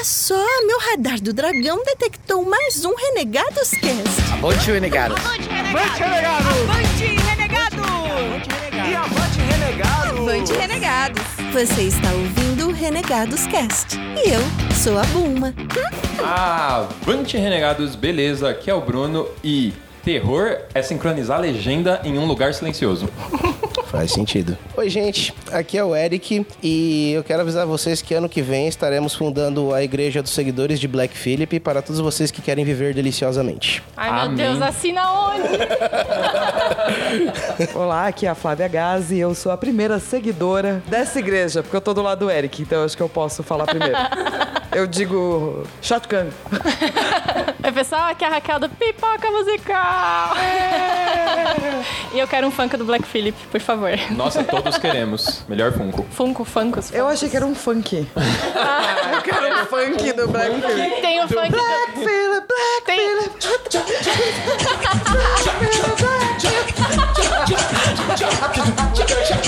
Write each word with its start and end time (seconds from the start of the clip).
Olha 0.00 0.04
só, 0.06 0.46
meu 0.66 0.78
radar 0.78 1.20
do 1.20 1.30
dragão 1.30 1.84
detectou 1.84 2.42
mais 2.42 2.86
um 2.86 2.94
Renegados 2.94 3.68
Cast. 3.72 4.32
Avante, 4.32 4.70
renegado. 4.70 5.14
Avante, 5.14 5.46
renegado! 5.46 6.04
Avante, 6.70 7.18
renegado! 7.28 7.82
E 8.88 8.94
avante, 8.94 9.40
renegado! 9.40 10.18
Avante, 10.22 10.52
Renegados. 10.54 11.22
Você 11.52 11.82
está 11.82 12.10
ouvindo 12.12 12.68
o 12.68 12.72
Renegados 12.72 13.46
Cast. 13.48 13.98
E 14.24 14.30
eu 14.30 14.40
sou 14.74 14.98
a 14.98 15.02
Bulma. 15.04 15.52
Ah, 16.24 16.88
Avante 17.02 17.36
Renegados, 17.36 17.94
beleza, 17.94 18.48
aqui 18.48 18.70
é 18.70 18.74
o 18.74 18.80
Bruno 18.80 19.28
e 19.44 19.74
terror 20.02 20.60
é 20.72 20.80
sincronizar 20.80 21.36
a 21.36 21.40
legenda 21.42 22.00
em 22.04 22.18
um 22.18 22.24
lugar 22.24 22.54
silencioso. 22.54 23.06
Faz 23.90 24.12
sentido. 24.12 24.56
Oi, 24.76 24.88
gente. 24.88 25.34
Aqui 25.50 25.76
é 25.76 25.82
o 25.82 25.96
Eric 25.96 26.46
e 26.62 27.10
eu 27.12 27.24
quero 27.24 27.42
avisar 27.42 27.66
vocês 27.66 28.00
que 28.00 28.14
ano 28.14 28.28
que 28.28 28.40
vem 28.40 28.68
estaremos 28.68 29.16
fundando 29.16 29.74
a 29.74 29.82
Igreja 29.82 30.22
dos 30.22 30.30
Seguidores 30.30 30.78
de 30.78 30.86
Black 30.86 31.18
Phillip 31.18 31.58
para 31.58 31.82
todos 31.82 32.00
vocês 32.00 32.30
que 32.30 32.40
querem 32.40 32.64
viver 32.64 32.94
deliciosamente. 32.94 33.82
Ai, 33.96 34.12
meu 34.12 34.20
Amém. 34.20 34.36
Deus, 34.36 34.62
assina 34.62 35.10
onde? 35.10 35.58
Olá, 37.74 38.06
aqui 38.06 38.26
é 38.26 38.28
a 38.28 38.34
Flávia 38.36 38.68
Gazi 38.68 39.16
e 39.16 39.20
eu 39.20 39.34
sou 39.34 39.50
a 39.50 39.56
primeira 39.56 39.98
seguidora 39.98 40.80
dessa 40.86 41.18
igreja, 41.18 41.60
porque 41.60 41.74
eu 41.76 41.80
tô 41.80 41.92
do 41.92 42.00
lado 42.00 42.20
do 42.20 42.30
Eric, 42.30 42.62
então 42.62 42.78
eu 42.78 42.84
acho 42.84 42.96
que 42.96 43.02
eu 43.02 43.08
posso 43.08 43.42
falar 43.42 43.66
primeiro. 43.66 43.96
Eu 44.72 44.86
digo 44.86 45.66
shotgun. 45.82 46.30
Oi, 47.64 47.72
pessoal, 47.74 48.10
aqui 48.10 48.24
é 48.24 48.28
a 48.28 48.30
Raquel 48.30 48.60
do 48.60 48.68
Pipoca 48.68 49.28
Musical. 49.30 50.36
e 52.14 52.18
eu 52.18 52.28
quero 52.28 52.46
um 52.46 52.52
funk 52.52 52.76
do 52.76 52.84
Black 52.84 53.04
Phillip, 53.04 53.36
por 53.50 53.60
favor. 53.60 53.90
Nossa, 54.12 54.44
todos 54.44 54.78
queremos. 54.78 55.42
Melhor 55.48 55.72
Funko. 55.72 56.06
Funko, 56.12 56.44
Funkos. 56.44 56.92
Eu 56.92 57.08
achei 57.08 57.28
que 57.28 57.36
era 57.36 57.44
um 57.44 57.54
funk. 57.54 58.06
eu 58.16 59.22
quero 59.22 59.62
um 59.62 59.66
funk 59.66 60.12
do 60.12 60.28
Black 60.28 60.60
Phillip. 60.60 61.00
Tem 61.00 61.20
o 61.20 61.28
funk 61.28 61.50
do... 61.50 61.58
Phillip, 61.94 62.46
Black 62.46 62.84
Tem... 62.86 62.96
Pariu, 62.96 63.30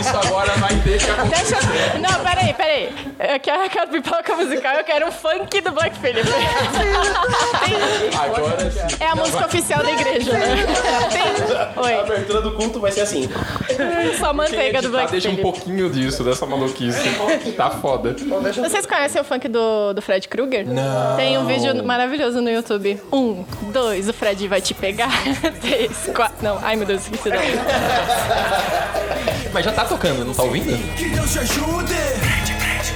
isso 0.00 0.16
agora 0.16 0.52
vai 0.52 0.74
ter 0.80 0.98
que 0.98 1.06
Deixa... 1.06 1.56
Não, 1.98 2.24
peraí, 2.24 2.54
peraí. 2.54 2.94
Aqui 3.34 3.50
é 3.50 3.54
a 3.54 3.58
Raquel 3.58 3.86
do 3.86 3.92
Pipoca 3.92 4.36
Musical, 4.36 4.74
eu 4.74 4.84
quero 4.84 5.06
um 5.06 5.12
funk 5.12 5.60
do 5.60 5.72
Black 5.72 5.98
Phillip. 5.98 6.28
Agora 8.18 8.70
sim. 8.70 8.96
É 9.00 9.06
a 9.06 9.16
música 9.16 9.46
oficial 9.46 9.82
da 9.82 9.90
igreja, 9.90 10.32
né? 10.32 10.66
Tem... 11.10 11.84
Oi, 11.84 11.94
abertura 11.94 12.42
do 12.42 12.52
culto 12.52 12.80
vai 12.80 12.92
ser 12.92 13.02
assim. 13.02 13.28
só 14.18 14.32
manteiga 14.32 14.82
do 14.82 14.90
Black 14.90 15.10
Deixa 15.10 15.30
um 15.30 15.36
pouquinho 15.36 15.88
disso, 15.90 16.22
dessa 16.22 16.46
maluquice. 16.46 17.00
Tá 17.56 17.70
foda. 17.70 18.14
Vocês 18.54 18.86
conhecem 18.86 19.20
o 19.20 19.24
funk 19.24 19.48
do, 19.48 19.92
do 19.92 20.02
Fred 20.02 20.28
Krueger? 20.28 20.66
Não. 20.66 21.16
Tem 21.16 21.38
um 21.38 21.46
vídeo 21.46 21.82
maravilhoso 21.84 22.40
no 22.40 22.50
YouTube. 22.50 23.00
Um, 23.12 23.44
dois, 23.72 24.08
o 24.08 24.12
Fred 24.12 24.46
vai 24.48 24.60
te 24.60 24.74
pegar. 24.74 25.10
Três, 25.60 26.10
quatro. 26.14 26.36
Não, 26.42 26.58
ai 26.62 26.76
meu 26.76 26.86
Deus, 26.86 27.02
esqueci 27.02 27.30
da 27.30 27.38
Mas 29.52 29.64
já 29.64 29.72
tá 29.72 29.85
tocando, 29.88 30.24
não 30.24 30.34
tá 30.34 30.42
ouvindo? 30.42 30.66
Que 30.96 31.08
Deus 31.08 31.32
te 31.32 31.38
ajude! 31.38 31.94
Fred, 31.94 32.54
Fred, 32.54 32.86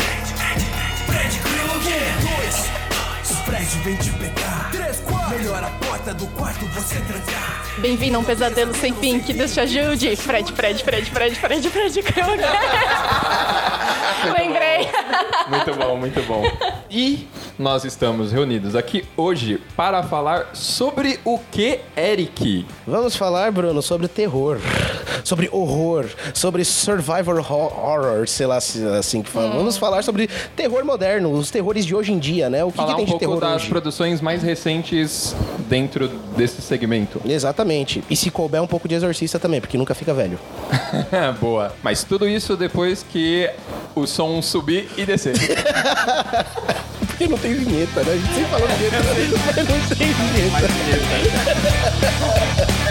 Fred, 1.06 1.38
Fred, 1.38 1.40
Fred 3.44 3.78
vem 3.84 3.96
te 3.96 4.10
pegar! 4.10 4.70
Três, 4.72 5.00
quatro, 5.00 5.38
melhor 5.38 5.62
a 5.62 5.70
porta 5.84 6.12
do 6.14 6.26
quarto 6.28 6.64
você 6.66 6.96
trancar! 6.96 7.64
Bem-vindo 7.78 8.16
a 8.16 8.20
um 8.20 8.24
pesadelo 8.24 8.74
sem 8.74 8.92
fim, 8.92 9.20
que 9.20 9.32
Deus 9.32 9.54
te 9.54 9.60
ajude. 9.60 10.16
Fred, 10.16 10.52
Fred, 10.52 10.82
Fred, 10.82 11.10
Fred, 11.10 11.34
Fred, 11.36 11.70
Fred 11.70 12.02
Krueger. 12.02 12.50
Lembrei. 14.36 14.88
Muito 15.48 15.74
bom, 15.74 15.96
muito 15.96 16.22
bom. 16.22 16.42
E 16.90 17.26
nós 17.58 17.84
estamos 17.84 18.32
reunidos 18.32 18.74
aqui 18.74 19.04
hoje 19.16 19.60
para 19.76 20.02
falar 20.02 20.50
sobre 20.52 21.18
o 21.24 21.38
que, 21.50 21.80
Eric? 21.96 22.66
Vamos 22.86 23.16
falar, 23.16 23.50
Bruno, 23.50 23.80
sobre 23.80 24.08
terror, 24.08 24.58
sobre 25.30 25.48
horror, 25.52 26.06
sobre 26.34 26.64
survivor 26.64 27.38
ho- 27.38 27.54
horror, 27.54 28.26
sei 28.26 28.46
lá 28.46 28.56
é 28.56 28.98
assim 28.98 29.22
que 29.22 29.30
fala. 29.30 29.50
Vamos 29.52 29.76
falar 29.76 30.02
sobre 30.02 30.28
terror 30.56 30.84
moderno, 30.84 31.30
os 31.30 31.52
terrores 31.52 31.86
de 31.86 31.94
hoje 31.94 32.12
em 32.12 32.18
dia, 32.18 32.50
né? 32.50 32.64
O 32.64 32.72
que, 32.72 32.76
Falar 32.78 32.88
que 32.90 32.96
tem 32.96 33.02
um 33.04 33.06
de 33.06 33.10
pouco 33.12 33.24
terror 33.26 33.40
das 33.40 33.62
hoje? 33.62 33.68
produções 33.70 34.20
mais 34.20 34.42
recentes 34.42 35.36
dentro 35.68 36.08
desse 36.36 36.60
segmento. 36.60 37.20
Exatamente. 37.24 38.02
E 38.10 38.16
se 38.16 38.28
couber 38.28 38.60
um 38.60 38.66
pouco 38.66 38.88
de 38.88 38.96
exorcista 38.96 39.38
também, 39.38 39.60
porque 39.60 39.78
nunca 39.78 39.94
fica 39.94 40.12
velho. 40.12 40.36
Boa. 41.40 41.72
Mas 41.80 42.02
tudo 42.02 42.28
isso 42.28 42.56
depois 42.56 43.04
que 43.08 43.48
o 43.94 44.08
som 44.08 44.42
subir 44.42 44.88
e 44.96 45.06
descer. 45.06 45.34
Porque 47.06 47.28
não 47.28 47.36
tem 47.38 47.52
vinheta, 47.52 48.02
né? 48.02 48.12
A 48.12 48.16
gente 48.16 48.32
sempre 48.34 48.44
fala 48.50 48.66
vinheta, 48.66 48.96
mas 49.04 49.68
não 49.68 49.96
tem 49.96 50.08
vinheta. 50.08 50.66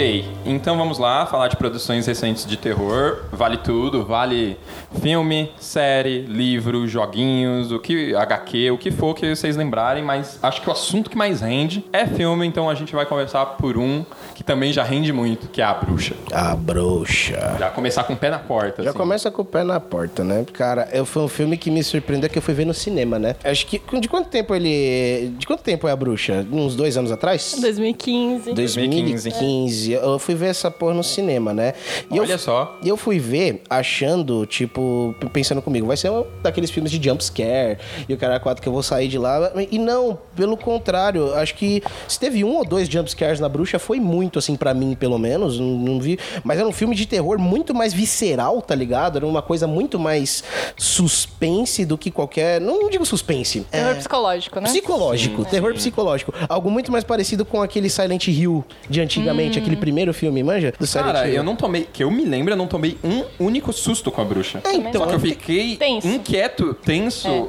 ok, 0.00 0.24
então 0.44 0.76
vamos 0.76 0.98
lá 0.98 1.26
falar 1.26 1.48
de 1.48 1.56
produções 1.56 2.06
recentes 2.06 2.46
de 2.46 2.56
terror. 2.56 3.24
Vale 3.32 3.58
tudo, 3.58 4.04
vale 4.04 4.56
filme, 5.00 5.50
série, 5.58 6.22
livro, 6.22 6.86
joguinhos, 6.86 7.72
o 7.72 7.78
que 7.78 8.14
HQ, 8.14 8.70
o 8.70 8.78
que 8.78 8.90
for 8.90 9.14
que 9.14 9.34
vocês 9.34 9.56
lembrarem, 9.56 10.02
mas 10.02 10.38
acho 10.42 10.60
que 10.60 10.68
o 10.68 10.72
assunto 10.72 11.10
que 11.10 11.16
mais 11.16 11.40
rende 11.40 11.84
é 11.92 12.06
filme, 12.06 12.46
então 12.46 12.68
a 12.68 12.74
gente 12.74 12.94
vai 12.94 13.06
conversar 13.06 13.46
por 13.46 13.76
um 13.76 14.04
que 14.34 14.42
também 14.42 14.72
já 14.72 14.82
rende 14.82 15.12
muito, 15.12 15.48
que 15.48 15.60
é 15.60 15.64
a 15.64 15.74
bruxa. 15.74 16.14
A 16.32 16.56
bruxa. 16.56 17.56
Já 17.58 17.70
começar 17.70 18.04
com 18.04 18.14
o 18.14 18.16
pé 18.16 18.30
na 18.30 18.38
porta. 18.38 18.82
Já 18.82 18.90
assim. 18.90 18.98
começa 18.98 19.30
com 19.30 19.42
o 19.42 19.44
pé 19.44 19.62
na 19.62 19.78
porta, 19.78 20.24
né? 20.24 20.44
Cara, 20.52 20.88
eu, 20.92 21.04
foi 21.04 21.22
um 21.22 21.28
filme 21.28 21.56
que 21.56 21.70
me 21.70 21.82
surpreendeu 21.82 22.28
que 22.30 22.38
eu 22.38 22.42
fui 22.42 22.54
ver 22.54 22.64
no 22.64 22.74
cinema, 22.74 23.18
né? 23.18 23.36
Acho 23.44 23.66
que. 23.66 23.80
De 24.00 24.08
quanto 24.08 24.28
tempo 24.28 24.54
ele. 24.54 25.34
De 25.38 25.46
quanto 25.46 25.62
tempo 25.62 25.86
é 25.86 25.92
a 25.92 25.96
bruxa? 25.96 26.46
Uns 26.50 26.74
dois 26.74 26.96
anos 26.96 27.12
atrás? 27.12 27.56
2015. 27.60 28.54
2015. 28.54 29.30
2015. 29.30 29.92
Eu 29.92 30.18
fui 30.18 30.29
ver 30.34 30.48
essa 30.48 30.70
porra 30.70 30.94
no 30.94 31.04
cinema, 31.04 31.52
né? 31.52 31.74
E 32.10 32.18
Olha 32.18 32.32
eu, 32.32 32.38
só. 32.38 32.78
E 32.82 32.88
eu 32.88 32.96
fui 32.96 33.18
ver 33.18 33.62
achando, 33.68 34.46
tipo, 34.46 35.14
pensando 35.32 35.62
comigo, 35.62 35.86
vai 35.86 35.96
ser 35.96 36.10
um 36.10 36.24
daqueles 36.42 36.70
filmes 36.70 36.90
de 36.90 37.02
jump 37.02 37.22
scare 37.24 37.78
e 38.08 38.14
o 38.14 38.16
cara 38.16 38.40
quatro 38.40 38.62
que 38.62 38.68
eu 38.68 38.72
vou 38.72 38.82
sair 38.82 39.08
de 39.08 39.18
lá. 39.18 39.52
E 39.70 39.78
não, 39.78 40.18
pelo 40.34 40.56
contrário, 40.56 41.34
acho 41.34 41.54
que 41.54 41.82
se 42.08 42.18
teve 42.18 42.44
um 42.44 42.56
ou 42.56 42.64
dois 42.64 42.88
jump 42.88 43.10
scares 43.10 43.40
na 43.40 43.48
bruxa, 43.48 43.78
foi 43.78 44.00
muito, 44.00 44.38
assim, 44.38 44.56
pra 44.56 44.74
mim, 44.74 44.94
pelo 44.94 45.18
menos. 45.18 45.58
Não, 45.58 45.66
não 45.66 46.00
vi. 46.00 46.18
Mas 46.44 46.58
era 46.58 46.68
um 46.68 46.72
filme 46.72 46.94
de 46.94 47.06
terror 47.06 47.38
muito 47.38 47.74
mais 47.74 47.92
visceral, 47.92 48.60
tá 48.62 48.74
ligado? 48.74 49.16
Era 49.16 49.26
uma 49.26 49.42
coisa 49.42 49.66
muito 49.66 49.98
mais 49.98 50.42
suspense 50.76 51.84
do 51.84 51.96
que 51.96 52.10
qualquer. 52.10 52.60
Não 52.60 52.88
digo 52.90 53.04
suspense. 53.04 53.60
Terror 53.70 53.92
é, 53.92 53.94
psicológico, 53.94 54.60
né? 54.60 54.68
Psicológico, 54.68 55.44
terror 55.44 55.74
psicológico. 55.74 56.34
Algo 56.48 56.70
muito 56.70 56.90
mais 56.90 57.04
parecido 57.04 57.44
com 57.44 57.62
aquele 57.62 57.88
Silent 57.88 58.28
Hill 58.28 58.64
de 58.88 59.00
antigamente, 59.00 59.58
aquele 59.58 59.76
primeiro 59.76 60.12
filme, 60.20 60.42
manja? 60.42 60.72
Do 60.78 60.86
Silent 60.86 61.06
Cara, 61.14 61.26
Hill. 61.28 61.36
eu 61.36 61.42
não 61.42 61.56
tomei, 61.56 61.88
que 61.90 62.04
eu 62.04 62.10
me 62.10 62.24
lembro, 62.26 62.52
eu 62.52 62.56
não 62.56 62.66
tomei 62.66 62.98
um 63.02 63.24
único 63.38 63.72
susto 63.72 64.10
com 64.12 64.20
a 64.20 64.24
bruxa. 64.24 64.60
É, 64.64 64.74
então, 64.74 65.00
Só 65.02 65.06
que 65.06 65.14
eu 65.14 65.20
fiquei 65.20 65.76
Tenso. 65.76 66.06
inquieto, 66.06 66.74
tenso, 66.74 67.26
É. 67.28 67.46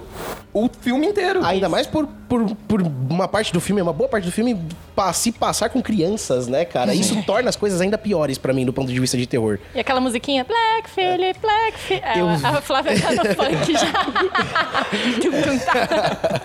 o 0.53 0.69
filme 0.81 1.05
inteiro. 1.07 1.43
Ainda 1.43 1.67
mais 1.67 1.85
por, 1.85 2.07
por, 2.29 2.55
por 2.67 2.81
uma 2.81 3.27
parte 3.27 3.51
do 3.51 3.59
filme, 3.59 3.81
uma 3.81 3.91
boa 3.91 4.07
parte 4.09 4.23
do 4.25 4.31
filme, 4.31 4.57
pa- 4.95 5.11
se 5.11 5.31
passar 5.33 5.69
com 5.69 5.81
crianças, 5.81 6.47
né, 6.47 6.63
cara? 6.63 6.93
Isso 6.93 7.21
torna 7.23 7.49
as 7.49 7.55
coisas 7.57 7.81
ainda 7.81 7.97
piores 7.97 8.37
pra 8.37 8.53
mim, 8.53 8.65
do 8.65 8.71
ponto 8.71 8.91
de 8.91 8.99
vista 8.99 9.17
de 9.17 9.27
terror. 9.27 9.59
E 9.75 9.79
aquela 9.81 9.99
musiquinha, 9.99 10.45
Black 10.45 10.89
Phillip, 10.89 11.37
Black 11.41 11.77
Phillip. 11.79 12.17
Eu- 12.17 12.29
A 12.29 12.61
Flávia 12.61 12.93
tá 12.99 13.11
no 13.11 13.25
funk 13.35 13.73
já. 13.75 13.91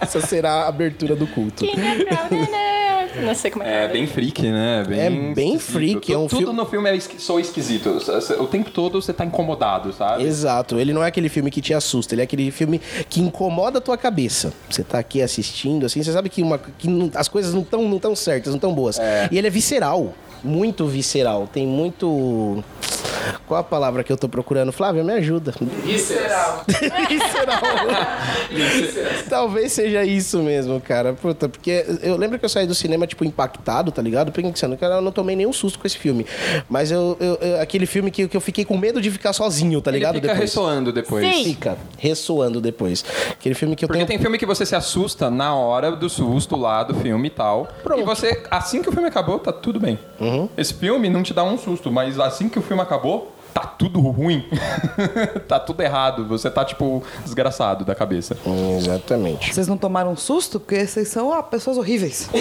Essa 0.00 0.20
será 0.20 0.52
a 0.64 0.68
abertura 0.68 1.14
do 1.14 1.26
culto. 1.26 1.64
King 1.64 1.80
of 1.80 2.04
Ground, 2.04 2.48
Não 3.24 3.34
sei 3.34 3.50
como 3.50 3.64
é 3.64 3.66
que 3.66 3.72
É 3.72 3.88
bem 3.88 4.06
freak, 4.06 4.42
né? 4.42 4.84
É 4.90 5.10
bem 5.10 5.54
esquisito. 5.54 5.60
freak, 5.72 6.12
é 6.12 6.18
um 6.18 6.26
Tudo 6.26 6.38
filme- 6.38 6.54
no 6.56 6.66
filme 6.66 6.88
é 6.90 6.96
esqui- 6.96 7.20
sou 7.20 7.38
esquisito. 7.40 7.98
O 8.40 8.46
tempo 8.46 8.70
todo 8.70 9.00
você 9.00 9.12
tá 9.12 9.24
incomodado, 9.24 9.92
sabe? 9.92 10.22
Exato, 10.24 10.78
ele 10.78 10.92
não 10.92 11.02
é 11.02 11.08
aquele 11.08 11.28
filme 11.28 11.50
que 11.50 11.60
te 11.60 11.72
assusta, 11.74 12.14
ele 12.14 12.20
é 12.22 12.24
aquele 12.24 12.50
filme 12.50 12.80
que 13.08 13.20
incomoda 13.20 13.78
a 13.78 13.80
tua 13.80 13.96
cabeça. 13.96 14.52
Você 14.70 14.82
tá 14.82 14.98
aqui 14.98 15.22
assistindo, 15.22 15.86
assim, 15.86 16.02
você 16.02 16.12
sabe 16.12 16.28
que, 16.28 16.42
uma, 16.42 16.58
que 16.58 16.88
não- 16.88 17.10
as 17.14 17.28
coisas 17.28 17.52
não 17.54 17.62
estão 17.62 17.88
não 17.88 17.98
tão 17.98 18.14
certas, 18.16 18.52
não 18.52 18.58
tão 18.60 18.74
boas. 18.74 18.98
E 19.30 19.38
ele 19.38 19.46
é 19.46 19.50
visceral, 19.50 20.14
muito 20.42 20.86
visceral, 20.86 21.48
tem 21.52 21.66
muito. 21.66 22.62
Qual 23.48 23.58
a 23.58 23.64
palavra 23.64 24.04
que 24.04 24.12
eu 24.12 24.16
tô 24.16 24.28
procurando? 24.28 24.70
Flávia, 24.72 25.02
me 25.02 25.12
ajuda. 25.12 25.52
Visceral. 25.84 26.64
Visceral. 26.68 27.58
Talvez 29.28 29.72
seja 29.72 30.04
isso 30.04 30.38
mesmo, 30.42 30.80
cara. 30.80 31.12
Puta, 31.12 31.48
porque 31.48 31.84
eu 32.02 32.16
lembro 32.16 32.38
que 32.38 32.44
eu 32.44 32.48
saí 32.48 32.66
do 32.66 32.74
cinema, 32.74 33.06
tipo, 33.06 33.24
impactado, 33.24 33.90
tá 33.90 34.00
ligado? 34.02 34.30
Pensando, 34.32 34.76
cara, 34.76 34.96
eu 34.96 35.00
não 35.00 35.10
tomei 35.12 35.34
nenhum 35.34 35.52
susto 35.52 35.78
com 35.78 35.86
esse 35.86 35.98
filme. 35.98 36.24
Mas 36.68 36.90
eu, 36.90 37.16
eu- 37.20 37.38
eu- 37.40 37.60
aquele 37.60 37.86
filme 37.86 38.10
que, 38.10 38.28
que 38.28 38.36
eu 38.36 38.40
fiquei 38.40 38.64
com 38.64 38.76
medo 38.76 39.00
de 39.00 39.10
ficar 39.10 39.32
sozinho, 39.32 39.80
tá 39.80 39.90
ligado? 39.90 40.14
Ele 40.16 40.20
fica 40.22 40.32
depois. 40.34 40.50
ressoando 40.50 40.92
depois. 40.92 41.26
Sim. 41.34 41.44
Fica 41.44 41.76
ressoando 41.98 42.60
depois. 42.60 43.04
Aquele 43.30 43.54
filme 43.54 43.74
que 43.76 43.84
eu 43.84 43.88
Porque 43.88 43.98
tenho. 43.98 44.08
tem 44.08 44.18
filme 44.18 44.38
que 44.38 44.46
você 44.46 44.64
se 44.64 44.74
assusta 44.76 45.30
na 45.30 45.54
hora 45.54 45.92
do 45.92 46.08
susto 46.08 46.56
lá 46.56 46.82
do 46.84 46.94
filme 46.94 47.26
e 47.28 47.30
tal. 47.30 47.68
Pronto. 47.82 48.00
E 48.00 48.04
você, 48.04 48.42
assim 48.50 48.82
que 48.82 48.88
o 48.88 48.92
filme 48.92 49.08
acabou, 49.08 49.38
tá 49.38 49.52
tudo 49.52 49.80
bem. 49.80 49.98
Esse 50.56 50.74
filme 50.74 51.08
não 51.08 51.22
te 51.22 51.32
dá 51.34 51.42
um 51.44 51.58
susto, 51.58 51.90
mas 51.90 52.18
assim 52.18 52.48
que 52.48 52.58
o 52.58 52.62
filme 52.62 52.82
acabou, 52.82 53.32
tá 53.56 53.66
tudo 53.66 54.00
ruim. 54.00 54.44
tá 55.48 55.58
tudo 55.58 55.82
errado. 55.82 56.26
Você 56.26 56.50
tá, 56.50 56.62
tipo, 56.62 57.02
desgraçado 57.24 57.86
da 57.86 57.94
cabeça. 57.94 58.36
Exatamente. 58.78 59.54
Vocês 59.54 59.66
não 59.66 59.78
tomaram 59.78 60.12
um 60.12 60.16
susto? 60.16 60.60
Porque 60.60 60.86
vocês 60.86 61.08
são 61.08 61.32
ah, 61.32 61.42
pessoas 61.42 61.78
horríveis. 61.78 62.28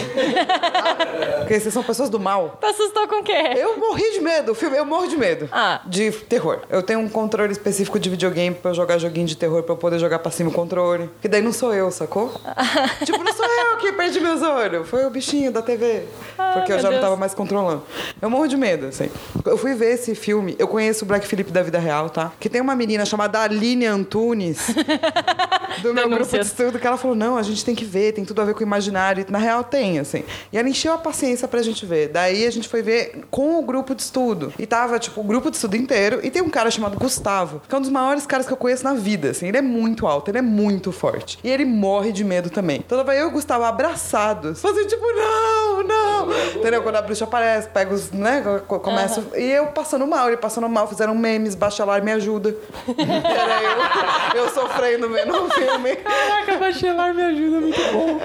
Porque 1.40 1.60
vocês 1.60 1.74
são 1.74 1.84
pessoas 1.84 2.10
do 2.10 2.20
mal. 2.20 2.58
Tu 2.60 2.66
assustou 2.66 3.08
com 3.08 3.22
o 3.22 3.24
quê? 3.24 3.32
Eu 3.56 3.78
morri 3.78 4.12
de 4.12 4.20
medo, 4.20 4.52
o 4.52 4.56
filme, 4.56 4.76
eu 4.78 4.84
morro 4.84 5.08
de 5.08 5.16
medo. 5.16 5.48
Ah. 5.52 5.80
De 5.86 6.12
terror. 6.12 6.62
Eu 6.70 6.84
tenho 6.84 7.00
um 7.00 7.08
controle 7.08 7.52
específico 7.52 7.98
de 7.98 8.10
videogame 8.10 8.56
pra 8.56 8.72
eu 8.72 8.76
jogar 8.76 8.98
joguinho 8.98 9.28
de 9.28 9.38
terror, 9.38 9.64
pra 9.64 9.74
eu 9.74 9.78
poder 9.78 10.00
jogar 10.00 10.20
pra 10.20 10.32
cima 10.32 10.50
o 10.50 10.54
controle. 10.54 11.10
Que 11.22 11.28
daí 11.30 11.42
não 11.42 11.54
sou 11.54 11.74
eu, 11.74 11.92
sacou? 11.92 12.34
tipo, 13.06 13.24
não 13.24 13.34
sou 13.34 13.46
eu 13.46 13.78
que 13.78 13.92
perdi 13.94 14.20
meus 14.20 14.42
olhos. 14.42 14.90
Foi 14.90 15.06
o 15.06 15.10
bichinho 15.10 15.52
da 15.52 15.62
TV. 15.62 16.04
Porque 16.36 16.74
eu 16.74 16.80
já 16.80 16.84
não 16.84 16.92
Deus. 16.92 17.02
tava 17.02 17.16
mais 17.16 17.34
controlando. 17.34 17.84
Eu 18.22 18.30
morro 18.30 18.48
de 18.48 18.58
medo, 18.58 18.88
assim. 18.88 19.10
Eu 19.46 19.58
fui 19.58 19.76
ver 19.76 19.94
esse 19.94 20.16
filme, 20.16 20.56
eu 20.58 20.68
conheço 20.68 21.05
o 21.06 21.08
Black 21.08 21.28
Phillip 21.28 21.52
da 21.52 21.62
vida 21.64 21.80
real, 21.80 22.10
tá? 22.10 22.32
Que 22.40 22.50
tem 22.50 22.60
uma 22.62 22.76
menina 22.76 23.06
chamada 23.06 23.40
Aline 23.42 23.86
Antunes. 23.86 24.68
do 25.82 25.94
meu 25.94 26.10
grupo 26.10 26.26
de 26.32 26.40
estudo 26.40 26.80
que 26.80 26.88
ela 26.88 26.98
falou: 26.98 27.16
não, 27.16 27.38
a 27.38 27.44
gente 27.44 27.64
tem 27.64 27.76
que 27.76 27.86
ver, 27.86 28.14
tem 28.14 28.26
tudo 28.26 28.42
a 28.42 28.46
ver 28.46 28.54
com 28.54 28.60
o 28.62 28.64
imaginário. 28.64 29.26
E, 29.28 29.32
Na 29.32 29.38
real, 29.38 29.64
tem, 29.64 30.00
assim. 30.00 30.24
E 30.52 30.58
ela 30.58 30.68
encheu 30.70 30.94
a 30.94 30.98
paciência 30.98 31.48
pra 31.48 31.62
gente 31.62 31.86
ver. 31.86 32.10
Daí 32.10 32.46
a 32.46 32.52
gente 32.52 32.68
foi 32.68 32.82
ver 32.82 33.24
com 33.30 33.60
o 33.60 33.62
grupo 33.62 33.94
de 33.96 34.02
estudo. 34.02 34.54
E 34.58 34.66
tava, 34.66 34.98
tipo, 35.00 35.22
o 35.22 35.24
grupo 35.24 35.50
de 35.50 35.58
estudo 35.58 35.76
inteiro. 35.76 36.20
E 36.24 36.30
tem 36.32 36.42
um 36.42 36.50
cara 36.50 36.70
chamado 36.72 36.98
Gustavo, 36.98 37.62
que 37.68 37.74
é 37.74 37.78
um 37.78 37.82
dos 37.82 37.90
maiores 37.90 38.26
caras 38.26 38.46
que 38.48 38.54
eu 38.54 38.58
conheço 38.58 38.84
na 38.84 38.94
vida, 38.94 39.30
assim. 39.32 39.48
Ele 39.48 39.58
é 39.58 39.62
muito 39.62 40.08
alto, 40.08 40.30
ele 40.32 40.38
é 40.40 40.42
muito 40.42 40.92
forte. 40.92 41.38
E 41.44 41.50
ele 41.50 41.66
morre 41.66 42.12
de 42.12 42.24
medo 42.24 42.50
também. 42.50 42.78
Então 42.86 42.98
tava 42.98 43.16
eu 43.16 43.28
e 43.28 43.30
o 43.30 43.32
Gustavo 43.32 43.64
abraçados. 43.66 44.62
Fazendo 44.62 44.88
tipo, 44.88 45.06
não, 45.14 45.84
não. 45.84 46.56
Entendeu? 46.56 46.82
Quando 46.82 46.96
a 46.96 47.02
bruxa 47.02 47.26
aparece, 47.26 47.68
pega 47.70 47.94
os, 47.94 48.12
né? 48.12 48.42
co- 48.68 48.80
Começa. 48.80 49.24
E 49.36 49.44
eu 49.52 49.68
passando 49.68 50.06
mal, 50.08 50.28
ele 50.28 50.38
passando 50.38 50.68
mal, 50.70 50.88
fizeram 50.96 51.16
memes, 51.16 51.56
bachelar 51.56 52.04
me 52.04 52.12
ajuda. 52.12 52.56
Era 52.98 54.36
eu, 54.36 54.44
eu 54.44 54.50
sofrendo 54.50 55.10
vendo 55.10 55.34
o 55.34 55.50
filme. 55.50 55.96
Caraca, 55.98 56.58
Bachelar 56.58 57.14
me 57.14 57.22
ajuda 57.22 57.62
muito 57.62 57.82
bom. 57.92 58.20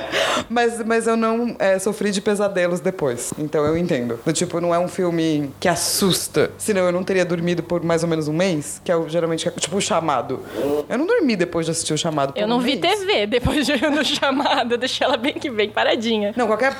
Mas, 0.49 0.85
mas 0.85 1.07
eu 1.07 1.17
não 1.17 1.55
é, 1.59 1.79
sofri 1.79 2.11
de 2.11 2.21
pesadelos 2.21 2.81
depois. 2.81 3.33
Então 3.39 3.65
eu 3.65 3.77
entendo. 3.77 4.19
Do 4.25 4.33
tipo, 4.33 4.61
não 4.61 4.75
é 4.75 4.79
um 4.79 4.89
filme 4.89 5.51
que 5.61 5.69
assusta. 5.69 6.51
Senão 6.59 6.83
eu 6.83 6.93
não 6.93 7.05
teria 7.05 7.25
dormido 7.25 7.63
por 7.63 7.83
mais 7.83 8.03
ou 8.03 8.09
menos 8.09 8.29
um 8.29 8.33
mês, 8.33 8.81
que 8.85 8.91
é 8.91 8.97
o, 8.97 9.09
geralmente 9.09 9.47
é, 9.47 9.51
tipo 9.51 9.77
o 9.77 9.81
chamado. 9.81 10.41
Eu 10.89 10.99
não 10.99 11.07
dormi 11.07 11.37
depois 11.37 11.67
de 11.67 11.73
assistir 11.73 11.93
o 11.93 11.99
chamado. 11.99 12.33
por 12.33 12.41
Eu 12.41 12.49
não 12.49 12.59
um 12.59 12.61
vi 12.61 12.77
mês. 12.77 12.99
TV 12.99 13.27
depois 13.27 13.67
de 13.67 13.73
no 13.91 14.05
chamado. 14.05 14.75
Eu 14.75 14.79
deixei 14.79 15.07
ela 15.07 15.17
bem 15.17 15.35
que 15.35 15.51
bem 15.51 15.71
paradinha. 15.71 16.33
Não, 16.37 16.47
qualquer. 16.47 16.77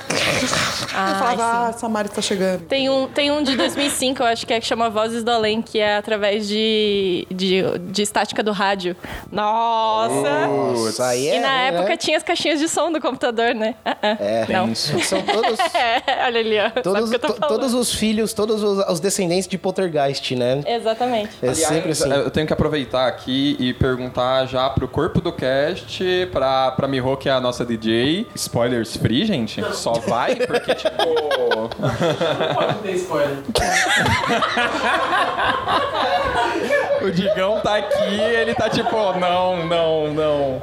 Ai, 0.95 1.13
eu 1.13 1.17
falava, 1.17 1.37
sim. 1.37 1.43
ah, 1.43 1.73
Samara 1.77 2.07
está 2.09 2.23
chegando. 2.23 2.67
Tem 2.67 2.89
um, 2.89 3.09
tem 3.09 3.31
um 3.31 3.43
de 3.43 3.57
2005, 3.57 4.23
eu 4.23 4.27
acho 4.27 4.47
que 4.47 4.53
é 4.53 4.61
que 4.61 4.67
chama 4.67 4.89
Vozes 4.91 5.23
do 5.23 5.31
Além, 5.31 5.63
que 5.71 5.79
é 5.79 5.97
através 5.97 6.49
de, 6.49 7.27
de, 7.31 7.63
de 7.79 8.03
estática 8.03 8.43
do 8.43 8.53
rádio. 8.53 8.97
Nossa! 9.31 10.49
Isso 10.89 11.03
aí 11.03 11.29
é. 11.29 11.37
e 11.37 11.41
na 11.41 11.49
ruim, 11.49 11.67
época 11.69 11.89
né? 11.91 11.97
tinha 11.97 12.17
as 12.17 12.23
caixinhas 12.23 12.59
de 12.59 12.69
som 12.69 12.91
do 12.91 13.01
computador, 13.01 13.55
né? 13.55 13.75
Ah, 13.85 13.97
ah. 14.03 14.17
É, 14.19 14.47
Não. 14.49 14.75
São 14.75 15.23
todos. 15.23 15.59
É, 15.73 16.27
olha 16.27 16.41
ali, 16.41 16.59
ó. 16.59 16.71
Todos, 16.83 17.11
to- 17.11 17.49
todos 17.49 17.75
os 17.75 17.95
filhos, 17.95 18.33
todos 18.33 18.63
os, 18.63 18.79
os 18.89 19.01
descendentes 19.01 19.47
de 19.47 19.57
Poltergeist, 19.57 20.35
né? 20.35 20.63
Exatamente. 20.67 21.31
É 21.43 21.55
sempre 21.55 21.93
assim. 21.93 22.13
Eu 22.13 22.31
tenho 22.31 22.47
que 22.47 22.53
aproveitar 22.53 23.07
aqui 23.07 23.57
e 23.59 23.73
perguntar 23.73 24.47
já 24.47 24.69
pro 24.69 24.89
corpo 24.89 25.21
do 25.21 25.33
cast, 25.33 26.03
pra, 26.33 26.73
pra 26.73 26.89
Miho, 26.89 27.17
que 27.17 27.29
é 27.29 27.33
a 27.33 27.41
nossa 27.41 27.65
DJ. 27.65 28.27
Spoilers 28.35 28.97
free, 28.97 29.25
gente? 29.25 29.63
Só 29.75 29.93
vai, 29.93 30.35
porque, 30.37 30.75
tipo. 30.75 30.91
Pode 32.55 32.75
ter 32.83 32.93
spoiler. 32.93 33.39
o 37.03 37.11
Digão 37.11 37.61
tá 37.61 37.77
aqui 37.77 38.21
ele 38.21 38.55
tá 38.55 38.69
tipo, 38.69 38.97
não, 39.19 39.67
não, 39.67 40.15
não. 40.15 40.61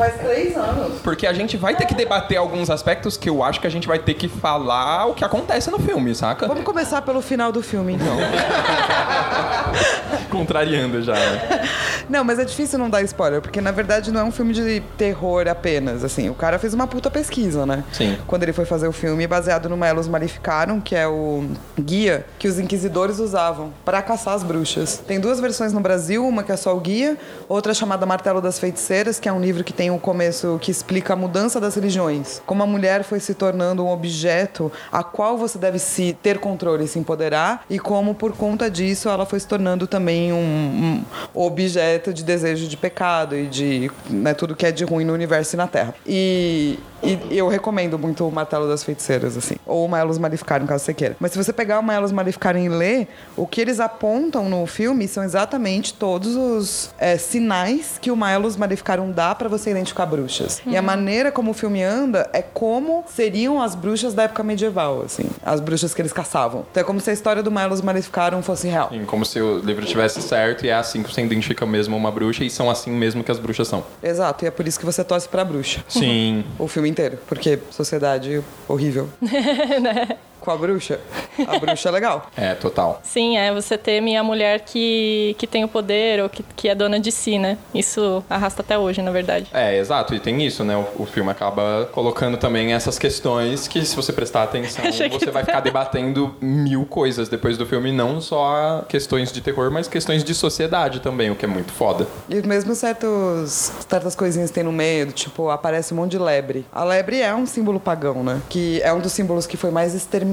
Faz 0.00 0.14
três 0.14 0.56
anos. 0.56 1.00
Porque 1.02 1.26
a 1.26 1.32
gente 1.32 1.58
vai 1.58 1.76
ter 1.76 1.84
que 1.84 1.94
debater 1.94 2.38
alguns 2.38 2.70
aspectos 2.70 3.18
que 3.18 3.28
eu 3.28 3.42
acho 3.42 3.60
que 3.60 3.66
a 3.66 3.70
gente 3.70 3.86
vai 3.86 3.98
ter 3.98 4.14
que 4.14 4.28
falar 4.28 5.06
o 5.06 5.14
que 5.14 5.22
acontece 5.22 5.70
no 5.70 5.78
filme, 5.78 6.14
saca? 6.14 6.48
Vamos 6.48 6.64
começar 6.64 7.02
pelo 7.02 7.20
final 7.20 7.52
do 7.52 7.62
filme, 7.62 7.94
então. 7.94 8.16
Contrariando 10.30 11.02
já. 11.02 11.12
né? 11.12 11.68
Não, 12.08 12.24
mas 12.24 12.38
é 12.38 12.44
difícil 12.44 12.78
não 12.78 12.88
dar 12.88 13.02
spoiler, 13.02 13.40
porque 13.40 13.60
na 13.60 13.70
verdade 13.70 14.10
não 14.10 14.22
é 14.22 14.24
um 14.24 14.32
filme 14.32 14.52
de 14.52 14.80
terror 14.96 15.46
apenas, 15.48 16.02
assim. 16.02 16.28
O 16.28 16.34
cara 16.34 16.58
fez 16.58 16.72
uma 16.72 16.86
puta 16.86 17.10
pesquisa, 17.10 17.66
né? 17.66 17.84
Sim. 17.92 18.18
Quando 18.26 18.42
ele 18.42 18.52
foi 18.52 18.64
fazer 18.64 18.88
o 18.88 18.92
filme, 18.92 19.26
baseado 19.26 19.68
no 19.68 19.76
Melos 19.76 20.08
Maleficarum, 20.08 20.80
que 20.80 20.96
é 20.96 21.06
o 21.06 21.44
guia 21.78 22.09
que 22.38 22.48
os 22.48 22.58
inquisidores 22.58 23.18
usavam 23.18 23.72
para 23.84 24.02
caçar 24.02 24.34
as 24.34 24.42
bruxas. 24.42 25.02
Tem 25.06 25.20
duas 25.20 25.40
versões 25.40 25.72
no 25.72 25.80
Brasil, 25.80 26.26
uma 26.26 26.42
que 26.42 26.52
é 26.52 26.56
só 26.56 26.76
o 26.76 26.80
guia, 26.80 27.16
outra 27.48 27.74
chamada 27.74 28.06
Martelo 28.06 28.40
das 28.40 28.58
Feiticeiras, 28.58 29.18
que 29.18 29.28
é 29.28 29.32
um 29.32 29.40
livro 29.40 29.64
que 29.64 29.72
tem 29.72 29.90
um 29.90 29.98
começo 29.98 30.58
que 30.60 30.70
explica 30.70 31.12
a 31.12 31.16
mudança 31.16 31.60
das 31.60 31.74
religiões. 31.74 32.42
Como 32.46 32.62
a 32.62 32.66
mulher 32.66 33.04
foi 33.04 33.20
se 33.20 33.34
tornando 33.34 33.84
um 33.84 33.90
objeto 33.90 34.70
a 34.90 35.02
qual 35.02 35.36
você 35.36 35.58
deve 35.58 35.78
se 35.78 36.16
ter 36.22 36.38
controle 36.38 36.84
e 36.84 36.88
se 36.88 36.98
empoderar, 36.98 37.64
e 37.68 37.78
como 37.78 38.14
por 38.14 38.32
conta 38.32 38.70
disso 38.70 39.08
ela 39.08 39.26
foi 39.26 39.40
se 39.40 39.46
tornando 39.46 39.86
também 39.86 40.32
um, 40.32 40.36
um 40.36 41.04
objeto 41.34 42.12
de 42.12 42.24
desejo 42.24 42.66
de 42.66 42.76
pecado 42.76 43.36
e 43.36 43.46
de 43.46 43.90
né, 44.08 44.34
tudo 44.34 44.54
que 44.54 44.66
é 44.66 44.72
de 44.72 44.84
ruim 44.84 45.04
no 45.04 45.12
universo 45.12 45.54
e 45.54 45.58
na 45.58 45.66
Terra. 45.66 45.94
E, 46.06 46.78
e 47.02 47.36
eu 47.36 47.48
recomendo 47.48 47.98
muito 47.98 48.26
o 48.26 48.32
Martelo 48.32 48.68
das 48.68 48.84
Feiticeiras, 48.84 49.36
assim. 49.36 49.56
Ou 49.66 49.84
o 49.84 49.88
Maelos 49.88 50.18
Maleficarum, 50.18 50.66
caso 50.66 50.84
você 50.84 50.94
queira. 50.94 51.16
Mas 51.18 51.32
se 51.32 51.38
você 51.38 51.52
pegar 51.52 51.78
o 51.78 51.82
Maelos 51.82 52.12
Maleficarum 52.12 52.58
e 52.58 52.68
ler, 52.68 53.08
o 53.36 53.46
que 53.46 53.60
eles 53.60 53.80
apontam 53.80 54.48
no 54.48 54.66
filme 54.66 55.08
são 55.08 55.22
exatamente 55.24 55.94
todos 55.94 56.36
os 56.36 56.90
é, 56.98 57.16
sinais 57.16 57.98
que 58.00 58.10
o 58.10 58.16
Maelos 58.16 58.56
Maleficarum 58.56 59.10
dá 59.10 59.34
pra 59.34 59.48
você 59.48 59.70
identificar 59.70 60.06
bruxas. 60.06 60.62
E 60.66 60.76
a 60.76 60.82
maneira 60.82 61.32
como 61.32 61.52
o 61.52 61.54
filme 61.54 61.82
anda 61.82 62.28
é 62.32 62.42
como 62.42 63.04
seriam 63.08 63.62
as 63.62 63.74
bruxas 63.74 64.14
da 64.14 64.24
época 64.24 64.42
medieval, 64.42 65.02
assim. 65.04 65.24
As 65.42 65.60
bruxas 65.60 65.94
que 65.94 66.02
eles 66.02 66.12
caçavam. 66.12 66.66
Então 66.70 66.82
é 66.82 66.84
como 66.84 67.00
se 67.00 67.10
a 67.10 67.12
história 67.12 67.42
do 67.42 67.50
Maelos 67.50 67.80
Maleficarum 67.80 68.42
fosse 68.42 68.68
real. 68.68 68.90
Sim, 68.90 69.04
como 69.04 69.24
se 69.24 69.40
o 69.40 69.58
livro 69.58 69.84
tivesse 69.86 70.20
certo 70.20 70.66
e 70.66 70.68
é 70.68 70.74
assim 70.74 71.02
que 71.02 71.12
você 71.12 71.22
identifica 71.22 71.64
mesmo 71.64 71.96
uma 71.96 72.10
bruxa 72.10 72.44
e 72.44 72.50
são 72.50 72.70
assim 72.70 72.90
mesmo 72.90 73.24
que 73.24 73.30
as 73.30 73.38
bruxas 73.38 73.68
são. 73.68 73.84
Exato, 74.02 74.44
e 74.44 74.48
é 74.48 74.50
por 74.50 74.66
isso 74.66 74.78
que 74.78 74.86
você 74.86 75.02
torce 75.02 75.28
pra 75.28 75.44
bruxa. 75.44 75.82
Sim. 75.88 76.44
O 76.58 76.68
filme 76.68 76.89
inteiro. 76.90 77.18
Porque 77.26 77.58
sociedade 77.70 78.42
horrível. 78.68 79.08
Com 80.40 80.50
a 80.50 80.56
bruxa. 80.56 81.00
A 81.46 81.58
bruxa 81.58 81.88
é 81.88 81.92
legal. 81.92 82.26
É, 82.40 82.54
total. 82.54 83.00
Sim, 83.02 83.36
é. 83.36 83.52
Você 83.52 83.76
teme 83.76 84.16
a 84.16 84.22
mulher 84.22 84.60
que, 84.60 85.34
que 85.38 85.46
tem 85.46 85.62
o 85.62 85.68
poder 85.68 86.22
ou 86.22 86.28
que, 86.28 86.42
que 86.56 86.68
é 86.68 86.74
dona 86.74 86.98
de 86.98 87.12
si, 87.12 87.38
né? 87.38 87.58
Isso 87.74 88.24
arrasta 88.30 88.62
até 88.62 88.78
hoje, 88.78 89.02
na 89.02 89.10
verdade. 89.10 89.46
É, 89.52 89.76
exato, 89.76 90.14
e 90.14 90.20
tem 90.20 90.42
isso, 90.42 90.64
né? 90.64 90.74
O, 90.76 91.02
o 91.02 91.06
filme 91.06 91.30
acaba 91.30 91.88
colocando 91.92 92.38
também 92.38 92.72
essas 92.72 92.98
questões 92.98 93.68
que, 93.68 93.84
se 93.84 93.94
você 93.94 94.12
prestar 94.12 94.44
atenção, 94.44 94.84
você 95.10 95.30
vai 95.30 95.44
ficar 95.44 95.60
debatendo 95.60 96.34
mil 96.40 96.86
coisas 96.86 97.28
depois 97.28 97.58
do 97.58 97.66
filme, 97.66 97.92
não 97.92 98.20
só 98.22 98.84
questões 98.88 99.30
de 99.30 99.42
terror, 99.42 99.70
mas 99.70 99.86
questões 99.86 100.24
de 100.24 100.34
sociedade 100.34 101.00
também, 101.00 101.30
o 101.30 101.36
que 101.36 101.44
é 101.44 101.48
muito 101.48 101.72
foda. 101.72 102.06
E 102.28 102.40
mesmo 102.46 102.74
certos, 102.74 103.72
certas 103.86 104.14
coisinhas 104.14 104.50
que 104.50 104.54
tem 104.54 104.64
no 104.64 104.72
meio, 104.72 105.06
do 105.06 105.12
tipo, 105.12 105.50
aparece 105.50 105.92
um 105.92 105.98
monte 105.98 106.12
de 106.12 106.18
lebre. 106.18 106.64
A 106.72 106.84
lebre 106.84 107.20
é 107.20 107.34
um 107.34 107.44
símbolo 107.44 107.78
pagão, 107.78 108.22
né? 108.24 108.40
Que 108.48 108.80
é 108.82 108.92
um 108.92 109.00
dos 109.00 109.12
símbolos 109.12 109.46
que 109.46 109.56
foi 109.58 109.70
mais 109.70 109.94
exterminado 109.94 110.29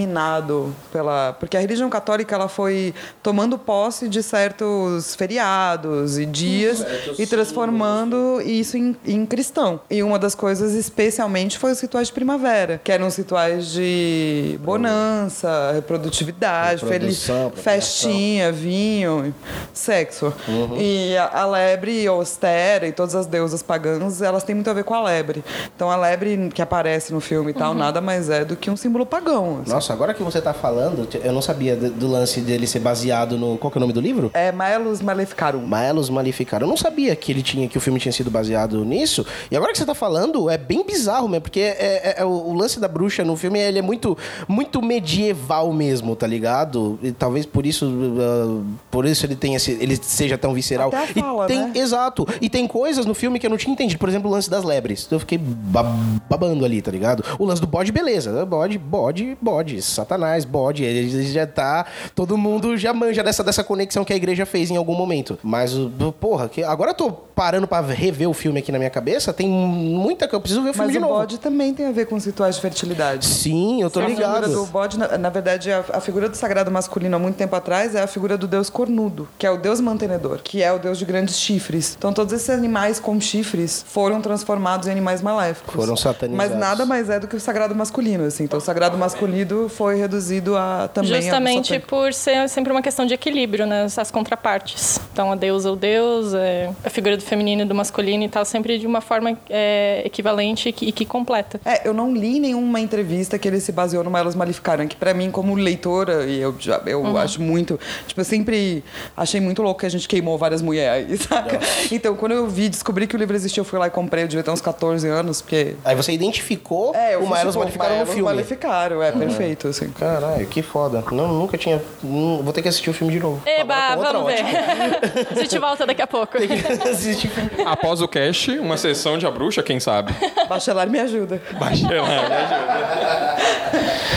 pela... 0.92 1.34
Porque 1.40 1.58
a 1.58 1.60
religião 1.60 1.90
católica, 1.90 2.36
ela 2.36 2.48
foi 2.48 2.94
tomando 3.24 3.58
posse 3.58 4.08
de 4.08 4.22
certos 4.22 5.16
feriados 5.16 6.18
e 6.18 6.26
dias 6.26 6.86
e 7.18 7.26
transformando 7.26 8.42
isso 8.42 8.78
em, 8.78 8.96
em 9.06 9.26
cristão. 9.26 9.80
E 9.90 10.04
uma 10.04 10.20
das 10.20 10.36
coisas, 10.36 10.74
especialmente, 10.74 11.58
foi 11.58 11.72
os 11.72 11.80
rituais 11.80 12.08
de 12.08 12.14
primavera, 12.14 12.80
que 12.84 12.92
eram 12.92 13.08
os 13.08 13.16
rituais 13.16 13.72
de 13.72 14.60
bonança, 14.62 15.72
reprodutividade, 15.74 16.86
feliz, 16.86 17.28
festinha, 17.56 18.52
vinho, 18.52 19.34
sexo. 19.74 20.34
E 20.78 21.16
a, 21.18 21.42
a 21.42 21.46
lebre, 21.46 22.08
Ostera 22.10 22.88
e 22.88 22.92
todas 22.92 23.16
as 23.16 23.26
deusas 23.26 23.62
pagãs, 23.64 24.22
elas 24.22 24.44
têm 24.44 24.56
muito 24.56 24.70
a 24.70 24.74
ver 24.74 24.84
com 24.84 24.94
a 24.94 25.04
lebre. 25.04 25.44
Então 25.76 25.90
a 25.90 25.96
lebre 25.96 26.50
que 26.54 26.62
aparece 26.62 27.14
no 27.14 27.20
filme 27.20 27.52
e 27.52 27.54
tal, 27.54 27.74
nada 27.74 28.02
mais 28.02 28.30
é 28.30 28.44
do 28.44 28.56
que 28.56 28.70
um 28.70 28.78
símbolo 28.78 29.06
pagão. 29.06 29.62
assim. 29.62 29.72
Nossa, 29.72 29.87
Nossa, 29.88 29.94
agora 29.94 30.14
que 30.14 30.22
você 30.22 30.42
tá 30.42 30.54
falando, 30.54 31.08
eu 31.24 31.32
não 31.32 31.42
sabia 31.42 31.74
do, 31.74 31.90
do 31.90 32.08
lance 32.10 32.42
dele 32.42 32.68
ser 32.68 32.80
baseado 32.80 33.38
no. 33.38 33.58
Qual 33.58 33.72
que 33.72 33.78
é 33.78 33.80
o 33.80 33.82
nome 33.82 33.94
do 33.94 34.02
livro? 34.02 34.30
É 34.34 34.52
Maelus 34.52 35.02
Maleficarum. 35.02 35.66
Maelos 35.66 36.10
Maleficaram. 36.10 36.66
Eu 36.66 36.70
não 36.70 36.76
sabia 36.76 37.16
que 37.16 37.32
ele 37.32 37.42
tinha, 37.42 37.70
que 37.70 37.78
o 37.78 37.82
filme 37.82 37.98
tinha 37.98 38.12
sido 38.12 38.30
baseado 38.30 38.84
nisso. 38.84 39.26
E 39.50 39.56
agora 39.56 39.72
que 39.72 39.78
você 39.78 39.86
tá 39.86 39.96
falando, 39.96 40.50
é 40.50 40.58
bem 40.58 40.86
bizarro 40.86 41.30
mesmo, 41.30 41.44
porque 41.44 41.62
é, 41.62 41.76
é- 41.78 42.16
é 42.18 42.26
o, 42.26 42.28
o 42.30 42.54
lance 42.54 42.82
da 42.82 42.88
bruxa 42.90 43.24
no 43.24 43.38
filme 43.38 43.60
ele 43.60 43.80
é 43.80 43.82
muito, 43.82 44.18
muito 44.46 44.82
medieval 44.82 45.72
mesmo, 45.72 46.18
tá 46.18 46.28
ligado? 46.28 47.00
E 47.02 47.14
talvez 47.14 47.46
por 47.46 47.66
isso, 47.66 47.90
ah, 48.20 48.62
por 48.92 49.06
isso 49.06 49.26
ele 49.26 49.38
tenha, 49.38 49.56
esse- 49.56 49.78
ele 49.80 49.96
seja 50.02 50.38
tão 50.38 50.54
visceral. 50.54 50.90
Até 50.90 50.98
a 51.04 51.08
fala, 51.24 51.46
e 51.46 51.48
tem, 51.48 51.60
né? 51.62 51.72
exato. 51.76 52.28
E 52.42 52.50
tem 52.50 52.68
coisas 52.68 53.06
no 53.06 53.14
filme 53.14 53.40
que 53.40 53.46
eu 53.46 53.50
não 53.50 53.58
tinha 53.58 53.72
entendido. 53.74 54.00
Por 54.00 54.10
exemplo, 54.10 54.30
o 54.30 54.34
lance 54.34 54.50
das 54.50 54.66
lebres. 54.66 55.08
Eu 55.10 55.20
fiquei 55.20 55.38
ba- 55.38 55.84
babando 56.30 56.66
ali, 56.66 56.82
tá 56.82 56.92
ligado? 56.92 57.24
O 57.40 57.46
lance 57.46 57.62
do 57.62 57.68
bode, 57.68 57.90
beleza. 57.92 58.46
Bode, 58.46 58.78
bode, 58.78 59.38
bode. 59.42 59.77
Satanás, 59.82 60.46
bode. 60.46 60.84
Ele 60.84 61.24
já 61.32 61.46
tá. 61.48 61.86
Todo 62.16 62.38
mundo 62.38 62.78
já 62.78 62.94
manja 62.94 63.24
dessa, 63.24 63.44
dessa 63.44 63.64
conexão 63.64 64.04
que 64.06 64.14
a 64.14 64.16
igreja 64.16 64.46
fez 64.46 64.70
em 64.72 64.78
algum 64.78 64.96
momento. 64.96 65.38
Mas, 65.44 65.74
o- 65.76 65.90
porra, 66.20 66.48
que, 66.50 66.64
agora 66.64 66.92
eu 66.92 66.96
tô 66.96 67.12
parando 67.12 67.68
pra 67.68 67.82
rever 67.82 68.30
o 68.30 68.34
filme 68.34 68.60
aqui 68.60 68.72
na 68.72 68.78
minha 68.78 68.90
cabeça. 68.90 69.32
Tem 69.32 69.48
muita 69.48 70.28
que 70.28 70.34
eu 70.36 70.40
preciso 70.42 70.64
ver 70.64 70.70
o 70.72 70.74
filme 70.74 70.88
Mas 70.88 70.92
de 70.94 70.98
o 70.98 71.02
novo. 71.02 71.14
bode 71.14 71.38
também 71.40 71.74
tem 71.74 71.86
a 71.86 71.92
ver 71.92 72.06
com 72.08 72.16
os 72.16 72.26
rituais 72.26 72.56
de 72.56 72.62
fertilidade. 72.62 73.26
Sim, 73.26 73.82
eu 73.82 73.90
tô 73.90 74.00
a 74.00 74.06
figura 74.08 74.28
ligado. 74.40 74.52
do 74.54 74.66
bode, 74.66 74.98
na, 74.98 75.18
na 75.18 75.30
verdade, 75.30 75.72
a, 75.72 75.84
a 75.94 76.02
figura 76.02 76.28
do 76.30 76.36
sagrado 76.36 76.72
masculino 76.72 77.16
há 77.16 77.20
muito 77.20 77.36
tempo 77.36 77.56
atrás 77.56 77.94
é 77.96 78.02
a 78.02 78.08
figura 78.08 78.38
do 78.38 78.48
deus 78.48 78.70
cornudo, 78.70 79.28
que 79.38 79.46
é 79.46 79.52
o 79.52 79.58
deus 79.58 79.80
mantenedor, 79.80 80.40
que 80.44 80.64
é 80.64 80.72
o 80.74 80.80
deus 80.80 80.98
de 80.98 81.06
grandes 81.06 81.38
chifres. 81.40 81.96
Então 81.98 82.12
todos 82.12 82.34
esses 82.34 82.50
animais 82.50 83.00
com 83.00 83.20
chifres 83.22 83.86
foram 83.88 84.20
transformados 84.22 84.88
em 84.88 84.92
animais 84.92 85.22
maléficos. 85.22 85.76
Foram 85.76 85.96
satanizados. 85.96 86.50
Mas 86.52 86.60
nada 86.60 86.86
mais 86.86 87.10
é 87.10 87.20
do 87.20 87.28
que 87.28 87.36
o 87.36 87.40
sagrado 87.40 87.76
masculino, 87.76 88.24
assim. 88.26 88.44
Então 88.46 88.58
o 88.58 88.62
sagrado 88.62 88.98
masculino 88.98 89.67
foi 89.70 89.96
reduzido 89.98 90.56
a 90.58 90.88
também 90.88 91.12
a 91.14 91.22
Justamente 91.22 91.68
satânico. 91.70 91.88
por 91.88 92.14
ser 92.14 92.48
sempre 92.50 92.72
uma 92.72 92.82
questão 92.82 93.06
de 93.06 93.14
equilíbrio, 93.14 93.66
né? 93.66 93.86
As 93.98 94.12
contrapartes. 94.12 95.00
Então, 95.12 95.32
a 95.32 95.36
deusa, 95.36 95.72
o 95.72 95.76
deus, 95.76 96.34
é, 96.34 96.70
a 96.84 96.90
figura 96.90 97.18
do 97.18 97.24
feminino 97.24 97.64
e 97.64 97.66
do 97.66 97.74
masculino 97.76 98.24
e 98.24 98.30
tal, 98.30 98.46
sempre 98.46 98.78
de 98.78 98.86
uma 98.88 99.02
forma 99.02 99.38
é, 99.50 100.02
equivalente 100.06 100.70
e 100.70 100.72
que, 100.72 100.86
e 100.88 100.92
que 100.92 101.06
completa. 101.06 101.60
É, 101.66 101.88
eu 101.88 101.94
não 101.94 102.14
li 102.14 102.40
nenhuma 102.40 102.80
entrevista 102.80 103.38
que 103.40 103.48
ele 103.48 103.60
se 103.60 103.72
baseou 103.72 104.04
no 104.04 104.12
Maelos 104.12 104.36
Maleficaram, 104.36 104.88
que 104.88 104.96
pra 104.96 105.14
mim, 105.14 105.32
como 105.32 105.56
leitora, 105.56 106.26
e 106.26 106.40
eu, 106.40 106.56
já, 106.60 106.82
eu 106.86 107.02
Uhum. 107.02 107.18
acho 107.18 107.42
muito... 107.42 107.80
Tipo, 108.08 108.22
eu 108.22 108.26
sempre 108.26 108.84
achei 109.16 109.40
muito 109.40 109.62
louco 109.62 109.80
que 109.82 109.86
a 109.86 109.90
gente 109.90 110.08
queimou 110.08 110.38
várias 110.38 110.62
mulheres, 110.62 111.22
saca? 111.30 111.60
Então, 111.92 112.16
quando 112.16 112.34
eu 112.34 112.48
vi, 112.48 112.70
descobri 112.70 113.08
que 113.08 113.16
o 113.16 113.18
livro 113.20 113.36
existia, 113.36 113.62
eu 113.62 113.66
fui 113.66 113.80
lá 113.80 113.88
e 113.88 113.90
comprei, 113.90 114.24
eu 114.24 114.28
devia 114.28 114.44
ter 114.44 114.52
uns 114.52 114.62
14 114.62 115.08
anos, 115.08 115.42
porque... 115.42 115.76
Aí 115.86 115.96
você 115.96 116.12
identificou 116.12 116.94
É, 116.96 117.16
eu 117.16 117.22
fiz, 117.26 117.30
tipo, 117.40 117.58
Maleficaram 117.60 118.00
no 118.00 118.06
filme. 118.06 118.22
Maleficaram, 118.24 119.02
é, 119.02 119.12
perfeito, 119.12 119.57
assim. 119.66 119.90
Caralho, 119.92 120.46
que 120.48 120.62
foda. 120.62 121.04
Não, 121.12 121.30
nunca 121.30 121.58
tinha. 121.58 121.82
não- 122.04 122.44
vou 122.44 122.52
ter 122.54 122.62
que 122.62 122.68
assistir 122.68 122.90
o 122.90 122.94
filme 122.94 123.14
de 123.14 123.20
novo. 123.20 123.42
Eba, 123.46 123.96
vamos 123.96 124.26
ver. 124.26 124.44
a 125.32 125.36
gente 125.36 125.58
volta 125.58 125.86
daqui 125.86 126.02
a 126.02 126.08
pouco. 126.08 126.38
Assistir 126.92 127.28
o 127.28 127.32
filme. 127.32 127.50
Após 127.66 128.02
o 128.02 128.08
cast, 128.08 128.52
uma 128.60 128.76
sessão 128.78 129.18
de 129.18 129.26
A 129.26 129.32
Bruxa, 129.32 129.64
quem 129.64 129.80
sabe? 129.80 130.14
Bachelar 130.50 130.90
me 130.90 131.00
ajuda. 131.00 131.42
Bachelar, 131.58 132.30
me 132.30 132.36
ajuda. 132.36 133.38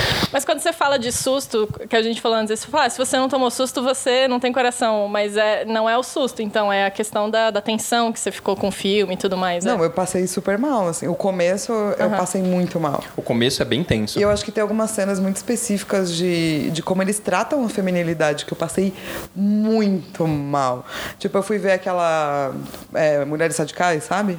Mas 0.33 0.45
quando 0.45 0.61
você 0.61 0.73
fala 0.73 0.99
de 0.99 1.13
susto, 1.13 1.69
que 1.89 1.97
a 1.97 2.03
gente 2.03 2.21
falou 2.21 2.39
antes, 2.39 2.61
você 2.61 2.67
fala, 2.67 2.85
ah, 2.85 2.91
se 2.91 2.99
você 2.99 3.17
não 3.17 3.29
tomou 3.29 3.51
susto, 3.51 3.83
você 3.83 4.29
não 4.29 4.39
tem 4.39 4.53
coração. 4.53 5.09
Mas 5.09 5.37
é, 5.37 5.65
não 5.65 5.89
é 5.89 5.97
o 5.97 6.03
susto, 6.03 6.43
então 6.43 6.73
é 6.73 6.87
a 6.87 6.91
questão 6.91 7.29
da, 7.29 7.51
da 7.51 7.61
tensão 7.61 8.13
que 8.13 8.21
você 8.21 8.31
ficou 8.31 8.57
com 8.57 8.69
o 8.69 8.73
filme 8.73 9.15
e 9.15 9.17
tudo 9.17 9.37
mais. 9.37 9.65
Não, 9.65 9.83
é. 9.83 9.87
eu 9.87 9.91
passei 9.91 10.27
super 10.27 10.59
mal, 10.59 10.89
assim. 10.89 11.09
O 11.09 11.15
começo, 11.15 11.73
eu 11.73 12.11
passei 12.11 12.43
muito 12.43 12.79
mal. 12.79 13.03
O 13.17 13.23
começo 13.23 13.63
é 13.63 13.65
bem 13.65 13.83
tenso. 13.83 14.19
E 14.19 14.23
eu 14.23 14.31
acho 14.31 14.45
que 14.45 14.53
tem 14.53 14.63
algumas 14.63 14.91
cenas 14.91 15.19
muito 15.19 15.37
específicas 15.37 16.13
de, 16.15 16.71
de 16.71 16.83
como 16.83 17.03
eles 17.03 17.19
tratam 17.19 17.65
a 17.65 17.69
feminilidade 17.69 18.45
que 18.45 18.53
eu 18.53 18.57
passei 18.57 18.93
muito 19.35 20.27
mal. 20.27 20.85
Tipo, 21.19 21.39
eu 21.39 21.43
fui 21.43 21.59
ver 21.59 21.73
aquela 21.73 22.53
é, 22.95 23.25
Mulheres 23.25 23.57
Radicais, 23.57 24.05
sabe? 24.05 24.39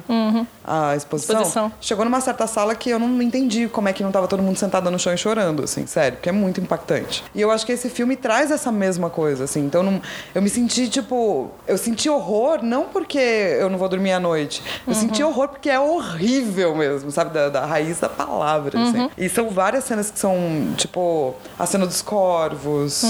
A 0.64 0.96
exposição. 0.96 1.36
Exposição. 1.36 1.72
Chegou 1.80 2.04
numa 2.04 2.20
certa 2.20 2.46
sala 2.46 2.74
que 2.74 2.90
eu 2.90 2.98
não 2.98 3.20
entendi 3.22 3.68
como 3.68 3.88
é 3.88 3.92
que 3.92 4.02
não 4.02 4.12
tava 4.12 4.28
todo 4.28 4.42
mundo 4.42 4.56
sentado 4.56 4.90
no 4.90 4.98
chão 4.98 5.12
e 5.12 5.18
chorando, 5.18 5.64
assim, 5.64 5.81
sério, 5.86 6.16
porque 6.18 6.28
é 6.28 6.32
muito 6.32 6.60
impactante. 6.60 7.24
E 7.34 7.40
eu 7.40 7.50
acho 7.50 7.64
que 7.66 7.72
esse 7.72 7.88
filme 7.90 8.16
traz 8.16 8.50
essa 8.50 8.70
mesma 8.72 9.10
coisa, 9.10 9.44
assim. 9.44 9.60
Então 9.64 9.82
não, 9.82 10.00
eu 10.34 10.42
me 10.42 10.48
senti, 10.48 10.88
tipo, 10.88 11.50
eu 11.66 11.76
senti 11.78 12.08
horror 12.08 12.60
não 12.62 12.84
porque 12.84 13.18
eu 13.18 13.68
não 13.70 13.78
vou 13.78 13.88
dormir 13.88 14.12
à 14.12 14.20
noite. 14.20 14.62
Eu 14.86 14.94
senti 14.94 15.22
horror 15.22 15.48
porque 15.48 15.68
é 15.70 15.78
horrível 15.80 16.74
mesmo, 16.74 17.10
sabe? 17.10 17.32
Da, 17.32 17.48
da 17.48 17.64
raiz 17.66 18.00
da 18.00 18.08
palavra, 18.08 18.78
assim. 18.80 19.10
E 19.16 19.28
são 19.28 19.48
várias 19.50 19.84
cenas 19.84 20.10
que 20.10 20.18
são, 20.18 20.34
tipo, 20.76 21.34
a 21.58 21.66
cena 21.66 21.86
dos 21.86 22.02
corvos. 22.02 23.04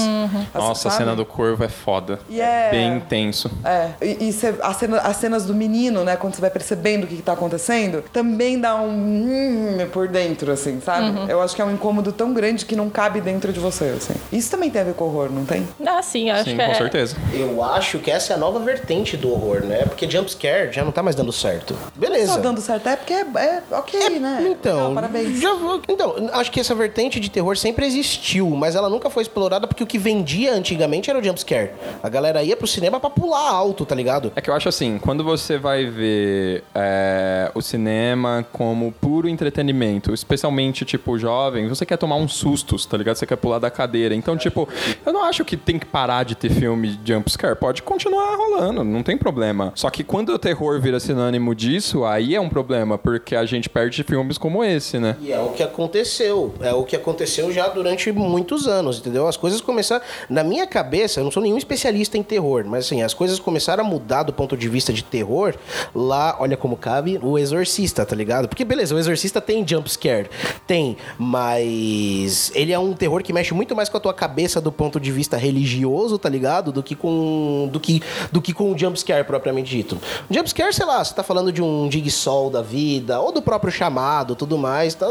a- 0.53 0.57
Nossa, 0.57 0.87
a 0.87 0.91
sabe? 0.91 1.03
cena 1.03 1.15
do 1.15 1.25
corvo 1.25 1.63
é 1.63 1.69
foda. 1.69 2.19
E 2.29 2.39
é- 2.41 2.69
Bem 2.71 2.99
tenso. 3.01 3.49
É, 3.63 3.89
e, 4.01 4.29
e 4.29 4.33
cê- 4.33 4.55
a 4.61 4.73
cena- 4.73 4.99
as, 4.99 5.17
cenas 5.17 5.45
do 5.45 5.53
menino, 5.53 6.03
né, 6.03 6.15
quando 6.15 6.35
você 6.35 6.41
vai 6.41 6.49
percebendo 6.49 7.03
o 7.03 7.07
que, 7.07 7.15
que 7.17 7.21
tá 7.21 7.33
acontecendo, 7.33 8.03
também 8.13 8.59
dá 8.59 8.75
um 8.75 8.89
hum 8.89 9.87
por 9.91 10.07
dentro, 10.07 10.51
assim, 10.51 10.79
sabe? 10.81 11.29
Eu 11.29 11.41
acho 11.41 11.55
que 11.55 11.61
é 11.61 11.65
um 11.65 11.71
incômodo 11.73 12.11
tão 12.11 12.33
grande 12.33 12.62
que 12.65 12.75
não 12.75 12.89
cabe 12.89 13.21
dentro 13.21 13.51
de 13.53 13.59
você, 13.59 13.85
assim. 13.97 14.13
Isso 14.31 14.49
também 14.51 14.69
tem 14.69 14.81
a 14.81 14.85
ver 14.85 14.93
com 14.93 15.05
horror, 15.05 15.29
não 15.31 15.45
tem? 15.45 15.67
Ah, 15.85 16.01
sim, 16.01 16.29
acho 16.29 16.45
Sim, 16.49 16.57
que 16.57 16.65
com 16.65 16.71
é. 16.71 16.75
certeza. 16.75 17.15
Eu 17.33 17.63
acho 17.63 17.99
que 17.99 18.09
essa 18.11 18.33
é 18.33 18.35
a 18.35 18.39
nova 18.39 18.59
vertente 18.59 19.15
do 19.17 19.31
horror, 19.31 19.61
né? 19.63 19.83
Porque 19.85 20.09
jumpscare 20.09 20.71
já 20.71 20.83
não 20.83 20.91
tá 20.91 21.01
mais 21.03 21.15
dando 21.15 21.31
certo. 21.31 21.75
Beleza. 21.95 22.33
Só 22.33 22.39
dando 22.39 22.61
certo 22.61 22.87
é 22.87 22.95
porque 22.95 23.13
é, 23.13 23.21
é 23.37 23.61
ok, 23.71 24.19
né? 24.19 24.47
Então, 24.51 24.75
Legal, 24.89 24.93
parabéns. 24.93 25.39
já 25.39 25.53
vou- 25.55 25.81
então, 25.87 26.15
acho 26.33 26.51
que 26.51 26.59
essa 26.59 26.73
vertente 26.75 27.19
de 27.19 27.29
terror 27.29 27.55
sempre 27.57 27.85
existiu, 27.85 28.49
mas 28.51 28.75
ela 28.75 28.89
nunca 28.89 29.09
foi 29.09 29.23
explorada 29.23 29.67
porque 29.67 29.83
o 29.83 29.87
que 29.87 29.97
vendia 29.97 30.53
antigamente 30.53 31.09
era 31.09 31.19
o 31.19 31.23
jumpscare. 31.23 31.71
A 32.01 32.09
galera 32.09 32.43
ia 32.43 32.55
pro 32.57 32.67
cinema 32.67 32.99
pra 32.99 33.09
pular 33.09 33.49
alto, 33.49 33.85
tá 33.85 33.95
ligado? 33.95 34.31
É 34.35 34.41
que 34.41 34.49
eu 34.49 34.53
acho 34.53 34.69
assim, 34.69 34.97
quando 34.99 35.23
você 35.23 35.57
vai 35.57 35.85
ver 35.85 36.63
é, 36.73 37.51
o 37.53 37.61
cinema 37.61 38.45
como 38.51 38.91
puro 38.91 39.27
entretenimento, 39.27 40.13
especialmente, 40.13 40.85
tipo, 40.85 41.17
jovem, 41.17 41.67
você 41.67 41.85
quer 41.85 41.97
tomar 41.97 42.15
uns 42.15 42.35
sustos, 42.53 42.85
tá 42.85 42.97
ligado? 42.97 43.15
Você 43.15 43.25
quer 43.25 43.35
pular 43.35 43.59
da 43.59 43.69
cadeira. 43.71 44.13
Então, 44.13 44.37
tipo, 44.37 44.67
eu 45.05 45.11
não 45.11 45.23
acho 45.23 45.43
que 45.43 45.57
tem 45.57 45.79
que 45.79 45.85
parar 45.85 46.23
de 46.23 46.35
ter 46.35 46.49
filme 46.49 46.89
de 46.89 47.13
jumpscare. 47.13 47.55
Pode 47.55 47.81
continuar 47.81 48.35
rolando, 48.35 48.83
não 48.83 49.01
tem 49.01 49.17
problema. 49.17 49.71
Só 49.75 49.89
que 49.89 50.03
quando 50.03 50.29
o 50.29 50.39
terror 50.39 50.79
vira 50.79 50.99
sinônimo 50.99 51.55
disso, 51.55 52.05
aí 52.05 52.35
é 52.35 52.41
um 52.41 52.49
problema, 52.49 52.97
porque 52.97 53.35
a 53.35 53.45
gente 53.45 53.69
perde 53.69 54.03
filmes 54.03 54.37
como 54.37 54.63
esse, 54.63 54.99
né? 54.99 55.17
E 55.19 55.31
é 55.31 55.39
o 55.39 55.49
que 55.49 55.63
aconteceu. 55.63 56.53
É 56.61 56.73
o 56.73 56.83
que 56.83 56.95
aconteceu 56.95 57.51
já 57.51 57.67
durante 57.67 58.11
muitos 58.11 58.67
anos, 58.67 58.99
entendeu? 58.99 59.27
As 59.27 59.37
coisas 59.37 59.61
começaram. 59.61 60.03
Na 60.29 60.43
minha 60.43 60.67
cabeça, 60.67 61.19
eu 61.19 61.23
não 61.23 61.31
sou 61.31 61.41
nenhum 61.41 61.57
especialista 61.57 62.17
em 62.17 62.23
terror, 62.23 62.63
mas 62.65 62.85
assim, 62.85 63.01
as 63.01 63.13
coisas 63.13 63.39
começaram 63.39 63.83
a 63.83 63.87
mudar 63.87 64.23
do 64.23 64.33
ponto 64.33 64.55
de 64.55 64.69
vista 64.69 64.93
de 64.93 65.03
terror 65.03 65.55
lá, 65.95 66.37
olha 66.39 66.57
como 66.57 66.77
cabe, 66.77 67.19
o 67.21 67.37
Exorcista, 67.37 68.05
tá 68.05 68.15
ligado? 68.15 68.47
Porque 68.47 68.65
beleza, 68.65 68.93
o 68.93 68.99
Exorcista 68.99 69.41
tem 69.41 69.65
jumpscare. 69.67 70.29
Tem, 70.67 70.97
mas 71.17 72.42
ele 72.53 72.71
é 72.71 72.79
um 72.79 72.93
terror 72.93 73.21
que 73.23 73.33
mexe 73.33 73.53
muito 73.53 73.75
mais 73.75 73.89
com 73.89 73.97
a 73.97 73.99
tua 73.99 74.13
cabeça 74.13 74.59
do 74.59 74.71
ponto 74.71 74.99
de 74.99 75.11
vista 75.11 75.37
religioso, 75.37 76.17
tá 76.17 76.29
ligado? 76.29 76.71
Do 76.71 76.83
que 76.83 76.95
com. 76.95 77.69
do 77.71 77.79
que, 77.79 78.01
do 78.31 78.41
que 78.41 78.53
com 78.53 78.71
o 78.71 78.77
jumpscare 78.77 79.23
propriamente 79.23 79.69
dito. 79.69 79.97
Jumpscare, 80.29 80.73
sei 80.73 80.85
lá, 80.85 81.03
você 81.03 81.13
tá 81.13 81.23
falando 81.23 81.51
de 81.51 81.61
um 81.61 81.87
dig 81.87 82.09
sol 82.09 82.49
da 82.49 82.61
vida, 82.61 83.19
ou 83.19 83.31
do 83.31 83.41
próprio 83.41 83.71
chamado, 83.71 84.35
tudo 84.35 84.57
mais. 84.57 84.95
Tá, 84.95 85.07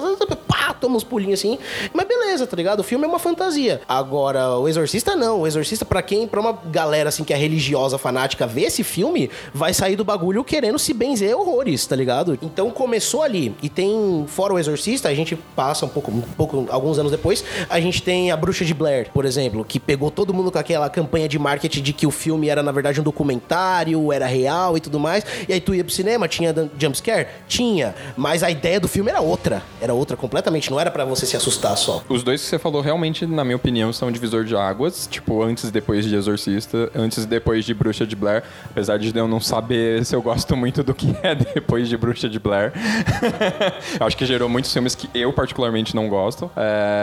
pá, 0.47 0.75
toma 0.75 0.97
uns 0.97 1.05
pulinhos 1.05 1.41
assim. 1.41 1.59
Mas 1.93 2.07
beleza, 2.07 2.47
tá 2.47 2.57
ligado? 2.57 2.81
O 2.81 2.85
filme 2.85 3.05
é 3.05 3.09
uma 3.09 3.19
fantasia. 3.19 3.81
Agora, 3.89 4.57
o 4.59 4.69
Exorcista 4.69 5.17
não. 5.17 5.43
O 5.43 5.47
Exorcista, 5.47 5.85
pra 5.85 6.03
quem, 6.03 6.27
pra 6.27 6.41
uma 6.41 6.53
galera 6.53 7.09
assim 7.09 7.25
que 7.25 7.33
é 7.33 7.37
religiosa, 7.37 7.99
fanática, 7.99 8.47
ver 8.47 8.65
esse 8.65 8.83
filme, 8.83 9.31
vai 9.55 9.73
sair 9.73 9.97
do 9.97 10.05
bagulho 10.05 10.45
querendo 10.45 10.79
se 10.79 10.93
benzer 10.93 11.37
horrores, 11.37 11.87
tá 11.87 11.97
ligado? 11.97 12.39
Então 12.43 12.71
começou 12.71 13.23
ali. 13.23 13.55
E 13.63 13.69
tem, 13.69 14.25
fora 14.29 14.53
o 14.55 14.59
Exorcista, 14.59 15.09
a 15.09 15.15
gente 15.15 15.37
passa 15.57 15.87
um 15.87 15.89
pouco, 15.89 16.11
um 16.11 16.21
pouco, 16.21 16.67
alguns 16.71 16.99
anos 16.99 17.11
depois, 17.11 17.22
a 17.69 17.81
gente 17.81 18.03
tem 18.03 18.31
a 18.31 18.37
Bruxa 18.37 18.65
de 18.65 18.75
Blair, 18.75 19.11
por 19.13 19.25
exemplo, 19.25 19.65
que 19.65 19.79
pegou 19.79 20.11
todo 20.11 20.35
mundo 20.35 20.51
com 20.51 20.59
aquela 20.59 20.89
campanha 20.91 21.29
de 21.29 21.39
marketing 21.39 21.83
de 21.83 21.93
que 21.93 22.07
o 22.07 22.11
filme 22.11 22.49
era, 22.49 22.63
na 22.63 22.73
verdade, 22.73 23.01
um 23.01 23.05
documentário, 23.05 24.13
era 24.13 24.27
real 24.27 24.77
e 24.77 24.81
tudo 24.81 24.99
mais. 24.99 25.25
E 25.49 25.53
aí 25.53 25.61
tu 25.61 25.75
ia 25.75 25.85
pro 25.85 25.93
cinema, 25.93 26.29
tinha 26.29 26.55
jumpscare? 26.79 27.29
Tinha. 27.47 27.95
Mas 28.17 28.43
a 28.43 28.51
ideia 28.51 28.81
do 28.81 28.89
filme 28.89 29.11
era 29.11 29.21
outra. 29.21 29.63
Era 29.81 29.95
outra 29.95 30.17
completamente. 30.17 30.71
Não 30.71 30.81
era 30.81 30.91
pra 30.91 31.05
você 31.05 31.27
se 31.27 31.37
assustar 31.37 31.77
só. 31.77 32.03
Os 32.09 32.23
dois 32.23 32.41
que 32.43 32.47
você 32.47 32.59
falou 32.59 32.81
realmente, 32.81 33.27
na 33.27 33.45
minha 33.45 33.57
opinião, 33.57 33.93
são 33.93 34.11
divisor 34.11 34.45
de 34.45 34.57
águas. 34.57 35.07
Tipo, 35.11 35.43
antes 35.43 35.65
e 35.65 35.73
depois 35.73 36.05
de 36.05 36.15
Exorcista, 36.15 36.91
antes 36.95 37.25
e 37.25 37.27
depois 37.27 37.65
de 37.65 37.75
Bruxa 37.75 38.07
de 38.07 38.17
Blair. 38.17 38.43
Apesar 38.71 38.99
de 38.99 39.17
eu 39.17 39.29
não 39.29 39.41
saber 39.41 40.05
se 40.05 40.15
eu 40.15 40.23
gosto 40.23 40.57
muito 40.57 40.83
do 40.83 40.95
que 40.95 41.15
é 41.23 41.35
depois 41.55 41.89
de 41.89 41.97
Bruxa 41.97 42.29
de 42.29 42.39
Blair. 42.39 42.73
acho 44.01 44.17
que 44.17 44.27
gerou 44.27 44.49
muitos 44.49 44.73
filmes 44.73 44.95
que 44.95 45.09
eu 45.15 45.33
particularmente 45.33 45.95
não 45.95 46.09
gosto. 46.09 46.51
É, 46.57 47.02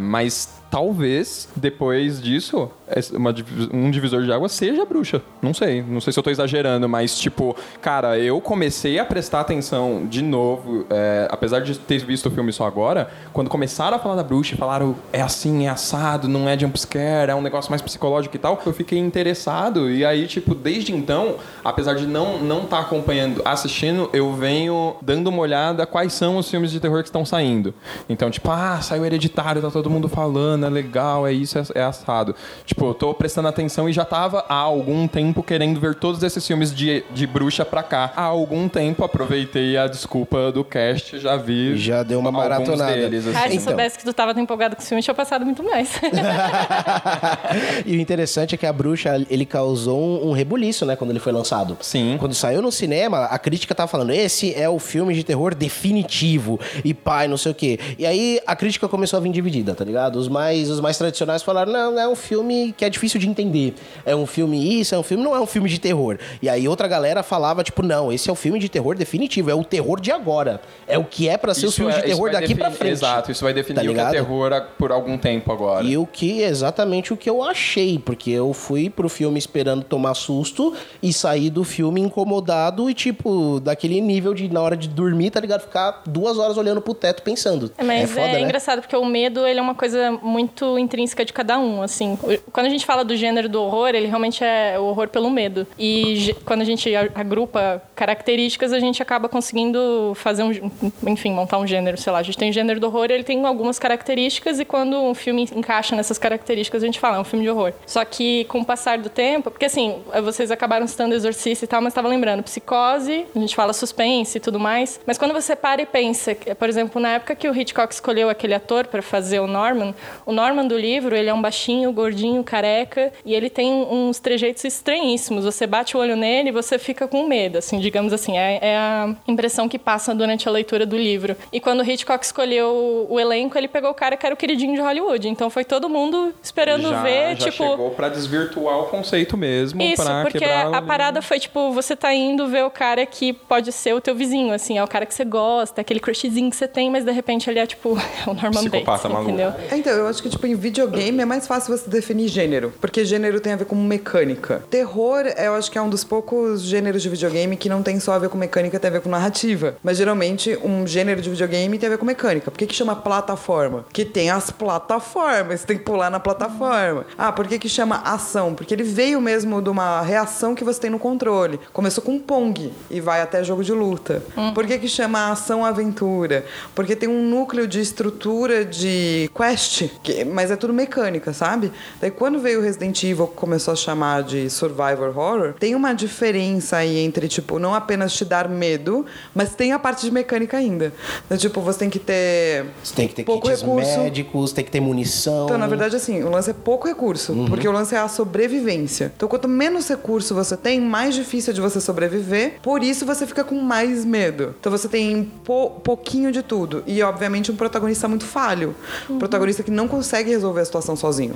Mas 0.00 0.48
talvez, 0.70 1.48
depois 1.56 2.20
disso, 2.20 2.70
uma 3.12 3.34
um 3.72 3.90
divisor 3.90 4.22
de 4.22 4.32
água 4.32 4.48
seja 4.48 4.84
bruxa. 4.84 5.22
Não 5.42 5.52
sei. 5.52 5.82
Não 5.82 6.00
sei 6.00 6.12
se 6.12 6.18
eu 6.18 6.22
tô 6.22 6.30
exagerando, 6.30 6.88
mas, 6.88 7.18
tipo, 7.18 7.56
cara, 7.80 8.18
eu 8.18 8.40
comecei 8.40 8.98
a 8.98 9.04
prestar 9.04 9.40
atenção 9.40 10.06
de 10.06 10.22
novo, 10.22 10.86
é, 10.90 11.28
apesar 11.30 11.60
de 11.60 11.78
ter 11.78 11.98
visto 12.04 12.26
o 12.26 12.30
filme 12.30 12.52
só 12.52 12.66
agora, 12.66 13.10
quando 13.32 13.48
começaram 13.48 13.96
a 13.96 14.00
falar 14.00 14.16
da 14.16 14.22
bruxa 14.22 14.54
e 14.54 14.58
falaram 14.58 14.96
é 15.12 15.20
assim, 15.20 15.66
é 15.66 15.68
assado, 15.68 16.28
não 16.28 16.48
é 16.48 16.58
jumpscare, 16.58 17.30
é 17.30 17.34
um 17.34 17.42
negócio 17.42 17.70
mais 17.70 17.82
psicológico 17.82 18.34
e 18.36 18.38
tal, 18.38 18.60
eu 18.64 18.72
fiquei 18.72 18.98
interessado. 18.98 19.90
E 19.90 20.04
aí, 20.04 20.26
tipo, 20.26 20.54
desde 20.54 20.94
então, 20.94 21.36
apesar 21.64 21.94
de 21.94 22.06
não 22.06 22.38
não 22.38 22.64
estar 22.64 22.80
acompanhando, 22.80 23.42
assistindo, 23.44 24.08
eu 24.12 24.32
venho 24.34 24.96
dando 25.02 25.28
uma 25.28 25.40
olhada 25.40 25.86
quais 25.86 26.12
são 26.12 26.36
os 26.36 26.50
filmes 26.50 26.70
de 26.70 26.80
terror 26.80 27.02
que 27.02 27.08
estão 27.08 27.24
saindo. 27.24 27.74
Então, 28.08 28.30
tipo, 28.30 28.50
ah, 28.50 28.80
saiu 28.80 29.04
Hereditário, 29.04 29.62
tá 29.62 29.70
todo 29.70 29.90
mundo 29.90 30.08
falando, 30.08 30.57
é 30.66 30.70
legal, 30.70 31.26
é 31.26 31.32
isso, 31.32 31.58
é, 31.58 31.62
é 31.74 31.82
assado. 31.82 32.34
Tipo, 32.64 32.86
eu 32.90 32.94
tô 32.94 33.14
prestando 33.14 33.48
atenção 33.48 33.88
e 33.88 33.92
já 33.92 34.04
tava 34.04 34.44
há 34.48 34.54
algum 34.54 35.06
tempo 35.06 35.42
querendo 35.42 35.80
ver 35.80 35.94
todos 35.94 36.22
esses 36.22 36.46
filmes 36.46 36.74
de, 36.74 37.04
de 37.12 37.26
bruxa 37.26 37.64
pra 37.64 37.82
cá. 37.82 38.12
Há 38.16 38.22
algum 38.22 38.68
tempo, 38.68 39.04
aproveitei 39.04 39.76
a 39.76 39.86
desculpa 39.86 40.50
do 40.52 40.64
cast, 40.64 41.18
já 41.18 41.36
vi. 41.36 41.76
Já 41.76 42.02
deu 42.02 42.18
uma 42.18 42.32
maratonada. 42.32 42.94
Deles, 42.94 43.26
assim. 43.26 43.36
Ah, 43.36 43.42
se 43.42 43.54
Então. 43.56 43.60
soubesse 43.64 43.98
que 43.98 44.04
tu 44.04 44.12
tava 44.12 44.32
tão 44.34 44.42
empolgado 44.42 44.74
com 44.76 44.80
esse 44.82 44.88
filme, 44.88 45.02
tinha 45.02 45.14
passado 45.14 45.44
muito 45.44 45.62
mais. 45.62 45.90
e 47.84 47.96
o 47.96 48.00
interessante 48.00 48.54
é 48.54 48.58
que 48.58 48.66
a 48.66 48.72
bruxa, 48.72 49.24
ele 49.28 49.44
causou 49.44 50.00
um, 50.00 50.28
um 50.28 50.32
rebuliço, 50.32 50.84
né, 50.86 50.96
quando 50.96 51.10
ele 51.10 51.20
foi 51.20 51.32
lançado. 51.32 51.76
Sim. 51.80 52.16
Quando 52.18 52.34
saiu 52.34 52.62
no 52.62 52.70
cinema, 52.72 53.24
a 53.24 53.38
crítica 53.38 53.74
tava 53.74 53.88
falando, 53.88 54.10
esse 54.10 54.54
é 54.54 54.68
o 54.68 54.78
filme 54.78 55.14
de 55.14 55.24
terror 55.24 55.54
definitivo. 55.54 56.58
E 56.84 56.92
pai, 56.94 57.28
não 57.28 57.36
sei 57.36 57.52
o 57.52 57.54
quê. 57.54 57.78
E 57.98 58.06
aí 58.06 58.40
a 58.46 58.54
crítica 58.56 58.88
começou 58.88 59.16
a 59.16 59.20
vir 59.20 59.30
dividida, 59.32 59.74
tá 59.74 59.84
ligado? 59.84 60.16
Os 60.16 60.28
mais, 60.28 60.47
os 60.54 60.80
mais 60.80 60.96
tradicionais 60.98 61.42
falaram, 61.42 61.72
não, 61.72 61.98
é 61.98 62.08
um 62.08 62.16
filme 62.16 62.74
que 62.76 62.84
é 62.84 62.90
difícil 62.90 63.20
de 63.20 63.28
entender. 63.28 63.74
É 64.04 64.14
um 64.14 64.26
filme 64.26 64.80
isso, 64.80 64.94
é 64.94 64.98
um 64.98 65.02
filme, 65.02 65.22
não 65.22 65.34
é 65.34 65.40
um 65.40 65.46
filme 65.46 65.68
de 65.68 65.78
terror. 65.78 66.18
E 66.42 66.48
aí 66.48 66.66
outra 66.68 66.86
galera 66.88 67.22
falava, 67.22 67.62
tipo, 67.62 67.82
não, 67.82 68.12
esse 68.12 68.28
é 68.28 68.32
o 68.32 68.36
filme 68.36 68.58
de 68.58 68.68
terror 68.68 68.96
definitivo, 68.96 69.50
é 69.50 69.54
o 69.54 69.64
terror 69.64 70.00
de 70.00 70.10
agora. 70.10 70.60
É 70.86 70.98
o 70.98 71.04
que 71.04 71.28
é 71.28 71.36
pra 71.36 71.54
ser 71.54 71.66
os 71.66 71.74
filmes 71.76 71.96
é- 71.96 72.00
de 72.00 72.06
terror 72.06 72.30
daqui 72.30 72.54
pra 72.54 72.68
definir- 72.68 72.78
frente. 72.78 72.92
Exato, 72.92 73.30
isso 73.32 73.44
vai 73.44 73.52
Tá 73.52 73.60
definir 73.60 73.88
o 73.90 73.94
que 73.94 74.00
é 74.00 74.10
terror 74.10 74.52
a- 74.52 74.60
por 74.60 74.90
algum 74.92 75.16
tempo 75.18 75.52
agora. 75.52 75.84
E 75.84 75.96
o 75.96 76.06
que 76.06 76.42
exatamente 76.42 77.12
o 77.12 77.16
que 77.16 77.28
eu 77.28 77.42
achei, 77.42 77.98
porque 77.98 78.30
eu 78.30 78.52
fui 78.52 78.88
pro 78.90 79.08
filme 79.08 79.38
esperando 79.38 79.84
tomar 79.84 80.14
susto 80.14 80.74
e 81.02 81.12
saí 81.12 81.50
do 81.50 81.64
filme 81.64 82.00
incomodado 82.00 82.88
e, 82.90 82.94
tipo, 82.94 83.60
daquele 83.60 84.00
nível 84.00 84.34
de, 84.34 84.48
na 84.52 84.60
hora 84.60 84.76
de 84.76 84.88
dormir, 84.88 85.30
tá 85.30 85.40
ligado? 85.40 85.62
Ficar 85.62 86.02
duas 86.06 86.38
horas 86.38 86.56
olhando 86.56 86.80
pro 86.80 86.94
teto 86.94 87.22
pensando. 87.22 87.70
É, 87.78 87.82
Mas 87.84 88.02
é, 88.04 88.06
foda, 88.06 88.32
né? 88.32 88.40
engraçado 88.42 88.80
porque 88.80 88.96
o 88.96 89.04
medo 89.04 89.46
ele 89.46 89.58
é 89.58 89.62
uma 89.62 89.74
coisa 89.74 90.12
muito 90.22 90.37
intrínseca 90.38 91.24
de 91.24 91.32
cada 91.32 91.58
um, 91.58 91.82
assim. 91.82 92.18
Quando 92.52 92.66
a 92.66 92.70
gente 92.70 92.86
fala 92.86 93.04
do 93.04 93.16
gênero 93.16 93.48
do 93.48 93.62
horror, 93.62 93.88
ele 93.88 94.06
realmente 94.06 94.42
é 94.42 94.78
o 94.78 94.84
horror 94.84 95.08
pelo 95.08 95.30
medo. 95.30 95.66
E 95.78 96.34
quando 96.44 96.62
a 96.62 96.64
gente 96.64 96.94
agrupa 96.94 97.82
características, 97.94 98.72
a 98.72 98.80
gente 98.80 99.02
acaba 99.02 99.28
conseguindo 99.28 100.12
fazer 100.14 100.42
um, 100.42 100.70
enfim, 101.06 101.32
montar 101.32 101.58
um 101.58 101.66
gênero, 101.66 101.96
sei 101.98 102.12
lá. 102.12 102.18
A 102.18 102.22
gente 102.22 102.38
tem 102.38 102.50
o 102.50 102.52
gênero 102.52 102.80
do 102.80 102.86
horror, 102.86 103.06
ele 103.10 103.24
tem 103.24 103.44
algumas 103.44 103.78
características 103.78 104.60
e 104.60 104.64
quando 104.64 104.96
um 104.96 105.14
filme 105.14 105.48
encaixa 105.54 105.94
nessas 105.94 106.18
características, 106.18 106.82
a 106.82 106.86
gente 106.86 107.00
fala, 107.00 107.16
é 107.16 107.20
um 107.20 107.24
filme 107.24 107.44
de 107.44 107.50
horror. 107.50 107.72
Só 107.86 108.04
que 108.04 108.44
com 108.44 108.60
o 108.60 108.64
passar 108.64 108.98
do 108.98 109.08
tempo, 109.08 109.50
porque 109.50 109.66
assim, 109.66 109.96
vocês 110.24 110.50
acabaram 110.50 110.86
citando 110.86 111.14
Exorcista 111.14 111.64
e 111.64 111.68
tal, 111.68 111.80
mas 111.80 111.92
estava 111.92 112.08
lembrando, 112.08 112.42
Psicose, 112.42 113.26
a 113.34 113.38
gente 113.38 113.54
fala 113.54 113.72
suspense 113.72 114.38
e 114.38 114.40
tudo 114.40 114.58
mais, 114.58 115.00
mas 115.06 115.18
quando 115.18 115.32
você 115.32 115.56
para 115.56 115.82
e 115.82 115.86
pensa, 115.86 116.34
por 116.58 116.68
exemplo, 116.68 117.00
na 117.00 117.14
época 117.14 117.34
que 117.34 117.48
o 117.48 117.56
Hitchcock 117.56 117.92
escolheu 117.92 118.28
aquele 118.28 118.54
ator 118.54 118.86
para 118.86 119.02
fazer 119.02 119.40
o 119.40 119.46
Norman, 119.46 119.94
o 120.28 120.32
Norman 120.32 120.66
do 120.66 120.76
livro, 120.76 121.16
ele 121.16 121.30
é 121.30 121.32
um 121.32 121.40
baixinho, 121.40 121.90
gordinho, 121.90 122.44
careca, 122.44 123.10
e 123.24 123.34
ele 123.34 123.48
tem 123.48 123.72
uns 123.72 124.18
trejeitos 124.18 124.62
estranhíssimos. 124.62 125.44
Você 125.44 125.66
bate 125.66 125.96
o 125.96 126.00
olho 126.00 126.14
nele 126.16 126.50
e 126.50 126.52
você 126.52 126.78
fica 126.78 127.08
com 127.08 127.26
medo, 127.26 127.56
assim, 127.56 127.78
digamos 127.78 128.12
assim, 128.12 128.36
é, 128.36 128.58
é 128.60 128.76
a 128.76 129.14
impressão 129.26 129.66
que 129.68 129.78
passa 129.78 130.14
durante 130.14 130.46
a 130.46 130.52
leitura 130.52 130.84
do 130.84 130.98
livro. 130.98 131.34
E 131.50 131.58
quando 131.60 131.80
o 131.80 131.90
Hitchcock 131.90 132.22
escolheu 132.24 133.06
o 133.08 133.18
elenco, 133.18 133.56
ele 133.56 133.68
pegou 133.68 133.90
o 133.90 133.94
cara 133.94 134.18
que 134.18 134.26
era 134.26 134.34
o 134.34 134.36
queridinho 134.36 134.74
de 134.74 134.80
Hollywood, 134.82 135.28
então 135.30 135.48
foi 135.48 135.64
todo 135.64 135.88
mundo 135.88 136.34
esperando 136.42 136.90
já, 136.90 137.02
ver, 137.02 137.30
já 137.36 137.50
tipo, 137.50 137.64
chegou 137.64 137.90
pra 137.92 138.10
desvirtuar 138.10 138.80
o 138.80 138.84
conceito 138.84 139.34
mesmo, 139.34 139.80
isso, 139.82 140.02
pra 140.02 140.22
porque 140.22 140.40
quebrar 140.40 140.74
a 140.74 140.78
o- 140.80 140.86
parada 140.86 141.22
foi 141.22 141.40
tipo, 141.40 141.72
você 141.72 141.96
tá 141.96 142.12
indo 142.14 142.46
ver 142.48 142.64
o 142.66 142.70
cara 142.70 143.06
que 143.06 143.32
pode 143.32 143.72
ser 143.72 143.94
o 143.94 144.00
teu 144.00 144.14
vizinho, 144.14 144.52
assim, 144.52 144.76
é 144.76 144.84
o 144.84 144.88
cara 144.88 145.06
que 145.06 145.14
você 145.14 145.24
gosta, 145.24 145.80
aquele 145.80 146.00
crushzinho 146.00 146.50
que 146.50 146.56
você 146.56 146.68
tem, 146.68 146.90
mas 146.90 147.02
de 147.04 147.12
repente 147.12 147.48
ele 147.48 147.58
é 147.58 147.66
tipo 147.66 147.90
o 148.28 148.34
Norman 148.34 148.50
Psicopata 148.50 149.08
Bates, 149.08 149.10
maluco. 149.10 149.30
entendeu? 149.30 149.52
Então, 149.72 149.92
eu 149.92 150.06
acho 150.18 150.22
que, 150.22 150.28
tipo, 150.28 150.46
em 150.48 150.56
videogame 150.56 151.20
é 151.20 151.24
mais 151.24 151.46
fácil 151.46 151.76
você 151.76 151.88
definir 151.88 152.26
gênero, 152.26 152.72
porque 152.80 153.04
gênero 153.04 153.40
tem 153.40 153.52
a 153.52 153.56
ver 153.56 153.66
com 153.66 153.76
mecânica. 153.76 154.64
Terror, 154.68 155.26
eu 155.38 155.54
acho 155.54 155.70
que 155.70 155.78
é 155.78 155.82
um 155.82 155.88
dos 155.88 156.02
poucos 156.02 156.62
gêneros 156.62 157.02
de 157.02 157.08
videogame 157.08 157.56
que 157.56 157.68
não 157.68 157.84
tem 157.84 158.00
só 158.00 158.12
a 158.12 158.18
ver 158.18 158.28
com 158.28 158.36
mecânica, 158.36 158.80
tem 158.80 158.88
a 158.88 158.92
ver 158.94 159.00
com 159.00 159.08
narrativa. 159.08 159.76
Mas, 159.82 159.96
geralmente, 159.96 160.58
um 160.64 160.84
gênero 160.86 161.22
de 161.22 161.30
videogame 161.30 161.78
tem 161.78 161.86
a 161.86 161.90
ver 161.90 161.98
com 161.98 162.04
mecânica. 162.04 162.50
Por 162.50 162.58
que 162.58 162.66
que 162.66 162.74
chama 162.74 162.96
plataforma? 162.96 163.82
Porque 163.82 164.04
tem 164.04 164.28
as 164.28 164.50
plataformas, 164.50 165.62
tem 165.62 165.78
que 165.78 165.84
pular 165.84 166.10
na 166.10 166.18
plataforma. 166.18 167.06
Ah, 167.16 167.30
por 167.30 167.46
que 167.46 167.58
que 167.58 167.68
chama 167.68 168.02
ação? 168.04 168.54
Porque 168.54 168.74
ele 168.74 168.82
veio 168.82 169.20
mesmo 169.20 169.62
de 169.62 169.70
uma 169.70 170.02
reação 170.02 170.52
que 170.52 170.64
você 170.64 170.80
tem 170.80 170.90
no 170.90 170.98
controle. 170.98 171.60
Começou 171.72 172.02
com 172.02 172.18
Pong 172.18 172.72
e 172.90 173.00
vai 173.00 173.22
até 173.22 173.44
jogo 173.44 173.62
de 173.62 173.72
luta. 173.72 174.20
Por 174.52 174.66
que 174.66 174.78
que 174.78 174.88
chama 174.88 175.30
ação-aventura? 175.30 176.44
Porque 176.74 176.96
tem 176.96 177.08
um 177.08 177.22
núcleo 177.22 177.68
de 177.68 177.80
estrutura 177.80 178.64
de 178.64 179.30
quest, 179.32 179.88
que- 180.12 180.24
mas 180.24 180.50
é 180.50 180.56
tudo 180.56 180.72
mecânica, 180.72 181.32
sabe? 181.32 181.70
Daí 182.00 182.10
quando 182.10 182.38
veio 182.38 182.60
o 182.60 182.62
Resident 182.62 183.02
Evil, 183.02 183.26
que 183.26 183.34
começou 183.36 183.72
a 183.72 183.76
chamar 183.76 184.22
de 184.22 184.48
survivor 184.50 185.16
horror, 185.16 185.54
tem 185.58 185.74
uma 185.74 185.92
diferença 185.92 186.76
aí 186.78 186.98
entre, 186.98 187.28
tipo, 187.28 187.58
não 187.58 187.74
apenas 187.74 188.12
te 188.12 188.24
dar 188.24 188.48
medo, 188.48 189.04
mas 189.34 189.54
tem 189.54 189.72
a 189.72 189.78
parte 189.78 190.02
de 190.06 190.10
mecânica 190.12 190.56
ainda. 190.56 190.92
Então, 191.26 191.36
tipo, 191.36 191.60
você 191.60 191.78
tem 191.80 191.90
que 191.90 191.98
ter 191.98 192.64
Você 192.82 192.94
tem 192.94 193.08
que 193.08 193.14
ter 193.14 193.24
pouco 193.24 193.48
kits 193.48 193.60
recurso. 193.62 193.98
médicos, 194.00 194.52
tem 194.52 194.64
que 194.64 194.70
ter 194.70 194.80
munição. 194.80 195.44
Então, 195.44 195.58
na 195.58 195.66
verdade, 195.66 195.96
assim, 195.96 196.22
o 196.22 196.30
lance 196.30 196.50
é 196.50 196.54
pouco 196.54 196.86
recurso, 196.88 197.34
porque 197.48 197.68
o 197.68 197.72
lance 197.72 197.94
é 197.94 197.98
a 197.98 198.08
sobrevivência. 198.08 199.12
Então, 199.16 199.28
quanto 199.28 199.48
menos 199.48 199.88
recurso 199.88 200.34
você 200.34 200.56
tem, 200.56 200.80
mais 200.80 201.14
difícil 201.14 201.50
é 201.50 201.54
de 201.54 201.60
você 201.60 201.80
sobreviver, 201.80 202.54
por 202.62 202.82
isso 202.82 203.04
você 203.04 203.26
fica 203.26 203.44
com 203.44 203.56
mais 203.60 204.04
medo. 204.04 204.54
Então, 204.60 204.70
você 204.72 204.88
tem 204.88 205.30
pou- 205.44 205.70
pouquinho 205.70 206.30
de 206.32 206.42
tudo. 206.42 206.82
E, 206.86 207.02
obviamente, 207.02 207.50
um 207.52 207.56
protagonista 207.56 208.06
muito 208.08 208.24
falho. 208.24 208.74
Um 209.10 209.18
protagonista 209.18 209.62
que 209.62 209.70
não 209.70 209.86
consegue 209.88 209.97
resolver 210.32 210.60
a 210.60 210.64
situação 210.64 210.96
sozinho. 210.96 211.34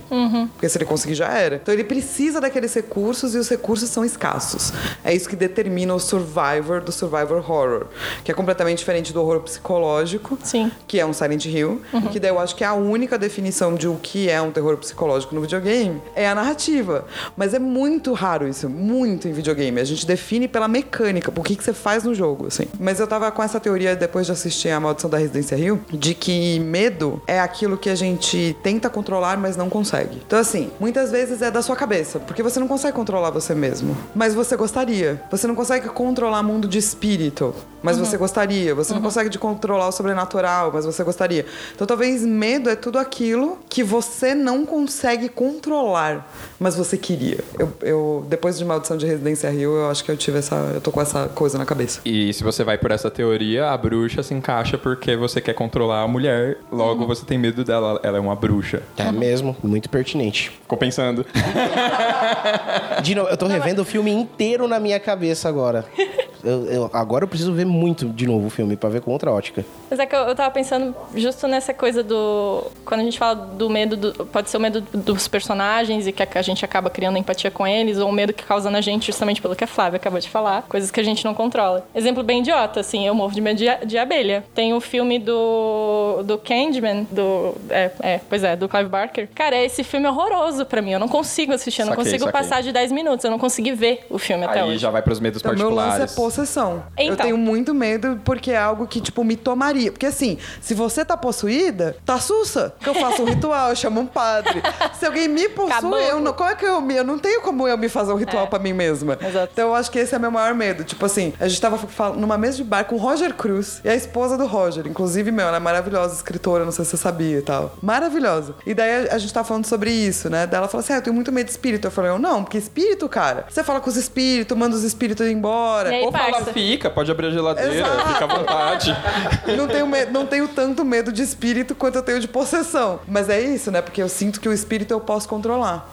Porque 0.52 0.68
se 0.68 0.78
ele 0.78 0.84
conseguir, 0.84 1.14
já 1.14 1.28
era. 1.28 1.56
Então, 1.56 1.72
ele 1.72 1.84
precisa 1.84 2.40
daqueles 2.40 2.72
recursos 2.74 3.34
e 3.34 3.38
os 3.38 3.48
recursos 3.48 3.88
são 3.88 4.04
escassos. 4.04 4.72
É 5.04 5.14
isso 5.14 5.28
que 5.28 5.36
determina 5.36 5.94
o 5.94 5.98
survivor 5.98 6.80
do 6.80 6.92
survivor 6.92 7.38
horror, 7.38 7.86
que 8.24 8.30
é 8.30 8.34
completamente 8.34 8.78
diferente 8.78 9.12
do 9.12 9.20
horror 9.20 9.40
psicológico, 9.40 10.38
Sim. 10.42 10.70
que 10.86 10.98
é 10.98 11.06
um 11.06 11.12
Silent 11.12 11.44
Hill, 11.46 11.80
que 12.10 12.20
daí 12.20 12.30
eu 12.30 12.38
acho 12.38 12.54
que 12.56 12.64
a 12.64 12.74
única 12.74 13.18
definição 13.18 13.74
de 13.74 13.88
o 13.88 13.96
que 13.96 14.28
é 14.28 14.40
um 14.40 14.50
terror 14.50 14.76
psicológico 14.76 15.34
no 15.34 15.40
videogame 15.40 16.00
é 16.14 16.28
a 16.28 16.34
narrativa. 16.34 17.06
Mas 17.36 17.54
é 17.54 17.58
muito 17.58 18.12
raro 18.12 18.48
isso, 18.48 18.68
muito 18.68 19.28
em 19.28 19.32
videogame. 19.32 19.80
A 19.80 19.84
gente 19.84 20.06
define 20.06 20.48
pela 20.48 20.68
mecânica, 20.68 21.30
por 21.30 21.44
que, 21.44 21.56
que 21.56 21.64
você 21.64 21.72
faz 21.72 22.04
no 22.04 22.14
jogo, 22.14 22.46
assim. 22.46 22.64
Mas 22.78 23.00
eu 23.00 23.06
tava 23.06 23.30
com 23.30 23.42
essa 23.42 23.58
teoria 23.60 23.94
depois 23.96 24.26
de 24.26 24.32
assistir 24.32 24.70
A 24.70 24.80
Maldição 24.80 25.08
da 25.08 25.18
Residência 25.18 25.56
Hill, 25.56 25.80
de 25.90 26.14
que 26.14 26.58
medo 26.60 27.22
é 27.26 27.40
aquilo 27.40 27.76
que 27.76 27.90
a 27.90 27.94
gente 27.94 28.41
tenta 28.62 28.88
controlar, 28.90 29.36
mas 29.36 29.56
não 29.56 29.68
consegue. 29.68 30.20
Então, 30.26 30.38
assim, 30.38 30.70
muitas 30.78 31.10
vezes 31.10 31.42
é 31.42 31.50
da 31.50 31.62
sua 31.62 31.76
cabeça, 31.76 32.18
porque 32.18 32.42
você 32.42 32.58
não 32.58 32.68
consegue 32.68 32.96
controlar 32.96 33.30
você 33.30 33.54
mesmo. 33.54 33.96
Mas 34.14 34.34
você 34.34 34.56
gostaria. 34.56 35.22
Você 35.30 35.46
não 35.46 35.54
consegue 35.54 35.88
controlar 35.88 36.42
mundo 36.42 36.68
de 36.68 36.78
espírito, 36.78 37.54
mas 37.82 37.98
você 37.98 38.16
gostaria. 38.16 38.74
Você 38.74 38.94
não 38.94 39.02
consegue 39.02 39.28
de 39.28 39.38
controlar 39.38 39.88
o 39.88 39.92
sobrenatural, 39.92 40.70
mas 40.72 40.84
você 40.84 41.02
gostaria. 41.02 41.44
Então, 41.74 41.86
talvez 41.86 42.22
medo 42.22 42.70
é 42.70 42.76
tudo 42.76 42.98
aquilo 42.98 43.58
que 43.68 43.82
você 43.82 44.34
não 44.34 44.64
consegue 44.64 45.28
controlar, 45.28 46.30
mas 46.58 46.76
você 46.76 46.96
queria. 46.96 47.38
Eu, 47.58 47.72
eu 47.82 48.26
depois 48.28 48.58
de 48.58 48.64
Maldição 48.64 48.96
de 48.96 49.06
Residência 49.06 49.50
Rio, 49.50 49.76
eu 49.76 49.90
acho 49.90 50.04
que 50.04 50.10
eu 50.10 50.16
tive 50.16 50.38
essa, 50.38 50.54
eu 50.74 50.80
tô 50.80 50.90
com 50.90 51.00
essa 51.00 51.28
coisa 51.28 51.58
na 51.58 51.66
cabeça. 51.66 52.00
E 52.04 52.32
se 52.32 52.42
você 52.42 52.62
vai 52.64 52.78
por 52.78 52.90
essa 52.90 53.10
teoria, 53.10 53.70
a 53.70 53.76
bruxa 53.76 54.22
se 54.22 54.34
encaixa 54.34 54.78
porque 54.78 55.16
você 55.16 55.40
quer 55.40 55.54
controlar 55.54 56.02
a 56.02 56.08
mulher, 56.08 56.58
logo 56.70 57.06
você 57.06 57.24
tem 57.24 57.38
medo 57.38 57.64
dela, 57.64 58.00
ela 58.02 58.18
é 58.18 58.20
uma 58.20 58.36
bruxa. 58.36 58.82
É 58.96 59.10
mesmo, 59.10 59.56
muito 59.62 59.88
pertinente. 59.88 60.50
Ficou 60.50 60.78
pensando. 60.78 61.26
De 63.02 63.14
novo, 63.14 63.28
eu 63.28 63.36
tô 63.36 63.46
revendo 63.46 63.82
o 63.82 63.84
filme 63.84 64.10
inteiro 64.10 64.68
na 64.68 64.78
minha 64.78 65.00
cabeça 65.00 65.48
agora. 65.48 65.84
Eu, 66.44 66.66
eu- 66.66 66.90
agora 66.92 67.24
eu 67.24 67.28
preciso 67.28 67.52
ver 67.52 67.64
muito 67.64 68.06
de 68.08 68.26
novo 68.26 68.46
o 68.46 68.50
filme 68.50 68.76
pra 68.76 68.88
ver 68.88 69.00
com 69.00 69.10
outra 69.12 69.30
ótica. 69.30 69.64
Mas 69.90 69.98
é 69.98 70.06
que 70.06 70.14
eu, 70.14 70.20
eu 70.20 70.34
tava 70.34 70.50
pensando 70.50 70.94
justo 71.14 71.46
nessa 71.46 71.72
coisa 71.72 72.02
do. 72.02 72.64
Quando 72.84 73.00
a 73.00 73.04
gente 73.04 73.18
fala 73.18 73.34
do 73.34 73.68
medo, 73.70 73.96
do- 73.96 74.26
pode 74.26 74.50
ser 74.50 74.56
o 74.56 74.60
medo 74.60 74.80
dos 74.92 75.28
personagens 75.28 76.06
e 76.06 76.12
que 76.12 76.22
a, 76.22 76.28
a 76.34 76.42
gente 76.42 76.64
acaba 76.64 76.90
criando 76.90 77.16
empatia 77.18 77.50
com 77.50 77.66
eles, 77.66 77.98
ou 77.98 78.08
o 78.08 78.12
medo 78.12 78.32
que 78.32 78.44
causa 78.44 78.70
na 78.70 78.80
gente, 78.80 79.06
justamente 79.06 79.40
pelo 79.40 79.54
que 79.54 79.64
a 79.64 79.66
Flávia 79.66 79.96
acabou 79.98 80.18
de 80.18 80.28
falar, 80.28 80.62
coisas 80.62 80.90
que 80.90 80.98
a 80.98 81.02
gente 81.04 81.24
não 81.24 81.34
controla. 81.34 81.86
Exemplo 81.94 82.22
bem 82.22 82.40
idiota, 82.40 82.80
assim, 82.80 83.06
eu 83.06 83.14
morro 83.14 83.32
de 83.32 83.40
medo 83.40 83.58
de, 83.58 83.86
de 83.86 83.98
abelha. 83.98 84.44
Tem 84.54 84.74
o 84.74 84.80
filme 84.80 85.18
do. 85.18 86.22
do 86.24 86.38
Candyman, 86.38 87.06
do. 87.10 87.54
É, 87.70 87.90
é, 88.00 88.20
pois 88.28 88.42
é, 88.44 88.56
do 88.56 88.68
Clive 88.68 88.88
Barker. 88.88 89.28
Cara, 89.34 89.56
esse 89.62 89.84
filme 89.84 90.06
é 90.06 90.10
horroroso 90.10 90.64
pra 90.66 90.82
mim. 90.82 90.92
Eu 90.92 90.98
não 91.00 91.08
consigo 91.08 91.52
assistir, 91.52 91.82
eu 91.82 91.86
não 91.86 91.92
Saquei, 91.92 92.04
consigo 92.04 92.24
saquei. 92.24 92.40
passar 92.40 92.62
de 92.62 92.72
10 92.72 92.92
minutos, 92.92 93.24
eu 93.24 93.30
não 93.30 93.38
consegui 93.38 93.72
ver 93.72 94.06
o 94.10 94.18
filme 94.18 94.44
até 94.44 94.60
Aí 94.60 94.68
hoje. 94.70 94.78
já 94.78 94.90
vai 94.90 95.02
pros 95.02 95.20
medos 95.20 95.40
Então, 95.40 95.54
meu 95.54 95.70
lance 95.70 96.02
é 96.02 96.06
possessão. 96.32 96.82
Eu 96.96 97.12
Então. 97.12 97.26
tenho 97.26 97.38
muito 97.38 97.74
medo 97.74 98.20
porque 98.24 98.50
é 98.52 98.56
algo 98.58 98.86
que, 98.86 99.00
tipo, 99.00 99.22
me 99.22 99.36
tomaria. 99.36 99.92
Porque, 99.92 100.06
assim, 100.06 100.38
se 100.60 100.74
você 100.74 101.04
tá 101.04 101.16
possuída, 101.16 101.96
tá 102.04 102.18
sussa. 102.18 102.74
Que 102.80 102.88
eu 102.88 102.94
faço 102.94 103.22
um 103.22 103.26
ritual, 103.26 103.70
eu 103.70 103.76
chamo 103.76 104.00
um 104.00 104.06
padre. 104.06 104.62
Se 104.98 105.06
alguém 105.06 105.28
me 105.28 105.48
possui, 105.48 106.02
eu 106.08 106.20
não, 106.20 106.32
como 106.32 106.48
é 106.50 106.54
que 106.54 106.64
eu 106.64 106.80
me... 106.80 106.96
Eu 106.96 107.04
não 107.04 107.18
tenho 107.18 107.40
como 107.42 107.66
eu 107.68 107.76
me 107.76 107.88
fazer 107.88 108.12
um 108.12 108.16
ritual 108.16 108.44
É. 108.44 108.46
pra 108.46 108.58
mim 108.58 108.72
mesma. 108.72 109.18
Exato. 109.20 109.50
Então, 109.52 109.68
eu 109.68 109.74
acho 109.74 109.90
que 109.90 109.98
esse 109.98 110.14
é 110.14 110.18
meu 110.18 110.30
maior 110.30 110.54
medo. 110.54 110.84
Tipo 110.84 111.04
assim, 111.06 111.32
a 111.40 111.46
gente 111.48 111.60
tava 111.60 111.78
numa 112.16 112.38
mesa 112.38 112.56
de 112.56 112.64
bar 112.64 112.84
com 112.84 112.94
o 112.96 112.98
Roger 112.98 113.34
Cruz 113.34 113.80
e 113.84 113.88
a 113.88 113.94
esposa 113.94 114.36
do 114.38 114.46
Roger. 114.46 114.86
Inclusive, 114.86 115.30
meu, 115.30 115.46
ela 115.46 115.56
é 115.56 115.60
maravilhosa, 115.60 116.14
escritora, 116.14 116.64
não 116.64 116.72
sei 116.72 116.84
se 116.84 116.92
você 116.92 116.96
sabia 116.96 117.38
e 117.38 117.42
tal. 117.42 117.76
Maravilhosa. 117.82 118.54
E 118.66 118.74
daí 118.74 119.08
a, 119.08 119.18
gente 119.18 119.32
tava 119.32 119.46
falando 119.46 119.66
sobre 119.66 119.90
isso, 119.90 120.28
né? 120.30 120.46
Daí 120.46 120.58
ela 120.58 120.68
falou 120.68 120.82
assim, 120.82 120.92
ah, 120.92 120.96
eu 120.96 121.02
tenho 121.02 121.14
muito 121.14 121.30
medo 121.32 121.46
de 121.46 121.52
espírito. 121.52 121.86
Eu 121.86 121.90
falei, 121.90 122.10
eu 122.10 122.18
não, 122.18 122.42
porque 122.44 122.58
espírito, 122.58 123.08
cara, 123.08 123.44
você 123.48 123.62
fala 123.62 123.80
com 123.80 123.88
os 123.90 123.96
espíritos, 123.96 124.56
manda 124.56 124.74
os 124.76 124.82
espíritos 124.84 125.26
embora. 125.26 125.90
Aí, 125.90 126.02
Ou 126.04 126.12
fala, 126.24 126.32
parça? 126.38 126.52
fica, 126.52 126.90
pode 126.90 127.10
abrir 127.10 127.26
a 127.26 127.30
geladeira, 127.30 127.74
Exato. 127.74 128.08
fica 128.12 128.24
à 128.24 128.28
vontade. 128.28 128.96
Não 129.56 129.66
tenho, 129.68 129.86
me- 129.86 130.06
não 130.06 130.26
tenho 130.26 130.48
tanto 130.48 130.84
medo 130.84 131.12
de 131.12 131.22
espírito 131.22 131.74
quanto 131.74 131.96
eu 131.96 132.02
tenho 132.02 132.18
de 132.20 132.26
possessão. 132.28 133.00
Mas 133.06 133.28
é 133.28 133.40
isso, 133.40 133.70
né? 133.70 133.80
Porque 133.82 134.02
eu 134.02 134.08
sinto 134.08 134.40
que 134.40 134.48
o 134.48 134.52
espírito 134.52 134.92
eu 134.92 135.00
posso 135.00 135.28
controlar. 135.28 135.88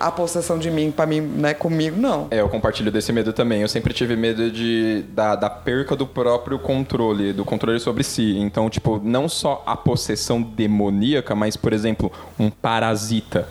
A 0.00 0.10
possessão 0.10 0.58
de 0.58 0.68
mim, 0.72 0.90
pra 0.90 1.06
mim, 1.06 1.20
né, 1.20 1.54
comigo, 1.54 1.96
não. 2.00 2.26
É, 2.32 2.40
eu 2.40 2.48
compartilho 2.48 2.90
desse 2.90 3.12
medo 3.12 3.32
também. 3.32 3.62
Eu 3.62 3.68
sempre 3.68 3.94
tive 3.94 4.16
medo 4.16 4.50
de, 4.50 5.04
da, 5.10 5.36
da 5.36 5.48
perca 5.48 5.94
do 5.94 6.04
próprio 6.04 6.58
controle, 6.58 7.32
do 7.32 7.44
controle 7.44 7.78
sobre 7.78 8.02
si. 8.02 8.36
Então, 8.38 8.68
tipo, 8.68 9.00
não 9.04 9.28
só 9.28 9.62
a 9.64 9.76
possessão 9.76 10.42
demoníaca, 10.42 11.32
mas, 11.36 11.56
por 11.56 11.72
exemplo, 11.72 12.10
um 12.38 12.50
parasita. 12.50 13.48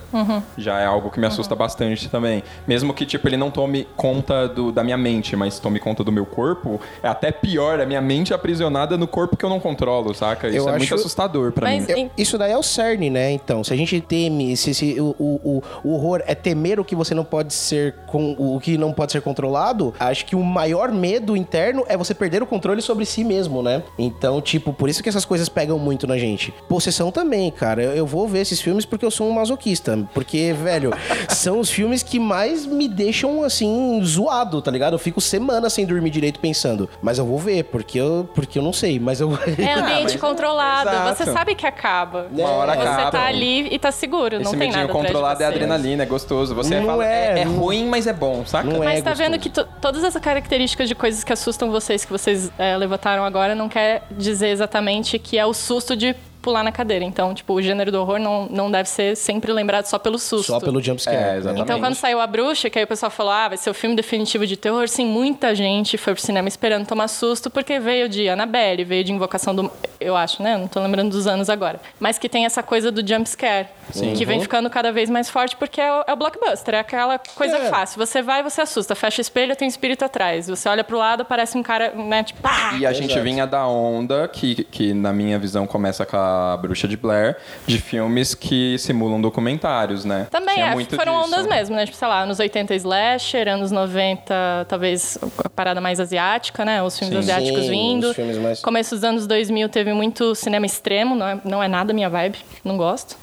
Já 0.58 0.80
é 0.80 0.84
algo 0.84 1.10
que 1.10 1.18
me 1.18 1.26
assusta 1.26 1.54
bastante 1.54 2.10
também. 2.10 2.42
Mesmo 2.66 2.92
que, 2.92 3.06
tipo, 3.06 3.26
ele 3.26 3.38
não 3.38 3.50
tome 3.50 3.88
conta 3.96 4.46
do, 4.46 4.70
da 4.70 4.84
minha 4.84 4.98
mente, 4.98 5.34
mas 5.34 5.58
tome 5.58 5.78
conta 5.80 5.95
do 6.04 6.12
meu 6.12 6.26
corpo, 6.26 6.80
é 7.02 7.08
até 7.08 7.30
pior. 7.32 7.80
A 7.80 7.86
minha 7.86 8.00
mente 8.00 8.32
é 8.32 8.36
aprisionada 8.36 8.96
no 8.96 9.06
corpo 9.06 9.36
que 9.36 9.44
eu 9.44 9.48
não 9.50 9.60
controlo, 9.60 10.14
saca? 10.14 10.48
Isso 10.48 10.56
Eu 10.58 10.68
é 10.68 10.72
muito 10.72 10.82
acho- 10.84 10.94
assustador 10.94 11.52
pra 11.52 11.68
Mas- 11.68 11.86
mim. 11.86 11.92
Em- 12.02 12.10
Isso 12.16 12.36
daí 12.38 12.52
é 12.52 12.56
o 12.58 12.62
cerne, 12.62 13.10
né? 13.10 13.30
Então, 13.32 13.62
se 13.64 13.72
a 13.72 13.76
gente 13.76 14.00
teme, 14.00 14.56
se, 14.56 14.74
se 14.74 15.00
o, 15.00 15.14
o, 15.18 15.40
o- 15.44 15.62
o 15.84 15.94
horror 15.94 16.22
é 16.26 16.34
temer 16.34 16.78
o 16.80 16.84
que 16.84 16.94
você 16.94 17.14
não 17.14 17.24
pode 17.24 17.52
ser 17.54 17.94
com 18.06 18.34
o 18.38 18.58
que 18.60 18.76
não 18.78 18.92
pode 18.92 19.12
ser 19.12 19.20
controlado, 19.22 19.94
acho 19.98 20.24
que 20.26 20.34
o 20.36 20.42
maior 20.42 20.90
medo 20.92 21.36
interno 21.36 21.84
é 21.88 21.96
você 21.96 22.14
perder 22.14 22.42
o 22.42 22.46
controle 22.46 22.80
sobre 22.82 23.04
si 23.04 23.22
mesmo, 23.24 23.62
né? 23.62 23.82
Então, 23.98 24.40
tipo, 24.40 24.72
por 24.72 24.88
isso 24.88 25.02
que 25.02 25.08
essas 25.08 25.24
coisas 25.24 25.48
pegam 25.48 25.78
muito 25.78 26.06
na 26.06 26.16
gente. 26.18 26.52
Possessão 26.68 27.10
também, 27.10 27.50
cara. 27.50 27.82
Eu, 27.82 27.92
eu 27.92 28.06
vou 28.06 28.26
ver 28.28 28.40
esses 28.40 28.60
filmes 28.60 28.84
porque 28.84 29.04
eu 29.04 29.10
sou 29.10 29.28
um 29.28 29.32
masoquista. 29.32 29.98
Porque, 30.14 30.52
velho, 30.52 30.90
são 31.28 31.58
os 31.60 31.70
filmes 31.70 32.02
que 32.02 32.18
mais 32.18 32.66
me 32.66 32.88
deixam 32.88 33.42
assim 33.44 34.00
zoado, 34.04 34.60
tá 34.62 34.70
ligado? 34.70 34.94
Eu 34.94 34.98
fico 34.98 35.20
semanas 35.20 35.72
sem 35.76 35.86
dormir 35.86 36.10
direito 36.10 36.40
pensando, 36.40 36.88
mas 37.02 37.18
eu 37.18 37.24
vou 37.26 37.38
ver 37.38 37.64
porque 37.64 37.98
eu 38.00 38.28
porque 38.34 38.58
eu 38.58 38.62
não 38.62 38.72
sei, 38.72 38.98
mas 38.98 39.20
eu 39.20 39.30
É 39.58 39.72
ambiente 39.74 40.02
mas- 40.12 40.16
controlado. 40.16 40.88
Exato. 40.90 41.16
Você 41.24 41.32
sabe 41.32 41.54
que 41.54 41.66
acaba. 41.66 42.26
Uma 42.32 42.48
hora 42.50 42.72
Você 42.74 42.80
acaba. 42.80 43.10
tá 43.10 43.24
ali 43.26 43.68
e 43.72 43.78
tá 43.78 43.92
seguro, 43.92 44.36
não 44.36 44.42
Esse 44.42 44.50
tem 44.50 44.58
medinho 44.58 44.80
nada 44.86 44.92
controlado 44.92 45.42
é 45.42 45.46
você. 45.46 45.52
adrenalina, 45.54 46.02
é 46.02 46.06
gostoso. 46.06 46.54
Você 46.54 46.78
Não 46.80 46.86
fala, 46.86 47.06
é, 47.06 47.08
é, 47.08 47.38
é 47.40 47.44
não- 47.44 47.56
ruim, 47.58 47.86
mas 47.86 48.06
é 48.06 48.12
bom, 48.12 48.44
saca? 48.46 48.68
Não 48.68 48.82
é 48.82 48.86
Mas 48.86 49.02
tá 49.02 49.10
gostoso. 49.10 49.30
vendo 49.30 49.40
que 49.40 49.50
to- 49.50 49.66
todas 49.80 50.02
essas 50.02 50.20
características 50.22 50.88
de 50.88 50.94
coisas 50.94 51.22
que 51.22 51.32
assustam 51.32 51.70
vocês, 51.70 52.04
que 52.04 52.10
vocês 52.12 52.50
é, 52.58 52.76
levantaram 52.76 53.24
agora, 53.24 53.54
não 53.54 53.68
quer 53.68 54.02
dizer 54.10 54.48
exatamente 54.48 55.18
que 55.18 55.38
é 55.38 55.44
o 55.46 55.52
susto 55.52 55.94
de 55.96 56.14
pular 56.46 56.62
na 56.62 56.70
cadeira. 56.70 57.04
Então, 57.04 57.34
tipo, 57.34 57.54
o 57.54 57.60
gênero 57.60 57.90
do 57.90 58.00
horror 58.00 58.20
não, 58.20 58.46
não 58.48 58.70
deve 58.70 58.88
ser 58.88 59.16
sempre 59.16 59.52
lembrado 59.52 59.86
só 59.86 59.98
pelo 59.98 60.16
susto. 60.16 60.46
só 60.46 60.60
pelo 60.60 60.80
jumpscare. 60.80 61.16
É, 61.16 61.20
né? 61.20 61.38
exatamente. 61.38 61.62
Então, 61.64 61.80
quando 61.80 61.94
saiu 61.96 62.20
A 62.20 62.26
Bruxa, 62.26 62.70
que 62.70 62.78
aí 62.78 62.84
o 62.84 62.86
pessoal 62.86 63.10
falou, 63.10 63.32
ah, 63.32 63.48
vai 63.48 63.58
ser 63.58 63.68
o 63.68 63.74
filme 63.74 63.96
definitivo 63.96 64.46
de 64.46 64.56
terror, 64.56 64.86
sim, 64.86 65.04
muita 65.04 65.56
gente 65.56 65.98
foi 65.98 66.14
pro 66.14 66.22
cinema 66.22 66.46
esperando 66.46 66.86
tomar 66.86 67.08
susto, 67.08 67.50
porque 67.50 67.80
veio 67.80 68.08
de 68.08 68.28
Annabelle, 68.28 68.84
veio 68.84 69.02
de 69.02 69.12
Invocação 69.12 69.56
do... 69.56 69.68
Eu 69.98 70.14
acho, 70.14 70.40
né? 70.40 70.56
Não 70.56 70.68
tô 70.68 70.78
lembrando 70.78 71.10
dos 71.10 71.26
anos 71.26 71.50
agora. 71.50 71.80
Mas 71.98 72.16
que 72.16 72.28
tem 72.28 72.44
essa 72.44 72.62
coisa 72.62 72.92
do 72.92 73.04
jumpscare, 73.04 73.66
que 73.92 74.24
vem 74.24 74.40
ficando 74.40 74.68
cada 74.70 74.90
vez 74.92 75.08
mais 75.10 75.28
forte, 75.28 75.56
porque 75.56 75.80
é 75.80 75.92
o, 75.92 76.04
é 76.06 76.12
o 76.12 76.16
blockbuster, 76.16 76.74
é 76.74 76.78
aquela 76.80 77.18
coisa 77.34 77.56
É. 77.58 77.68
fácil. 77.70 77.98
Você 78.04 78.22
vai, 78.22 78.42
você 78.42 78.60
assusta, 78.62 78.94
fecha 78.94 79.20
o 79.20 79.22
espelho, 79.22 79.54
tem 79.56 79.66
um 79.66 79.68
espírito 79.68 80.04
atrás. 80.04 80.48
Você 80.48 80.68
olha 80.68 80.82
pro 80.84 80.96
lado, 80.98 81.24
parece 81.24 81.56
um 81.56 81.62
cara, 81.62 81.90
né, 81.94 82.22
tipo, 82.22 82.40
pá! 82.40 82.74
E 82.78 82.86
a 82.86 82.92
gente 82.92 83.10
Exato. 83.12 83.22
vinha 83.24 83.46
da 83.46 83.66
onda, 83.66 84.28
que, 84.28 84.64
que 84.64 84.92
na 84.94 85.12
minha 85.12 85.38
visão 85.38 85.66
começa 85.66 86.04
com 86.06 86.16
a 86.16 86.56
Bruxa 86.56 86.86
de 86.88 86.96
Blair, 86.96 87.36
de 87.66 87.78
filmes 87.78 88.34
que 88.34 88.76
simulam 88.78 89.20
documentários, 89.20 90.04
né? 90.04 90.26
Também, 90.30 90.54
Tinha 90.56 90.66
é, 90.68 90.74
muito 90.74 90.94
foram 90.96 91.20
disso. 91.22 91.26
ondas 91.34 91.46
mesmo, 91.46 91.74
né? 91.76 91.84
Tipo, 91.84 91.96
sei 91.96 92.08
lá, 92.08 92.20
anos 92.22 92.38
80 92.38 92.74
slasher, 92.74 93.48
anos 93.48 93.70
90 93.70 94.66
talvez 94.68 95.18
a 95.44 95.48
parada 95.48 95.80
mais 95.80 96.00
asiática, 96.00 96.64
né? 96.64 96.82
Os 96.82 96.98
filmes 96.98 97.14
Sim. 97.24 97.32
asiáticos 97.32 97.62
Sim, 97.64 97.70
vindo. 97.70 98.08
os 98.10 98.16
filmes 98.16 98.38
mais- 98.38 98.60
Começo 98.60 98.94
dos 98.94 99.04
anos 99.04 99.26
2000 99.26 99.68
teve 99.68 99.92
muito 99.92 100.34
cinema 100.34 100.66
extremo, 100.66 101.14
não 101.14 101.26
é, 101.28 101.40
não 101.44 101.62
é 101.62 101.68
nada 101.68 101.92
minha 101.92 102.08
vibe, 102.10 102.38
não 102.64 102.76
gosto. 102.76 103.16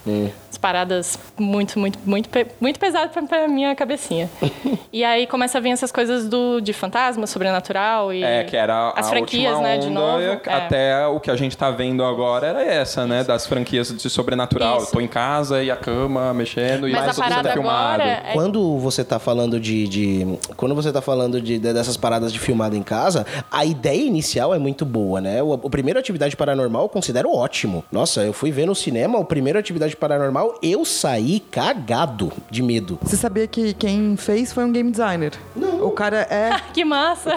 As 0.51 0.52
paradas 0.57 1.17
muito, 1.37 1.77
muito, 1.79 1.99
muito, 2.05 2.29
muito 2.59 2.79
pesadas 2.79 3.11
pra, 3.11 3.21
pra 3.23 3.47
minha 3.47 3.75
cabecinha. 3.75 4.29
e 4.91 5.03
aí 5.03 5.27
começa 5.27 5.57
a 5.57 5.61
vir 5.61 5.71
essas 5.71 5.91
coisas 5.91 6.27
do, 6.27 6.59
de 6.59 6.73
fantasma, 6.73 7.25
sobrenatural 7.27 8.13
e... 8.13 8.23
É, 8.23 8.43
que 8.43 8.55
era 8.55 8.89
As 8.95 9.07
a 9.07 9.09
franquias, 9.09 9.51
última 9.53 9.67
né, 9.67 9.77
de 9.77 9.87
onda, 9.87 9.99
novo. 9.99 10.21
e 10.21 10.25
é. 10.25 10.53
Até 10.53 11.07
o 11.07 11.19
que 11.19 11.29
a 11.31 11.35
gente 11.35 11.57
tá 11.57 11.69
vendo 11.71 12.03
agora 12.03 12.47
era 12.47 12.63
essa, 12.63 13.05
né? 13.05 13.23
Das 13.23 13.45
franquias 13.47 13.89
de 13.95 14.09
sobrenatural. 14.09 14.77
Isso. 14.77 14.87
Eu 14.87 14.91
tô 14.93 15.01
em 15.01 15.07
casa 15.07 15.63
e 15.63 15.69
a 15.71 15.75
cama 15.75 16.33
mexendo 16.33 16.87
e 16.87 16.91
Mas 16.91 17.01
a 17.01 17.05
mais 17.05 17.15
tudo 17.15 17.23
sendo 17.25 17.29
parada 17.35 17.53
filmado. 17.53 18.01
agora 18.03 18.21
é 18.29 18.33
Quando 18.33 18.77
você 18.79 19.03
tá 19.03 19.19
falando 19.19 19.59
de, 19.59 19.87
de- 19.87 20.39
Quando 20.55 20.75
você 20.75 20.91
tá 20.91 21.01
falando 21.01 21.41
de, 21.41 21.59
de- 21.59 21.73
dessas 21.73 21.97
paradas 21.97 22.31
de 22.31 22.39
filmado 22.39 22.75
em 22.75 22.83
casa, 22.83 23.25
a 23.51 23.65
ideia 23.65 24.01
inicial 24.03 24.53
é 24.53 24.59
muito 24.59 24.85
boa, 24.85 25.19
né? 25.21 25.41
O, 25.41 25.53
o 25.53 25.69
primeiro 25.69 25.99
Atividade 25.99 26.35
Paranormal 26.35 26.83
eu 26.83 26.89
considero 26.89 27.31
ótimo. 27.33 27.83
Nossa, 27.91 28.21
eu 28.21 28.33
fui 28.33 28.51
ver 28.51 28.65
no 28.65 28.75
cinema 28.75 29.17
o 29.17 29.25
primeiro 29.25 29.57
Atividade 29.59 29.95
Paranormal, 29.95 30.42
eu 30.61 30.83
saí 30.85 31.39
cagado 31.39 32.31
de 32.49 32.61
medo. 32.63 32.97
Você 33.01 33.15
sabia 33.17 33.47
que 33.47 33.73
quem 33.73 34.15
fez 34.17 34.51
foi 34.53 34.63
um 34.63 34.71
game 34.71 34.89
designer? 34.91 35.33
Não. 35.55 35.85
O 35.85 35.91
cara 35.91 36.27
é. 36.29 36.59
Que 36.73 36.83
massa! 36.85 37.33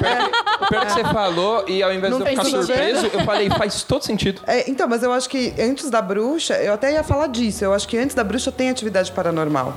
O 0.60 0.66
pior 0.68 0.86
que 0.86 0.92
você 0.92 1.04
falou, 1.12 1.64
e 1.68 1.82
ao 1.82 1.92
invés 1.92 2.10
Não 2.12 2.20
de 2.20 2.24
eu 2.24 2.30
ficar 2.30 2.42
bem? 2.44 2.52
surpreso, 2.52 3.06
eu 3.12 3.24
falei, 3.24 3.50
faz 3.50 3.82
todo 3.82 4.02
sentido. 4.02 4.40
É, 4.46 4.70
então, 4.70 4.88
mas 4.88 5.02
eu 5.02 5.12
acho 5.12 5.28
que 5.28 5.52
antes 5.58 5.90
da 5.90 6.00
bruxa, 6.00 6.54
eu 6.54 6.72
até 6.72 6.92
ia 6.92 7.02
falar 7.02 7.26
disso. 7.26 7.64
Eu 7.64 7.74
acho 7.74 7.86
que 7.86 7.98
antes 7.98 8.14
da 8.14 8.24
bruxa 8.24 8.50
tem 8.50 8.70
atividade 8.70 9.12
paranormal. 9.12 9.74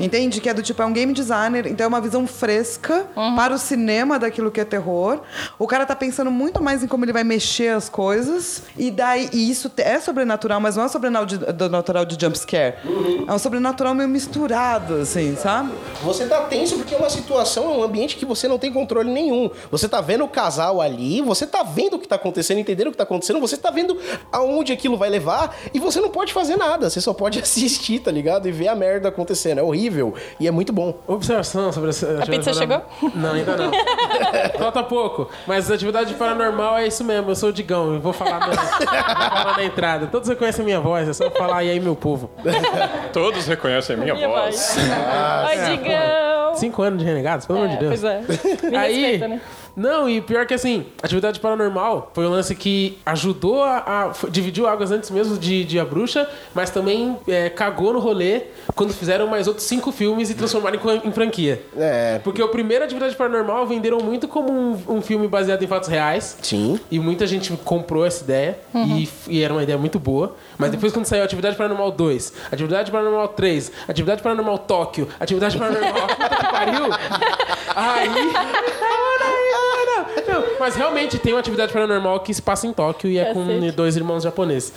Entende? 0.00 0.40
Que 0.40 0.48
é 0.48 0.54
do 0.54 0.62
tipo, 0.62 0.80
é 0.82 0.86
um 0.86 0.92
game 0.92 1.12
designer, 1.12 1.66
então 1.66 1.84
é 1.84 1.88
uma 1.88 2.00
visão 2.00 2.26
fresca 2.26 3.06
para 3.36 3.54
o 3.54 3.58
cinema 3.58 4.18
daquilo 4.18 4.50
que 4.50 4.60
é 4.60 4.64
terror. 4.64 5.20
O 5.58 5.66
cara 5.66 5.84
tá 5.86 5.96
pensando 5.96 6.30
muito 6.30 6.62
mais 6.62 6.82
em 6.82 6.86
como 6.86 7.04
ele 7.04 7.12
vai 7.12 7.24
mexer 7.24 7.68
as 7.74 7.88
coisas. 7.88 8.62
E 8.76 8.90
daí, 8.90 9.28
e 9.32 9.50
isso 9.50 9.70
é 9.78 9.98
sobrenatural, 9.98 10.60
mas 10.60 10.76
não 10.76 10.84
é 10.84 10.88
sobrenatural 10.88 11.26
de, 11.26 11.38
do 11.52 11.68
natural 11.68 12.04
de 12.04 12.16
jumpscare. 12.20 12.61
É 13.26 13.32
um 13.32 13.38
sobrenatural 13.38 13.94
meio 13.94 14.08
misturado, 14.08 14.96
assim, 14.96 15.36
sabe? 15.36 15.72
Você 16.02 16.26
tá 16.26 16.42
tenso 16.42 16.76
porque 16.76 16.94
é 16.94 16.98
uma 16.98 17.10
situação, 17.10 17.64
é 17.64 17.68
um 17.68 17.82
ambiente 17.82 18.16
que 18.16 18.24
você 18.24 18.48
não 18.48 18.58
tem 18.58 18.72
controle 18.72 19.10
nenhum. 19.10 19.50
Você 19.70 19.88
tá 19.88 20.00
vendo 20.00 20.24
o 20.24 20.28
casal 20.28 20.80
ali, 20.80 21.20
você 21.22 21.46
tá 21.46 21.62
vendo 21.62 21.94
o 21.94 21.98
que 21.98 22.08
tá 22.08 22.16
acontecendo, 22.16 22.58
entendendo 22.58 22.88
o 22.88 22.90
que 22.90 22.96
tá 22.96 23.04
acontecendo, 23.04 23.40
você 23.40 23.56
tá 23.56 23.70
vendo 23.70 23.98
aonde 24.30 24.72
aquilo 24.72 24.96
vai 24.96 25.08
levar 25.08 25.56
e 25.72 25.78
você 25.78 26.00
não 26.00 26.10
pode 26.10 26.32
fazer 26.32 26.56
nada. 26.56 26.88
Você 26.88 27.00
só 27.00 27.12
pode 27.12 27.38
assistir, 27.42 28.00
tá 28.00 28.10
ligado? 28.10 28.48
E 28.48 28.52
ver 28.52 28.68
a 28.68 28.74
merda 28.74 29.08
acontecendo. 29.08 29.58
É 29.58 29.62
horrível 29.62 30.14
e 30.38 30.46
é 30.46 30.50
muito 30.50 30.72
bom. 30.72 30.98
Observação 31.06 31.72
sobre 31.72 31.90
essa 31.90 32.06
atividade 32.18 32.30
pizza 32.30 32.66
paranormal. 32.66 33.12
Não, 33.14 33.32
ainda 33.32 33.56
não. 33.56 33.72
Falta 34.58 34.82
pouco. 34.82 35.28
Mas 35.46 35.70
atividade 35.70 36.14
paranormal 36.14 36.78
é 36.78 36.86
isso 36.86 37.04
mesmo. 37.04 37.30
Eu 37.30 37.36
sou 37.36 37.48
o 37.50 37.52
Digão. 37.52 37.94
Eu 37.94 38.00
vou 38.00 38.12
falar 38.12 38.38
na, 38.38 38.46
vou 38.52 38.54
falar 38.54 39.56
na 39.56 39.64
entrada. 39.64 40.06
Todos 40.06 40.28
reconhecem 40.28 40.62
a 40.62 40.64
minha 40.64 40.80
voz. 40.80 41.08
É 41.08 41.12
só 41.12 41.30
falar 41.30 41.64
e 41.64 41.70
aí, 41.70 41.80
meu 41.80 41.96
povo. 41.96 42.30
Todos 43.12 43.46
reconhecem 43.46 43.96
a 43.96 43.98
minha, 43.98 44.14
Minha 44.14 44.28
voz. 44.28 44.76
Ai, 45.46 45.76
Digão! 45.76 46.54
Cinco 46.54 46.82
anos 46.82 46.98
de 46.98 47.04
renegados, 47.04 47.46
pelo 47.46 47.60
amor 47.60 47.70
de 47.70 47.76
É, 47.76 47.78
Deus. 47.78 48.00
pois 48.00 48.04
é. 48.04 48.68
Me 48.70 48.76
Aí, 48.76 49.00
respeita, 49.00 49.28
né? 49.28 49.40
Não, 49.76 50.08
e 50.08 50.20
pior 50.20 50.46
que 50.46 50.54
assim, 50.54 50.86
atividade 51.02 51.40
paranormal 51.40 52.10
foi 52.14 52.26
um 52.26 52.30
lance 52.30 52.54
que 52.54 52.98
ajudou 53.06 53.62
a. 53.62 53.78
a- 53.78 54.12
dividiu 54.28 54.66
águas 54.66 54.90
antes 54.90 55.10
mesmo 55.10 55.36
de, 55.38 55.64
de 55.64 55.78
A 55.78 55.84
Bruxa, 55.84 56.28
mas 56.54 56.70
também 56.70 57.16
é, 57.26 57.48
cagou 57.48 57.92
no 57.92 57.98
rolê 57.98 58.42
quando 58.74 58.92
fizeram 58.92 59.26
mais 59.26 59.46
outros 59.48 59.66
cinco 59.66 59.90
filmes 59.92 60.30
e 60.30 60.34
transformaram 60.34 60.78
em, 61.04 61.08
em 61.08 61.12
franquia. 61.12 61.62
É. 61.76 62.20
Porque 62.22 62.42
o 62.42 62.48
primeiro 62.48 62.84
Atividade 62.84 63.16
Paranormal 63.16 63.66
venderam 63.66 63.98
muito 64.00 64.28
como 64.28 64.52
um, 64.52 64.78
um 64.88 65.02
filme 65.02 65.26
baseado 65.28 65.62
em 65.62 65.66
fatos 65.66 65.88
reais. 65.88 66.36
Sim. 66.42 66.78
E 66.90 66.98
muita 66.98 67.26
gente 67.26 67.52
comprou 67.64 68.04
essa 68.04 68.22
ideia 68.24 68.58
e, 68.74 69.08
e 69.28 69.42
era 69.42 69.52
uma 69.52 69.62
ideia 69.62 69.78
muito 69.78 69.98
boa. 69.98 70.36
Mas 70.58 70.70
depois 70.70 70.92
quando 70.92 71.06
saiu 71.06 71.24
Atividade 71.24 71.56
Paranormal 71.56 71.90
2, 71.92 72.32
Atividade 72.52 72.90
Paranormal 72.90 73.28
3, 73.28 73.72
Atividade 73.88 74.22
Paranormal 74.22 74.58
Tóquio, 74.58 75.08
Atividade 75.18 75.56
Paranormal 75.58 76.06
puta 76.08 76.36
que 76.36 76.50
pariu. 76.52 76.84
Aí. 77.74 78.08
Mas 80.60 80.74
realmente 80.76 81.18
tem 81.18 81.32
uma 81.32 81.40
atividade 81.40 81.72
paranormal 81.72 82.20
que 82.20 82.32
se 82.32 82.40
passa 82.42 82.66
em 82.66 82.72
Tóquio 82.72 83.10
e 83.10 83.18
é 83.18 83.32
com 83.32 83.44
Cacete. 83.46 83.70
dois 83.72 83.96
irmãos 83.96 84.22
japoneses. 84.22 84.72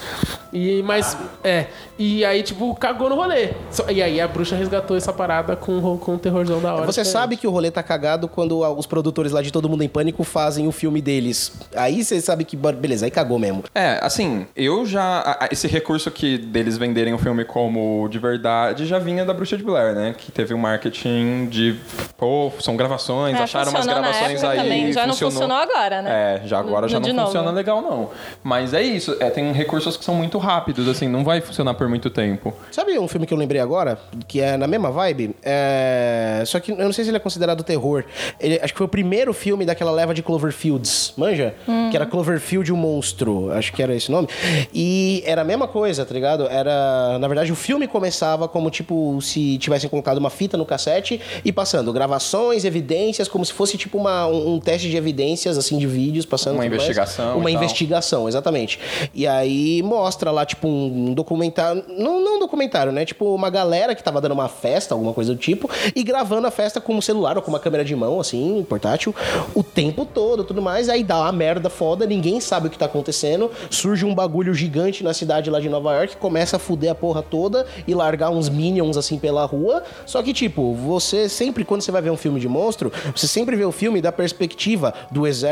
E, 0.54 0.82
mas, 0.84 1.18
é. 1.44 1.68
E 1.98 2.24
aí, 2.26 2.42
tipo, 2.44 2.74
cagou 2.76 3.10
no 3.10 3.16
rolê. 3.16 3.50
E 3.90 4.02
aí 4.02 4.20
a 4.20 4.28
bruxa 4.28 4.56
resgatou 4.56 4.96
essa 4.98 5.12
parada 5.14 5.56
com, 5.56 5.78
o- 5.80 5.98
com 5.98 6.16
o 6.16 6.18
terrorzão 6.18 6.60
da 6.62 6.74
hora. 6.74 6.86
Você 6.86 7.02
diferente. 7.02 7.12
sabe 7.12 7.38
que 7.38 7.48
o 7.48 7.52
rolê 7.52 7.70
tá 7.72 7.84
cagado 7.84 8.28
quando 8.28 8.60
os 8.78 8.86
produtores 8.86 9.32
lá 9.32 9.42
de 9.42 9.52
Todo 9.52 9.70
Mundo 9.70 9.84
em 9.84 9.88
Pânico 9.90 10.24
fazem 10.24 10.68
o 10.68 10.72
filme 10.72 11.02
deles. 11.02 11.52
Aí 11.76 12.04
você 12.04 12.20
sabe 12.22 12.44
que, 12.46 12.56
beleza, 12.58 13.06
aí 13.06 13.12
cagou 13.12 13.38
mesmo. 13.40 13.64
É, 13.74 14.00
assim, 14.02 14.46
eu 14.56 14.86
já. 14.86 15.48
Esse 15.52 15.68
recurso 15.68 16.10
que 16.12 16.38
deles 16.38 16.78
venderem 16.78 17.14
o 17.14 17.18
filme 17.18 17.46
como 17.46 18.08
de 18.10 18.20
verdade 18.20 18.86
já 18.86 19.00
vinha 19.00 19.24
da 19.26 19.34
Bruxa 19.34 19.58
de 19.58 19.64
Blair, 19.64 19.94
né? 19.96 20.16
Que 20.18 20.32
teve 20.32 20.54
um 20.54 20.58
marketing 20.58 21.48
de. 21.50 21.76
Pô, 22.18 22.52
são 22.60 22.76
gravações, 22.76 23.36
É, 23.38 23.44
acharam 23.44 23.72
umas 23.72 23.82
funcionou 23.86 24.02
gravações 24.04 24.44
aí. 24.44 24.58
também, 24.58 24.94
já 24.94 25.06
não 25.08 25.14
funcionou. 25.16 25.40
Agora, 25.66 26.02
né? 26.02 26.42
É, 26.44 26.48
já 26.48 26.60
agora 26.60 26.82
No- 26.84 26.88
já 26.90 27.00
no 27.00 27.02
não 27.02 27.10
de 27.10 27.14
novo. 27.16 27.28
funciona 27.28 27.52
legal, 27.52 27.82
não. 27.82 28.10
Mas 28.44 28.74
é 28.74 28.82
isso, 28.82 29.16
é, 29.20 29.30
tem 29.30 29.52
recursos 29.52 29.98
que 29.98 30.04
são 30.06 30.16
muito 30.16 30.38
rápidos, 30.38 30.88
assim, 30.88 31.08
não 31.08 31.24
vai 31.24 31.42
funcionar 31.42 31.74
por 31.74 31.88
muito 31.90 32.10
tempo. 32.10 32.54
Sabe 32.72 32.98
um 32.98 33.08
filme 33.08 33.26
que 33.28 33.34
eu 33.34 33.38
lembrei 33.38 33.60
agora, 33.62 34.00
que 34.28 34.40
é 34.42 34.56
na 34.58 34.68
mesma 34.68 34.92
vibe? 34.92 35.36
É... 35.44 36.44
Só 36.46 36.60
que 36.60 36.72
eu 36.72 36.78
não 36.78 36.94
sei 36.94 37.04
se 37.04 37.10
ele 37.10 37.18
é 37.18 37.20
considerado 37.20 37.64
terror. 37.64 38.04
Ele, 38.40 38.60
acho 38.62 38.74
que 38.74 38.78
foi 38.78 38.86
o 38.86 38.90
primeiro 38.90 39.34
filme 39.34 39.66
daquela 39.66 39.92
leva 39.92 40.14
de 40.14 40.22
Cloverfields, 40.24 41.14
manja? 41.18 41.54
Que 41.92 41.96
era 41.96 42.06
Cloverfield 42.06 42.72
o 42.72 42.78
Monstro, 42.78 43.52
acho 43.52 43.74
que 43.74 43.82
era 43.82 43.94
esse 43.96 44.12
nome. 44.12 44.28
E 44.74 45.24
era 45.26 45.42
a 45.42 45.46
mesma 45.46 45.68
coisa, 45.68 46.06
tá 46.06 46.14
ligado? 46.14 46.48
Era, 46.48 47.18
na 47.20 47.28
verdade, 47.28 47.52
o 47.52 47.56
filme 47.56 47.88
começava 47.88 48.48
como 48.48 48.70
tipo 48.70 49.20
se 49.22 49.58
tivessem 49.58 49.90
colocado 49.90 50.18
uma 50.18 50.30
fita 50.30 50.58
no 50.58 50.66
cassete 50.66 51.20
e 51.44 51.52
passando 51.52 51.92
gravações, 51.94 52.66
evidências, 52.66 53.28
como 53.28 53.46
se 53.46 53.54
fosse 53.54 53.78
tipo 53.78 53.98
uma, 53.98 54.28
um, 54.28 54.56
um 54.56 54.60
teste 54.60 54.90
de 54.90 54.98
evidências, 54.98 55.55
assim, 55.58 55.78
de 55.78 55.88
vídeos 55.88 56.26
passando. 56.26 56.56
Uma 56.56 56.64
tudo 56.64 56.72
mais. 56.72 56.82
investigação 56.84 57.38
Uma 57.38 57.52
investigação 57.52 57.76
investigação, 57.86 58.28
exatamente. 58.28 58.80
E 59.14 59.28
aí 59.28 59.82
mostra 59.84 60.32
lá, 60.32 60.46
tipo, 60.46 60.68
um 60.68 61.14
documentário. 61.14 61.84
Não, 61.88 62.24
não 62.24 62.36
um 62.36 62.40
documentário, 62.40 62.92
né? 62.92 63.06
Tipo, 63.06 63.34
uma 63.34 63.50
galera 63.50 63.96
que 63.96 64.04
tava 64.04 64.22
dando 64.22 64.34
uma 64.34 64.48
festa, 64.48 64.94
alguma 64.94 65.14
coisa 65.14 65.34
do 65.34 65.40
tipo, 65.40 65.70
e 65.96 66.04
gravando 66.04 66.48
a 66.48 66.52
festa 66.52 66.82
com 66.82 66.96
um 66.96 67.02
celular 67.02 67.38
ou 67.38 67.44
com 67.44 67.50
uma 67.50 67.60
câmera 67.60 67.84
de 67.84 67.96
mão, 67.96 68.20
assim, 68.20 68.66
portátil, 68.68 69.14
o 69.54 69.64
tempo 69.64 70.06
todo 70.06 70.44
tudo 70.44 70.62
mais. 70.62 70.90
Aí 70.90 71.04
dá 71.04 71.22
uma 71.22 71.32
merda 71.32 71.70
foda, 71.70 72.06
ninguém 72.06 72.40
sabe 72.40 72.68
o 72.68 72.70
que 72.70 72.78
tá 72.78 72.86
acontecendo. 72.86 73.52
Surge 73.70 74.06
um 74.06 74.14
bagulho 74.14 74.54
gigante 74.54 75.04
na 75.04 75.14
cidade 75.14 75.50
lá 75.50 75.60
de 75.60 75.70
Nova 75.70 75.94
York, 75.96 76.18
começa 76.18 76.58
a 76.58 76.60
fuder 76.60 76.92
a 76.92 76.96
porra 76.96 77.22
toda 77.22 77.66
e 77.88 77.94
largar 77.94 78.30
uns 78.30 78.50
minions 78.50 78.98
assim 78.98 79.18
pela 79.18 79.46
rua. 79.46 79.84
Só 80.06 80.22
que, 80.22 80.34
tipo, 80.34 80.74
você 80.74 81.28
sempre, 81.30 81.64
quando 81.64 81.82
você 81.82 81.92
vai 81.92 82.02
ver 82.02 82.12
um 82.12 82.18
filme 82.18 82.40
de 82.40 82.48
monstro, 82.48 82.92
você 83.16 83.28
sempre 83.28 83.56
vê 83.56 83.66
o 83.66 83.72
filme 83.72 84.02
da 84.02 84.12
perspectiva 84.12 84.94
do 85.12 85.26
exército 85.26 85.45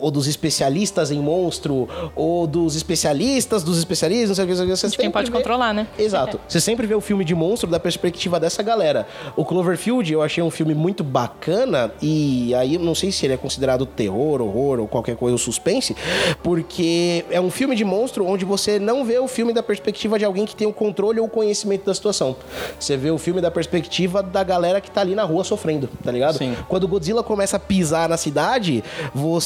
ou 0.00 0.10
dos 0.10 0.26
especialistas 0.26 1.10
em 1.10 1.20
monstro 1.20 1.88
ou 2.14 2.46
dos 2.46 2.76
especialistas 2.76 3.62
dos 3.62 3.78
especialistas, 3.78 4.28
não 4.28 4.34
sei 4.34 4.44
o 4.44 4.46
que, 4.48 4.52
não 4.54 4.56
sei 4.58 4.66
o 4.66 4.68
que. 4.70 4.76
Você 4.76 4.88
De 4.88 4.96
quem 4.98 5.10
pode 5.10 5.30
vê- 5.30 5.36
controlar, 5.36 5.72
né? 5.72 5.86
Exato. 5.98 6.38
Você 6.48 6.60
sempre 6.60 6.86
vê 6.86 6.94
o 6.94 7.00
filme 7.00 7.24
de 7.24 7.34
monstro 7.34 7.68
da 7.70 7.78
perspectiva 7.80 8.38
dessa 8.40 8.62
galera. 8.62 9.06
O 9.36 9.44
Cloverfield 9.44 10.12
eu 10.12 10.22
achei 10.22 10.42
um 10.42 10.50
filme 10.50 10.74
muito 10.74 11.02
bacana 11.04 11.90
e 12.02 12.54
aí 12.54 12.74
eu 12.74 12.80
não 12.80 12.94
sei 12.94 13.10
se 13.12 13.26
ele 13.26 13.34
é 13.34 13.36
considerado 13.36 13.86
terror, 13.86 14.40
horror 14.40 14.80
ou 14.80 14.88
qualquer 14.88 15.16
coisa, 15.16 15.34
ou 15.34 15.38
suspense, 15.38 15.94
porque 16.42 17.24
é 17.30 17.40
um 17.40 17.50
filme 17.50 17.74
de 17.76 17.84
monstro 17.84 18.26
onde 18.26 18.44
você 18.44 18.78
não 18.78 19.04
vê 19.04 19.18
o 19.18 19.28
filme 19.28 19.52
da 19.52 19.62
perspectiva 19.62 20.18
de 20.18 20.24
alguém 20.24 20.44
que 20.46 20.54
tem 20.56 20.66
o 20.66 20.72
controle 20.72 21.20
ou 21.20 21.26
o 21.26 21.28
conhecimento 21.28 21.84
da 21.84 21.94
situação. 21.94 22.36
Você 22.78 22.96
vê 22.96 23.10
o 23.10 23.18
filme 23.18 23.40
da 23.40 23.50
perspectiva 23.50 24.22
da 24.22 24.42
galera 24.42 24.80
que 24.80 24.90
tá 24.90 25.00
ali 25.00 25.14
na 25.14 25.24
rua 25.24 25.44
sofrendo, 25.44 25.88
tá 26.02 26.10
ligado? 26.10 26.38
Sim. 26.38 26.56
Quando 26.68 26.84
o 26.84 26.88
Godzilla 26.88 27.22
começa 27.22 27.56
a 27.56 27.60
pisar 27.60 28.08
na 28.08 28.16
cidade, 28.16 28.82
você 29.14 29.37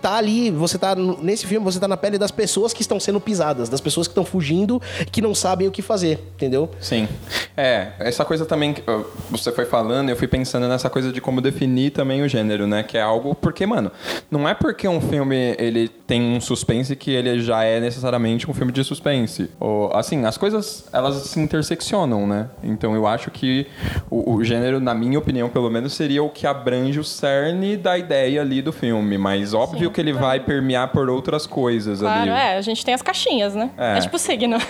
tá 0.00 0.16
ali, 0.16 0.50
você 0.50 0.78
tá 0.78 0.94
nesse 0.94 1.46
filme, 1.46 1.64
você 1.64 1.78
tá 1.78 1.88
na 1.88 1.96
pele 1.96 2.18
das 2.18 2.30
pessoas 2.30 2.72
que 2.72 2.82
estão 2.82 2.98
sendo 3.00 3.20
pisadas, 3.20 3.68
das 3.68 3.80
pessoas 3.80 4.06
que 4.06 4.12
estão 4.12 4.24
fugindo, 4.24 4.80
que 5.10 5.20
não 5.20 5.34
sabem 5.34 5.68
o 5.68 5.70
que 5.70 5.82
fazer, 5.82 6.18
entendeu? 6.34 6.70
Sim. 6.80 7.08
É, 7.56 7.92
essa 7.98 8.24
coisa 8.24 8.44
também 8.44 8.74
que 8.74 8.82
você 9.30 9.52
foi 9.52 9.64
falando, 9.64 10.10
eu 10.10 10.16
fui 10.16 10.28
pensando 10.28 10.68
nessa 10.68 10.90
coisa 10.90 11.12
de 11.12 11.20
como 11.20 11.40
definir 11.40 11.90
também 11.90 12.22
o 12.22 12.28
gênero, 12.28 12.66
né? 12.66 12.82
Que 12.82 12.98
é 12.98 13.02
algo. 13.02 13.34
Porque, 13.34 13.64
mano, 13.66 13.90
não 14.30 14.48
é 14.48 14.54
porque 14.54 14.88
um 14.88 15.00
filme 15.00 15.54
ele 15.58 15.88
tem 15.88 16.20
um 16.20 16.40
suspense 16.40 16.94
que 16.96 17.10
ele 17.10 17.40
já 17.40 17.64
é 17.64 17.80
necessariamente 17.80 18.50
um 18.50 18.54
filme 18.54 18.72
de 18.72 18.82
suspense. 18.84 19.50
Ou, 19.58 19.94
assim, 19.94 20.24
as 20.24 20.36
coisas 20.36 20.84
elas 20.92 21.16
se 21.16 21.40
interseccionam, 21.40 22.26
né? 22.26 22.48
Então 22.62 22.94
eu 22.94 23.06
acho 23.06 23.30
que 23.30 23.66
o, 24.10 24.34
o 24.34 24.44
gênero, 24.44 24.80
na 24.80 24.94
minha 24.94 25.18
opinião, 25.18 25.48
pelo 25.48 25.70
menos, 25.70 25.94
seria 25.94 26.22
o 26.22 26.30
que 26.30 26.46
abrange 26.46 26.98
o 26.98 27.04
cerne 27.04 27.76
da 27.76 27.96
ideia 27.96 28.40
ali 28.40 28.60
do 28.60 28.72
filme. 28.72 29.16
Mas 29.24 29.54
óbvio 29.54 29.90
que 29.90 29.98
ele 29.98 30.12
vai 30.12 30.38
permear 30.38 30.88
por 30.88 31.08
outras 31.08 31.46
coisas 31.46 32.00
Claro, 32.00 32.20
ali. 32.20 32.30
é, 32.30 32.58
a 32.58 32.60
gente 32.60 32.84
tem 32.84 32.92
as 32.92 33.00
caixinhas, 33.00 33.54
né? 33.54 33.70
É. 33.78 33.96
É, 33.96 34.00
tipo 34.02 34.18
signo. 34.18 34.58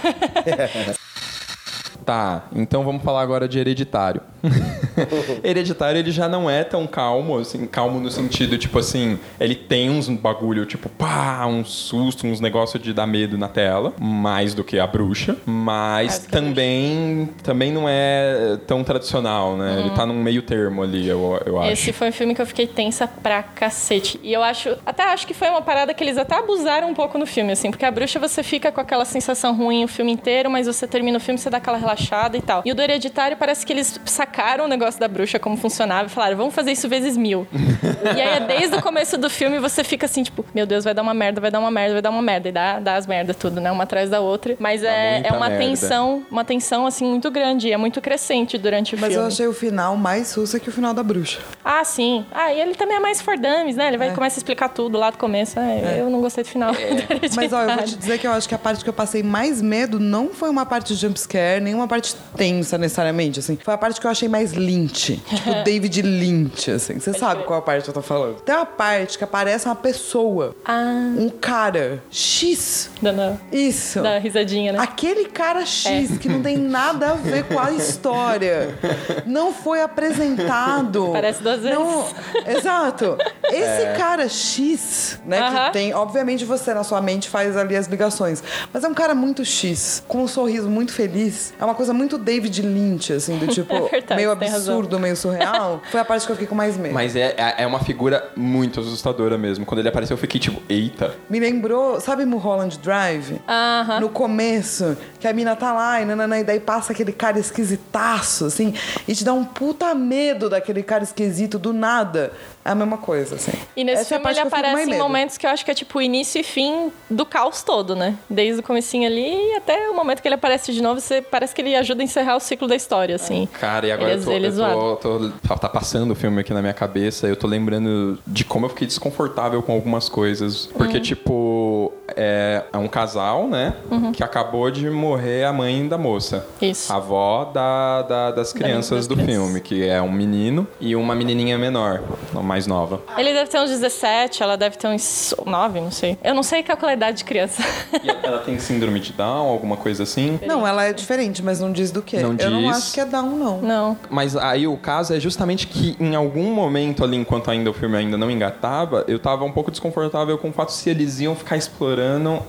Tá, 2.05 2.45
então 2.55 2.85
vamos 2.85 3.03
falar 3.03 3.23
agora 3.23 3.49
de 3.49 3.59
Hereditário. 3.59 4.21
hereditário, 5.43 5.99
ele 5.99 6.11
já 6.11 6.29
não 6.29 6.49
é 6.49 6.65
tão 6.65 6.87
calmo, 6.87 7.39
assim, 7.39 7.67
calmo 7.67 7.99
no 7.99 8.11
sentido, 8.11 8.59
tipo 8.59 8.79
assim, 8.79 9.19
ele 9.41 9.55
tem 9.55 9.91
uns 9.91 10.09
bagulho, 10.09 10.67
tipo, 10.67 10.89
pá, 10.89 11.47
um 11.47 11.65
susto, 11.65 12.27
uns 12.27 12.41
negócios 12.41 12.83
de 12.83 12.93
dar 12.93 13.07
medo 13.07 13.39
na 13.39 13.49
tela, 13.49 13.93
mais 14.01 14.55
do 14.55 14.63
que 14.63 14.79
a 14.79 14.87
bruxa, 14.87 15.37
mas 15.47 16.27
a 16.27 16.31
também, 16.31 17.29
também 17.43 17.73
não 17.73 17.89
é 17.89 18.59
tão 18.67 18.85
tradicional, 18.85 19.57
né? 19.57 19.81
Ele 19.81 19.91
tá 19.91 20.05
num 20.07 20.23
meio 20.23 20.43
termo 20.43 20.83
ali, 20.83 21.09
eu, 21.09 21.41
eu 21.47 21.61
acho. 21.61 21.73
Esse 21.73 21.93
foi 21.93 22.09
um 22.09 22.13
filme 22.13 22.35
que 22.35 22.43
eu 22.43 22.47
fiquei 22.47 22.67
tensa 22.67 23.07
pra 23.07 23.43
cacete. 23.43 24.21
E 24.23 24.33
eu 24.33 24.43
acho, 24.43 24.77
até 24.85 25.05
acho 25.05 25.27
que 25.27 25.35
foi 25.35 25.49
uma 25.49 25.63
parada 25.63 25.95
que 25.95 26.05
eles 26.05 26.19
até 26.19 26.37
abusaram 26.37 26.89
um 26.89 26.95
pouco 26.95 27.19
no 27.19 27.27
filme, 27.27 27.53
assim, 27.53 27.71
porque 27.71 27.85
a 27.85 27.91
bruxa 27.91 28.19
você 28.19 28.43
fica 28.43 28.71
com 28.71 28.81
aquela 28.81 29.05
sensação 29.05 29.55
ruim 29.57 29.85
o 29.85 29.89
filme 29.89 30.13
inteiro, 30.13 30.51
mas 30.51 30.67
você 30.67 30.87
termina 30.87 31.17
o 31.17 31.21
filme, 31.21 31.39
você 31.39 31.51
dá 31.51 31.57
aquela 31.57 31.79
relaxada 31.85 32.37
e 32.37 32.43
tal. 32.43 32.63
E 32.65 32.73
o 32.73 32.75
do 32.75 32.83
Hereditário 32.83 33.37
parece 33.37 33.65
que 33.65 33.73
eles 33.73 34.01
sacaram 34.05 34.65
o 34.65 34.69
negócio 34.69 34.99
da 34.99 35.07
bruxa, 35.09 35.39
como 35.39 35.57
funcionava, 35.57 36.07
e 36.07 36.11
falaram, 36.11 36.37
vamos 36.37 36.55
fazer 36.55 36.73
isso 36.73 36.89
vezes 36.89 37.17
mil. 37.17 37.47
e 38.17 38.21
aí, 38.21 38.41
desde 38.47 38.77
o 38.77 38.83
começo 38.83 39.17
do 39.19 39.29
filme, 39.31 39.59
você 39.59 39.85
fica 39.85 40.07
assim, 40.07 40.23
tipo, 40.23 40.45
meu 40.55 40.67
Deus, 40.67 40.85
vai 40.85 40.95
dar 40.95 41.03
uma 41.03 41.15
merda, 41.15 41.41
vai 41.41 41.51
dar 41.51 41.61
uma 41.61 41.71
merda, 41.71 41.93
vai 41.95 42.03
dar 42.03 42.11
uma 42.11 42.23
merda. 42.23 42.49
E 42.49 42.53
dá, 42.53 42.81
dá 42.81 42.95
as 42.97 43.07
merdas 43.07 43.37
tudo, 43.37 43.61
né? 43.61 43.71
Uma 43.71 43.85
atrás 43.85 44.11
da 44.11 44.21
outra. 44.21 44.57
Mas 44.59 44.83
é, 44.83 45.23
é 45.25 45.33
uma 45.33 45.49
merda. 45.49 45.65
tensão, 45.65 46.23
uma 46.31 46.45
tensão, 46.45 46.87
assim, 46.87 47.05
muito 47.07 47.31
grande. 47.31 47.69
E 47.69 47.73
é 47.73 47.77
muito 47.77 48.01
crescente 48.01 48.57
durante 48.59 48.95
o 48.95 48.99
Mas 48.99 49.11
eu 49.11 49.17
filme. 49.17 49.29
achei 49.29 49.47
o 49.47 49.53
final 49.53 49.97
mais 49.97 50.29
sussa 50.29 50.59
que 50.59 50.69
o 50.69 50.73
final 50.73 50.95
da 50.95 51.03
bruxa. 51.03 51.41
Ah, 51.65 51.85
sim. 51.85 52.25
Ah, 52.33 52.53
e 52.53 52.61
ele 52.61 52.75
também 52.75 52.97
é 52.97 53.01
mais 53.01 53.21
for 53.21 53.37
dummies, 53.37 53.77
né? 53.77 53.87
Ele 53.89 53.97
É. 53.97 53.99
vai 53.99 54.15
começa 54.15 54.37
a 54.37 54.41
explicar 54.41 54.69
tudo 54.69 54.97
lá 54.99 55.11
do 55.11 55.19
começo. 55.19 55.59
Ah, 55.59 55.97
Eu 55.97 56.09
não 56.09 56.21
gostei 56.21 56.45
do 56.45 56.51
final. 56.51 56.73
do 56.73 57.37
Mas 57.37 57.53
ó, 57.53 57.63
eu 57.63 57.75
vou 57.75 57.85
te 57.85 57.97
dizer 57.97 58.19
que 58.19 58.27
eu 58.27 58.33
acho 58.33 58.49
que 58.49 58.55
a 58.55 58.59
parte 58.59 58.83
que 58.83 58.89
eu 58.89 58.95
passei 58.95 59.23
mais 59.23 59.61
medo 59.61 59.99
não 59.99 60.29
foi 60.29 60.49
uma 60.51 60.65
parte 60.65 60.95
de 60.95 61.01
jumpscare, 61.01 61.61
nem 61.61 61.74
uma 61.75 61.89
parte 61.89 62.15
tensa 62.37 62.79
necessariamente, 62.79 63.41
assim. 63.41 63.59
Foi 63.63 63.75
a 63.75 63.79
parte 63.79 64.01
que 64.01 64.07
eu 64.07 64.11
achei 64.11 64.29
mais 64.29 64.53
Lynch. 64.53 65.17
Tipo 65.17 65.55
David 65.65 66.03
Lynch, 66.03 66.71
assim. 66.71 66.99
Você 66.99 67.13
sabe 67.13 67.45
qual 67.45 67.59
a 67.59 67.63
parte 67.63 67.89
eu 67.89 67.95
tô 67.95 68.03
falando. 68.03 68.41
Tem 68.41 68.55
uma 68.55 68.67
parte 68.67 69.19
que 69.19 69.25
aparece 69.25 69.67
uma 69.67 69.75
pessoa. 69.77 70.55
Ah, 70.65 71.13
Um 71.17 71.29
cara. 71.29 72.03
X. 72.11 72.91
dando 73.01 73.39
Isso. 73.53 74.01
da 74.03 74.19
risadinha, 74.19 74.73
né? 74.73 74.79
Aquele 74.81 75.27
cara 75.27 75.65
X 75.67 76.19
que 76.19 76.29
não 76.29 76.43
tem 76.43 76.57
nada 76.57 77.11
a 77.11 77.15
ver 77.15 77.45
com 77.45 77.59
a 77.59 77.71
história. 77.73 78.79
Não 79.27 79.53
foi 79.53 79.81
apresentado. 79.81 81.11
Parece 81.13 81.43
duas 81.43 81.61
vezes. 81.61 81.79
Não, 81.79 82.07
exato. 82.47 83.17
Esse 83.51 83.99
cara 83.99 84.29
X, 84.29 85.19
né? 85.25 85.39
Aham. 85.41 85.67
Que 85.67 85.73
tem, 85.73 85.95
obviamente, 85.95 86.45
você 86.45 86.73
na 86.73 86.85
sua 86.85 87.01
mente 87.01 87.29
faz 87.29 87.57
ali 87.57 87.77
as 87.77 87.87
ligações. 87.87 88.43
Mas 88.73 88.85
é 88.85 88.89
um 88.89 88.95
cara 88.95 89.15
muito 89.15 89.45
X, 89.45 90.03
com 90.07 90.23
um 90.23 90.29
sorriso 90.29 90.69
muito 90.69 90.93
feliz. 90.93 91.53
É 91.59 91.65
uma 91.65 91.75
coisa 91.75 91.93
muito 91.93 92.19
David 92.19 92.63
Lynch, 92.63 93.13
assim, 93.13 93.39
do 93.39 93.47
tipo, 93.53 93.75
É 93.75 93.81
verdade, 93.89 94.17
meio 94.17 94.31
absurdo, 94.31 95.01
meio 95.01 95.17
surreal. 95.17 95.83
Foi 95.91 96.01
a 96.01 96.05
parte 96.05 96.27
que 96.27 96.33
eu 96.33 96.37
fiquei 96.37 96.49
com 96.49 96.55
mais 96.55 96.77
medo. 96.77 96.95
Mas 96.95 97.17
é, 97.17 97.35
é 97.37 97.65
é 97.65 97.67
uma 97.67 97.81
figura 97.81 98.31
muito 98.37 98.81
assustadora 98.81 99.37
mesmo. 99.39 99.65
Quando 99.65 99.81
ele 99.81 99.89
apareceu, 99.89 100.15
eu 100.15 100.19
fiquei 100.19 100.41
tipo, 100.41 100.63
eita. 100.69 101.15
Me 101.29 101.41
lembrou, 101.41 102.01
sabe 102.01 102.25
Mulholland 102.25 102.79
Drive? 102.79 103.41
Aham. 103.49 104.01
No 104.01 104.09
começo, 104.09 104.97
que 105.19 105.27
a 105.27 105.33
mina 105.33 105.57
tá 105.57 105.73
lá 105.73 106.01
e, 106.01 106.05
nanana, 106.05 106.39
e 106.39 106.45
daí 106.45 106.61
passa 106.61 106.93
aquele 106.93 107.13
cara 107.13 107.39
esquisitaço, 107.39 108.45
assim, 108.47 108.75
e 109.09 109.15
te 109.15 109.25
dá 109.25 109.33
um 109.33 109.45
puta 109.45 109.95
medo 109.95 110.49
daquele 110.51 110.83
cara 110.83 111.03
esquisito 111.03 111.59
do 111.59 111.73
nada. 111.73 112.33
É 112.65 112.71
a 112.71 112.75
mesma 112.75 112.97
coisa, 112.97 113.35
assim. 113.35 113.53
E 113.77 113.85
nesse 113.85 114.03
Essa 114.03 114.15
é 114.15 114.17
a 114.17 114.21
filme 114.21 114.25
parte 114.25 114.39
ele 114.39 114.45
eu 114.45 114.49
aparece 114.49 114.91
em 114.91 114.99
momentos 114.99 115.37
que 115.39 115.47
eu 115.47 115.51
acho 115.51 115.65
que 115.65 115.71
é 115.71 115.75
tipo 115.75 115.99
o 115.99 116.03
início 116.03 116.41
e 116.41 116.43
fim 116.45 116.91
do 117.11 117.27
caos 117.27 117.63
todo, 117.63 117.95
né? 117.95 118.17
Desde 118.31 118.61
o 118.61 118.63
comecinho 118.63 119.07
ali 119.07 119.37
até 119.55 119.91
o 119.91 119.95
momento 119.95 120.23
que 120.23 120.29
ele 120.29 120.35
aparece 120.37 120.73
de 120.73 120.83
novo, 120.83 120.99
você 121.01 121.21
parece 121.21 121.55
que 121.55 121.61
ele 121.61 121.75
ajuda 121.77 122.03
a 122.03 122.05
encerrar 122.05 122.37
o 122.37 122.41
ciclo 122.41 122.67
da 122.67 122.75
história, 122.75 123.17
assim. 123.17 123.47
Cara, 123.61 123.87
e 123.87 123.93
agora 123.93 124.13
Ele 124.13 124.19
é- 124.19 124.21
eu 124.21 124.25
tô, 124.25 124.33
ele 124.33 124.47
é 124.47 124.51
eu 124.51 124.97
tô, 124.97 124.97
tô- 124.97 125.31
tá, 125.47 125.57
tá 125.57 125.69
passando 125.69 126.13
o 126.13 126.15
filme 126.15 126.41
aqui 126.41 126.55
na 126.55 126.63
minha 126.63 126.73
cabeça, 126.75 127.27
eu 127.27 127.37
tô 127.37 127.47
lembrando 127.47 128.19
de 128.27 128.45
como 128.45 128.65
eu 128.67 128.71
fiquei 128.71 128.87
desconfortável 128.87 129.63
com 129.63 129.73
algumas 129.73 130.09
coisas. 130.09 130.67
Porque, 130.75 131.01
tipo, 131.01 131.93
é, 132.17 132.63
é 132.73 132.79
um 132.79 132.89
casal, 132.89 133.47
né? 133.49 133.75
Que 134.13 134.23
acabou 134.23 134.71
de 134.71 134.89
morrer 134.91 135.45
a 135.45 135.53
mãe 135.53 135.87
da 135.89 135.97
moça. 135.99 136.47
Isso. 136.61 136.93
A 136.93 136.97
avó 136.97 137.45
da, 137.53 138.03
da- 138.03 138.31
das 138.31 138.53
crianças 138.53 138.99
das 138.99 139.07
do 139.09 139.15
crianças. 139.15 139.35
filme, 139.35 139.61
que 139.61 139.87
é 139.89 140.01
um 140.01 140.11
menino 140.13 140.67
e 140.81 140.95
uma 140.97 141.15
menininha 141.15 141.57
menor, 141.59 142.03
mais 142.33 142.67
nova. 142.67 143.01
Ele 143.17 143.33
deve 143.33 143.51
ter 143.51 143.59
uns 143.61 143.71
17, 143.71 144.43
ela 144.43 144.57
deve 144.57 144.77
ter 144.77 144.89
uns 144.89 145.35
9, 145.45 145.81
não 145.81 145.91
sei. 145.91 146.19
Eu 146.23 146.35
não 146.35 146.43
sei 146.43 146.63
calcular 146.63 146.93
a 146.93 146.95
idade 146.95 147.19
de 147.19 147.25
criança. 147.25 147.63
E 148.03 148.09
ela 148.27 148.39
tem 148.39 148.59
síndrome 148.59 149.01
de 149.01 149.13
Down, 149.13 149.49
alguma 149.49 149.77
coisa 149.77 150.03
assim? 150.03 150.39
Não, 150.47 150.67
ela 150.67 150.85
é 150.85 150.93
diferente, 150.93 151.43
mas 151.43 151.61
não 151.61 151.73
diz 151.73 151.91
do 151.91 152.03
que. 152.03 152.17
Não 152.19 152.35
Eu 152.39 152.51
não 152.51 152.63
diz. 152.63 152.77
acho 152.77 152.93
que 152.95 153.01
é 153.01 153.05
Down, 153.05 153.31
não. 153.37 153.59
não. 153.61 153.97
Mas 154.11 154.37
aí 154.37 154.67
o 154.67 154.77
caso 154.77 155.15
é 155.15 155.21
justamente 155.21 155.67
que 155.67 155.97
em 156.01 156.15
algum 156.15 156.53
momento 156.53 157.03
ali, 157.05 157.17
enquanto 157.17 157.51
ainda 157.51 157.71
o 157.71 157.73
filme 157.75 157.97
ainda 157.97 158.17
não 158.17 158.31
engatava, 158.31 159.05
eu 159.09 159.19
tava 159.19 159.45
um 159.45 159.53
pouco 159.53 159.71
desconfortável 159.71 160.37
com 160.39 160.49
o 160.51 160.53
fato 160.53 160.73
se 160.73 160.89
eles 160.91 161.21
iam 161.21 161.35
ficar 161.35 161.57
explorando 161.57 162.04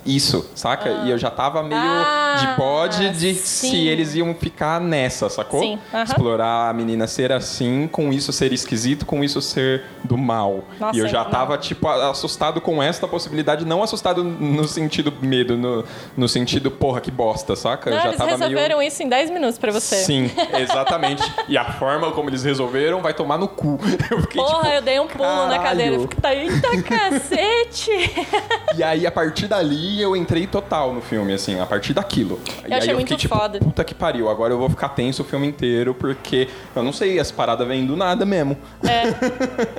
isso, 0.05 0.49
saca? 0.55 0.89
E 1.05 1.11
eu 1.11 1.17
já 1.17 1.29
tava 1.29 1.61
meio 1.63 1.79
Ah, 1.81 2.35
de 2.39 2.47
bode 2.61 3.09
de 3.11 3.33
sim. 3.35 3.69
se 3.69 3.87
eles 3.87 4.15
iam 4.15 4.33
ficar 4.33 4.79
nessa, 4.81 5.29
sacou? 5.29 5.59
Sim, 5.59 5.79
aham. 5.93 6.03
Explorar 6.03 6.69
a 6.69 6.73
menina 6.73 7.07
ser 7.07 7.31
assim, 7.31 7.87
com 7.91 8.11
isso 8.11 8.31
ser 8.31 8.51
esquisito, 8.53 9.05
com 9.05 9.23
isso 9.23 9.41
ser 9.41 9.83
do 10.03 10.17
mal. 10.17 10.63
Nossa, 10.79 10.95
e 10.95 10.99
eu 10.99 11.07
já 11.07 11.23
não. 11.23 11.31
tava, 11.31 11.57
tipo, 11.57 11.87
assustado 11.87 12.59
com 12.61 12.81
esta 12.81 13.07
possibilidade, 13.07 13.65
não 13.65 13.81
assustado 13.83 14.23
no 14.23 14.67
sentido 14.67 15.13
medo, 15.21 15.57
no, 15.57 15.83
no 16.15 16.27
sentido, 16.29 16.69
porra, 16.71 17.01
que 17.01 17.11
bosta, 17.11 17.55
saca? 17.55 17.89
eu 17.89 17.95
Não, 17.95 18.01
já 18.01 18.07
eles 18.09 18.17
tava 18.17 18.29
meio... 18.31 18.39
resolveram 18.49 18.81
isso 18.81 19.01
em 19.03 19.09
10 19.09 19.29
minutos 19.31 19.57
pra 19.57 19.71
você. 19.71 19.95
Sim, 19.97 20.29
exatamente. 20.59 21.23
e 21.47 21.57
a 21.57 21.65
forma 21.73 22.11
como 22.11 22.29
eles 22.29 22.43
resolveram 22.43 23.01
vai 23.01 23.13
tomar 23.13 23.37
no 23.37 23.47
cu. 23.47 23.79
Eu 24.11 24.21
fiquei 24.21 24.41
Porra, 24.41 24.55
tipo, 24.63 24.75
eu 24.75 24.81
dei 24.81 24.99
um 24.99 25.07
pulo 25.07 25.23
na 25.47 25.57
caralho. 25.57 25.63
cadeira. 25.63 25.99
Fiquei, 25.99 26.19
tá, 26.21 26.35
eita 26.35 26.81
cacete! 26.83 27.91
E 28.77 28.83
aí, 28.83 29.07
a 29.07 29.11
partir 29.11 29.44
dali, 29.47 30.01
eu 30.01 30.15
entrei 30.15 30.47
total 30.47 30.93
no 30.93 31.01
filme, 31.01 31.33
assim, 31.33 31.59
a 31.59 31.65
partir 31.65 31.93
daquilo. 31.93 32.39
e 32.67 32.73
aí 32.73 32.79
achei 32.79 32.91
eu 32.91 32.95
muito 32.95 33.07
fiquei, 33.09 33.17
tipo, 33.21 33.35
foda. 33.35 33.59
puta 33.59 33.83
que 33.83 33.93
pariu, 33.93 34.29
agora 34.29 34.53
eu 34.53 34.57
vou 34.57 34.69
ficar 34.69 34.89
tenso 34.89 35.21
o 35.21 35.25
filme 35.25 35.47
inteiro, 35.47 35.93
porque 35.93 36.47
eu 36.75 36.83
não 36.83 36.91
sei, 36.93 37.19
as 37.19 37.31
paradas 37.31 37.67
vêm 37.67 37.85
do 37.85 37.95
nada 37.95 38.25
mesmo. 38.25 38.57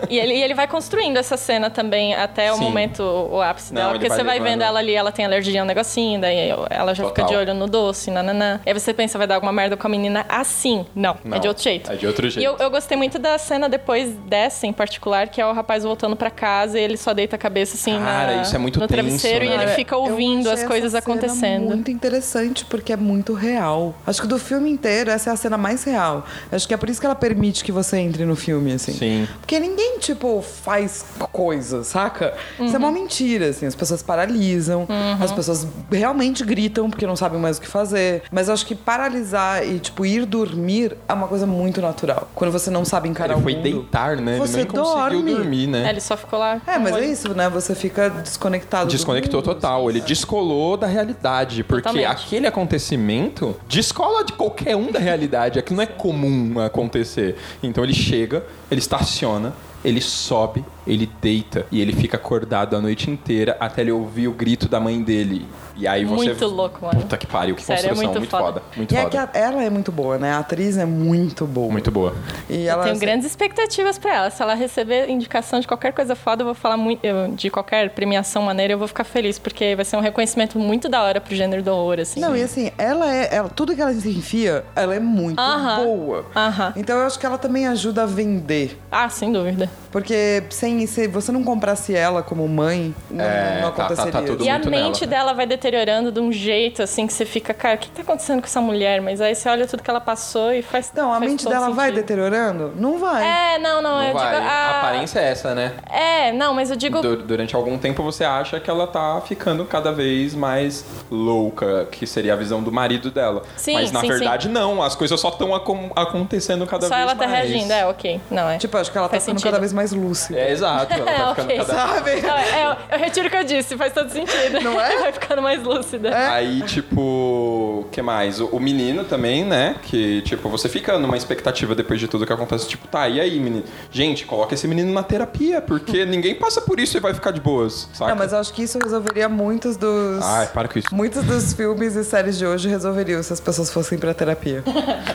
E 0.08 0.18
ele, 0.18 0.34
e 0.34 0.42
ele 0.42 0.54
vai 0.54 0.66
construindo 0.68 1.16
essa 1.16 1.36
cena 1.36 1.70
também 1.70 2.14
até 2.14 2.52
o 2.52 2.56
Sim. 2.56 2.62
momento, 2.64 3.02
o 3.02 3.40
ápice 3.40 3.72
Não, 3.72 3.80
dela. 3.82 3.92
Porque 3.94 4.08
vai 4.08 4.16
você 4.18 4.24
vai 4.24 4.40
vendo 4.40 4.62
ela 4.62 4.78
ali, 4.78 4.94
ela 4.94 5.10
tem 5.12 5.24
alergia 5.24 5.60
a 5.60 5.64
um 5.64 5.66
negocinho, 5.66 6.20
daí 6.20 6.50
ela 6.70 6.94
já 6.94 7.04
fica 7.04 7.22
Total. 7.22 7.28
de 7.44 7.50
olho 7.50 7.54
no 7.54 7.66
doce, 7.66 8.10
nananã. 8.10 8.60
E 8.64 8.70
aí 8.70 8.74
você 8.78 8.92
pensa, 8.94 9.18
vai 9.18 9.26
dar 9.26 9.34
alguma 9.36 9.52
merda 9.52 9.76
com 9.76 9.86
a 9.86 9.90
menina 9.90 10.24
assim. 10.28 10.86
Não, 10.94 11.16
Não, 11.24 11.36
é 11.36 11.40
de 11.40 11.48
outro 11.48 11.62
jeito. 11.62 11.90
é 11.90 11.96
de 11.96 12.06
outro 12.06 12.28
jeito. 12.28 12.42
E 12.42 12.44
eu, 12.44 12.56
eu 12.58 12.70
gostei 12.70 12.96
muito 12.96 13.18
da 13.18 13.38
cena 13.38 13.68
depois 13.68 14.10
dessa, 14.26 14.66
em 14.66 14.72
particular, 14.72 15.28
que 15.28 15.40
é 15.40 15.46
o 15.46 15.52
rapaz 15.52 15.84
voltando 15.84 16.16
pra 16.16 16.30
casa 16.30 16.78
e 16.78 16.82
ele 16.82 16.96
só 16.96 17.12
deita 17.12 17.36
a 17.36 17.38
cabeça 17.38 17.76
assim 17.76 17.96
Cara, 17.98 18.36
na- 18.36 18.42
isso 18.42 18.54
é 18.54 18.58
muito 18.58 18.78
no 18.78 18.86
tenso, 18.86 19.02
travesseiro 19.02 19.44
e 19.44 19.48
né? 19.48 19.55
Ele 19.62 19.72
fica 19.72 19.96
ouvindo 19.96 20.48
as 20.50 20.62
coisas 20.62 20.94
essa 20.94 21.04
cena 21.04 21.16
acontecendo. 21.18 21.64
Muito 21.66 21.90
interessante, 21.90 22.64
porque 22.64 22.92
é 22.92 22.96
muito 22.96 23.34
real. 23.34 23.94
Acho 24.06 24.22
que 24.22 24.28
do 24.28 24.38
filme 24.38 24.70
inteiro, 24.70 25.10
essa 25.10 25.30
é 25.30 25.32
a 25.32 25.36
cena 25.36 25.56
mais 25.58 25.84
real. 25.84 26.24
Acho 26.50 26.66
que 26.66 26.74
é 26.74 26.76
por 26.76 26.88
isso 26.88 27.00
que 27.00 27.06
ela 27.06 27.14
permite 27.14 27.64
que 27.64 27.72
você 27.72 27.98
entre 27.98 28.24
no 28.24 28.36
filme, 28.36 28.72
assim. 28.72 28.92
Sim. 28.92 29.28
Porque 29.40 29.58
ninguém, 29.58 29.98
tipo, 29.98 30.42
faz 30.42 31.04
coisa, 31.32 31.82
saca? 31.84 32.34
Isso 32.60 32.74
é 32.74 32.78
Uhum. 32.78 32.84
uma 32.84 32.92
mentira, 32.92 33.48
assim. 33.48 33.66
As 33.66 33.74
pessoas 33.74 34.02
paralisam, 34.02 34.86
as 35.20 35.32
pessoas 35.32 35.66
realmente 35.90 36.44
gritam 36.44 36.88
porque 36.90 37.06
não 37.06 37.16
sabem 37.16 37.38
mais 37.40 37.58
o 37.58 37.60
que 37.60 37.68
fazer. 37.68 38.22
Mas 38.30 38.48
acho 38.48 38.64
que 38.66 38.74
paralisar 38.74 39.66
e, 39.66 39.78
tipo, 39.78 40.04
ir 40.04 40.24
dormir 40.26 40.96
é 41.08 41.12
uma 41.12 41.28
coisa 41.28 41.46
muito 41.46 41.80
natural. 41.80 42.28
Quando 42.34 42.50
você 42.50 42.70
não 42.70 42.84
sabe 42.84 43.08
encarar 43.08 43.34
Ele 43.34 43.40
o 43.40 43.42
foi 43.42 43.54
mundo. 43.54 43.62
deitar, 43.62 44.16
né? 44.16 44.36
Você 44.38 44.60
Ele 44.60 44.64
nem 44.64 44.66
conseguiu 44.66 44.82
dorme. 44.94 45.34
dormir, 45.34 45.66
né? 45.66 45.86
É, 45.86 45.90
ele 45.90 46.00
só 46.00 46.16
ficou 46.16 46.38
lá. 46.38 46.60
É, 46.66 46.78
mas 46.78 46.92
é 46.92 46.96
olho- 46.96 47.04
isso, 47.12 47.34
né? 47.34 47.48
Você 47.50 47.74
fica 47.74 48.08
desconectado. 48.10 48.86
do 48.86 48.90
Desconectou 48.92 49.40
mundo, 49.40 49.44
total, 49.54 49.88
ele 49.90 50.00
descolou 50.00 50.76
da 50.76 50.86
realidade, 50.86 51.62
porque 51.62 51.88
Totalmente. 51.88 52.06
aquele 52.06 52.46
acontecimento 52.46 53.56
descola 53.68 54.24
de 54.24 54.32
qualquer 54.32 54.76
um 54.76 54.90
da 54.90 54.98
realidade, 54.98 55.58
aquilo 55.58 55.76
não 55.76 55.82
é 55.84 55.86
comum 55.86 56.60
acontecer. 56.60 57.36
Então 57.62 57.84
ele 57.84 57.94
chega, 57.94 58.44
ele 58.70 58.80
estaciona, 58.80 59.54
ele 59.84 60.00
sobe, 60.00 60.64
ele 60.86 61.10
deita 61.20 61.66
e 61.70 61.80
ele 61.80 61.92
fica 61.92 62.16
acordado 62.16 62.76
a 62.76 62.80
noite 62.80 63.10
inteira 63.10 63.56
até 63.60 63.82
ele 63.82 63.92
ouvir 63.92 64.28
o 64.28 64.32
grito 64.32 64.68
da 64.68 64.78
mãe 64.80 65.02
dele. 65.02 65.46
E 65.78 65.86
aí 65.86 66.06
você 66.06 66.26
Muito 66.28 66.46
louco, 66.46 66.86
mano. 66.86 67.00
Puta 67.02 67.18
que 67.18 67.26
pariu, 67.26 67.54
que 67.54 67.62
Sério, 67.62 67.84
é 67.84 67.88
construção, 67.88 68.12
muito 68.14 68.18
muito, 68.20 68.30
foda. 68.30 68.60
foda. 68.60 68.62
muito 68.76 68.94
E 68.94 68.96
é 68.96 69.00
foda. 69.02 69.10
que 69.10 69.16
a- 69.18 69.28
ela 69.34 69.62
é 69.62 69.68
muito 69.68 69.92
boa, 69.92 70.16
né? 70.16 70.32
A 70.32 70.38
atriz 70.38 70.78
é 70.78 70.86
muito 70.86 71.44
boa. 71.44 71.70
Muito 71.70 71.90
boa. 71.90 72.14
E 72.48 72.64
Eu 72.64 72.70
ela 72.72 72.84
tenho 72.84 72.98
grandes 72.98 73.26
expectativas 73.26 73.98
pra 73.98 74.14
ela. 74.14 74.30
Se 74.30 74.40
ela 74.42 74.54
receber 74.54 75.10
indicação 75.10 75.60
de 75.60 75.66
qualquer 75.68 75.92
coisa 75.92 76.16
foda, 76.16 76.40
eu 76.42 76.46
vou 76.46 76.54
falar 76.54 76.76
muito. 76.78 77.04
eu- 77.04 77.28
de 77.34 77.50
qualquer 77.50 77.90
premiação 77.90 78.40
maneira, 78.42 78.72
eu 78.72 78.78
vou 78.78 78.88
ficar 78.88 79.04
feliz, 79.04 79.38
porque 79.38 79.76
vai 79.76 79.84
ser 79.84 79.96
um 79.98 80.00
reconhecimento 80.00 80.58
muito 80.58 80.88
da 80.88 81.02
hora 81.02 81.20
pro 81.20 81.34
gênero 81.36 81.62
do 81.62 81.70
horror, 81.70 81.98
assim. 82.00 82.20
Não, 82.20 82.34
e 82.34 82.42
assim, 82.42 82.70
ela 82.78 83.12
é. 83.14 83.34
Ela, 83.34 83.48
tudo 83.50 83.74
que 83.74 83.82
ela 83.82 83.92
se 83.92 84.08
enfia, 84.08 84.64
ela 84.74 84.94
é 84.94 85.00
muito 85.00 85.38
Aham. 85.38 85.84
boa. 85.84 86.26
Aham. 86.34 86.72
Então 86.76 86.98
eu 86.98 87.06
acho 87.06 87.18
que 87.18 87.26
ela 87.26 87.36
também 87.36 87.66
ajuda 87.66 88.04
a 88.04 88.06
vender. 88.06 88.78
Ah, 88.90 89.10
sem 89.10 89.30
dúvida. 89.30 89.68
Porque 89.92 90.42
sem, 90.50 90.75
se 90.84 91.06
você 91.06 91.30
não 91.30 91.44
comprasse 91.44 91.94
ela 91.94 92.24
como 92.24 92.48
mãe, 92.48 92.92
não, 93.08 93.24
É, 93.24 93.60
não 93.62 93.70
tá- 93.70 93.84
tá- 93.84 93.94
tá 93.94 94.02
aconteceria. 94.02 94.26
tudo 94.26 94.44
E 94.44 94.48
a 94.50 94.58
mente 94.58 95.02
nela. 95.02 95.06
dela 95.06 95.32
vai 95.32 95.46
deteriorando 95.46 96.10
de 96.10 96.18
um 96.18 96.32
jeito, 96.32 96.82
assim, 96.82 97.06
que 97.06 97.12
você 97.12 97.24
fica, 97.24 97.54
cara, 97.54 97.76
o 97.76 97.78
que 97.78 97.88
tá 97.90 98.02
acontecendo 98.02 98.40
com 98.40 98.46
essa 98.46 98.60
mulher? 98.60 99.00
Mas 99.00 99.20
aí 99.20 99.32
você 99.36 99.48
olha 99.48 99.64
tudo 99.68 99.80
que 99.84 99.88
ela 99.88 100.00
passou 100.00 100.52
e 100.52 100.60
faz. 100.62 100.90
Então, 100.92 101.12
a 101.12 101.18
faz 101.18 101.30
mente 101.30 101.44
todo 101.44 101.52
dela 101.52 101.70
vai 101.70 101.86
sentido. 101.90 102.02
deteriorando? 102.02 102.72
Não 102.74 102.98
vai. 102.98 103.54
É, 103.54 103.58
não, 103.60 103.80
não, 103.80 104.02
eu 104.02 104.08
Não 104.08 104.14
vai. 104.14 104.34
digo. 104.34 104.46
A 104.48 104.50
A... 104.50 104.78
aparência 104.80 105.20
é 105.20 105.30
essa, 105.30 105.54
né? 105.54 105.72
É, 105.88 106.32
não, 106.32 106.52
mas 106.52 106.70
eu 106.70 106.76
digo. 106.76 107.00
Du- 107.00 107.16
Durante 107.18 107.54
algum 107.54 107.78
tempo 107.78 108.02
você 108.02 108.24
acha 108.24 108.58
que 108.58 108.68
ela 108.68 108.86
tá 108.88 109.20
ficando 109.24 109.64
cada 109.66 109.92
vez 109.92 110.34
mais 110.34 110.84
louca, 111.10 111.86
que 111.90 112.06
seria 112.06 112.32
a 112.32 112.36
visão 112.36 112.62
do 112.62 112.72
marido 112.72 113.10
dela. 113.10 113.42
Sim, 113.56 113.74
Mas 113.74 113.92
na 113.92 114.00
sim, 114.00 114.08
verdade 114.08 114.48
não, 114.48 114.82
as 114.82 114.94
coisas 114.96 115.20
só 115.20 115.28
estão 115.28 115.54
acontecendo 115.94 116.66
cada 116.66 116.88
Só 116.88 116.94
vez 116.94 117.02
ela 117.06 117.14
tá 117.14 117.26
mais. 117.28 117.48
reagindo, 117.48 117.72
é, 117.72 117.86
ok. 117.86 118.20
Não, 118.30 118.48
é. 118.48 118.58
Tipo, 118.58 118.76
acho 118.78 118.90
que 118.90 118.98
ela 118.98 119.06
tá 119.08 119.12
Faz 119.12 119.24
ficando 119.24 119.38
sentido. 119.38 119.50
cada 119.52 119.60
vez 119.60 119.72
mais 119.72 119.92
lúcida. 119.92 120.38
É 120.38 120.50
exato, 120.50 120.65
ela 120.68 120.82
É, 120.86 120.86
tá 120.86 121.34
ficando 121.34 121.46
ok. 121.46 121.56
cada 121.58 121.74
Sabe? 121.74 122.10
É, 122.10 122.64
eu, 122.66 122.76
eu 122.92 122.98
retiro 122.98 123.28
o 123.28 123.30
que 123.30 123.36
eu 123.36 123.44
disse, 123.44 123.76
faz 123.76 123.92
todo 123.92 124.10
sentido. 124.10 124.60
Não 124.60 124.80
é? 124.80 124.96
Vai 125.00 125.12
ficando 125.12 125.42
mais 125.42 125.62
lúcida. 125.62 126.10
Aí, 126.32 126.62
tipo, 126.62 127.00
o 127.00 127.88
que 127.90 128.00
mais? 128.02 128.40
O, 128.40 128.46
o 128.46 128.60
menino 128.60 129.04
também, 129.04 129.44
né? 129.44 129.76
Que, 129.82 130.22
tipo, 130.22 130.48
você 130.48 130.68
fica 130.68 130.98
numa 130.98 131.16
expectativa 131.16 131.74
depois 131.74 132.00
de 132.00 132.08
tudo 132.08 132.26
que 132.26 132.32
acontece. 132.32 132.68
Tipo, 132.68 132.86
tá, 132.88 133.08
e 133.08 133.20
aí, 133.20 133.38
menino? 133.38 133.64
Gente, 133.90 134.24
coloca 134.24 134.54
esse 134.54 134.66
menino 134.66 134.92
na 134.92 135.02
terapia, 135.02 135.60
porque 135.60 136.04
ninguém 136.06 136.34
passa 136.34 136.60
por 136.60 136.80
isso 136.80 136.96
e 136.96 137.00
vai 137.00 137.14
ficar 137.14 137.30
de 137.30 137.40
boas, 137.40 137.88
saca? 137.92 138.10
Não, 138.10 138.18
mas 138.18 138.32
eu 138.32 138.38
acho 138.38 138.52
que 138.52 138.62
isso 138.62 138.78
resolveria 138.82 139.28
muitos 139.28 139.76
dos. 139.76 140.22
Ai, 140.24 140.46
para 140.48 140.68
com 140.68 140.78
isso. 140.78 140.88
Muitos 140.92 141.24
dos 141.24 141.52
filmes 141.52 141.94
e 141.96 142.04
séries 142.04 142.38
de 142.38 142.46
hoje 142.46 142.68
resolveriam 142.68 143.22
se 143.22 143.32
as 143.32 143.40
pessoas 143.40 143.70
fossem 143.70 143.98
pra 143.98 144.14
terapia. 144.14 144.62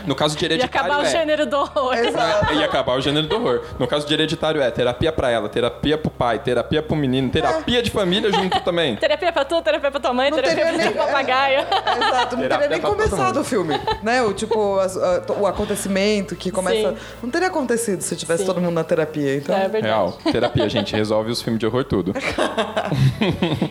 No 0.05 0.15
caso 0.15 0.37
de 0.37 0.43
E 0.43 0.47
hereditário 0.47 0.91
acabar 0.91 1.03
o 1.03 1.05
é... 1.05 1.09
gênero 1.09 1.45
do 1.45 1.57
horror. 1.57 1.93
Exato. 1.95 2.53
E 2.53 2.63
acabar 2.63 2.95
o 2.95 3.01
gênero 3.01 3.27
do 3.27 3.35
horror. 3.35 3.61
No 3.79 3.87
caso 3.87 4.07
de 4.07 4.13
hereditário 4.13 4.61
é 4.61 4.69
terapia 4.71 5.11
pra 5.11 5.29
ela, 5.29 5.40
terapia 5.49 5.97
pro 5.97 6.09
pai, 6.11 6.39
terapia 6.39 6.81
pro 6.81 6.95
menino, 6.95 7.29
terapia 7.29 7.81
de 7.81 7.89
família 7.91 8.31
junto 8.33 8.59
também. 8.61 8.95
Terapia 8.95 9.31
pra 9.31 9.45
tu, 9.45 9.61
terapia 9.61 9.91
pra 9.91 9.99
tua 9.99 10.13
mãe, 10.13 10.29
Não 10.31 10.37
terapia 10.37 10.65
pro 10.67 10.77
nem- 10.77 10.91
papagaio. 10.93 11.59
Exato, 12.01 12.35
não 12.35 12.43
Terapia 12.43 12.47
teria 12.47 12.69
nem 12.69 12.79
pra 12.81 12.89
começado 12.89 13.39
o 13.39 13.43
filme. 13.43 13.79
Né? 14.03 14.21
O 14.23 14.33
tipo, 14.33 14.79
as- 14.79 14.97
a- 14.97 15.23
o 15.39 15.45
acontecimento 15.47 16.35
que 16.35 16.51
começa. 16.51 16.89
Sim. 16.91 16.97
Não 17.23 17.29
teria 17.29 17.47
acontecido 17.47 18.01
se 18.01 18.15
tivesse 18.15 18.41
Sim. 18.41 18.47
todo 18.47 18.61
mundo 18.61 18.73
na 18.73 18.83
terapia. 18.83 19.35
Então. 19.37 19.55
É 19.55 19.61
verdade. 19.61 19.85
Real. 19.85 20.17
Terapia, 20.31 20.69
gente, 20.69 20.95
resolve 20.95 21.31
os 21.31 21.41
filmes 21.41 21.59
de 21.59 21.65
horror 21.65 21.83
tudo. 21.83 22.13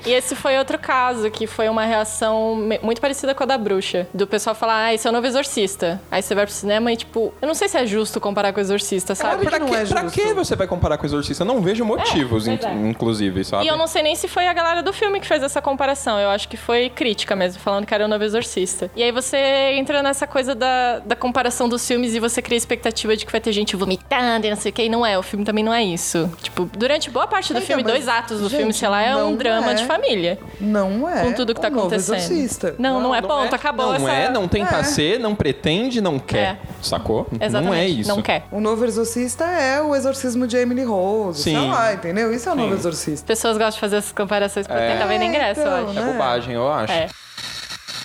E 0.06 0.12
esse 0.12 0.35
foi 0.35 0.56
outro 0.59 0.78
caso, 0.78 1.30
que 1.30 1.46
foi 1.46 1.68
uma 1.68 1.85
reação 1.85 2.56
muito 2.83 3.00
parecida 3.00 3.35
com 3.35 3.42
a 3.42 3.46
da 3.46 3.59
bruxa. 3.59 4.06
Do 4.14 4.26
pessoal 4.26 4.54
falar, 4.54 4.85
ah, 4.87 4.94
esse 4.94 5.06
é 5.06 5.11
o 5.11 5.12
novo 5.12 5.26
exorcista. 5.26 6.00
Aí 6.11 6.22
você 6.22 6.35
vai 6.35 6.46
pro 6.46 6.54
cinema 6.54 6.92
e, 6.92 6.96
tipo, 6.96 7.33
eu 7.40 7.46
não 7.48 7.54
sei 7.54 7.68
se 7.68 7.76
é 7.76 7.87
justo 7.87 8.20
comparar 8.20 8.52
com 8.52 8.59
o 8.59 8.62
exorcista, 8.62 9.14
sabe? 9.14 9.46
Claro 9.46 9.64
que 9.64 9.70
não 9.70 9.76
é 9.78 9.85
pra 9.87 10.02
justo. 10.02 10.20
que 10.20 10.33
você 10.35 10.56
vai 10.56 10.66
comparar 10.66 10.96
com 10.98 11.04
o 11.04 11.06
Exorcista? 11.06 11.42
Eu 11.44 11.46
não 11.60 11.64
vejo 11.64 11.84
motivos, 11.84 12.48
É, 12.48 12.52
in- 12.54 12.58
é. 12.64 12.88
inclusive, 12.88 13.44
sabe? 13.44 13.64
E 13.64 13.68
eu 13.68 13.76
não 13.76 13.86
sei 13.86 14.02
nem 14.02 14.16
se 14.16 14.26
foi 14.26 14.46
a 14.46 14.52
galera 14.52 14.82
do 14.82 14.92
filme 14.92 15.20
que 15.20 15.26
fez 15.26 15.42
essa 15.42 15.60
comparação. 15.60 16.18
Eu 16.18 16.30
acho 16.30 16.48
que 16.48 16.56
foi 16.56 16.88
crítica 16.88 17.36
mesmo, 17.36 17.60
falando 17.60 17.86
que 17.86 17.94
era 17.94 18.04
o 18.04 18.08
novo 18.08 18.24
exorcista. 18.24 18.90
E 18.96 19.02
aí 19.02 19.12
você 19.12 19.36
entra 19.74 20.02
nessa 20.02 20.26
coisa 20.26 20.54
da, 20.54 20.98
da 21.00 21.14
comparação 21.14 21.68
dos 21.68 21.86
filmes 21.86 22.14
e 22.14 22.20
você 22.20 22.40
cria 22.40 22.56
a 22.56 22.58
expectativa 22.58 23.14
de 23.16 23.26
que 23.26 23.30
vai 23.32 23.40
ter 23.40 23.52
gente 23.52 23.76
vomitando 23.76 24.46
e 24.46 24.50
não 24.50 24.56
sei 24.56 24.70
o 24.70 24.72
que. 24.72 24.82
E 24.82 24.88
não 24.88 25.04
é, 25.04 25.18
o 25.18 25.22
filme 25.22 25.44
também 25.44 25.62
não 25.62 25.72
é 25.74 25.82
isso. 25.84 26.30
Tipo, 26.42 26.64
durante 26.76 27.10
boa 27.10 27.26
parte 27.26 27.52
do 27.52 27.58
Então, 27.58 27.66
filme, 27.66 27.82
dois 27.82 28.08
atos 28.08 28.38
do 28.40 28.48
gente, 28.48 28.58
filme, 28.58 28.72
sei 28.72 28.88
lá, 28.88 29.02
é 29.02 29.14
um 29.16 29.30
não 29.30 29.36
drama 29.36 29.72
é. 29.72 29.74
de 29.74 29.84
família. 29.84 30.38
Não 30.60 31.08
é. 31.08 31.22
Com 31.22 31.32
tudo 31.32 31.54
que 31.54 31.60
tá 31.60 31.68
o 31.68 31.70
novo 31.70 31.86
acontecendo. 31.88 32.16
Exorcista. 32.16 32.74
Não, 32.78 33.00
não, 33.00 33.14
é 33.14 33.20
Não 33.20 33.28
ponto, 33.28 33.52
é, 33.52 33.56
acabou 33.56 33.86
Não 33.86 33.94
essa... 34.08 34.10
é, 34.10 34.30
não 34.30 34.48
tenta 34.48 34.76
É. 34.76 34.82
ser, 34.82 35.18
não 35.20 35.34
pretende, 35.34 36.00
não 36.00 36.18
quer. 36.18 36.38
É. 36.38 36.58
Sacou? 36.80 37.26
Exatamente, 37.40 37.64
Não 37.66 37.74
é 37.74 37.86
isso. 37.86 38.08
Não 38.08 38.22
quer. 38.22 38.44
O 38.50 38.60
novo 38.60 38.84
exorcista 38.84 39.44
é 39.44 39.80
o 39.82 39.94
exorcismo 39.94 40.46
de 40.46 40.56
Emily 40.56 40.84
Rose. 40.84 41.39
Sim. 41.42 41.59
Sei 41.59 41.68
lá, 41.68 41.92
entendeu? 41.92 42.33
Isso 42.33 42.48
é 42.48 42.53
o 42.53 42.55
novo 42.55 42.74
exorcista. 42.74 43.26
Pessoas 43.26 43.57
gostam 43.57 43.72
de 43.72 43.81
fazer 43.81 43.96
essas 43.96 44.12
comparações 44.12 44.66
pra 44.66 44.76
tentar 44.76 45.07
vender 45.07 45.26
ingresso, 45.26 45.61
então, 45.61 45.79
eu 45.79 45.88
acho. 45.88 45.98
É 45.98 46.03
né? 46.03 46.12
bobagem, 46.12 46.55
eu 46.55 46.72
acho. 46.72 46.92
É. 46.92 47.09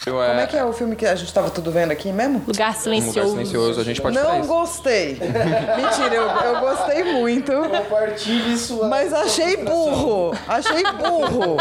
Eu, 0.05 0.13
Como 0.13 0.23
é 0.39 0.47
que 0.47 0.55
é 0.55 0.63
o 0.63 0.71
filme 0.71 0.95
que 0.95 1.05
a 1.05 1.15
gente 1.15 1.33
tava 1.33 1.49
tudo 1.49 1.71
vendo 1.71 1.91
aqui 1.91 2.11
mesmo? 2.11 2.41
Lugar 2.47 2.71
Um 2.71 2.73
silencioso. 2.73 3.19
lugar 3.19 3.29
silencioso, 3.45 3.81
a 3.81 3.83
gente 3.83 4.01
pode 4.01 4.15
Não 4.15 4.39
isso. 4.39 4.47
gostei. 4.47 5.13
Mentira, 5.19 6.15
eu, 6.15 6.23
eu 6.27 6.59
gostei 6.59 7.03
muito. 7.03 7.51
Compartilhe 7.51 8.57
sua. 8.57 8.87
Mas 8.87 9.11
achei 9.13 9.57
burro. 9.57 10.33
Achei 10.47 10.83
burro. 10.83 11.57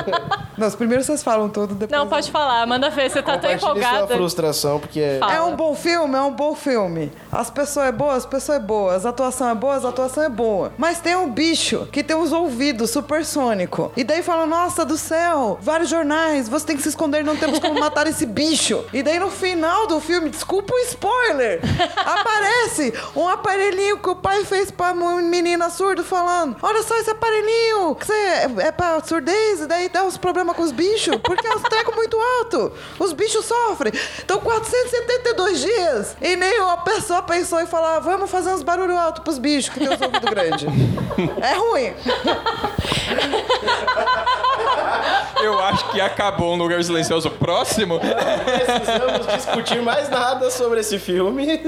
Não, 0.59 0.69
os 0.69 0.75
primeiros 0.75 1.07
vocês 1.07 1.23
falam 1.23 1.49
tudo, 1.49 1.75
depois... 1.75 1.99
Não, 1.99 2.07
pode 2.09 2.31
falar. 2.31 2.67
Manda 2.67 2.91
ver, 2.91 3.11
você 3.11 3.23
tá 3.23 3.33
tão 3.39 3.51
Compartilhe 3.51 3.61
sua 3.61 3.71
empolgada. 3.71 4.15
frustração, 4.15 4.79
porque 4.79 5.01
é. 5.01 5.19
Fala. 5.19 5.35
É 5.35 5.41
um 5.43 5.57
bom 5.57 5.75
filme, 5.75 6.15
é 6.17 6.21
um 6.21 6.33
bom 6.33 6.55
filme. 6.55 7.11
As 7.33 7.51
pessoas 7.51 7.87
é 7.89 7.93
boa, 7.93 8.15
as 8.15 8.27
pessoas 8.27 8.59
é 8.59 8.61
boa. 8.61 8.95
As 8.95 9.07
atuação 9.07 9.49
é 9.49 9.55
boa, 9.55 9.75
as 9.75 9.85
atuação 9.85 10.23
é 10.23 10.29
boa. 10.29 10.73
Mas 10.79 11.01
tem 11.01 11.17
um 11.17 11.31
bicho 11.31 11.89
que 11.91 12.03
tem 12.05 12.17
os 12.17 12.33
ouvidos 12.33 12.91
supersônico. 12.91 13.91
E 13.97 14.05
daí 14.05 14.23
fala, 14.23 14.47
nossa 14.47 14.85
do 14.85 14.97
céu, 14.97 15.59
vários 15.61 15.89
jornais, 15.89 16.49
você 16.49 16.67
tem 16.67 16.77
que 16.77 16.83
se 16.83 16.89
esconder, 16.91 17.25
não 17.25 17.37
temos 17.37 17.59
como 17.59 17.79
matar 17.81 18.07
esse 18.07 18.27
bicho. 18.35 18.85
E 18.93 19.03
daí 19.03 19.19
no 19.19 19.31
final 19.31 19.87
do 19.87 20.01
filme, 20.01 20.29
desculpa 20.29 20.75
o 20.75 20.79
spoiler, 20.81 21.61
aparece 21.97 22.93
um 23.15 23.29
aparelhinho 23.29 23.99
que 23.99 24.11
o 24.11 24.17
pai 24.17 24.45
fez 24.45 24.71
pra 24.71 24.93
uma 24.93 25.23
menina 25.23 25.71
surdo 25.71 26.03
falando, 26.03 26.57
olha 26.61 26.83
só 26.83 26.97
esse 26.99 27.11
aparelhinho, 27.11 27.95
que 27.95 28.07
você 28.07 28.13
é, 28.13 28.51
é 28.59 28.73
pra 28.73 29.01
surdez, 29.03 29.61
e 29.61 29.67
daí 29.67 29.89
dá 29.89 30.05
uns 30.05 30.17
problemas 30.17 30.57
com 30.57 30.63
os 30.63 30.73
bichos, 30.73 31.17
porque 31.23 31.47
é 31.47 31.55
um 31.55 31.61
treco 31.61 31.95
muito 31.95 32.19
alto. 32.19 32.73
Os 32.99 33.13
bichos 33.13 33.45
sofrem. 33.45 33.93
Então 34.19 34.41
472 34.41 35.61
dias 35.61 36.17
e 36.21 36.35
nenhuma 36.35 36.79
pessoa 36.79 37.23
pensou 37.23 37.61
em 37.61 37.67
falar, 37.67 38.01
vamos 38.01 38.31
fazer 38.31 38.51
uns 38.51 38.63
barulho 38.63 38.99
alto 38.99 39.23
pros 39.23 39.39
bichos 39.39 39.73
que 39.73 39.79
tem 39.79 39.89
os 39.89 40.01
ouvidos 40.01 40.29
grandes. 40.29 40.65
É 41.41 41.55
ruim. 41.55 41.95
Eu 45.43 45.61
acho 45.63 45.91
que 45.91 46.01
acabou 46.01 46.55
um 46.55 46.57
lugar 46.57 46.83
silencioso 46.83 47.31
próximo. 47.31 48.01
Precisamos 48.01 49.27
discutir 49.27 49.83
mais 49.83 50.09
nada 50.09 50.51
sobre 50.51 50.81
esse 50.81 50.99
filme. 50.99 51.59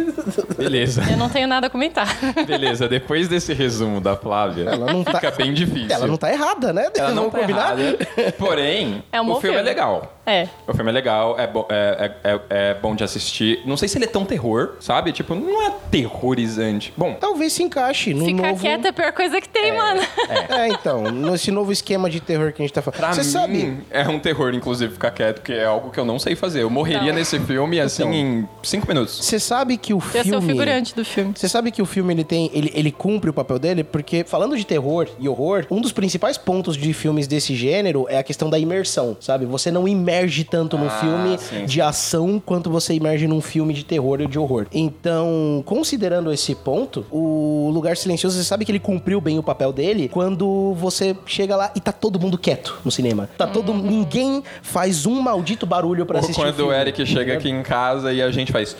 Beleza. 0.56 1.02
Eu 1.10 1.16
não 1.16 1.28
tenho 1.28 1.46
nada 1.46 1.66
a 1.66 1.70
comentar. 1.70 2.08
Beleza, 2.46 2.88
depois 2.88 3.28
desse 3.28 3.52
resumo 3.52 4.00
da 4.00 4.16
Flávia, 4.16 4.64
Ela 4.70 4.92
não 4.92 5.04
tá- 5.04 5.14
fica 5.14 5.30
bem 5.32 5.52
difícil. 5.52 5.90
Ela 5.94 6.06
não 6.06 6.16
tá 6.16 6.32
errada, 6.32 6.72
né? 6.72 6.88
Ela 6.96 7.08
não 7.10 7.30
Vamos 7.30 7.32
tá 7.32 7.40
combinar? 7.40 7.78
errada. 7.78 8.32
Porém, 8.38 9.04
É 9.12 9.20
um 9.20 9.24
o 9.24 9.26
bom 9.34 9.40
filme, 9.40 9.56
é 9.56 9.58
filme. 9.60 9.68
legal. 9.68 10.12
É. 10.26 10.48
O 10.66 10.74
filme 10.74 10.90
é 10.90 10.92
legal, 10.94 11.38
é, 11.38 11.46
bo- 11.46 11.66
é, 11.70 12.10
é, 12.24 12.30
é- 12.32 12.40
é 12.70 12.74
bom 12.74 12.94
de 12.96 13.04
assistir. 13.04 13.62
Não 13.64 13.76
sei 13.76 13.88
se 13.88 13.96
ele 13.96 14.06
é 14.06 14.08
tão 14.08 14.24
terror, 14.24 14.74
sabe? 14.80 15.12
Tipo, 15.12 15.34
não 15.34 15.62
é 15.66 15.70
terrorizante. 15.90 16.92
Bom, 16.96 17.14
Talvez 17.20 17.52
se 17.52 17.62
encaixe 17.62 18.12
no 18.12 18.24
Ficar 18.24 18.48
novo... 18.48 18.60
quieta 18.60 18.88
é 18.88 18.90
a 18.90 18.92
pior 18.92 19.12
coisa 19.12 19.40
que 19.40 19.48
tem, 19.48 19.76
mano. 19.76 20.00
É, 20.48 20.68
então, 20.68 21.02
nesse 21.10 21.50
novo 21.50 21.70
esquema 21.72 22.08
de 22.10 22.20
terror 22.20 22.52
que 22.52 22.62
a 22.62 22.64
gente 22.64 22.72
tá 22.72 22.80
falando. 22.82 22.98
pra 22.98 23.12
Você 23.12 23.20
mim, 23.22 23.26
sabe... 23.26 23.78
é 23.90 24.08
um 24.08 24.18
terror, 24.18 24.54
inclusive, 24.54 24.92
ficar 24.92 25.10
quieto, 25.10 25.36
porque 25.36 25.52
é 25.52 25.64
algo 25.64 25.90
que 25.90 25.98
eu 25.98 26.04
não 26.04 26.18
sei 26.18 26.34
fazer. 26.34 26.62
Eu 26.62 26.70
morreria 26.70 27.12
Não. 27.12 27.18
nesse 27.18 27.38
filme, 27.40 27.78
assim, 27.80 28.02
Então. 28.02 28.14
em 28.14 28.48
cinco 28.62 28.86
minutos. 28.88 29.18
Você 29.24 29.38
sabe 29.38 29.76
que 29.76 29.92
o 29.92 29.98
Eu 29.98 30.00
filme... 30.00 30.30
sou 30.30 30.38
o 30.38 30.42
figurante 30.42 30.94
do 30.94 31.04
filme. 31.04 31.32
Você 31.36 31.48
sabe 31.48 31.70
que 31.70 31.80
o 31.82 31.86
filme 31.86 32.12
ele 32.14 32.24
tem, 32.24 32.50
ele, 32.52 32.70
ele 32.74 32.90
cumpre 32.90 33.30
o 33.30 33.32
papel 33.32 33.58
dele 33.58 33.84
porque 33.84 34.24
falando 34.24 34.56
de 34.56 34.64
terror 34.64 35.08
e 35.18 35.28
horror, 35.28 35.66
um 35.70 35.80
dos 35.80 35.92
principais 35.92 36.36
pontos 36.38 36.76
de 36.76 36.92
filmes 36.92 37.26
desse 37.26 37.54
gênero 37.54 38.06
é 38.08 38.18
a 38.18 38.22
questão 38.22 38.48
da 38.50 38.58
imersão, 38.58 39.16
sabe? 39.20 39.44
Você 39.46 39.70
não 39.70 39.86
imerge 39.86 40.15
tanto 40.50 40.76
num 40.78 40.86
Ah, 40.86 40.90
filme 40.90 41.38
sim, 41.38 41.64
de 41.66 41.80
ação 41.80 42.40
quanto 42.44 42.70
você 42.70 42.94
imerge 42.94 43.26
num 43.26 43.40
filme 43.40 43.72
de 43.74 43.84
terror 43.84 44.20
e 44.20 44.26
de 44.26 44.38
horror. 44.38 44.66
Então, 44.72 45.62
considerando 45.66 46.32
esse 46.32 46.54
ponto, 46.54 47.04
o 47.10 47.70
Lugar 47.72 47.96
Silencioso, 47.96 48.36
você 48.36 48.44
sabe 48.44 48.64
que 48.64 48.70
ele 48.72 48.78
cumpriu 48.80 49.20
bem 49.20 49.38
o 49.38 49.42
papel 49.42 49.72
dele 49.72 50.08
quando 50.08 50.74
você 50.74 51.16
chega 51.26 51.56
lá 51.56 51.70
e 51.74 51.80
tá 51.80 51.92
todo 51.92 52.18
mundo 52.18 52.38
quieto 52.38 52.78
no 52.84 52.90
cinema. 52.90 53.28
Tá 53.36 53.46
todo 53.46 53.72
ninguém 53.74 54.42
faz 54.62 55.06
um 55.06 55.20
maldito 55.20 55.66
barulho 55.66 56.06
pra 56.06 56.18
Ou 56.18 56.24
assistir 56.24 56.40
quando 56.42 56.54
o 56.54 56.56
filme. 56.56 56.74
Eric 56.74 57.06
chega 57.06 57.34
aqui 57.34 57.48
em 57.48 57.62
casa 57.62 58.12
e 58.12 58.22
a 58.22 58.30
gente 58.30 58.52
faz. 58.52 58.76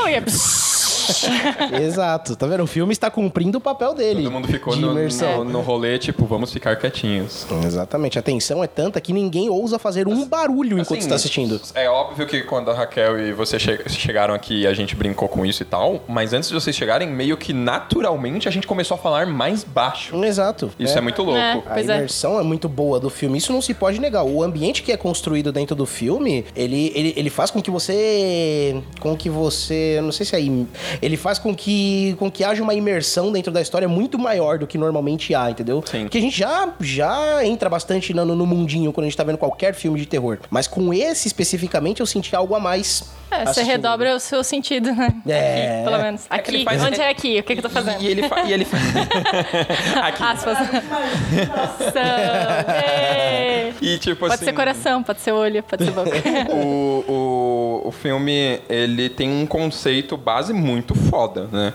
Eu 0.00 0.08
ia- 0.08 0.24
Exato, 1.80 2.36
tá 2.36 2.46
vendo? 2.46 2.62
O 2.62 2.66
filme 2.66 2.92
está 2.92 3.10
cumprindo 3.10 3.58
o 3.58 3.60
papel 3.60 3.94
dele. 3.94 4.22
Todo 4.22 4.32
mundo 4.32 4.48
ficou 4.48 4.76
no, 4.76 4.92
imersão. 4.92 5.44
no, 5.44 5.52
no 5.52 5.60
rolê, 5.60 5.98
tipo, 5.98 6.24
vamos 6.26 6.52
ficar 6.52 6.76
quietinhos. 6.76 7.46
Exatamente, 7.64 8.18
a 8.18 8.22
tensão 8.22 8.62
é 8.62 8.66
tanta 8.66 9.00
que 9.00 9.12
ninguém 9.12 9.48
ousa 9.48 9.78
fazer 9.78 10.08
um 10.08 10.26
barulho 10.26 10.78
enquanto 10.78 10.98
Assim, 10.98 11.06
está 11.06 11.14
assistindo. 11.16 11.60
É 11.74 11.88
óbvio 11.88 12.26
que 12.26 12.42
quando 12.42 12.70
a 12.70 12.74
Raquel 12.74 13.18
e 13.20 13.32
você 13.32 13.58
che- 13.58 13.88
chegaram 13.88 14.34
aqui, 14.34 14.66
a 14.66 14.72
gente 14.72 14.94
brincou 14.94 15.28
com 15.28 15.44
isso 15.44 15.62
e 15.62 15.66
tal, 15.66 16.02
mas 16.08 16.32
antes 16.32 16.48
de 16.48 16.54
vocês 16.54 16.74
chegarem, 16.74 17.08
meio 17.08 17.36
que 17.36 17.52
naturalmente 17.52 18.48
a 18.48 18.50
gente 18.50 18.66
começou 18.66 18.94
a 18.94 18.98
falar 18.98 19.26
mais 19.26 19.64
baixo. 19.64 20.22
Exato. 20.24 20.70
Isso 20.78 20.96
é, 20.96 21.00
muito 21.00 21.22
louco. 21.22 21.38
É. 21.38 21.62
A 21.66 21.78
é. 21.80 21.82
imersão 21.82 22.38
é. 22.38 22.42
muito 22.42 22.68
boa 22.68 22.98
do 23.00 23.10
filme, 23.10 23.38
isso 23.38 23.52
não 23.52 23.60
se 23.60 23.74
pode 23.74 24.00
negar. 24.00 24.24
O 24.24 24.42
ambiente 24.42 24.82
que 24.82 24.92
é 24.92 24.96
construído 24.96 25.52
dentro 25.52 25.74
do 25.74 25.86
filme, 25.86 26.44
ele, 26.54 26.92
ele, 26.94 27.14
ele 27.16 27.30
faz 27.30 27.50
com 27.50 27.60
que 27.60 27.70
você. 27.70 28.82
Com 29.00 29.16
que 29.16 29.28
você. 29.28 29.96
eu 29.98 30.02
Não 30.02 30.12
sei 30.12 30.26
se 30.26 30.36
é. 30.36 30.40
Ele 31.00 31.16
faz 31.16 31.38
com 31.38 31.54
que, 31.54 32.16
com 32.18 32.30
que 32.30 32.44
haja 32.44 32.62
uma 32.62 32.74
imersão 32.74 33.32
dentro 33.32 33.52
da 33.52 33.60
história 33.60 33.88
muito 33.88 34.18
maior 34.18 34.58
do 34.58 34.66
que 34.66 34.78
normalmente 34.78 35.34
há, 35.34 35.50
entendeu? 35.50 35.82
Sim. 35.84 36.02
Porque 36.02 36.18
a 36.18 36.20
gente 36.20 36.36
já, 36.36 36.72
já 36.80 37.44
entra 37.44 37.68
bastante 37.68 38.12
no, 38.14 38.24
no 38.24 38.46
mundinho 38.46 38.92
quando 38.92 39.04
a 39.04 39.08
gente 39.08 39.16
tá 39.16 39.24
vendo 39.24 39.38
qualquer 39.38 39.74
filme 39.74 39.98
de 39.98 40.06
terror. 40.06 40.38
Mas 40.50 40.66
com 40.66 40.92
esse 40.92 41.28
especificamente 41.28 42.00
eu 42.00 42.06
senti 42.06 42.34
algo 42.34 42.54
a 42.54 42.60
mais. 42.60 43.04
É, 43.40 43.44
você 43.46 43.62
redobra 43.62 44.14
o 44.14 44.20
seu 44.20 44.42
sentido, 44.44 44.92
né? 44.92 45.12
É. 45.26 45.76
Aqui, 45.80 45.84
pelo 45.90 46.02
menos. 46.02 46.26
É 46.30 46.34
Aqui. 46.34 46.64
faz- 46.64 46.82
Onde 46.84 47.00
é 47.00 47.08
aqui? 47.10 47.38
O 47.40 47.42
que, 47.42 47.52
que 47.54 47.58
eu 47.58 47.62
tô 47.62 47.70
fazendo? 47.70 48.00
E 48.02 48.06
ele, 48.06 48.28
fa- 48.28 48.42
e 48.42 48.52
ele 48.52 48.64
fa- 48.64 48.76
Aqui. 50.06 50.22
Aspas. 50.22 50.58
E 53.80 53.98
tipo 53.98 54.20
Pode 54.20 54.34
assim. 54.34 54.44
ser 54.46 54.52
coração, 54.52 55.02
pode 55.02 55.20
ser 55.20 55.32
olho, 55.32 55.62
pode 55.62 55.84
ser 55.84 55.90
boca. 55.90 56.10
o, 56.52 57.04
o, 57.84 57.88
o 57.88 57.92
filme, 57.92 58.60
ele 58.68 59.08
tem 59.08 59.30
um 59.30 59.46
conceito 59.46 60.16
base 60.16 60.52
muito 60.52 60.94
foda, 60.94 61.48
né? 61.52 61.72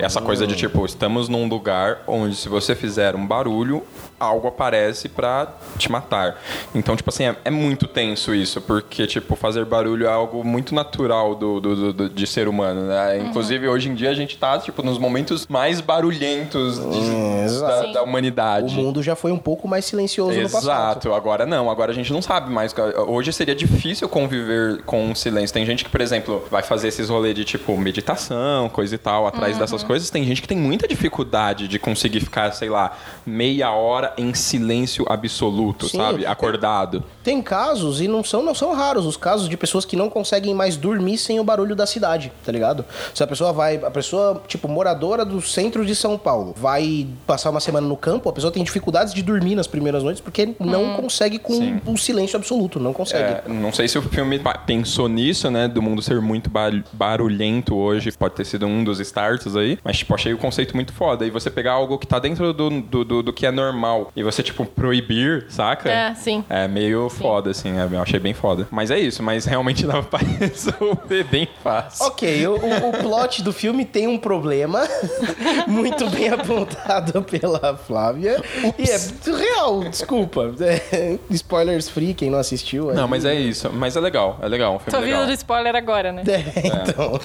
Essa 0.00 0.20
coisa 0.20 0.46
de 0.46 0.54
tipo, 0.56 0.84
estamos 0.84 1.28
num 1.28 1.46
lugar 1.48 1.98
onde 2.06 2.36
se 2.36 2.48
você 2.48 2.74
fizer 2.74 3.14
um 3.16 3.26
barulho, 3.26 3.82
algo 4.18 4.48
aparece 4.48 5.08
pra 5.08 5.48
te 5.78 5.90
matar. 5.90 6.40
Então, 6.74 6.96
tipo 6.96 7.08
assim, 7.10 7.24
é, 7.24 7.36
é 7.44 7.50
muito 7.50 7.86
tenso 7.86 8.34
isso, 8.34 8.60
porque, 8.60 9.06
tipo, 9.06 9.36
fazer 9.36 9.64
barulho 9.64 10.06
é 10.06 10.10
algo 10.12 10.44
muito 10.44 10.74
natural 10.74 11.34
do, 11.34 11.60
do, 11.60 11.76
do- 11.76 11.92
do- 11.92 12.08
de 12.10 12.26
ser 12.26 12.48
humano, 12.48 12.82
né? 12.88 13.18
Inclusive, 13.18 13.68
hoje 13.68 13.88
em 13.88 13.94
dia, 13.94 14.10
a 14.10 14.14
gente 14.14 14.36
tá, 14.36 14.58
tipo, 14.58 14.82
nos 14.82 14.98
momentos 14.98 15.46
mais 15.46 15.80
barulhentos 15.80 16.76
de- 16.78 17.44
exato. 17.44 17.86
da, 17.88 17.92
da 17.94 18.02
O 18.02 18.04
humanidade. 18.04 18.74
mundo 18.74 19.02
já 19.02 19.14
foi 19.14 19.30
um 19.32 19.38
pouco 19.38 19.68
mais 19.68 19.84
silencioso 19.84 20.32
no 20.40 20.50
passado. 20.50 20.62
Exato, 20.98 21.14
agora 21.14 21.46
não, 21.46 21.70
agora 21.70 21.92
a 21.92 21.94
gente 21.94 22.12
não 22.12 22.20
sabe 22.22 22.50
mais. 22.50 22.74
Hoje 23.06 23.32
seria 23.32 23.54
difícil 23.54 24.08
conviver 24.08 24.82
com 24.84 25.10
o 25.10 25.16
silêncio. 25.16 25.54
Tem 25.54 25.64
gente 25.64 25.84
que, 25.84 25.90
por 25.90 26.00
exemplo, 26.00 26.44
vai 26.50 26.62
fazer 26.62 26.88
esses 26.88 27.08
rolês 27.08 27.34
de 27.34 27.44
tipo 27.44 27.76
meditação, 27.76 28.68
coisa 28.68 28.94
e 28.94 28.98
tal, 28.98 29.26
atrás 29.26 29.54
Uhum. 29.54 29.60
dessas 29.60 29.82
coisas. 29.82 30.10
Tem 30.10 30.24
gente 30.24 30.42
que 30.42 30.48
tem 30.48 30.58
muita 30.58 30.86
dificuldade 30.88 31.68
de 31.68 31.78
conseguir 31.78 32.20
ficar, 32.20 32.52
sei 32.52 32.68
lá, 32.68 32.96
meia 33.26 33.70
hora 33.72 34.07
em 34.16 34.32
silêncio 34.34 35.04
absoluto, 35.08 35.88
Sim. 35.88 35.98
sabe? 35.98 36.26
Acordado. 36.26 37.02
Tem 37.22 37.42
casos, 37.42 38.00
e 38.00 38.08
não 38.08 38.24
são, 38.24 38.42
não 38.42 38.54
são 38.54 38.72
raros, 38.74 39.04
os 39.06 39.16
casos 39.16 39.48
de 39.48 39.56
pessoas 39.56 39.84
que 39.84 39.96
não 39.96 40.08
conseguem 40.08 40.54
mais 40.54 40.76
dormir 40.76 41.18
sem 41.18 41.38
o 41.40 41.44
barulho 41.44 41.76
da 41.76 41.86
cidade, 41.86 42.32
tá 42.44 42.50
ligado? 42.52 42.84
Se 43.14 43.22
a 43.22 43.26
pessoa 43.26 43.52
vai, 43.52 43.76
a 43.76 43.90
pessoa, 43.90 44.42
tipo, 44.46 44.66
moradora 44.68 45.24
do 45.24 45.40
centro 45.42 45.84
de 45.84 45.94
São 45.94 46.16
Paulo, 46.16 46.54
vai 46.56 47.06
passar 47.26 47.50
uma 47.50 47.60
semana 47.60 47.86
no 47.86 47.96
campo, 47.96 48.28
a 48.28 48.32
pessoa 48.32 48.52
tem 48.52 48.62
dificuldades 48.64 49.12
de 49.12 49.22
dormir 49.22 49.54
nas 49.54 49.66
primeiras 49.66 50.02
noites 50.02 50.20
porque 50.20 50.54
não 50.58 50.94
consegue 50.94 51.38
com 51.38 51.54
Sim. 51.54 51.80
o 51.86 51.96
silêncio 51.96 52.36
absoluto, 52.36 52.78
não 52.80 52.92
consegue. 52.92 53.24
É, 53.24 53.42
não 53.48 53.72
sei 53.72 53.88
se 53.88 53.98
o 53.98 54.02
filme 54.02 54.40
pensou 54.66 55.08
nisso, 55.08 55.50
né? 55.50 55.68
Do 55.68 55.82
mundo 55.82 56.00
ser 56.02 56.20
muito 56.20 56.48
bar- 56.48 56.82
barulhento 56.92 57.74
hoje. 57.76 58.12
Pode 58.12 58.34
ter 58.34 58.44
sido 58.44 58.66
um 58.66 58.84
dos 58.84 59.00
starts 59.00 59.56
aí. 59.56 59.78
Mas, 59.82 59.98
tipo, 59.98 60.14
achei 60.14 60.32
o 60.32 60.38
conceito 60.38 60.74
muito 60.74 60.92
foda. 60.92 61.26
E 61.26 61.30
você 61.30 61.50
pegar 61.50 61.72
algo 61.72 61.98
que 61.98 62.06
tá 62.06 62.18
dentro 62.18 62.52
do, 62.52 62.70
do, 62.80 63.04
do, 63.04 63.22
do 63.22 63.32
que 63.32 63.46
é 63.46 63.50
normal 63.50 63.97
e 64.16 64.22
você, 64.22 64.42
tipo, 64.42 64.64
proibir, 64.64 65.46
saca? 65.48 65.90
É, 65.90 66.14
sim. 66.14 66.44
É 66.48 66.66
meio 66.68 67.08
foda, 67.08 67.50
assim. 67.50 67.78
é, 67.78 67.88
eu 67.90 68.02
achei 68.02 68.18
bem 68.20 68.34
foda. 68.34 68.66
Mas 68.70 68.90
é 68.90 68.98
isso. 68.98 69.22
Mas 69.22 69.44
realmente 69.44 69.84
dava 69.86 70.02
pra 70.02 70.18
resolver 70.18 71.24
bem 71.24 71.48
fácil. 71.62 72.06
Ok, 72.06 72.46
o, 72.46 72.52
o- 72.56 72.88
o 72.90 72.92
plot 72.92 73.42
do 73.42 73.52
filme 73.52 73.84
tem 73.84 74.06
um 74.06 74.18
problema, 74.18 74.86
muito 75.66 76.08
bem 76.10 76.28
apontado 76.28 77.22
pela 77.22 77.76
Flávia. 77.76 78.42
E 78.78 78.82
é 78.90 78.98
real, 79.36 79.84
desculpa. 79.84 80.54
É, 80.60 81.18
spoilers 81.30 81.88
free, 81.88 82.14
quem 82.14 82.30
não 82.30 82.38
assistiu. 82.38 82.92
Não, 82.92 83.04
aí- 83.04 83.10
mas 83.10 83.24
é 83.24 83.34
isso. 83.34 83.70
Mas 83.72 83.96
é 83.96 84.00
legal. 84.00 84.38
É 84.42 84.48
legal. 84.48 84.74
Um 84.74 84.78
filme 84.78 84.90
Tô 84.92 84.98
legal. 85.04 85.20
vindo 85.20 85.28
do 85.28 85.34
spoiler 85.34 85.74
agora, 85.74 86.12
né? 86.12 86.22
É, 86.28 86.88
então. 86.90 87.20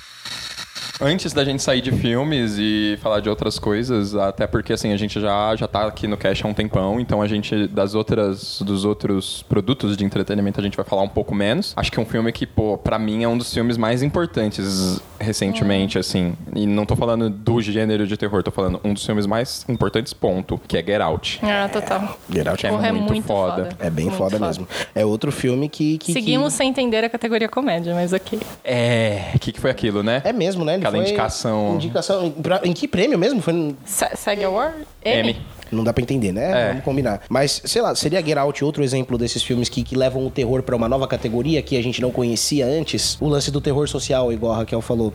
Antes 1.01 1.33
da 1.33 1.43
gente 1.43 1.61
sair 1.61 1.81
de 1.81 1.91
filmes 1.91 2.55
e 2.57 2.97
falar 3.01 3.19
de 3.19 3.29
outras 3.29 3.57
coisas, 3.57 4.15
até 4.15 4.45
porque 4.47 4.73
assim, 4.73 4.93
a 4.93 4.97
gente 4.97 5.19
já, 5.19 5.55
já 5.55 5.67
tá 5.67 5.87
aqui 5.87 6.07
no 6.07 6.15
Cash 6.15 6.43
há 6.45 6.47
um 6.47 6.53
tempão, 6.53 6.99
então 6.99 7.21
a 7.21 7.27
gente, 7.27 7.67
das 7.67 7.95
outras, 7.95 8.61
dos 8.61 8.85
outros 8.85 9.43
produtos 9.49 9.97
de 9.97 10.05
entretenimento, 10.05 10.59
a 10.59 10.63
gente 10.63 10.77
vai 10.77 10.85
falar 10.85 11.01
um 11.01 11.07
pouco 11.09 11.33
menos. 11.33 11.73
Acho 11.75 11.91
que 11.91 11.99
é 11.99 12.01
um 12.01 12.05
filme 12.05 12.31
que, 12.31 12.45
pô, 12.45 12.77
pra 12.77 12.99
mim 12.99 13.23
é 13.23 13.27
um 13.27 13.37
dos 13.37 13.53
filmes 13.53 13.75
mais 13.77 14.03
importantes 14.03 15.01
recentemente, 15.19 15.97
assim. 15.97 16.35
E 16.55 16.65
não 16.67 16.85
tô 16.85 16.95
falando 16.95 17.29
do 17.29 17.61
gênero 17.61 18.05
de 18.05 18.15
terror, 18.17 18.43
tô 18.43 18.51
falando 18.51 18.79
um 18.83 18.93
dos 18.93 19.05
filmes 19.05 19.25
mais 19.25 19.65
importantes, 19.67 20.13
ponto, 20.13 20.59
que 20.67 20.77
é 20.77 20.83
Get 20.83 21.01
Out. 21.01 21.39
Ah, 21.43 21.69
total. 21.71 22.17
Get 22.31 22.45
Out 22.47 22.65
É 22.65 22.69
é 22.69 22.91
muito 22.91 23.11
muito 23.11 23.25
foda. 23.25 23.63
foda. 23.65 23.69
É 23.79 23.89
bem 23.89 24.05
Muito 24.05 24.17
foda, 24.17 24.37
mesmo. 24.37 24.67
É 24.93 25.05
outro 25.05 25.31
filme 25.31 25.67
que. 25.69 25.97
que 25.97 26.13
Seguimos 26.13 26.53
sem 26.53 26.69
entender 26.69 27.03
a 27.03 27.09
categoria 27.09 27.47
comédia, 27.49 27.93
mas 27.95 28.13
ok. 28.13 28.39
É. 28.63 29.31
O 29.35 29.39
que, 29.39 29.51
que 29.53 29.59
foi 29.59 29.71
aquilo, 29.71 30.03
né? 30.03 30.21
que- 30.21 30.27
É 30.27 30.33
mesmo, 30.33 30.63
né? 30.65 30.75
Ele 30.75 30.83
Aquela 30.93 31.03
foi- 31.03 31.11
indicação. 31.11 31.75
Indicação. 31.75 32.31
pra- 32.31 32.61
em 32.63 32.73
que 32.73 32.87
prêmio 32.87 33.17
mesmo? 33.17 33.41
Foi. 33.41 33.75
Se- 33.85 34.15
Segue 34.15 34.43
Award? 34.43 34.85
M. 35.03 35.35
Não 35.73 35.83
dá 35.83 35.91
pra 35.93 36.01
entender, 36.03 36.31
né? 36.31 36.51
É. 36.51 36.67
Vamos 36.69 36.83
combinar. 36.83 37.21
Mas, 37.29 37.61
sei 37.65 37.81
lá, 37.81 37.93
seria 37.95 38.21
Get 38.21 38.37
Out 38.37 38.63
outro 38.63 38.83
exemplo 38.83 39.17
desses 39.17 39.43
filmes 39.43 39.69
que, 39.69 39.83
que 39.83 39.95
levam 39.95 40.25
o 40.25 40.29
terror 40.31 40.61
pra 40.63 40.75
uma 40.75 40.87
nova 40.87 41.07
categoria 41.07 41.61
que 41.61 41.77
a 41.77 41.83
gente 41.83 42.01
não 42.01 42.11
conhecia 42.11 42.65
antes? 42.65 43.17
O 43.19 43.27
lance 43.27 43.49
do 43.51 43.59
terror 43.61 43.87
social, 43.87 44.31
igual 44.31 44.53
a 44.53 44.57
Raquel 44.57 44.81
falou. 44.81 45.11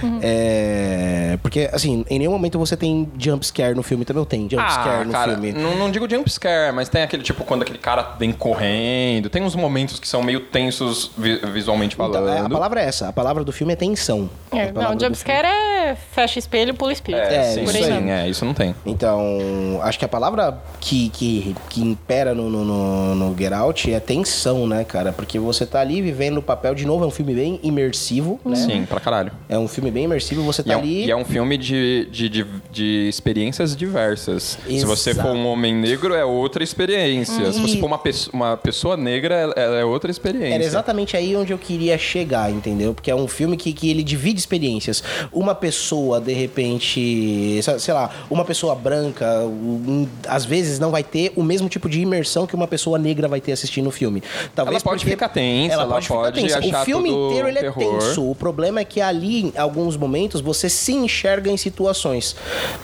É. 0.53 1.39
Porque, 1.43 1.69
assim, 1.73 2.05
em 2.11 2.19
nenhum 2.19 2.33
momento 2.33 2.59
você 2.59 2.77
tem 2.77 3.09
jump 3.19 3.45
scare 3.47 3.75
no 3.75 3.83
filme, 3.83 4.05
também 4.05 4.21
eu 4.23 4.27
tenho 4.27 4.49
jump 4.51 4.71
scare 4.73 5.05
no 5.05 5.11
Ah, 5.11 5.13
cara, 5.13 5.33
filme. 5.33 5.53
Não, 5.53 5.77
não 5.77 5.91
digo 5.91 6.09
jump 6.09 6.29
scare, 6.31 6.73
mas 6.75 6.89
tem 6.89 7.03
aquele 7.03 7.23
tipo 7.23 7.45
quando 7.45 7.63
aquele 7.63 7.79
cara 7.79 8.15
vem 8.19 8.33
correndo. 8.33 9.29
Tem 9.31 9.43
uns 9.43 9.55
momentos 9.55 9.99
que 9.99 10.09
são 10.09 10.23
meio 10.23 10.41
tensos 10.41 11.11
vi- 11.17 11.39
visualmente 11.53 11.97
falando. 11.97 12.25
Então, 12.25 12.35
é, 12.35 12.41
a 12.47 12.49
palavra 12.51 12.81
é 12.83 12.85
essa. 12.87 13.09
A 13.09 13.13
palavra 13.13 13.45
do 13.45 13.53
filme 13.53 13.73
é 13.73 13.77
tensão. 13.77 14.29
É, 14.51 14.73
não, 14.73 14.95
do 14.97 15.05
jumpscare 15.05 15.47
é 15.47 15.95
fecha 16.13 16.39
espelho, 16.39 16.75
pula 16.75 16.93
espírito. 16.93 17.23
É, 17.23 17.37
É, 17.37 17.43
sim, 17.55 17.63
isso 17.65 17.77
aí. 17.77 17.85
sim, 17.85 18.11
é, 18.11 18.29
isso 18.29 18.45
não 18.45 18.55
tem. 18.55 18.75
Então, 18.85 19.81
acho 19.83 19.99
que 19.99 20.05
a 20.05 20.09
palavra 20.09 20.48
que, 20.81 21.09
que, 21.11 21.55
que 21.71 21.81
impera 21.81 22.35
no, 22.35 22.49
no, 22.49 23.15
no, 23.15 23.37
Get 23.39 23.53
Out 23.53 23.93
é 23.93 24.01
tensão, 24.01 24.67
né, 24.67 24.85
cara? 24.85 25.13
Porque 25.13 25.39
você 25.39 25.65
tá 25.67 25.81
ali 25.81 26.01
vivendo 26.03 26.39
o 26.39 26.43
papel, 26.43 26.75
de 26.75 26.87
novo, 26.87 27.05
é 27.05 27.07
um 27.07 27.11
filme 27.11 27.35
bem 27.35 27.59
imersivo, 27.63 28.41
né? 28.45 28.57
Sim, 28.57 28.85
pra 28.85 29.01
caralho. 29.01 29.33
É 29.49 29.59
um 29.59 29.69
filme 29.69 29.91
bem 29.91 30.05
imersivo, 30.05 30.43
você 30.43 30.63
E 30.63 30.65
tá 30.65 30.73
é, 30.73 30.77
um, 30.77 30.81
ali... 30.81 31.05
e 31.07 31.11
é 31.11 31.17
um 31.17 31.25
filme 31.25 31.57
de, 31.59 32.09
de, 32.11 32.29
de, 32.29 32.47
de 32.71 33.09
experiências 33.09 33.75
diversas. 33.77 34.59
Se 34.67 34.85
você 34.85 35.11
Exato. 35.11 35.29
for 35.29 35.35
um 35.37 35.47
homem 35.47 35.75
negro, 35.75 36.15
é 36.15 36.25
outra 36.25 36.63
experiência. 36.63 37.53
Se 37.53 37.61
você 37.61 37.77
E- 37.77 37.81
for 37.81 37.87
uma, 37.87 37.99
pesso- 37.99 38.31
uma 38.33 38.57
pessoa 38.57 38.97
negra, 38.97 39.35
ela- 39.35 39.55
ela 39.57 39.77
é 39.79 39.85
outra 39.85 40.11
experiência. 40.11 40.55
Era 40.55 40.65
exatamente 40.65 41.17
aí 41.17 41.37
onde 41.37 41.53
eu 41.53 41.59
queria 41.59 41.97
chegar, 41.99 42.51
entendeu? 42.51 42.95
Porque 42.95 43.11
é 43.11 43.15
um 43.15 43.29
filme 43.29 43.57
que, 43.57 43.73
que 43.73 43.91
ele 43.91 44.03
divide 44.03 44.39
experiências. 44.39 45.03
Uma 45.33 45.55
pessoa, 45.55 46.21
de 46.21 46.33
repente, 46.33 47.61
sei 47.63 47.79
sei 47.79 47.95
lá, 47.95 48.11
uma 48.31 48.45
pessoa 48.45 48.75
branca, 48.75 49.45
um, 49.47 50.07
às 50.39 50.45
vezes 50.45 50.79
não 50.79 50.91
vai 50.91 51.03
ter 51.03 51.33
o 51.35 51.43
mesmo 51.43 51.69
tipo 51.69 51.89
de 51.89 52.01
imersão 52.01 52.47
que 52.47 52.55
uma 52.55 52.69
pessoa 52.69 52.97
negra 52.97 53.27
vai 53.27 53.41
ter 53.41 53.51
assistindo 53.53 53.89
o 53.89 53.91
filme. 53.91 54.23
Talvez 54.55 54.77
Ela 54.77 54.85
pode 54.85 55.05
ficar 55.05 55.29
tensa, 55.29 55.75
ela 55.75 55.87
pode 55.87 56.09
O 56.13 56.85
filme 56.85 57.11
inteiro 57.11 57.49
ele 57.49 57.59
é 57.59 57.63
terror. 57.63 57.99
tenso. 57.99 58.31
O 58.31 58.35
problema 58.35 58.81
é 58.81 58.85
que 58.85 59.01
ali, 59.01 59.47
em 59.47 59.53
alguns 59.57 59.97
momentos, 59.97 60.41
você 60.41 60.69
se 60.69 60.93
enxerga 60.93 61.51
em 61.51 61.57
situações. 61.57 62.37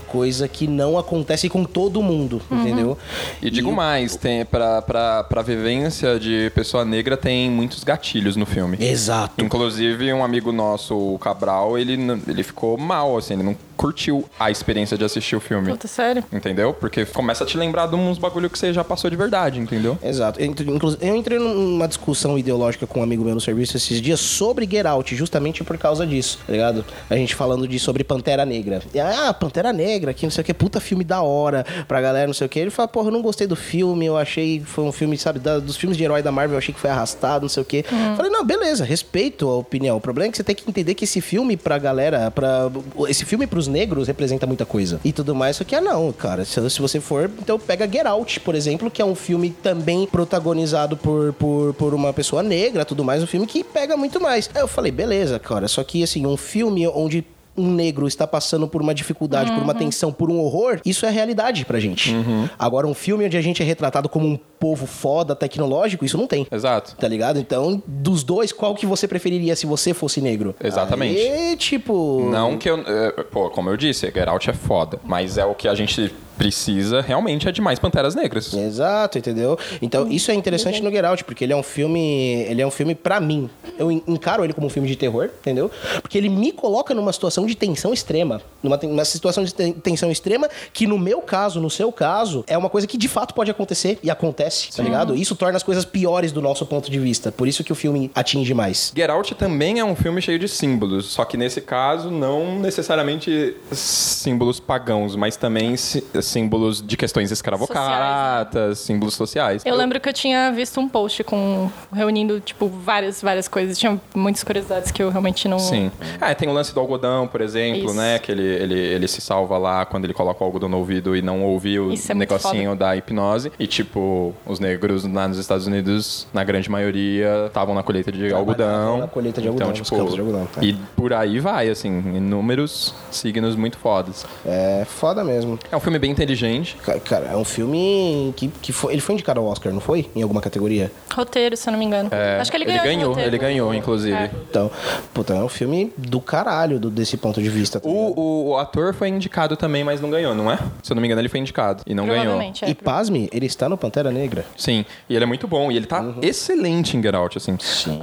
Coisa 0.08 0.48
que 0.48 0.66
não 0.66 0.98
acontece 0.98 1.48
com 1.48 1.64
todo 1.64 2.02
mundo, 2.02 2.42
entendeu? 2.50 2.98
E 3.40 3.50
digo 3.50 3.72
mais, 3.72 4.16
tem, 4.16 4.44
pra, 4.44 4.82
pra, 4.82 5.24
pra 5.24 5.42
vivência 5.42 6.18
de 6.18 6.50
pessoa 6.54 6.84
negra, 6.84 7.16
tem 7.16 7.50
muitos 7.50 7.84
gatilhos 7.84 8.34
no 8.36 8.46
filme. 8.46 8.76
Exato. 8.80 9.44
Inclusive, 9.44 10.12
um 10.12 10.24
amigo 10.24 10.50
nosso, 10.50 10.96
o 10.96 11.18
Cabral, 11.18 11.78
ele, 11.78 11.96
ele 12.28 12.42
ficou 12.42 12.76
mal, 12.76 13.16
assim, 13.16 13.34
ele 13.34 13.42
não 13.42 13.56
curtiu 13.84 14.24
a 14.40 14.50
experiência 14.50 14.96
de 14.96 15.04
assistir 15.04 15.36
o 15.36 15.40
filme. 15.40 15.70
Puta, 15.70 15.86
sério? 15.86 16.24
Entendeu? 16.32 16.72
Porque 16.72 17.04
começa 17.04 17.44
a 17.44 17.46
te 17.46 17.58
lembrar 17.58 17.86
de 17.86 17.94
uns 17.94 18.16
bagulho 18.16 18.48
que 18.48 18.58
você 18.58 18.72
já 18.72 18.82
passou 18.82 19.10
de 19.10 19.16
verdade, 19.16 19.60
entendeu? 19.60 19.98
Exato. 20.02 20.40
Eu 20.40 20.46
entre- 20.46 20.70
inclu- 20.70 20.96
Eu 21.02 21.14
entrei 21.14 21.38
numa 21.38 21.86
discussão 21.86 22.38
ideológica 22.38 22.86
com 22.86 23.00
um 23.00 23.02
amigo 23.02 23.22
meu 23.22 23.34
no 23.34 23.42
serviço 23.42 23.76
esses 23.76 24.00
dias 24.00 24.20
sobre 24.20 24.66
Get 24.70 24.86
Out, 24.86 25.14
justamente 25.14 25.62
por 25.62 25.76
causa 25.76 26.06
disso, 26.06 26.38
tá 26.46 26.52
ligado? 26.52 26.82
A 27.10 27.14
gente 27.16 27.34
falando 27.34 27.68
de, 27.68 27.78
sobre 27.78 28.02
Pantera 28.02 28.46
Negra. 28.46 28.80
E, 28.94 28.98
ah, 28.98 29.34
Pantera 29.38 29.70
Negra, 29.70 30.14
que 30.14 30.24
não 30.24 30.30
sei 30.30 30.40
o 30.40 30.44
que, 30.46 30.54
puta 30.54 30.80
filme 30.80 31.04
da 31.04 31.20
hora 31.20 31.66
pra 31.86 32.00
galera, 32.00 32.26
não 32.26 32.32
sei 32.34 32.46
o 32.46 32.48
que. 32.48 32.58
Ele 32.58 32.70
fala, 32.70 32.88
porra, 32.88 33.08
eu 33.08 33.12
não 33.12 33.20
gostei 33.20 33.46
do 33.46 33.54
filme, 33.56 34.06
eu 34.06 34.16
achei 34.16 34.60
que 34.60 34.64
foi 34.64 34.84
um 34.84 34.92
filme, 34.92 35.18
sabe, 35.18 35.38
da- 35.38 35.58
dos 35.58 35.76
filmes 35.76 35.98
de 35.98 36.04
herói 36.04 36.22
da 36.22 36.32
Marvel, 36.32 36.54
eu 36.54 36.58
achei 36.58 36.72
que 36.72 36.80
foi 36.80 36.88
arrastado, 36.88 37.42
não 37.42 37.50
sei 37.50 37.62
o 37.62 37.66
que. 37.66 37.82
Falei, 38.16 38.30
não, 38.32 38.46
beleza, 38.46 38.82
respeito 38.82 39.46
a 39.46 39.56
opinião. 39.58 39.98
O 39.98 40.00
problema 40.00 40.28
é 40.28 40.30
que 40.30 40.38
você 40.38 40.42
tem 40.44 40.54
que 40.56 40.64
entender 40.66 40.94
que 40.94 41.04
esse 41.04 41.20
filme 41.20 41.54
pra 41.54 41.76
galera, 41.76 42.30
pra, 42.30 42.70
esse 43.08 43.26
filme 43.26 43.46
pros 43.46 43.68
negros 43.74 44.06
representa 44.06 44.46
muita 44.46 44.64
coisa. 44.64 45.00
E 45.04 45.12
tudo 45.12 45.34
mais, 45.34 45.56
só 45.56 45.64
que, 45.64 45.74
ah, 45.74 45.80
não, 45.80 46.12
cara, 46.12 46.44
se, 46.44 46.70
se 46.70 46.80
você 46.80 47.00
for, 47.00 47.28
então 47.42 47.58
pega 47.58 47.90
Get 47.90 48.06
Out, 48.06 48.40
por 48.40 48.54
exemplo, 48.54 48.88
que 48.90 49.02
é 49.02 49.04
um 49.04 49.16
filme 49.16 49.50
também 49.50 50.06
protagonizado 50.06 50.96
por, 50.96 51.32
por, 51.32 51.74
por 51.74 51.92
uma 51.92 52.12
pessoa 52.12 52.42
negra, 52.42 52.84
tudo 52.84 53.02
mais, 53.02 53.22
um 53.22 53.26
filme 53.26 53.46
que 53.46 53.64
pega 53.64 53.96
muito 53.96 54.20
mais. 54.20 54.48
Aí 54.54 54.62
eu 54.62 54.68
falei, 54.68 54.92
beleza, 54.92 55.38
cara, 55.40 55.66
só 55.66 55.82
que, 55.82 56.02
assim, 56.04 56.24
um 56.24 56.36
filme 56.36 56.86
onde 56.86 57.24
um 57.56 57.70
negro 57.72 58.06
está 58.08 58.26
passando 58.26 58.66
por 58.66 58.82
uma 58.82 58.94
dificuldade, 58.94 59.52
por 59.52 59.62
uma 59.62 59.74
tensão, 59.74 60.12
por 60.12 60.28
um 60.30 60.38
horror, 60.40 60.80
isso 60.84 61.06
é 61.06 61.10
realidade 61.10 61.64
pra 61.64 61.78
gente. 61.78 62.12
Agora, 62.58 62.86
um 62.86 62.94
filme 62.94 63.24
onde 63.26 63.36
a 63.36 63.40
gente 63.40 63.62
é 63.62 63.64
retratado 63.64 64.08
como 64.08 64.26
um 64.26 64.38
povo 64.64 64.86
foda, 64.86 65.36
tecnológico, 65.36 66.06
isso 66.06 66.16
não 66.16 66.26
tem. 66.26 66.46
Exato. 66.50 66.96
Tá 66.96 67.06
ligado? 67.06 67.38
Então, 67.38 67.82
dos 67.86 68.22
dois, 68.24 68.50
qual 68.50 68.74
que 68.74 68.86
você 68.86 69.06
preferiria 69.06 69.54
se 69.54 69.66
você 69.66 69.92
fosse 69.92 70.22
negro? 70.22 70.54
Exatamente. 70.62 71.18
Aí, 71.20 71.54
tipo. 71.56 72.28
Não 72.32 72.56
que 72.56 72.70
eu. 72.70 72.78
é, 72.78 73.10
Pô, 73.24 73.50
como 73.50 73.68
eu 73.68 73.76
disse, 73.76 74.06
Get 74.06 74.26
Out 74.26 74.48
é 74.48 74.54
foda. 74.54 74.98
Mas 75.04 75.36
é 75.36 75.44
o 75.44 75.54
que 75.54 75.68
a 75.68 75.74
gente 75.74 76.10
precisa 76.36 77.00
realmente 77.00 77.48
é 77.48 77.52
de 77.52 77.60
mais 77.60 77.78
Panteras 77.78 78.14
Negras. 78.14 78.52
Exato, 78.52 79.18
entendeu? 79.18 79.56
Então, 79.80 80.10
isso 80.10 80.30
é 80.32 80.34
interessante 80.34 80.82
no 80.82 80.90
Get 80.90 81.04
Out, 81.04 81.24
porque 81.24 81.44
ele 81.44 81.52
é 81.52 81.56
um 81.56 81.62
filme. 81.62 82.44
Ele 82.48 82.60
é 82.62 82.66
um 82.66 82.70
filme 82.70 82.94
pra 82.94 83.20
mim. 83.20 83.48
Eu 83.78 83.92
en- 83.92 84.02
encaro 84.08 84.42
ele 84.44 84.52
como 84.52 84.66
um 84.66 84.70
filme 84.70 84.88
de 84.88 84.96
terror, 84.96 85.26
entendeu? 85.40 85.70
Porque 86.02 86.16
ele 86.18 86.28
me 86.28 86.50
coloca 86.52 86.92
numa 86.94 87.12
situação 87.12 87.46
de 87.46 87.54
tensão 87.54 87.92
extrema. 87.92 88.40
Numa, 88.62 88.76
ten- 88.78 88.90
uma 88.90 89.04
situação 89.04 89.44
de 89.44 89.54
ten- 89.54 89.72
tensão 89.74 90.10
extrema 90.10 90.48
que, 90.72 90.86
no 90.86 90.98
meu 90.98 91.20
caso, 91.20 91.60
no 91.60 91.70
seu 91.70 91.92
caso, 91.92 92.42
é 92.46 92.56
uma 92.58 92.70
coisa 92.70 92.86
que 92.86 92.96
de 92.98 93.08
fato 93.08 93.32
pode 93.34 93.50
acontecer 93.50 93.98
e 94.02 94.10
acontece, 94.10 94.53
tá 94.74 94.82
ligado? 94.82 95.14
Isso 95.14 95.34
torna 95.34 95.56
as 95.56 95.62
coisas 95.62 95.84
piores 95.84 96.32
do 96.32 96.40
nosso 96.42 96.64
ponto 96.66 96.90
de 96.90 96.98
vista. 96.98 97.30
Por 97.32 97.46
isso 97.48 97.62
que 97.64 97.72
o 97.72 97.74
filme 97.74 98.10
atinge 98.14 98.52
mais. 98.54 98.92
Get 98.96 99.10
Out 99.10 99.34
também 99.34 99.78
é 99.78 99.84
um 99.84 99.94
filme 99.96 100.20
cheio 100.20 100.38
de 100.38 100.48
símbolos, 100.48 101.06
só 101.06 101.24
que 101.24 101.36
nesse 101.36 101.60
caso 101.60 102.10
não 102.10 102.58
necessariamente 102.58 103.56
símbolos 103.72 104.60
pagãos, 104.60 105.16
mas 105.16 105.36
também 105.36 105.76
sí- 105.76 106.04
símbolos 106.22 106.82
de 106.82 106.96
questões 106.96 107.30
escravocratas, 107.30 108.78
símbolos 108.78 109.14
sociais. 109.14 109.62
Eu 109.64 109.76
lembro 109.76 110.00
que 110.00 110.08
eu 110.08 110.12
tinha 110.12 110.50
visto 110.52 110.80
um 110.80 110.88
post 110.88 111.22
com 111.24 111.70
reunindo, 111.92 112.40
tipo, 112.40 112.68
várias, 112.68 113.20
várias 113.22 113.48
coisas. 113.48 113.78
Tinha 113.78 114.00
muitas 114.14 114.42
curiosidades 114.44 114.90
que 114.90 115.02
eu 115.02 115.10
realmente 115.10 115.48
não. 115.48 115.58
Sim. 115.58 115.90
Ah, 116.20 116.34
tem 116.34 116.48
o 116.48 116.52
lance 116.52 116.72
do 116.74 116.80
algodão, 116.80 117.26
por 117.26 117.40
exemplo, 117.40 117.86
Isso. 117.86 117.94
né? 117.94 118.18
Que 118.18 118.32
ele, 118.32 118.42
ele, 118.42 118.78
ele 118.78 119.08
se 119.08 119.20
salva 119.20 119.58
lá 119.58 119.84
quando 119.84 120.04
ele 120.04 120.14
coloca 120.14 120.42
o 120.42 120.46
algodão 120.46 120.68
no 120.68 120.78
ouvido 120.78 121.16
e 121.16 121.22
não 121.22 121.42
ouviu 121.42 121.88
o 121.88 121.94
é 121.94 122.14
negocinho 122.14 122.74
da 122.74 122.96
hipnose. 122.96 123.52
E, 123.58 123.66
tipo, 123.66 124.34
os 124.46 124.60
negros 124.60 125.04
lá 125.04 125.26
nos 125.28 125.38
Estados 125.38 125.66
Unidos, 125.66 126.26
na 126.32 126.44
grande 126.44 126.70
maioria, 126.70 127.44
estavam 127.46 127.74
na 127.74 127.82
colheita 127.82 128.10
de 128.12 128.32
algodão. 128.32 128.98
na 128.98 129.06
colheita 129.08 129.40
de 129.40 129.48
algodão, 129.48 129.70
Então, 129.70 129.82
tipo, 129.82 130.14
de 130.14 130.20
algodão, 130.20 130.46
tá. 130.46 130.62
E 130.62 130.74
por 130.96 131.12
aí 131.12 131.38
vai, 131.40 131.68
assim, 131.68 131.98
inúmeros 132.14 132.94
signos 133.10 133.56
muito 133.56 133.78
fodas. 133.78 134.26
É 134.44 134.84
foda 134.86 135.22
mesmo. 135.24 135.58
É 135.70 135.76
um 135.76 135.80
filme 135.80 135.98
bem 135.98 136.10
inteligente. 136.10 136.76
Ca- 136.84 136.98
Cara, 137.00 137.26
é 137.32 137.36
um 137.36 137.44
filme 137.44 138.32
que, 138.36 138.48
que 138.48 138.72
foi. 138.72 138.92
Ele 138.92 139.00
foi 139.00 139.14
indicado 139.14 139.40
ao 139.40 139.46
Oscar, 139.46 139.72
não 139.72 139.80
foi? 139.80 140.08
Em 140.14 140.22
alguma 140.22 140.40
categoria? 140.40 140.90
Roteiro, 141.14 141.56
se 141.56 141.68
eu 141.68 141.72
não 141.72 141.78
me 141.78 141.84
engano. 141.84 142.08
É, 142.12 142.38
Acho 142.40 142.50
que 142.50 142.56
ele 142.56 142.64
ele 142.64 142.72
ganhou. 142.72 142.82
de 142.84 142.88
ganhou, 142.96 143.08
roteiro. 143.10 143.30
ele 143.30 143.38
ganhou, 143.38 143.74
inclusive. 143.74 144.16
É. 144.16 144.30
Então, 144.50 144.70
puta, 145.12 145.34
é 145.34 145.42
um 145.42 145.48
filme 145.48 145.92
do 145.96 146.20
caralho 146.20 146.78
do- 146.78 146.90
desse 146.90 147.16
ponto 147.16 147.40
de 147.42 147.48
vista. 147.48 147.78
tá? 147.80 147.88
O, 147.88 148.18
o, 148.18 148.48
o 148.50 148.56
ator 148.58 148.94
foi 148.94 149.08
indicado 149.08 149.56
também, 149.56 149.84
mas 149.84 150.00
não 150.00 150.10
ganhou, 150.10 150.34
não 150.34 150.50
é? 150.50 150.58
Se 150.82 150.92
eu 150.92 150.94
não 150.94 151.00
me 151.00 151.06
engano, 151.08 151.20
ele 151.20 151.28
foi 151.28 151.40
indicado 151.40 151.82
e 151.86 151.94
não 151.94 152.06
ganhou. 152.06 152.40
É. 152.40 152.52
E 152.68 152.74
pasme, 152.74 153.28
ele 153.32 153.46
está 153.46 153.68
no 153.68 153.76
Pantera 153.76 154.10
Negra. 154.10 154.23
Sim, 154.56 154.84
e 155.08 155.14
ele 155.14 155.24
é 155.24 155.26
muito 155.26 155.46
bom. 155.46 155.70
E 155.70 155.76
ele 155.76 155.86
tá 155.86 156.02
excelente 156.22 156.96
em 156.96 157.02
Get 157.02 157.14
Out, 157.14 157.38
assim. 157.38 157.56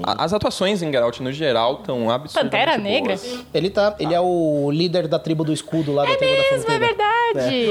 A- 0.03 0.24
As 0.24 0.34
atuações 0.34 0.82
em 0.82 0.91
Get 0.91 1.01
Out, 1.01 1.22
no 1.24 1.32
geral, 1.32 1.76
estão 1.80 2.09
absurdamente 2.09 2.51
Pantera 2.51 2.78
Negra? 2.78 3.15
boas. 3.15 3.45
Ele 3.53 3.69
tá. 3.69 3.95
Ele 3.99 4.13
é 4.13 4.19
o 4.22 4.69
líder 4.72 5.07
da 5.07 5.17
tribo 5.19 5.43
do 5.43 5.51
escudo 5.53 5.93
lá 5.93 6.03
da 6.05 6.11
É 6.11 6.15
tribo 6.15 6.36
da 6.36 6.51
mesmo, 6.51 6.72
é 6.72 6.80
verdade. 6.80 7.67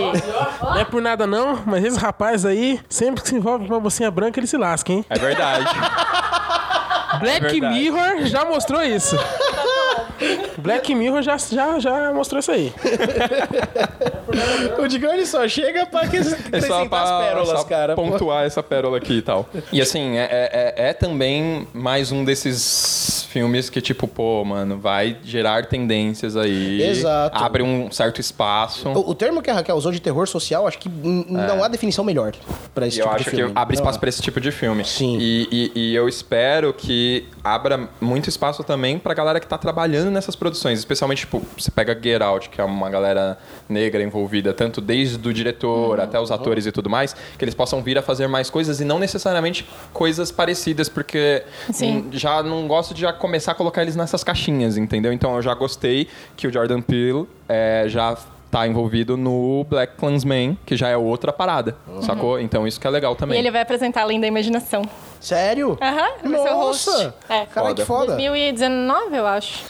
Não 0.63 0.77
é 0.79 0.85
por 0.85 1.01
nada 1.03 1.27
não, 1.27 1.63
mas 1.67 1.85
esse 1.85 1.99
rapaz 1.99 2.45
aí, 2.47 2.81
sempre 2.89 3.23
que 3.23 3.29
se 3.29 3.35
envolve 3.35 3.67
com 3.67 3.75
uma 3.75 3.81
mocinha 3.81 4.11
branca, 4.11 4.39
ele 4.41 4.47
se 4.47 4.57
lasca, 4.57 4.93
hein? 4.93 5.05
É 5.09 5.19
verdade. 5.19 5.67
Black 7.21 7.41
verdade. 7.41 7.75
Mirror 7.75 8.25
já 8.27 8.45
mostrou 8.45 8.83
isso. 8.83 9.17
Black 10.59 10.95
Mirror 10.95 11.23
já, 11.23 11.37
já, 11.39 11.79
já 11.79 12.13
mostrou 12.13 12.39
isso 12.41 12.51
aí. 12.53 12.73
O 14.79 14.87
Digão 14.87 15.13
ele 15.13 15.27
só 15.27 15.47
chega 15.49 15.87
pra 15.87 16.07
que- 16.07 16.19
É 16.19 16.23
só 16.23 16.37
acrescentar 16.37 16.89
pra 16.89 17.03
as 17.03 17.25
pérolas, 17.27 17.59
só 17.61 17.65
cara. 17.65 17.95
pô. 17.97 18.03
pontuar 18.03 18.45
essa 18.47 18.63
pérola 18.63 18.97
aqui 18.99 19.15
e 19.19 19.23
tal. 19.23 19.49
E 19.73 19.81
assim, 19.83 20.17
é, 20.17 20.23
é- 20.25 20.75
é- 20.77 20.89
é 20.91 20.93
também 20.93 21.67
mais 21.75 22.13
um 22.13 22.25
desses 22.25 23.20
filmes 23.31 23.71
que, 23.71 23.81
tipo, 23.81 24.09
pô, 24.09 24.45
mano, 24.45 24.77
vai 24.79 25.17
gerar 25.25 25.67
tendências 25.67 26.37
aí. 26.37 26.83
Exato. 26.83 27.39
Abre 27.43 27.63
um 27.63 27.91
certo 27.91 28.21
espaço. 28.21 28.89
O, 28.89 29.11
o 29.11 29.15
termo 29.15 29.41
que 29.41 29.49
a 29.51 29.55
Raquel 29.55 29.77
usou 29.77 29.93
de 29.93 30.01
terror 30.01 30.27
social, 30.27 30.67
acho 30.67 30.79
que 30.79 30.89
n- 30.89 31.25
não 31.29 31.63
há 31.63 31.69
definição 31.69 32.05
melhor 32.05 32.33
pra 32.75 32.87
esse 32.89 32.99
E 32.99 33.01
eu 33.01 33.05
tipo 33.05 33.15
acho 33.15 33.25
de 33.25 33.31
filme. 33.31 33.53
que 33.53 33.59
abre 33.59 33.75
espaço 33.77 34.01
para 34.01 34.09
esse 34.09 34.21
tipo 34.21 34.41
de 34.41 34.51
filme. 34.51 34.85
Sim. 34.85 35.17
E, 35.21 35.49
e- 35.51 35.73
e 35.91 35.95
eu 35.95 36.09
espero 36.09 36.73
que 36.75 37.25
abra 37.45 37.89
muito 38.01 38.29
espaço 38.29 38.65
também 38.65 38.99
pra 38.99 39.15
galera 39.15 39.39
que 39.39 39.47
tá 39.47 39.57
trabalhando 39.57 40.11
nessas 40.11 40.35
produções. 40.35 40.79
Especialmente, 40.81 41.21
tipo, 41.21 41.41
você 41.57 41.71
pega 41.71 41.97
Get 42.01 42.21
Out, 42.21 42.49
que 42.49 42.61
é 42.61 42.65
uma 42.65 42.91
galera 42.91 43.39
negra 43.69 44.03
envolvida, 44.03 44.53
tanto 44.53 44.81
desde 44.81 45.17
o 45.29 45.33
diretor 45.33 45.99
Uhum. 45.99 46.05
até 46.05 46.19
os 46.19 46.33
atores 46.33 46.67
e 46.67 46.73
tudo 46.73 46.91
mais, 46.91 47.15
que 47.39 47.45
eles 47.45 47.55
possam 47.55 47.81
vir 47.81 47.97
a 47.97 48.03
fazer 48.03 48.27
mais 48.27 48.51
coisas 48.51 48.81
e 48.81 48.85
não 48.85 48.99
necessariamente 48.99 49.69
coisas 49.93 50.33
parecidas, 50.33 50.89
porque 50.89 51.45
Sim. 51.73 52.09
já 52.11 52.43
não 52.43 52.67
gosto 52.67 52.93
de 52.93 53.03
já 53.03 53.13
começar 53.21 53.53
a 53.53 53.55
colocar 53.55 53.83
eles 53.83 53.95
nessas 53.95 54.25
caixinhas, 54.25 54.77
entendeu? 54.77 55.13
Então 55.13 55.37
eu 55.37 55.43
já 55.43 55.55
gostei 55.55 56.09
que 56.37 56.47
o 56.49 56.53
Jordan 56.53 56.81
Peele 56.81 57.29
é, 57.49 57.85
já 57.87 58.17
tá 58.51 58.67
envolvido 58.67 59.17
no 59.17 59.65
Black 59.69 59.95
Klansman, 59.97 60.59
que 60.67 60.77
já 60.77 60.89
é 60.89 60.97
outra 60.97 61.33
parada, 61.33 61.77
sacou? 62.03 62.41
Então 62.41 62.67
isso 62.67 62.81
que 62.81 62.87
é 62.87 62.91
legal 62.91 63.13
E 63.13 63.17
também. 63.17 63.39
ele 63.39 63.49
vai 63.51 63.61
apresentar 63.63 64.03
Além 64.03 64.21
da 64.21 64.27
Imaginação. 64.27 64.83
Sério? 65.21 65.79
Aham, 65.81 66.09
vai 66.25 66.43
ser 66.43 66.51
o 66.51 66.57
host. 66.57 66.87
Nossa! 66.91 67.15
É. 67.29 67.47
Caralho, 67.47 67.75
que 67.77 67.85
Foda. 67.85 68.07
foda. 68.07 68.17
2019, 68.17 69.17
eu 69.17 69.27
acho. 69.27 69.65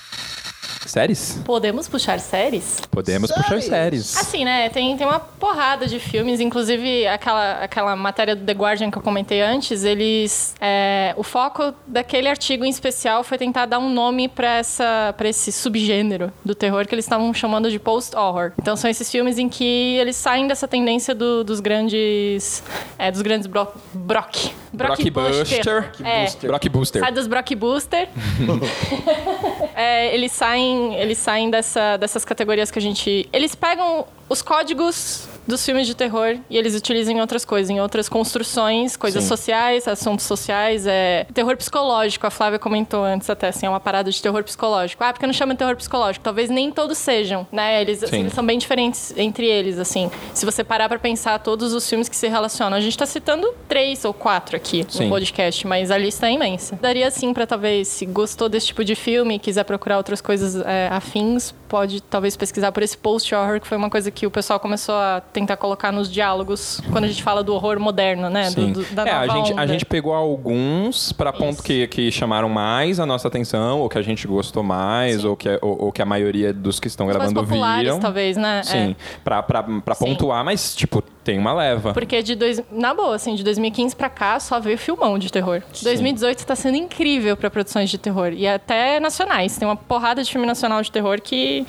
Séries? 0.87 1.39
Podemos 1.45 1.87
puxar 1.87 2.19
séries? 2.19 2.81
Podemos 2.91 3.31
puxar 3.31 3.49
Séries? 3.49 3.65
séries. 3.67 4.17
Assim, 4.17 4.45
né? 4.45 4.69
Tem, 4.71 4.97
tem 4.97 5.07
uma 5.07 5.21
porrada 5.21 5.87
de 5.87 5.99
filmes, 6.01 6.41
inclusive 6.41 7.07
aquela, 7.07 7.63
aquela 7.63 7.95
matéria 7.97 8.35
do 8.35 8.45
The 8.45 8.53
Guardian 8.53 8.91
que 8.91 8.97
eu 8.99 9.03
comentei 9.03 9.41
antes, 9.43 9.85
eles. 9.85 10.55
é, 10.61 11.15
o 11.17 11.23
foco 11.23 11.75
daquele 11.87 12.29
artigo 12.29 12.65
em 12.65 12.71
especial 12.71 13.23
foi 13.23 13.37
tentar 13.39 13.67
dar 13.67 13.79
um 13.79 13.89
nome 13.91 14.29
pra 14.29 14.57
essa 14.57 15.15
para 15.17 15.29
esse 15.29 15.53
subgênero 15.53 16.33
do 16.45 16.55
terror 16.55 16.87
que 16.87 16.95
eles 16.95 17.05
estavam 17.05 17.33
chamando 17.35 17.71
de 17.71 17.79
post-horror. 17.79 18.53
Então 18.61 18.75
são 18.77 18.91
esses 18.91 19.11
filmes 19.11 19.39
em 19.39 19.49
que 19.49 19.97
eles 19.99 20.17
saem 20.17 20.47
dessa 20.47 20.67
tendência 20.67 21.15
do- 21.15 21.45
dos 21.45 21.61
grandes. 21.61 22.63
é, 22.99 23.11
dos 23.11 23.23
grandes 23.23 23.47
bro, 23.47 23.69
brock. 23.93 24.51
Blockbuster. 24.73 25.91
É. 26.05 26.27
Blockbuster. 26.47 27.01
Sai 27.01 27.13
dos 27.13 27.27
Brockbuster. 27.27 28.09
É, 29.75 30.15
eles 30.15 30.33
saem, 30.33 30.70
eles 30.95 31.19
saem 31.19 31.51
dessa, 31.51 31.97
dessas 31.97 32.25
categorias 32.25 32.71
que 32.71 32.79
a 32.79 32.83
gente. 32.83 33.29
Eles 33.33 33.55
pegam 33.55 34.07
os 34.29 34.43
códigos 34.43 35.29
dos 35.51 35.65
filmes 35.65 35.87
de 35.87 35.95
terror 35.95 36.37
e 36.49 36.57
eles 36.57 36.75
utilizam 36.75 37.15
em 37.15 37.21
outras 37.21 37.45
coisas, 37.45 37.71
em 37.71 37.81
outras 37.81 38.09
construções, 38.09 38.97
coisas 38.97 39.25
Sim. 39.25 39.29
sociais, 39.29 39.89
assuntos 39.89 40.25
sociais, 40.25 40.87
é 40.87 41.27
terror 41.35 41.57
psicológico. 41.57 42.27
A 42.27 42.31
Flávia 42.31 42.59
comentou 42.59 43.05
antes 43.05 43.29
até 43.29 43.49
assim, 43.49 43.67
é 43.67 43.69
uma 43.69 43.81
parada 43.81 44.11
de 44.11 44.23
terror 44.23 44.43
psicológico. 44.45 45.03
Ah, 45.05 45.13
porque 45.13 45.27
não 45.27 45.33
chama 45.33 45.55
de 45.55 45.59
terror 45.59 45.77
psicológico? 45.77 46.23
Talvez 46.23 46.49
nem 46.49 46.71
todos 46.71 46.97
sejam, 46.99 47.47
né? 47.51 47.81
Eles, 47.81 48.03
assim, 48.03 48.17
Sim. 48.17 48.21
eles 48.21 48.33
são 48.33 48.45
bem 48.45 48.59
diferentes 48.59 49.13
entre 49.17 49.47
eles, 49.47 49.79
assim. 49.79 50.11
Se 50.33 50.45
você 50.47 50.63
parar 50.63 50.89
pra 50.89 50.99
pensar 50.99 51.39
todos 51.41 51.73
os 51.73 51.89
filmes 51.89 52.09
que 52.09 52.17
se 52.17 52.29
relacionam, 52.29 52.77
a 52.77 52.81
gente 52.81 52.97
tá 52.97 53.07
citando 53.07 53.53
três 53.69 54.05
ou 54.05 54.15
quatro 54.15 54.57
aqui 54.57 54.87
Sim. 54.89 55.05
no 55.05 55.11
podcast, 55.11 55.67
mas 55.67 55.91
a 55.91 55.99
lista 55.99 56.29
é 56.29 56.33
imensa. 56.33 56.79
Daria 56.81 57.11
sim 57.11 57.33
pra 57.33 57.47
talvez, 57.47 57.89
se 57.89 58.07
gostou 58.07 58.49
desse 58.49 58.69
tipo 58.69 58.85
de 58.85 58.95
filme 58.95 59.35
e 59.35 59.39
quiser 59.39 59.65
procurar 59.65 59.97
outras 59.97 60.21
coisas 60.21 60.57
é, 60.65 60.89
afins, 60.91 61.53
pode 61.69 62.03
talvez 62.03 62.37
pesquisar 62.37 62.73
por 62.73 62.83
esse 62.83 62.97
post-horror, 62.97 63.61
que 63.61 63.67
foi 63.67 63.77
uma 63.77 63.91
coisa 63.91 64.11
que 64.11 64.27
o 64.27 64.31
pessoal 64.31 64.59
começou 64.59 64.95
a 64.95 65.23
tentar 65.41 65.57
colocar 65.57 65.91
nos 65.93 66.11
diálogos 66.11 66.81
quando 66.93 67.05
a 67.05 67.09
gente 67.09 67.23
fala 67.23 67.43
do 67.43 67.55
horror 67.55 67.79
moderno, 67.81 68.29
né? 68.31 68.45
Do, 68.51 68.53
Sim. 68.53 68.73
do- 68.73 68.85
da 68.95 69.07
é, 69.07 69.11
a 69.11 69.27
gente, 69.29 69.51
a 69.53 69.55
onda. 69.55 69.67
gente 69.69 69.85
pegou 69.87 70.13
alguns 70.15 71.13
para 71.13 71.33
ponto 71.33 71.63
que, 71.63 71.87
que 71.89 72.11
chamaram 72.13 72.49
mais 72.49 73.01
a 73.01 73.07
nossa 73.07 73.29
atenção, 73.29 73.81
ou 73.81 73.89
que 73.89 73.99
a 73.99 74.03
gente 74.03 74.27
gostou 74.27 74.63
mais, 74.63 75.25
ou 75.25 75.37
que, 75.37 75.49
ou, 75.63 75.85
ou 75.87 75.93
que 75.93 76.03
a 76.03 76.05
maioria 76.07 76.53
dos 76.53 76.79
que 76.79 76.87
estão 76.89 77.07
Os 77.07 77.17
mais 77.17 77.33
gravando 77.33 77.49
populares, 77.49 77.85
viram. 77.85 78.01
talvez, 78.01 78.37
né? 78.37 78.63
Sim, 78.65 78.91
É. 78.91 78.97
pra, 79.25 79.43
pra, 79.43 79.63
pra 79.63 79.95
Sim. 79.95 80.05
pontuar, 80.07 80.45
mas, 80.45 80.75
tipo, 80.75 81.03
tem 81.25 81.39
uma 81.39 81.53
leva. 81.53 81.93
Porque 81.93 82.23
de 82.23 82.35
dois, 82.35 82.63
na 82.71 82.93
boa, 82.95 83.15
assim, 83.17 83.35
de 83.35 83.45
2015 83.45 83.95
pra 83.95 84.09
cá 84.09 84.41
só 84.41 84.59
veio 84.59 84.79
filmão 84.79 85.19
de 85.19 85.31
terror. 85.31 85.63
2018 85.83 86.45
tá 86.47 86.57
sendo 86.57 86.77
incrível 86.77 87.37
pra 87.37 87.51
produções 87.51 87.91
de 87.91 87.99
terror 87.99 88.33
e 88.33 88.47
até 88.47 88.99
nacionais. 89.01 89.57
Tem 89.57 89.67
uma 89.69 89.77
porrada 89.77 90.23
de 90.23 90.31
filme 90.31 90.47
nacional 90.47 90.83
de 90.83 90.91
terror 90.91 91.21
que, 91.21 91.67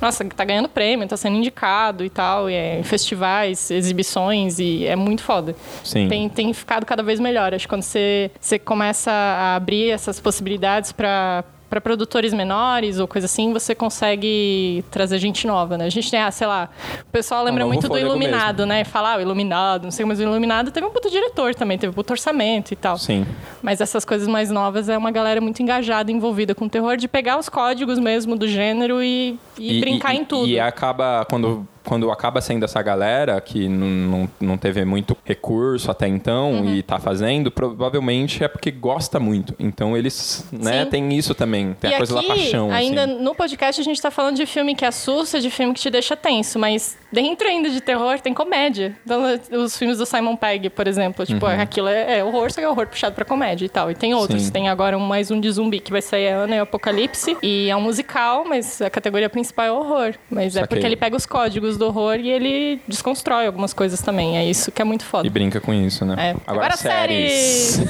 nossa, 0.00 0.24
tá 0.24 0.44
ganhando 0.44 0.68
prêmio, 0.68 1.06
tá 1.06 1.16
sendo 1.16 1.36
indicado 1.36 2.04
e 2.04 2.10
tal, 2.10 2.48
e 2.50 2.54
é 2.54 2.78
em 2.80 2.82
festivais, 3.14 3.70
exibições 3.70 4.58
e 4.58 4.84
é 4.86 4.96
muito 4.96 5.22
foda. 5.22 5.54
Sim. 5.82 6.08
Tem, 6.08 6.28
tem 6.28 6.52
ficado 6.52 6.84
cada 6.84 7.02
vez 7.02 7.20
melhor. 7.20 7.54
Acho 7.54 7.66
que 7.66 7.68
quando 7.68 7.82
você, 7.82 8.30
você 8.40 8.58
começa 8.58 9.10
a 9.10 9.56
abrir 9.56 9.90
essas 9.90 10.20
possibilidades 10.20 10.92
pra 10.92 11.44
para 11.74 11.80
produtores 11.80 12.32
menores 12.32 13.00
ou 13.00 13.08
coisa 13.08 13.24
assim, 13.24 13.52
você 13.52 13.74
consegue 13.74 14.84
trazer 14.92 15.18
gente 15.18 15.44
nova, 15.44 15.76
né? 15.76 15.86
A 15.86 15.90
gente 15.90 16.08
tem, 16.08 16.20
ah, 16.20 16.30
sei 16.30 16.46
lá, 16.46 16.68
o 17.00 17.10
pessoal 17.10 17.42
lembra 17.42 17.64
novo 17.64 17.72
muito 17.72 17.88
do 17.88 17.98
Iluminado, 17.98 18.58
mesmo. 18.58 18.66
né? 18.66 18.84
Falar, 18.84 19.14
ah, 19.14 19.18
o 19.18 19.20
Iluminado, 19.20 19.84
não 19.84 19.90
sei, 19.90 20.04
mas 20.04 20.20
o 20.20 20.22
Iluminado 20.22 20.70
teve 20.70 20.86
um 20.86 20.90
puto 20.90 21.10
diretor 21.10 21.52
também, 21.52 21.76
teve 21.76 21.90
um 21.90 21.94
puto 21.94 22.12
orçamento 22.12 22.70
e 22.70 22.76
tal. 22.76 22.96
Sim. 22.96 23.26
Mas 23.60 23.80
essas 23.80 24.04
coisas 24.04 24.28
mais 24.28 24.52
novas 24.52 24.88
é 24.88 24.96
uma 24.96 25.10
galera 25.10 25.40
muito 25.40 25.60
engajada, 25.62 26.12
envolvida 26.12 26.54
com 26.54 26.66
o 26.66 26.68
terror, 26.68 26.96
de 26.96 27.08
pegar 27.08 27.40
os 27.40 27.48
códigos 27.48 27.98
mesmo 27.98 28.36
do 28.36 28.46
gênero 28.46 29.02
e, 29.02 29.36
e, 29.58 29.80
brincar 29.80 30.14
em 30.14 30.24
tudo. 30.24 30.46
E 30.46 30.60
acaba, 30.60 31.26
quando, 31.28 31.66
quando 31.84 32.10
acaba 32.10 32.40
sendo 32.40 32.64
essa 32.64 32.80
galera 32.82 33.40
que 33.40 33.68
não, 33.68 33.86
não, 33.86 34.30
não 34.40 34.56
teve 34.56 34.84
muito 34.84 35.16
recurso 35.24 35.90
até 35.90 36.08
então 36.08 36.52
Uhum. 36.54 36.74
e 36.74 36.82
tá 36.82 36.98
fazendo, 36.98 37.50
provavelmente 37.50 38.42
é 38.42 38.48
porque 38.48 38.70
gosta 38.70 39.20
muito. 39.20 39.54
Então 39.58 39.96
eles, 39.96 40.46
né, 40.52 40.84
Sim. 40.84 40.90
tem 40.90 41.12
isso 41.16 41.34
também. 41.34 41.74
Tem 41.80 41.90
e 41.90 41.94
a 41.94 41.96
coisa 41.98 42.18
aqui, 42.18 42.28
da 42.28 42.34
paixão. 42.34 42.70
ainda 42.70 43.04
assim. 43.04 43.22
no 43.22 43.34
podcast 43.34 43.80
a 43.80 43.84
gente 43.84 44.00
tá 44.00 44.10
falando 44.10 44.36
de 44.36 44.46
filme 44.46 44.74
que 44.74 44.84
assusta, 44.84 45.40
de 45.40 45.50
filme 45.50 45.74
que 45.74 45.80
te 45.80 45.90
deixa 45.90 46.16
tenso, 46.16 46.58
mas 46.58 46.96
dentro 47.14 47.46
ainda 47.46 47.70
de 47.70 47.80
terror 47.80 48.18
tem 48.20 48.34
comédia. 48.34 48.96
Então, 49.04 49.22
os 49.52 49.78
filmes 49.78 49.98
do 49.98 50.04
Simon 50.04 50.36
Pegg, 50.36 50.68
por 50.70 50.88
exemplo, 50.88 51.24
tipo, 51.24 51.46
aquilo 51.46 51.86
é, 51.88 52.18
é 52.18 52.24
horror, 52.24 52.50
só 52.50 52.60
que 52.60 52.66
é 52.66 52.68
horror 52.68 52.88
puxado 52.88 53.14
pra 53.14 53.24
comédia 53.24 53.64
e 53.64 53.68
tal. 53.68 53.90
E 53.90 53.94
tem 53.94 54.12
outros, 54.14 54.42
Sim. 54.42 54.50
tem 54.50 54.68
agora 54.68 54.98
um, 54.98 55.00
mais 55.00 55.30
um 55.30 55.40
de 55.40 55.50
zumbi 55.50 55.78
que 55.78 55.92
vai 55.92 56.02
sair 56.02 56.28
Ana 56.28 56.56
e 56.56 56.58
o 56.58 56.64
Apocalipse, 56.64 57.36
e 57.42 57.70
é 57.70 57.76
um 57.76 57.80
musical, 57.80 58.44
mas 58.44 58.82
a 58.82 58.90
categoria 58.90 59.30
principal 59.30 59.66
é 59.66 59.72
horror. 59.72 60.14
Mas 60.28 60.56
é 60.56 60.60
Saquei. 60.60 60.66
porque 60.66 60.86
ele 60.86 60.96
pega 60.96 61.16
os 61.16 61.24
códigos 61.24 61.78
do 61.78 61.86
horror 61.86 62.16
e 62.16 62.28
ele 62.28 62.80
desconstrói 62.88 63.46
algumas 63.46 63.72
coisas 63.72 64.02
também. 64.02 64.36
É 64.36 64.44
isso 64.44 64.72
que 64.72 64.82
é 64.82 64.84
muito 64.84 65.04
foda. 65.04 65.26
E 65.26 65.30
brinca 65.30 65.60
com 65.60 65.72
isso, 65.72 66.04
né? 66.04 66.16
É. 66.18 66.36
Agora, 66.46 66.76
séries! 66.76 67.80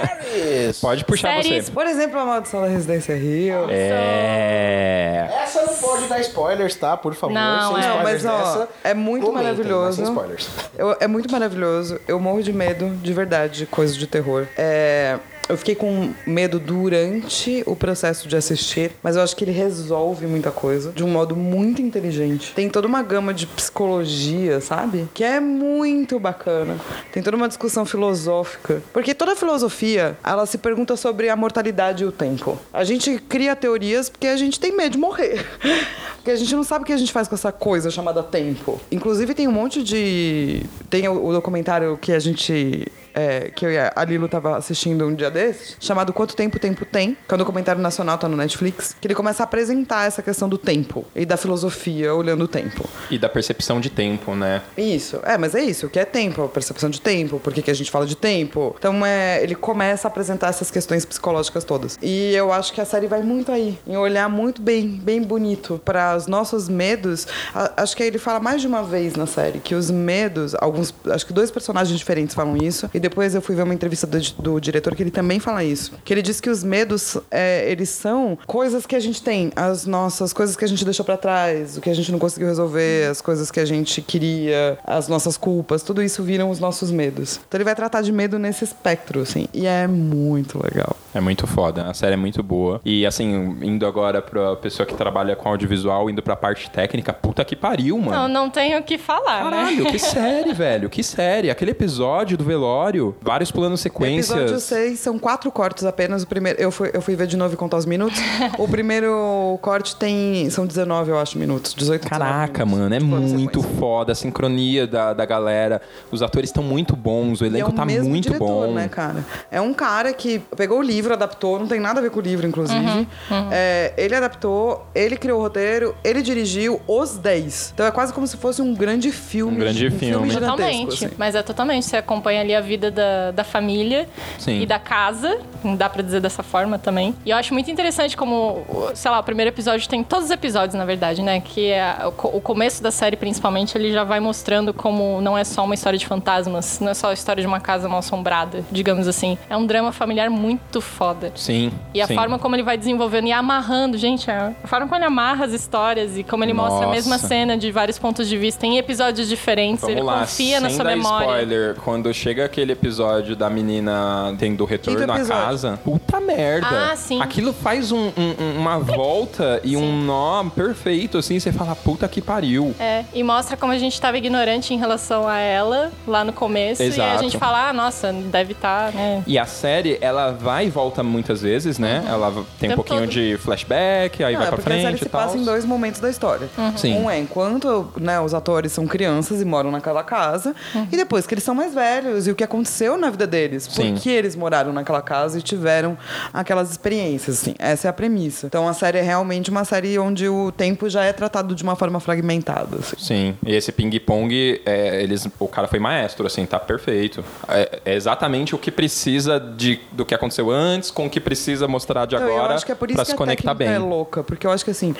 Pode 0.80 1.04
puxar 1.04 1.42
Séries. 1.42 1.66
você. 1.66 1.72
Por 1.72 1.86
exemplo, 1.86 2.18
a 2.18 2.24
Maldição 2.24 2.62
da 2.62 2.68
Residência 2.68 3.16
Rio. 3.16 3.66
É. 3.70 5.28
Essa 5.42 5.62
não 5.62 5.74
pode 5.74 6.06
dar 6.06 6.20
spoilers, 6.20 6.74
tá? 6.76 6.96
Por 6.96 7.14
favor. 7.14 7.32
Não, 7.34 7.74
sem 7.74 7.84
é. 7.84 7.88
Não, 7.88 8.02
mas 8.02 8.24
ó, 8.24 8.45
dessa. 8.52 8.68
é 8.84 8.94
muito 8.94 9.26
Comentem, 9.26 9.50
maravilhoso. 9.52 9.96
sem 9.96 10.04
spoilers. 10.04 10.48
Eu- 10.76 10.96
é 11.00 11.06
muito 11.06 11.30
maravilhoso. 11.30 12.00
Eu 12.06 12.18
morro 12.20 12.42
de 12.42 12.52
medo, 12.52 12.88
de 13.02 13.12
verdade, 13.12 13.58
de 13.60 13.66
coisas 13.66 13.96
de 13.96 14.06
terror. 14.06 14.46
É, 14.56 15.18
eu 15.48 15.56
fiquei 15.56 15.74
com 15.74 16.12
medo 16.26 16.58
durante 16.58 17.62
o 17.66 17.76
processo 17.76 18.28
de 18.28 18.36
assistir, 18.36 18.92
mas 19.02 19.16
eu 19.16 19.22
acho 19.22 19.36
que 19.36 19.44
ele 19.44 19.52
resolve 19.52 20.26
muita 20.26 20.50
coisa 20.50 20.92
de 20.92 21.04
um 21.04 21.08
modo 21.08 21.36
muito 21.36 21.80
inteligente. 21.80 22.52
Tem 22.54 22.68
toda 22.68 22.86
uma 22.86 23.02
gama 23.02 23.32
de 23.32 23.46
psicologia, 23.46 24.60
sabe? 24.60 25.08
Que 25.14 25.24
é 25.24 25.40
muito 25.40 26.18
bacana. 26.18 26.76
Tem 27.12 27.22
toda 27.22 27.36
uma 27.36 27.48
discussão 27.48 27.84
filosófica. 27.84 28.82
Porque 28.92 29.14
toda 29.14 29.36
filosofia, 29.36 30.16
ela 30.24 30.46
se 30.46 30.58
pergunta 30.58 30.96
sobre 30.96 31.28
a 31.28 31.36
mortalidade 31.36 32.02
e 32.02 32.06
o 32.06 32.12
tempo. 32.12 32.58
A 32.72 32.84
gente 32.84 33.18
cria 33.18 33.54
teorias 33.54 34.08
porque 34.08 34.26
a 34.26 34.36
gente 34.36 34.58
tem 34.58 34.76
medo 34.76 34.92
de 34.92 34.98
morrer. 34.98 35.46
Porque 36.26 36.34
a 36.34 36.36
gente 36.36 36.56
não 36.56 36.64
sabe 36.64 36.82
o 36.82 36.86
que 36.86 36.92
a 36.92 36.96
gente 36.96 37.12
faz 37.12 37.28
com 37.28 37.36
essa 37.36 37.52
coisa 37.52 37.88
chamada 37.88 38.20
tempo. 38.20 38.80
Inclusive, 38.90 39.32
tem 39.32 39.46
um 39.46 39.52
monte 39.52 39.80
de. 39.80 40.64
Tem 40.90 41.06
o, 41.06 41.32
documentário 41.32 41.96
que 41.96 42.10
a 42.10 42.18
gente. 42.18 42.90
É, 43.16 43.50
que 43.50 43.64
eu 43.66 43.72
e 43.72 43.78
a 43.78 44.04
Lilo 44.04 44.28
tava 44.28 44.56
assistindo 44.56 45.06
um 45.06 45.14
dia 45.14 45.30
desses, 45.30 45.76
chamado 45.80 46.12
Quanto 46.12 46.36
Tempo 46.36 46.58
o 46.58 46.60
Tempo 46.60 46.84
Tem, 46.84 47.16
que 47.26 47.32
é 47.32 47.34
um 47.34 47.38
documentário 47.38 47.80
nacional, 47.82 48.18
tá 48.18 48.28
no 48.28 48.36
Netflix, 48.36 48.94
que 49.00 49.06
ele 49.08 49.14
começa 49.14 49.42
a 49.42 49.44
apresentar 49.44 50.06
essa 50.06 50.22
questão 50.22 50.48
do 50.48 50.58
tempo 50.58 51.04
e 51.16 51.24
da 51.26 51.36
filosofia 51.36 52.14
olhando 52.14 52.44
o 52.44 52.48
tempo. 52.48 52.88
E 53.10 53.18
da 53.18 53.28
percepção 53.28 53.80
de 53.80 53.88
tempo, 53.90 54.34
né? 54.34 54.62
Isso, 54.76 55.18
é, 55.24 55.38
mas 55.38 55.54
é 55.54 55.62
isso, 55.62 55.86
o 55.86 55.90
que 55.90 55.98
é 55.98 56.04
tempo, 56.04 56.42
a 56.44 56.48
percepção 56.48 56.90
de 56.90 57.00
tempo, 57.00 57.40
por 57.40 57.52
que, 57.52 57.62
que 57.62 57.70
a 57.70 57.74
gente 57.74 57.90
fala 57.90 58.06
de 58.06 58.14
tempo. 58.16 58.74
Então 58.78 59.04
é, 59.04 59.42
ele 59.42 59.54
começa 59.54 60.06
a 60.06 60.10
apresentar 60.10 60.48
essas 60.48 60.70
questões 60.70 61.04
psicológicas 61.04 61.64
todas. 61.64 61.98
E 62.02 62.34
eu 62.34 62.52
acho 62.52 62.72
que 62.72 62.80
a 62.80 62.84
série 62.84 63.06
vai 63.06 63.22
muito 63.22 63.50
aí, 63.50 63.78
em 63.86 63.96
olhar 63.96 64.28
muito 64.28 64.60
bem, 64.60 64.88
bem 64.88 65.22
bonito 65.22 65.80
para 65.84 66.14
os 66.16 66.26
nossos 66.26 66.68
medos. 66.68 67.26
A- 67.54 67.72
acho 67.82 67.96
que 67.96 68.02
ele 68.02 68.18
fala 68.18 68.40
mais 68.40 68.60
de 68.60 68.66
uma 68.66 68.82
vez 68.82 69.14
na 69.16 69.26
série 69.26 69.58
que 69.58 69.74
os 69.74 69.90
medos, 69.90 70.54
alguns, 70.60 70.92
acho 71.10 71.24
que 71.26 71.32
dois 71.32 71.50
personagens 71.50 71.98
diferentes 71.98 72.34
falam 72.34 72.56
isso. 72.56 72.90
E 72.92 72.98
depois 73.08 73.34
eu 73.34 73.40
fui 73.40 73.54
ver 73.54 73.62
uma 73.62 73.74
entrevista 73.74 74.06
do, 74.06 74.18
do 74.38 74.60
diretor 74.60 74.94
que 74.94 75.02
ele 75.02 75.10
também 75.10 75.38
fala 75.38 75.62
isso, 75.62 75.92
que 76.04 76.12
ele 76.12 76.22
diz 76.22 76.40
que 76.40 76.50
os 76.50 76.64
medos, 76.64 77.16
é, 77.30 77.70
eles 77.70 77.88
são 77.88 78.36
coisas 78.46 78.84
que 78.84 78.96
a 78.96 79.00
gente 79.00 79.22
tem, 79.22 79.52
as 79.54 79.86
nossas 79.86 80.32
coisas 80.32 80.56
que 80.56 80.64
a 80.64 80.68
gente 80.68 80.84
deixou 80.84 81.04
para 81.04 81.16
trás, 81.16 81.76
o 81.76 81.80
que 81.80 81.88
a 81.88 81.94
gente 81.94 82.10
não 82.10 82.18
conseguiu 82.18 82.48
resolver, 82.48 83.08
as 83.08 83.20
coisas 83.20 83.50
que 83.50 83.60
a 83.60 83.64
gente 83.64 84.02
queria, 84.02 84.78
as 84.84 85.08
nossas 85.08 85.36
culpas, 85.36 85.82
tudo 85.82 86.02
isso 86.02 86.22
viram 86.22 86.50
os 86.50 86.58
nossos 86.58 86.90
medos. 86.90 87.40
Então 87.46 87.58
ele 87.58 87.64
vai 87.64 87.74
tratar 87.74 88.02
de 88.02 88.10
medo 88.10 88.38
nesse 88.38 88.64
espectro, 88.64 89.20
assim, 89.20 89.46
e 89.54 89.66
é 89.66 89.86
muito 89.86 90.60
legal. 90.62 90.96
É 91.16 91.20
muito 91.20 91.46
foda. 91.46 91.86
A 91.86 91.94
série 91.94 92.12
é 92.12 92.16
muito 92.16 92.42
boa. 92.42 92.78
E 92.84 93.06
assim, 93.06 93.56
indo 93.62 93.86
agora 93.86 94.20
pra 94.20 94.54
pessoa 94.56 94.84
que 94.84 94.94
trabalha 94.94 95.34
com 95.34 95.48
audiovisual, 95.48 96.10
indo 96.10 96.22
pra 96.22 96.36
parte 96.36 96.68
técnica, 96.68 97.10
puta 97.10 97.42
que 97.42 97.56
pariu, 97.56 97.96
mano. 97.98 98.10
Não, 98.10 98.28
não 98.28 98.50
tenho 98.50 98.78
o 98.78 98.82
que 98.82 98.98
falar, 98.98 99.44
Caralho, 99.44 99.84
né? 99.84 99.90
que 99.90 99.98
série, 100.16 100.52
velho. 100.52 100.90
Que 100.90 101.02
série. 101.02 101.50
Aquele 101.50 101.70
episódio 101.70 102.36
do 102.36 102.44
velório, 102.44 102.95
vários 103.20 103.50
planos 103.50 103.80
sequências. 103.80 104.30
Episódio 104.36 104.60
6 104.60 104.98
são 105.00 105.18
quatro 105.18 105.50
cortes 105.50 105.84
apenas. 105.84 106.22
O 106.22 106.26
primeiro, 106.26 106.60
eu 106.60 106.70
fui, 106.70 106.90
eu 106.92 107.00
fui 107.00 107.14
ver 107.16 107.26
de 107.26 107.36
novo 107.36 107.54
e 107.54 107.56
contar 107.56 107.76
os 107.76 107.86
minutos. 107.86 108.18
o 108.58 108.68
primeiro 108.68 109.58
corte 109.62 109.96
tem. 109.96 110.48
São 110.50 110.66
19, 110.66 111.10
eu 111.10 111.18
acho, 111.18 111.38
minutos. 111.38 111.74
18 111.74 112.02
19 112.02 112.08
Caraca, 112.24 112.64
minutos 112.64 112.82
mano, 112.90 112.94
é 112.94 112.98
plano 112.98 113.28
muito 113.28 113.60
sequência. 113.60 113.80
foda. 113.80 114.12
A 114.12 114.14
sincronia 114.14 114.86
da, 114.86 115.12
da 115.12 115.24
galera. 115.24 115.80
Os 116.10 116.22
atores 116.22 116.50
estão 116.50 116.62
muito 116.62 116.94
bons, 116.96 117.40
o 117.40 117.44
E 117.44 117.46
é 117.46 117.50
elenco 117.50 117.70
o 117.70 117.72
tá 117.72 117.84
mesmo 117.84 118.08
muito 118.08 118.24
diretor, 118.24 118.46
bom. 118.68 118.72
né, 118.74 118.88
cara? 118.88 119.24
É 119.50 119.60
um 119.60 119.72
cara 119.74 120.12
que 120.12 120.38
pegou 120.56 120.78
o 120.78 120.82
livro, 120.82 121.12
adaptou, 121.12 121.58
não 121.58 121.66
tem 121.66 121.80
nada 121.80 122.00
a 122.00 122.02
ver 122.02 122.10
com 122.10 122.18
o 122.20 122.22
livro, 122.22 122.46
inclusive. 122.46 122.78
Uhum, 122.78 123.06
É, 123.50 123.92
ele 123.96 124.14
adaptou, 124.14 124.86
ele 124.94 125.16
criou 125.16 125.38
o 125.38 125.42
roteiro, 125.42 125.94
ele 126.04 126.22
dirigiu 126.22 126.80
os 126.86 127.16
10. 127.16 127.72
Então 127.74 127.86
é 127.86 127.90
quase 127.90 128.12
como 128.12 128.26
se 128.26 128.36
fosse 128.36 128.62
um 128.62 128.74
grande 128.74 129.10
filme. 129.10 129.56
Um 129.56 129.60
grande 129.60 129.90
filme. 129.90 130.30
gigantesco, 130.30 130.56
Totalmente. 130.56 131.04
assim. 131.04 131.14
Mas 131.18 131.34
é 131.34 131.42
totalmente. 131.42 131.86
Você 131.86 131.96
acompanha 131.96 132.40
ali 132.40 132.54
a 132.54 132.60
vida 132.60 132.85
da, 132.90 133.30
da 133.32 133.44
família 133.44 134.08
Sim. 134.38 134.60
e 134.62 134.66
da 134.66 134.78
casa. 134.78 135.38
Dá 135.76 135.88
pra 135.88 136.02
dizer 136.02 136.20
dessa 136.20 136.42
forma 136.42 136.78
também. 136.78 137.14
E 137.24 137.30
eu 137.30 137.36
acho 137.36 137.52
muito 137.52 137.68
interessante 137.70 138.16
como, 138.16 138.64
sei 138.94 139.10
lá, 139.10 139.18
o 139.18 139.22
primeiro 139.22 139.48
episódio 139.50 139.88
tem 139.88 140.04
todos 140.04 140.26
os 140.26 140.30
episódios, 140.30 140.74
na 140.74 140.84
verdade, 140.84 141.22
né? 141.22 141.40
Que 141.40 141.70
é 141.70 141.96
o, 142.06 142.12
co- 142.12 142.28
o 142.34 142.40
começo 142.40 142.82
da 142.82 142.90
série, 142.92 143.16
principalmente, 143.16 143.76
ele 143.76 143.92
já 143.92 144.04
vai 144.04 144.20
mostrando 144.20 144.72
como 144.72 145.20
não 145.20 145.36
é 145.36 145.42
só 145.42 145.64
uma 145.64 145.74
história 145.74 145.98
de 145.98 146.06
fantasmas, 146.06 146.78
não 146.80 146.90
é 146.90 146.94
só 146.94 147.10
a 147.10 147.12
história 147.12 147.40
de 147.40 147.46
uma 147.46 147.58
casa 147.58 147.88
mal 147.88 147.98
assombrada, 147.98 148.64
digamos 148.70 149.08
assim. 149.08 149.36
É 149.50 149.56
um 149.56 149.66
drama 149.66 149.90
familiar 149.90 150.30
muito 150.30 150.80
foda. 150.80 151.32
Sim. 151.34 151.72
E 151.92 152.00
a 152.00 152.06
sim. 152.06 152.14
forma 152.14 152.38
como 152.38 152.54
ele 152.54 152.62
vai 152.62 152.76
desenvolvendo 152.78 153.26
e 153.26 153.32
amarrando, 153.32 153.98
gente, 153.98 154.30
a 154.30 154.52
forma 154.66 154.86
como 154.86 154.96
ele 154.96 155.04
amarra 155.06 155.46
as 155.46 155.52
histórias 155.52 156.16
e 156.16 156.22
como 156.22 156.44
ele 156.44 156.52
mostra 156.52 156.86
a 156.86 156.90
mesma 156.90 157.16
Nossa. 157.16 157.26
cena 157.26 157.56
de 157.56 157.72
vários 157.72 157.98
pontos 157.98 158.28
de 158.28 158.36
vista 158.38 158.64
em 158.66 158.78
episódios 158.78 159.28
diferentes. 159.28 159.80
Vamos 159.80 159.96
ele 159.96 160.04
lá, 160.06 160.20
confia 160.20 160.60
na 160.60 160.70
sua 160.70 160.84
memória. 160.84 161.26
spoiler, 161.26 161.74
quando 161.82 162.14
chega 162.14 162.44
aquele 162.44 162.75
episódio 162.76 163.34
da 163.34 163.48
menina 163.50 164.34
tendo 164.38 164.64
retorno 164.64 165.12
à 165.12 165.20
casa, 165.24 165.78
puta 165.84 166.20
merda. 166.20 166.92
Ah, 166.92 166.96
sim. 166.96 167.20
Aquilo 167.20 167.52
faz 167.52 167.90
um- 167.92 168.12
um- 168.16 168.58
uma 168.58 168.78
volta 168.78 169.60
e 169.64 169.76
um 169.76 170.02
nó 170.02 170.44
perfeito, 170.50 171.18
assim, 171.18 171.38
você 171.40 171.52
fala, 171.52 171.74
puta 171.74 172.06
que 172.08 172.20
pariu. 172.20 172.74
É, 172.78 173.04
e 173.14 173.22
mostra 173.22 173.56
como 173.56 173.72
a 173.72 173.78
gente 173.78 173.94
estava 173.94 174.16
ignorante 174.18 174.74
em 174.74 174.78
relação 174.78 175.26
a 175.26 175.38
ela 175.38 175.90
lá 176.06 176.24
no 176.24 176.32
começo. 176.32 176.82
E 176.82 176.86
aí 176.86 176.90
a 176.90 176.94
Exato. 176.94 177.22
gente 177.24 177.38
fala, 177.38 177.68
ah, 177.68 177.72
nossa, 177.72 178.12
deve 178.12 178.52
estar, 178.52 178.92
né? 178.92 179.22
E 179.26 179.38
a 179.38 179.46
série, 179.46 179.98
ela 180.00 180.32
vai 180.32 180.66
e 180.66 180.70
volta 180.70 181.02
muitas 181.02 181.42
vezes, 181.42 181.78
né? 181.78 182.04
Ela 182.08 182.32
tem 182.58 182.68
um 182.68 182.72
Uhum. 182.72 182.76
Pouquinho 182.76 183.00
todo. 183.00 183.10
de 183.10 183.36
flashback, 183.38 184.22
aí 184.22 184.32
Não, 184.34 184.40
vai 184.40 184.48
é 184.48 184.50
pra 184.50 184.56
porque 184.58 184.70
a 184.72 184.74
série 184.76 184.86
frente 184.88 184.98
se 185.00 185.06
e 185.06 185.08
tal. 185.08 185.20
passa 185.22 185.38
em 185.38 185.44
dois 185.44 185.64
momentos 185.64 186.00
da 186.00 186.10
história. 186.10 186.48
Sim. 186.76 186.98
Um 186.98 187.10
é 187.10 187.18
enquanto 187.18 187.88
né, 187.98 188.20
os 188.20 188.34
atores 188.34 188.72
são 188.72 188.86
crianças 188.86 189.40
e 189.40 189.44
moram 189.44 189.70
naquela 189.70 190.02
casa, 190.04 190.54
Uhum. 190.74 190.86
e 190.92 190.96
depois 190.96 191.26
que 191.26 191.34
eles 191.34 191.44
são 191.44 191.54
mais 191.54 191.74
velhos 191.74 192.26
e 192.26 192.30
o 192.30 192.34
que 192.34 192.44
aconteceu 192.56 192.96
na 192.96 193.10
vida 193.10 193.26
deles. 193.26 193.68
Sim. 193.70 193.94
Por 193.94 194.02
que 194.02 194.10
eles 194.10 194.34
moraram 194.34 194.72
naquela 194.72 195.02
casa 195.02 195.38
e 195.38 195.42
tiveram 195.42 195.96
aquelas 196.32 196.70
experiências, 196.70 197.40
assim. 197.40 197.54
Essa 197.58 197.88
é 197.88 197.90
a 197.90 197.92
premissa. 197.92 198.46
Então 198.46 198.66
a 198.66 198.72
série 198.72 198.98
é 198.98 199.02
realmente 199.02 199.50
uma 199.50 199.64
série 199.64 199.98
onde 199.98 200.28
o 200.28 200.50
tempo 200.52 200.88
já 200.88 201.04
é 201.04 201.12
tratado 201.12 201.54
de 201.54 201.62
uma 201.62 201.76
forma 201.76 202.00
fragmentada. 202.00 202.78
assim. 202.78 202.96
Sim, 202.98 203.38
e 203.44 203.54
esse 203.54 203.70
ping-pong, 203.72 204.60
é, 204.64 205.02
eles, 205.02 205.28
o 205.38 205.48
cara 205.48 205.68
foi 205.68 205.78
maestro, 205.78 206.26
assim, 206.26 206.44
tá 206.46 206.58
perfeito. 206.58 207.24
É, 207.48 207.80
é 207.84 207.94
exatamente 207.94 208.54
o 208.54 208.58
que 208.58 208.70
precisa 208.70 209.38
de, 209.38 209.80
do 209.92 210.04
que 210.04 210.14
aconteceu 210.14 210.50
antes 210.50 210.90
com 210.90 211.06
o 211.06 211.10
que 211.10 211.20
precisa 211.20 211.68
mostrar 211.68 212.06
de 212.06 212.14
Então, 212.14 212.28
agora 212.28 212.52
eu 212.52 212.56
acho 212.56 212.66
que 212.66 212.72
é 212.72 212.74
por 212.74 212.88
isso 212.90 212.96
pra 212.96 213.04
que 213.04 213.10
se 213.10 213.14
a 213.14 213.18
conectar 213.18 213.54
bem. 213.54 213.68
é 213.68 213.78
louca, 213.78 214.22
porque 214.22 214.46
eu 214.46 214.50
acho 214.50 214.64
que 214.64 214.70
assim, 214.70 214.94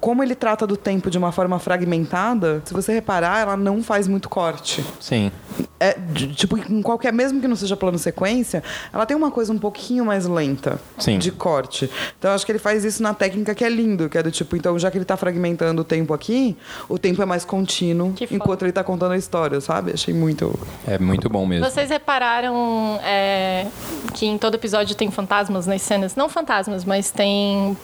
como 0.00 0.22
ele 0.22 0.34
trata 0.34 0.66
do 0.66 0.76
tempo 0.76 1.10
de 1.10 1.18
uma 1.18 1.32
forma 1.32 1.58
fragmentada, 1.58 2.62
se 2.64 2.72
você 2.72 2.92
reparar, 2.92 3.40
ela 3.40 3.56
não 3.56 3.82
faz 3.82 4.06
muito 4.08 4.28
corte. 4.28 4.84
Sim, 5.00 5.30
É, 5.78 5.96
tipo, 6.34 6.56
em 6.78 6.82
qualquer, 6.82 7.12
mesmo 7.12 7.40
que 7.40 7.48
não 7.48 7.56
seja 7.56 7.76
plano 7.76 7.98
sequência, 7.98 8.62
ela 8.92 9.06
tem 9.06 9.16
uma 9.16 9.30
coisa 9.30 9.52
um 9.52 9.58
pouquinho 9.58 10.04
mais 10.04 10.26
lenta 10.26 10.78
Sim. 10.98 11.18
de 11.18 11.30
corte. 11.32 11.90
Então 12.18 12.30
eu 12.30 12.34
acho 12.34 12.44
que 12.44 12.52
ele 12.52 12.58
faz 12.58 12.84
isso 12.84 13.02
na 13.02 13.14
técnica 13.14 13.54
que 13.54 13.64
é 13.64 13.68
lindo, 13.68 14.08
que 14.08 14.18
é 14.18 14.22
do 14.22 14.30
tipo, 14.30 14.56
então 14.56 14.78
já 14.78 14.90
que 14.90 14.98
ele 14.98 15.04
tá 15.04 15.16
fragmentando 15.16 15.82
o 15.82 15.84
tempo 15.84 16.12
aqui, 16.14 16.56
o 16.88 16.98
tempo 16.98 17.22
é 17.22 17.26
mais 17.26 17.44
contínuo 17.44 18.12
Que 18.12 18.26
foda. 18.26 18.36
enquanto 18.36 18.62
ele 18.62 18.72
tá 18.72 18.84
contando 18.84 19.12
a 19.12 19.16
história, 19.16 19.60
sabe? 19.60 19.92
Achei 19.92 20.14
muito. 20.14 20.58
é 20.86 20.98
muito 20.98 21.28
bom 21.28 21.46
mesmo. 21.46 21.68
Vocês 21.68 21.90
repararam 21.90 22.98
é, 23.02 23.66
que 24.14 24.26
em 24.26 24.38
todo 24.38 24.54
episódio 24.54 24.94
tem 24.94 25.10
fantasmas 25.10 25.66
nas 25.66 25.82
cenas? 25.82 26.14
Não 26.16 26.28
fantasmas, 26.28 26.84
mas 26.84 27.10
tem. 27.10 27.76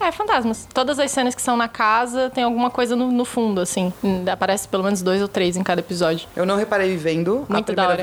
É, 0.00 0.10
fantasmas. 0.12 0.66
Todas 0.72 0.98
as 0.98 1.10
cenas 1.10 1.34
que 1.34 1.42
são 1.42 1.56
na 1.56 1.68
casa 1.68 2.30
tem 2.30 2.44
alguma 2.44 2.70
coisa 2.70 2.94
no, 2.96 3.10
no 3.10 3.24
fundo, 3.24 3.60
assim. 3.60 3.92
Aparece 4.30 4.68
pelo 4.68 4.82
menos 4.84 5.02
dois 5.02 5.20
ou 5.22 5.28
três 5.28 5.56
em 5.56 5.62
cada 5.62 5.80
episódio. 5.80 6.28
Eu 6.36 6.44
não 6.46 6.56
reparei 6.56 6.96
vendo 6.96 7.46
a 7.48 7.54
Muito 7.54 7.72
da 7.72 7.86
primeira 7.86 8.02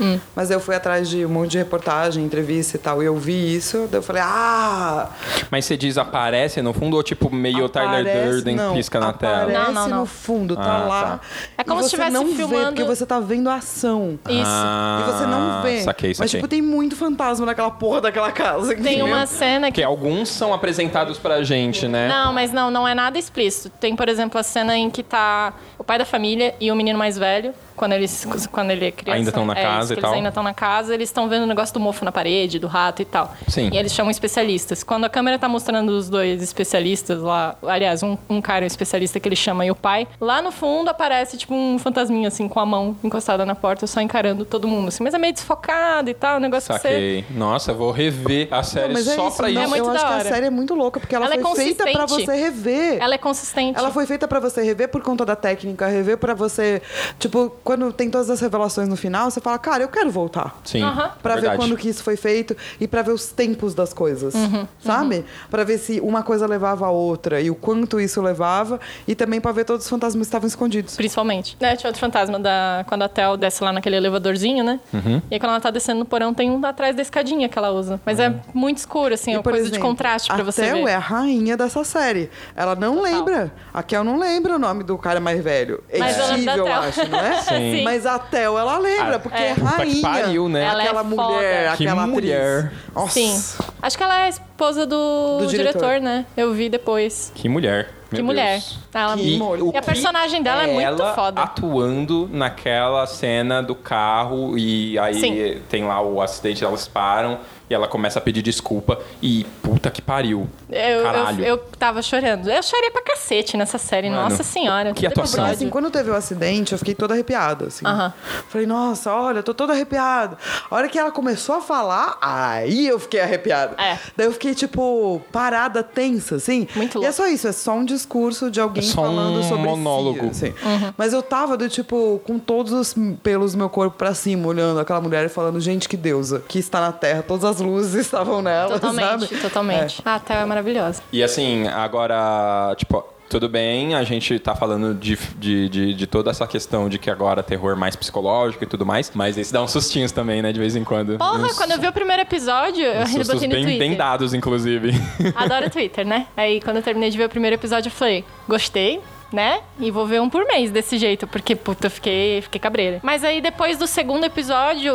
Hum. 0.00 0.18
mas 0.34 0.50
eu 0.50 0.60
fui 0.60 0.74
atrás 0.74 1.08
de 1.08 1.24
um 1.24 1.28
monte 1.28 1.52
de 1.52 1.58
reportagem, 1.58 2.24
entrevista 2.24 2.76
e 2.76 2.80
tal, 2.80 3.02
e 3.02 3.06
eu 3.06 3.16
vi 3.16 3.54
isso, 3.56 3.88
daí 3.90 3.98
eu 3.98 4.02
falei, 4.02 4.22
ah! 4.24 5.08
Mas 5.50 5.64
você 5.64 5.76
diz 5.76 5.96
aparece 5.98 6.60
no 6.62 6.72
fundo 6.72 6.96
ou 6.96 7.02
tipo 7.02 7.32
meio 7.34 7.68
Tyler 7.68 8.00
Aparece- 8.00 8.30
Durden 8.30 8.56
não, 8.56 8.74
pisca 8.74 9.00
na 9.00 9.08
aparece 9.10 9.52
tela? 9.52 9.64
Não, 9.64 9.72
não, 9.72 9.88
não. 9.88 9.98
no 10.00 10.06
fundo, 10.06 10.56
tá 10.56 10.62
Ah, 10.62 10.84
lá. 10.86 11.02
tá. 11.02 11.20
É 11.58 11.64
como 11.64 11.82
se 11.82 11.90
você 11.90 11.96
estivesse 11.96 12.12
não 12.12 12.26
vê, 12.26 12.34
filmando- 12.34 12.66
porque 12.66 12.84
você 12.84 13.06
tá 13.06 13.20
vendo 13.20 13.48
a 13.50 13.54
ação. 13.56 14.18
Isso. 14.28 14.42
Ah, 14.46 15.00
E 15.06 15.12
você 15.12 15.26
não 15.26 15.62
vê. 15.62 15.82
Saquei, 15.82 16.10
Mas, 16.10 16.16
saquei. 16.18 16.40
tipo, 16.40 16.48
tem 16.48 16.62
muito 16.62 16.96
fantasma 16.96 17.46
naquela 17.46 17.70
porra 17.70 18.00
daquela 18.02 18.30
casa. 18.32 18.68
Tem 18.74 18.78
entendeu? 18.80 19.06
uma 19.06 19.26
cena 19.26 19.66
que 19.68 19.74
Porque 19.74 19.82
alguns 19.82 20.28
são 20.28 20.52
apresentados 20.54 21.18
pra 21.18 21.42
gente, 21.42 21.88
né? 21.88 22.08
Não, 22.08 22.32
mas 22.32 22.52
não, 22.52 22.70
não 22.70 22.86
é 22.86 22.94
nada 22.94 23.18
explícito. 23.18 23.70
Tem, 23.80 23.94
por 23.96 24.08
exemplo, 24.08 24.38
a 24.38 24.42
cena 24.42 24.76
em 24.76 24.88
que 24.90 25.02
tá 25.02 25.52
o 25.78 25.84
pai 25.84 25.98
da 25.98 26.04
família 26.04 26.54
e 26.60 26.70
o 26.70 26.76
menino 26.76 26.98
mais 26.98 27.18
velho, 27.18 27.52
quando 27.76 27.92
eles 27.92 28.26
quando 28.50 28.70
ele 28.70 28.86
é 28.86 28.90
criança. 28.90 29.18
Ainda 29.18 29.32
tão 29.32 29.46
na 29.46 29.54
é, 29.54 29.62
casa 29.62 29.84
isso, 29.84 29.92
e 29.92 29.96
que 29.96 30.02
tal. 30.02 30.10
Eles 30.10 30.18
ainda 30.18 30.28
estão 30.28 30.42
na 30.42 30.54
casa, 30.54 30.94
eles 30.94 31.08
estão 31.08 31.28
vendo 31.28 31.42
o 31.42 31.46
negócio 31.46 31.74
do 31.74 31.80
mofo 31.80 32.04
na 32.04 32.12
parede, 32.12 32.58
do 32.58 32.66
rato 32.66 33.02
e 33.02 33.04
tal. 33.04 33.34
Sim. 33.48 33.70
E 33.72 33.76
eles 33.76 33.92
chamam 33.92 34.10
especialistas. 34.10 34.82
Quando 34.82 35.04
a 35.04 35.08
câmera 35.08 35.38
tá 35.38 35.48
mostrando 35.48 35.90
os 35.90 36.08
dois 36.08 36.42
especialistas 36.42 37.20
lá, 37.20 37.56
aliás, 37.66 38.02
um, 38.02 38.16
um 38.28 38.40
cara 38.40 38.64
é 38.64 38.66
um 38.66 38.66
especialista 38.66 39.18
que 39.20 39.28
ele 39.28 39.36
chama 39.36 39.64
e 39.64 39.70
o 39.70 39.74
pai, 39.74 40.06
lá 40.20 40.40
no 40.42 40.50
fundo 40.52 40.88
aparece 40.88 41.36
tipo 41.36 41.54
um 41.54 41.78
fantasminha 41.78 42.28
assim 42.28 42.48
com 42.48 42.60
a 42.60 42.66
mão 42.66 42.96
encostada 43.02 43.44
na 43.44 43.54
porta, 43.54 43.86
só 43.86 44.00
encarando 44.00 44.44
todo 44.44 44.66
mundo 44.68 44.88
assim, 44.88 45.02
mas 45.02 45.14
é 45.14 45.18
meio 45.18 45.32
desfocado 45.32 46.10
e 46.10 46.14
tal, 46.14 46.36
o 46.36 46.40
negócio 46.40 46.72
que 46.72 46.80
você 46.80 46.88
Saquei. 46.88 47.24
Nossa, 47.30 47.72
eu 47.72 47.76
vou 47.76 47.90
rever 47.90 48.48
a 48.50 48.62
série 48.62 48.88
Não, 48.88 48.94
mas 48.94 49.08
é 49.08 49.14
só 49.14 49.28
isso, 49.28 49.36
pra 49.36 49.48
não, 49.48 49.52
isso. 49.52 49.60
É 49.62 49.66
muito 49.66 49.84
eu 49.84 49.90
acho 49.90 50.02
da 50.02 50.08
que 50.08 50.12
a 50.12 50.16
hora. 50.16 50.28
série 50.28 50.46
é 50.46 50.50
muito 50.50 50.74
louca, 50.74 51.00
porque 51.00 51.14
ela, 51.14 51.26
Ela 51.26 51.34
é 51.34 51.40
foi 51.40 51.54
feita 51.56 51.84
pra 51.84 52.00
consistente. 52.00 52.26
você 52.26 52.36
rever. 52.36 52.98
Ela 53.00 53.14
é 53.14 53.18
consistente. 53.18 53.78
Ela 53.78 53.90
foi 53.90 54.06
feita 54.06 54.28
pra 54.28 54.40
você 54.40 54.62
rever 54.62 54.88
por 54.88 55.02
conta 55.02 55.24
da 55.24 55.36
técnica, 55.36 55.86
rever 55.86 56.18
pra 56.18 56.34
você. 56.34 56.82
Tipo, 57.18 57.50
quando 57.64 57.90
tem 57.92 58.10
todas 58.10 58.28
as 58.30 58.40
revelações 58.40 58.86
no 58.88 58.94
final, 58.96 59.30
você 59.30 59.40
fala, 59.40 59.58
cara, 59.58 59.82
eu 59.82 59.88
quero 59.88 60.10
voltar. 60.10 60.54
Sim, 60.64 60.82
Aham. 60.82 61.10
Pra 61.22 61.34
ver 61.36 61.40
verdade. 61.40 61.58
quando 61.62 61.76
que 61.78 61.88
isso 61.88 62.02
foi 62.02 62.14
feito 62.16 62.54
e 62.78 62.86
pra 62.86 63.00
ver 63.02 63.12
os 63.12 63.28
tempos 63.32 63.74
das 63.74 63.92
coisas, 63.94 64.34
Uhum, 64.34 64.68
sabe? 64.84 65.24
Pra 65.50 65.64
ver 65.64 65.78
se 65.78 65.98
uma 66.00 66.22
coisa 66.22 66.46
levava 66.46 66.86
a 66.86 66.90
outra 66.90 67.40
e 67.40 67.50
o 67.50 67.54
quanto 67.54 67.98
isso 67.98 68.20
levava 68.20 68.78
e 69.08 69.14
também 69.14 69.40
pra 69.40 69.50
ver 69.50 69.64
todos 69.64 69.84
os 69.84 69.90
fantasmas 69.90 70.26
que 70.26 70.28
estavam 70.28 70.46
escondidos. 70.46 70.94
Principalmente. 70.94 71.56
Né, 71.58 71.74
tinha 71.76 71.88
outro 71.88 72.00
fantasma 72.00 72.38
da. 72.38 72.84
Quando 72.86 73.02
a 73.02 73.08
Tel 73.08 73.36
desce 73.36 73.64
lá 73.64 73.72
naquele 73.72 73.96
elevadorzinho, 73.96 74.62
né? 74.62 74.78
Uhum. 74.92 75.22
E 75.30 75.34
aí 75.34 75.40
quando 75.40 75.50
ela 75.52 75.60
tá 75.60 75.70
descendo 75.70 76.00
no 76.00 76.04
porão, 76.04 76.34
tem 76.34 76.50
um 76.50 76.64
atrás 76.66 76.94
da 76.94 77.00
escadinha 77.02 77.48
que 77.48 77.56
ela 77.58 77.70
usa. 77.70 77.98
Mas 78.04 78.20
é 78.20 78.34
muito 78.52 78.76
escuro, 78.78 79.14
assim, 79.14 79.32
é 79.32 79.36
uma 79.38 79.42
coisa 79.42 79.62
de 79.62 79.68
exemplo, 79.70 79.88
contraste 79.88 80.28
pra 80.28 80.42
a 80.42 80.44
você 80.44 80.62
Tel 80.66 80.84
ver. 80.84 80.90
é 80.90 80.94
a 80.94 80.98
rainha 80.98 81.56
dessa 81.56 81.82
série. 81.82 82.28
Ela 82.54 82.74
não 82.74 83.00
lembra. 83.00 83.50
A 83.72 83.82
Kel 83.82 84.04
não 84.04 84.18
lembra 84.18 84.56
o 84.56 84.58
nome 84.58 84.82
do 84.84 84.98
cara 84.98 85.18
mais 85.18 85.42
velho. 85.42 85.82
É 85.88 85.98
Mas 85.98 86.18
eu 86.18 86.24
eu 86.56 86.64
Tel. 86.64 86.74
acho, 86.80 87.08
não 87.08 87.18
é? 87.18 87.40
Sim. 87.40 87.53
Mas 87.84 88.06
a 88.06 88.18
Tel, 88.18 88.58
ela 88.58 88.78
lembra, 88.78 89.16
Ah, 89.16 89.18
porque 89.18 89.42
é. 89.42 89.50
é, 89.50 89.54
Puta 89.54 89.70
que 89.70 89.76
rainha. 89.76 90.02
pariu, 90.02 90.48
né? 90.48 90.64
Ela 90.64 90.82
é 90.82 90.86
aquela 90.86 91.04
foda. 91.04 91.22
mulher, 91.22 91.76
Que 91.76 91.84
aquela 91.84 92.06
mulher. 92.06 92.58
atriz. 92.66 92.94
Nossa. 92.94 93.12
Sim. 93.12 93.42
Acho 93.82 93.96
que 93.98 94.02
ela 94.02 94.16
é 94.18 94.22
a 94.24 94.28
esposa 94.28 94.86
do, 94.86 95.38
Do 95.40 95.46
diretor. 95.46 95.80
diretor. 95.80 96.00
né? 96.00 96.26
Eu 96.36 96.52
vi 96.54 96.68
depois. 96.68 97.32
Que 97.34 97.48
mulher. 97.48 97.88
que 98.10 98.16
meu 98.16 98.26
mulher. 98.26 98.52
Deus. 98.60 98.78
Ela... 98.94 99.16
Que 99.16 99.36
E, 99.36 99.42
o 99.42 99.72
E 99.72 99.76
a 99.76 99.80
que 99.80 99.86
personagem 99.86 100.40
dela 100.42 100.62
é 100.62 100.66
muito 100.72 101.02
ela 101.02 101.14
foda. 101.14 101.42
atuando 101.42 102.28
naquela 102.32 103.04
cena 103.06 103.60
do 103.60 103.74
carro 103.74 104.56
e 104.56 104.96
aí 105.00 105.14
Sim. 105.18 105.60
tem 105.68 105.84
lá 105.84 106.00
o 106.00 106.20
acidente, 106.22 106.64
elas 106.64 106.86
param 106.86 107.40
e 107.68 107.74
ela 107.74 107.88
começa 107.88 108.18
a 108.20 108.22
pedir 108.22 108.40
desculpa 108.42 109.00
e 109.20 109.44
puta 109.62 109.90
que 109.90 110.00
pariu. 110.00 110.48
Eu, 110.70 111.02
Caralho. 111.02 111.40
eu, 111.40 111.46
eu 111.46 111.58
tava 111.78 112.00
chorando. 112.02 112.50
Eu 112.50 112.62
chorei 112.62 112.90
pra 112.90 113.02
cacete 113.02 113.56
nessa 113.56 113.78
série, 113.78 114.08
Mano, 114.08 114.22
nossa 114.22 114.42
senhora. 114.42 114.92
que 114.92 115.06
atuação. 115.06 115.44
Assim, 115.44 115.68
quando 115.68 115.90
teve 115.90 116.10
o 116.10 116.14
acidente, 116.14 116.72
eu 116.72 116.78
fiquei 116.78 116.94
toda 116.94 117.14
arrepiada, 117.14 117.66
assim. 117.66 117.86
Aham. 117.86 118.12
Falei, 118.48 118.66
nossa, 118.66 119.12
olha, 119.12 119.38
eu 119.38 119.42
tô 119.42 119.52
toda 119.54 119.72
arrepiada. 119.72 120.38
A 120.70 120.74
hora 120.74 120.88
que 120.88 120.98
ela 120.98 121.10
começou 121.10 121.56
a 121.56 121.60
falar, 121.60 122.16
aí 122.20 122.86
eu 122.88 122.98
fiquei 122.98 123.20
arrepiada. 123.20 123.74
É. 123.82 123.98
Daí 124.16 124.26
eu 124.26 124.32
fiquei, 124.32 124.54
tipo, 124.54 125.20
parada, 125.30 125.82
tensa, 125.82 126.36
assim. 126.36 126.66
Muito 126.74 126.98
E 126.98 127.04
é 127.04 127.08
louco. 127.08 127.12
só 127.14 127.26
isso, 127.26 127.46
é 127.48 127.52
só 127.52 127.72
um 127.74 127.84
discurso 127.84 128.50
de 128.50 128.60
alguém 128.60 128.82
É 128.84 128.86
só 128.86 129.02
falando 129.02 129.40
um 129.40 129.42
sobre 129.42 129.64
monólogo. 129.68 130.32
si, 130.34 130.46
assim. 130.46 130.54
Uhum. 130.66 130.94
Mas 130.96 131.12
eu 131.12 131.22
tava, 131.22 131.56
do 131.56 131.68
tipo, 131.68 132.20
com 132.24 132.38
todos 132.38 132.72
os 132.72 132.94
pelos 133.22 133.52
do 133.52 133.58
meu 133.58 133.68
corpo 133.68 133.96
pra 133.96 134.14
cima, 134.14 134.46
olhando 134.48 134.80
aquela 134.80 135.00
mulher 135.00 135.26
e 135.26 135.28
falando, 135.28 135.60
gente, 135.60 135.88
que 135.88 135.96
deusa, 135.96 136.42
que 136.48 136.58
está 136.58 136.80
na 136.80 136.92
Terra, 136.92 137.22
todas 137.22 137.44
as 137.44 137.60
luzes 137.60 137.94
estavam 137.94 138.40
nela, 138.42 138.70
Totalmente, 138.80 139.26
sabe? 139.28 139.40
totalmente. 139.42 140.02
Ah, 140.04 140.14
a 140.16 140.18
Theo 140.20 140.36
é 140.38 140.44
maravilhosa. 140.54 141.02
E 141.12 141.22
assim, 141.22 141.66
agora, 141.68 142.74
tipo, 142.76 143.04
tudo 143.28 143.48
bem, 143.48 143.94
a 143.94 144.04
gente 144.04 144.38
tá 144.38 144.54
falando 144.54 144.94
de, 144.94 145.18
de, 145.36 145.68
de, 145.68 145.94
de 145.94 146.06
toda 146.06 146.30
essa 146.30 146.46
questão 146.46 146.88
de 146.88 146.98
que 146.98 147.10
agora 147.10 147.42
terror 147.42 147.76
mais 147.76 147.96
psicológico 147.96 148.62
e 148.62 148.66
tudo 148.66 148.86
mais, 148.86 149.10
mas 149.14 149.36
esse 149.36 149.52
dá 149.52 149.62
uns 149.62 149.72
sustinhos 149.72 150.12
também, 150.12 150.40
né, 150.40 150.52
de 150.52 150.60
vez 150.60 150.76
em 150.76 150.84
quando. 150.84 151.18
Porra, 151.18 151.38
uns, 151.38 151.56
quando 151.56 151.72
eu 151.72 151.80
vi 151.80 151.88
o 151.88 151.92
primeiro 151.92 152.22
episódio, 152.22 152.84
eu 152.84 153.02
uns 153.02 153.08
ainda 153.08 153.24
sustos 153.24 153.34
botei 153.34 153.48
no 153.48 153.54
bem, 153.54 153.64
Twitter. 153.64 153.88
bem 153.88 153.96
dados, 153.96 154.34
inclusive. 154.34 154.90
Adoro 155.34 155.68
Twitter, 155.70 156.06
né? 156.06 156.28
Aí 156.36 156.60
quando 156.60 156.76
eu 156.76 156.82
terminei 156.82 157.10
de 157.10 157.18
ver 157.18 157.24
o 157.24 157.28
primeiro 157.28 157.56
episódio, 157.56 157.88
eu 157.88 157.92
falei, 157.92 158.24
gostei. 158.48 159.00
Né? 159.32 159.62
E 159.80 159.90
vou 159.90 160.06
ver 160.06 160.20
um 160.20 160.30
por 160.30 160.46
mês 160.46 160.70
desse 160.70 160.96
jeito, 160.96 161.26
porque, 161.26 161.56
puta, 161.56 161.88
eu 161.88 161.90
fiquei, 161.90 162.40
fiquei 162.42 162.60
cabreira. 162.60 163.00
Mas 163.02 163.24
aí 163.24 163.40
depois 163.40 163.76
do 163.76 163.84
segundo 163.84 164.22
episódio, 164.22 164.94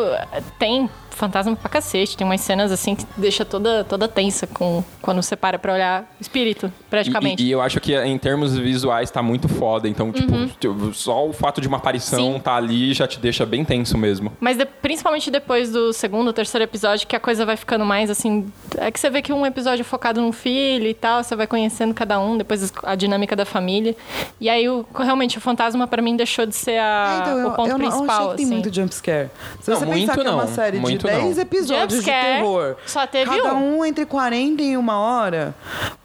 tem 0.57 0.89
fantasma 1.19 1.55
pra 1.55 1.69
cacete. 1.69 2.15
Tem 2.17 2.25
umas 2.25 2.41
cenas 2.41 2.71
assim 2.71 2.95
que 2.95 3.05
deixa 3.17 3.43
toda, 3.45 3.83
toda 3.83 4.07
tensa 4.07 4.47
com, 4.47 4.83
quando 5.01 5.21
você 5.21 5.35
para 5.35 5.59
pra 5.59 5.73
olhar 5.73 6.01
o 6.19 6.21
espírito, 6.21 6.71
praticamente. 6.89 7.43
E, 7.43 7.47
e 7.47 7.51
eu 7.51 7.61
acho 7.61 7.79
que 7.79 7.95
em 7.95 8.17
termos 8.17 8.57
visuais 8.57 9.11
tá 9.11 9.21
muito 9.21 9.47
foda. 9.49 9.87
Então, 9.87 10.11
tipo, 10.11 10.47
tipo, 10.59 10.93
só 10.93 11.27
o 11.27 11.33
fato 11.33 11.59
de 11.61 11.67
uma 11.67 11.77
aparição 11.77 12.19
Uhum. 12.29 12.33
Sim. 12.35 12.39
tá 12.39 12.55
ali 12.55 12.93
já 12.93 13.07
te 13.07 13.19
deixa 13.19 13.45
bem 13.45 13.63
tenso 13.65 13.97
mesmo. 13.97 14.31
Mas 14.39 14.57
de- 14.57 14.65
principalmente 14.65 15.29
depois 15.29 15.71
do 15.71 15.91
segundo, 15.93 16.31
terceiro 16.33 16.63
episódio, 16.63 17.05
que 17.07 17.15
a 17.15 17.19
coisa 17.19 17.45
vai 17.45 17.57
ficando 17.57 17.85
mais 17.85 18.09
assim. 18.09 18.51
É 18.77 18.89
que 18.89 18.99
você 18.99 19.09
vê 19.09 19.21
que 19.21 19.33
um 19.33 19.45
episódio 19.45 19.81
é 19.81 19.83
focado 19.83 20.21
num 20.21 20.31
filho 20.31 20.87
e 20.87 20.93
tal, 20.93 21.23
você 21.23 21.35
vai 21.35 21.45
conhecendo 21.47 21.93
cada 21.93 22.19
um, 22.19 22.37
depois 22.37 22.71
a 22.83 22.95
dinâmica 22.95 23.35
da 23.35 23.45
família. 23.45 23.95
E 24.39 24.47
aí, 24.49 24.69
o- 24.69 24.85
realmente, 24.97 25.37
o 25.37 25.41
fantasma 25.41 25.87
pra 25.87 26.01
mim 26.01 26.15
deixou 26.15 26.45
de 26.45 26.55
ser 26.55 26.79
a- 26.79 27.15
É, 27.17 27.21
então, 27.21 27.37
eu, 27.39 27.47
o 27.47 27.51
ponto 27.51 27.69
eu 27.69 27.77
não- 27.77 27.85
eu 27.85 27.91
principal. 27.91 28.15
achei 28.17 28.29
que 28.31 28.35
tem 28.37 28.45
assim. 28.45 28.53
muito 28.53 28.73
jumpscare. 28.75 29.29
Se 29.59 29.69
Não, 29.69 29.77
você 29.79 29.85
muito 29.85 29.99
pensar 30.01 30.13
que 30.21 30.27
é 30.27 30.31
uma 30.31 30.45
não, 30.45 30.53
série 30.53 30.77
de 30.77 30.81
muito 30.81 31.07
10 31.11 31.35
não. 31.35 31.41
episódios 31.43 31.99
de 31.99 32.05
terror, 32.05 32.75
só 32.85 33.05
teve 33.07 33.29
cada 33.29 33.53
um. 33.53 33.79
um 33.79 33.85
entre 33.85 34.05
40 34.05 34.61
e 34.61 34.77
uma 34.77 34.99
hora, 34.99 35.53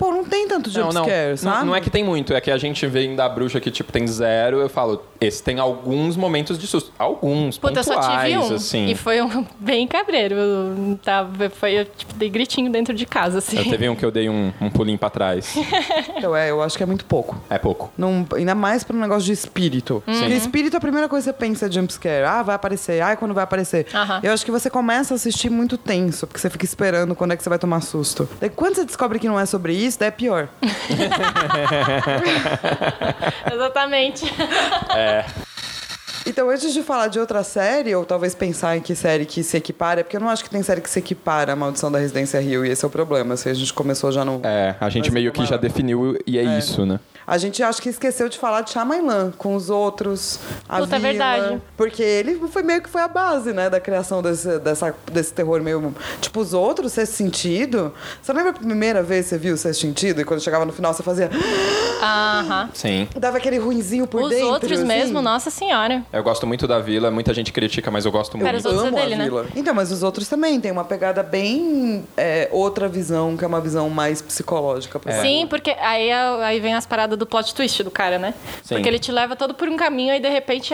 pô, 0.05 0.13
não 0.13 0.25
tem 0.25 0.47
tanto 0.47 0.71
Não, 0.71 0.85
não. 0.87 0.93
jumpscare, 0.93 1.39
sabe? 1.39 1.59
Não, 1.61 1.67
não 1.67 1.77
é 1.77 1.81
que 1.81 1.89
tem 1.89 2.05
muito, 2.05 2.35
é 2.35 2.41
que 2.41 2.51
a 2.51 2.59
gente 2.59 2.87
vem 2.87 3.17
da 3.17 3.29
bruxa 3.29 3.59
que, 3.61 3.71
tipo, 3.71 3.91
tem 3.91 4.07
zero. 4.07 4.59
Eu 4.59 4.69
falo, 4.69 5.03
esse 5.21 5.43
tem 5.43 5.59
alguns 5.59 6.17
momentos 6.17 6.59
de 6.59 6.67
susto. 6.67 6.93
Alguns, 6.99 7.57
Puta, 7.59 7.81
eu 7.81 7.85
só 7.85 7.95
pontuais, 7.95 8.33
tive 8.35 8.53
um. 8.53 8.57
assim. 8.57 8.87
E 8.87 8.95
foi 8.95 9.23
um 9.23 9.47
bem 9.59 9.87
cabreiro. 9.87 10.35
Eu 10.35 10.99
Tava, 11.03 11.49
foi, 11.51 11.81
eu 11.81 11.85
tipo, 11.85 12.15
dei 12.15 12.29
gritinho 12.29 12.71
dentro 12.71 12.95
de 12.95 13.07
casa, 13.07 13.39
assim. 13.39 13.59
Eu 13.59 13.65
teve 13.65 13.89
um 13.89 13.97
que 13.97 14.05
eu 14.05 14.11
dei 14.11 14.29
um, 14.29 14.53
um 14.61 14.71
pulinho 14.71 14.99
pra 14.99 15.11
trás. 15.11 15.55
Então, 16.17 16.35
é, 16.35 16.51
eu 16.51 16.63
acho 16.63 16.77
que 16.77 16.83
é 16.83 16.87
muito 16.87 17.05
pouco. 17.05 17.37
É 17.51 17.59
pouco. 17.59 17.93
Não, 17.99 18.27
ainda 18.35 18.55
mais 18.55 18.85
pra 18.85 18.97
um 18.97 19.01
negócio 19.01 19.25
de 19.25 19.33
espírito. 19.33 20.03
Uhum. 20.07 20.21
Porque 20.21 20.35
espírito, 20.35 20.77
a 20.77 20.81
primeira 20.81 21.09
coisa 21.09 21.33
que 21.33 21.39
você 21.39 21.47
pensa 21.47 21.67
é 21.67 21.71
jumpscare. 21.71 22.25
Ah, 22.25 22.43
vai 22.43 22.55
aparecer. 22.55 23.03
Ah, 23.03 23.17
quando 23.17 23.35
vai 23.35 23.45
aparecer. 23.45 23.87
Aham. 23.93 24.21
Eu 24.23 24.33
acho 24.33 24.45
que 24.45 24.51
você 24.51 24.71
começa 24.71 25.15
a 25.15 25.17
assistir 25.17 25.51
muito 25.51 25.77
tenso, 25.77 26.27
porque 26.27 26.41
você 26.41 26.49
fica 26.49 26.65
esperando 26.65 27.15
quando 27.15 27.33
é 27.33 27.37
que 27.37 27.43
você 27.43 27.49
vai 27.49 27.59
tomar 27.59 27.81
susto. 27.81 28.29
Daí 28.41 28.49
quando 28.49 28.77
você 28.77 28.85
descobre 28.85 29.19
que 29.19 29.27
não 29.29 29.39
é 29.39 29.45
sobre 29.47 29.75
isso, 29.75 29.94
é 30.03 30.11
pior. 30.11 30.49
Exatamente. 33.53 34.25
Então, 36.27 36.49
antes 36.49 36.73
de 36.73 36.83
falar 36.83 37.09
de 37.09 37.19
outra 37.19 37.45
série, 37.45 37.95
ou 37.95 38.03
talvez 38.05 38.35
pensar 38.35 38.79
em 38.79 38.81
que 38.81 38.95
série 38.95 39.27
que 39.27 39.43
se 39.43 39.59
equipara, 39.59 40.03
porque 40.03 40.17
eu 40.17 40.21
não 40.21 40.31
acho 40.31 40.43
que 40.43 40.49
tem 40.49 40.63
série 40.63 40.81
que 40.81 40.89
se 40.89 40.99
equipara 40.99 41.53
a 41.53 41.57
Maldição 41.57 41.93
da 41.93 41.99
Residência 41.99 42.41
Rio, 42.41 42.65
e 42.65 42.71
esse 42.71 42.83
é 42.83 42.89
o 42.89 42.91
problema. 42.91 43.37
Se 43.37 43.51
a 43.51 43.55
gente 43.55 43.73
começou 43.75 44.11
já 44.11 44.25
no. 44.25 44.41
É, 44.43 44.75
a 44.81 44.89
gente 44.89 45.13
meio 45.13 45.29
é 45.29 45.33
que 45.33 45.45
já 45.45 45.59
definiu 45.59 46.19
e 46.27 46.39
é, 46.39 46.59
isso, 46.59 46.87
né? 46.87 46.99
A 47.27 47.39
gente 47.39 47.63
acho 47.63 47.81
que 47.81 47.89
esqueceu 47.89 48.29
de 48.29 48.39
falar 48.39 48.61
de 48.63 48.71
Shyamalan 48.71 49.33
com 49.39 49.55
os 49.55 49.71
outros, 49.71 50.39
a 50.69 50.79
Puta, 50.79 50.97
é 50.97 50.99
Vila, 50.99 51.11
verdade. 51.11 51.63
Porque 51.77 52.03
ele 52.03 52.41
foi 52.49 52.63
meio 52.63 52.83
que 52.83 52.89
foi 52.89 53.03
a 53.03 53.09
base, 53.09 53.53
né, 53.53 53.71
da 53.71 53.81
criação 53.81 54.23
desse, 54.23 54.59
dessa, 54.59 54.95
desse 55.11 55.33
terror 55.33 55.63
meio... 55.63 55.95
Tipo, 56.21 56.41
os 56.41 56.53
outros, 56.53 56.93
Sexto 56.93 57.13
Sentido... 57.13 57.93
Você 58.23 58.33
lembra 58.33 58.51
a 58.51 58.55
primeira 58.55 59.03
vez 59.03 59.25
que 59.25 59.31
você 59.31 59.39
viu 59.39 59.55
o 59.55 59.57
Sexto 59.57 59.81
Sentido? 59.81 60.21
E 60.21 60.25
quando 60.25 60.41
chegava 60.41 60.65
no 60.65 60.73
final 60.73 60.93
você 60.93 61.03
fazia... 61.03 61.31
Aham. 62.03 62.69
Sim. 62.75 63.09
Dava 63.17 63.39
aquele 63.39 63.59
ruinzinho 63.59 64.07
por 64.07 64.23
Os 64.23 64.31
dentro, 64.31 64.49
outros 64.49 64.79
assim. 64.79 64.87
mesmo, 64.87 65.23
nossa 65.23 65.51
senhora. 65.51 66.03
Eu 66.13 66.23
gosto 66.23 66.47
muito 66.47 66.67
da 66.67 66.79
vila, 66.79 67.11
muita 67.11 67.33
gente 67.33 67.53
critica, 67.53 67.91
mas 67.91 68.05
eu 68.05 68.13
gosto 68.13 68.37
Cara, 68.39 68.53
muito. 68.53 68.67
os 68.69 68.73
outros 68.73 68.85
é 68.85 68.89
Amo 68.89 68.99
a 68.99 69.01
dele, 69.01 69.17
né? 69.17 69.25
Vila. 69.25 69.47
Então, 69.57 69.75
mas 69.75 69.91
os 69.91 70.03
outros 70.03 70.29
também 70.29 70.61
tem 70.61 70.71
uma 70.71 70.85
pegada 70.85 71.23
bem... 71.23 72.05
é, 72.17 72.49
outra 72.53 72.89
visão, 72.89 73.37
que 73.37 73.45
é 73.45 73.47
uma 73.47 73.61
visão 73.61 73.89
mais 73.89 74.21
psicológica. 74.21 74.99
Pro 74.99 75.13
Sim, 75.23 75.47
porque 75.49 75.71
aí, 75.71 76.11
aí 76.13 76.61
vem 76.61 76.75
as 76.75 76.87
paradas 76.87 77.14
do 77.17 77.27
plot 77.27 77.55
twist 77.55 77.83
do 77.83 77.91
cara, 77.91 78.19
né? 78.19 78.35
Sim. 78.63 78.75
Porque 78.77 78.89
ele 78.89 78.99
te 78.99 79.11
leva 79.13 79.35
todo 79.37 79.55
por 79.55 79.69
um 79.69 79.77
caminho 79.77 80.15
e 80.15 80.21
de 80.21 80.29
repente 80.29 80.73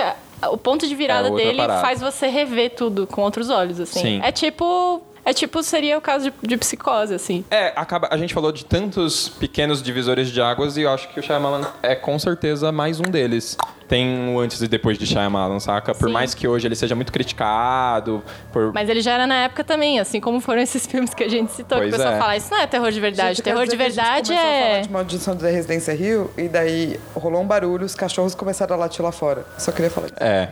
o 0.51 0.57
ponto 0.57 0.87
de 0.87 0.95
virada 0.95 1.29
É 1.29 1.31
dele 1.33 1.59
parada. 1.59 1.81
faz 1.81 2.01
você 2.01 2.27
rever 2.29 2.71
tudo 2.75 3.07
com 3.07 3.23
outros 3.23 3.51
olhos, 3.51 3.79
assim. 3.81 4.01
Sim. 4.01 4.21
É 4.23 4.33
tipo. 4.33 5.03
É 5.23 5.35
tipo, 5.35 5.63
seria 5.63 5.99
o 5.99 6.01
caso 6.01 6.31
de, 6.31 6.49
de 6.49 6.57
psicose, 6.57 7.15
assim. 7.15 7.45
É, 7.51 7.75
acaba, 7.77 8.09
a 8.11 8.17
gente 8.17 8.33
falou 8.33 8.51
de 8.51 8.65
tantos 8.65 9.29
pequenos 9.29 9.83
divisores 9.83 10.31
de 10.31 10.41
águas 10.41 10.79
e 10.79 10.81
eu 10.83 10.91
acho 10.91 11.09
que 11.11 11.21
o 11.21 11.23
Shyamalan 11.23 11.69
é 11.83 11.95
com 11.95 12.19
certeza 12.19 12.73
mais 12.73 12.99
um 13.01 13.03
deles. 13.03 13.55
Tem 13.91 14.33
o 14.33 14.39
antes 14.39 14.63
e 14.63 14.69
depois 14.69 14.97
de 14.97 15.05
Shyamalan, 15.05 15.59
saca? 15.59 15.93
Por 15.93 16.07
Sim. 16.07 16.13
mais 16.13 16.33
que 16.33 16.47
hoje 16.47 16.65
ele 16.65 16.77
seja 16.77 16.95
muito 16.95 17.11
criticado, 17.11 18.23
por... 18.53 18.73
Mas 18.73 18.89
ele 18.89 19.01
já 19.01 19.15
era 19.15 19.27
na 19.27 19.35
época 19.35 19.65
também, 19.65 19.99
assim 19.99 20.21
como 20.21 20.41
foram 20.41 20.63
esses 20.63 20.87
filmes 20.87 21.13
que 21.13 21.25
a 21.25 21.29
gente 21.29 21.51
citou. 21.51 21.79
que 21.79 21.89
Pois 21.89 21.95
o 21.95 21.97
pessoal 21.97 22.15
é. 22.15 22.19
fala, 22.19 22.37
isso 22.37 22.53
não 22.53 22.61
é 22.61 22.69
terror 22.69 22.93
de 22.93 23.01
verdade. 23.01 23.39
Gente, 23.39 23.43
terror 23.43 23.65
de 23.65 23.77
que 23.77 23.83
a 23.83 23.89
gente 23.89 23.97
verdade 23.97 24.29
começou 24.29 24.49
a 24.49 24.53
falar 24.53 24.69
é. 24.69 24.81
de 24.83 24.91
Maldição 24.93 25.35
da 25.35 25.49
Residência 25.49 25.93
Rio, 25.93 26.31
e 26.39 26.47
daí 26.47 27.01
rolou 27.17 27.43
um 27.43 27.47
barulho, 27.47 27.85
os 27.85 27.97
cachorros 27.97 28.33
começaram 28.33 28.77
a 28.77 28.79
latir 28.79 29.05
lá 29.05 29.11
fora. 29.11 29.45
Só 29.59 29.73
queria 29.73 29.91
falar 29.91 30.07
isso. 30.07 30.17
É, 30.21 30.51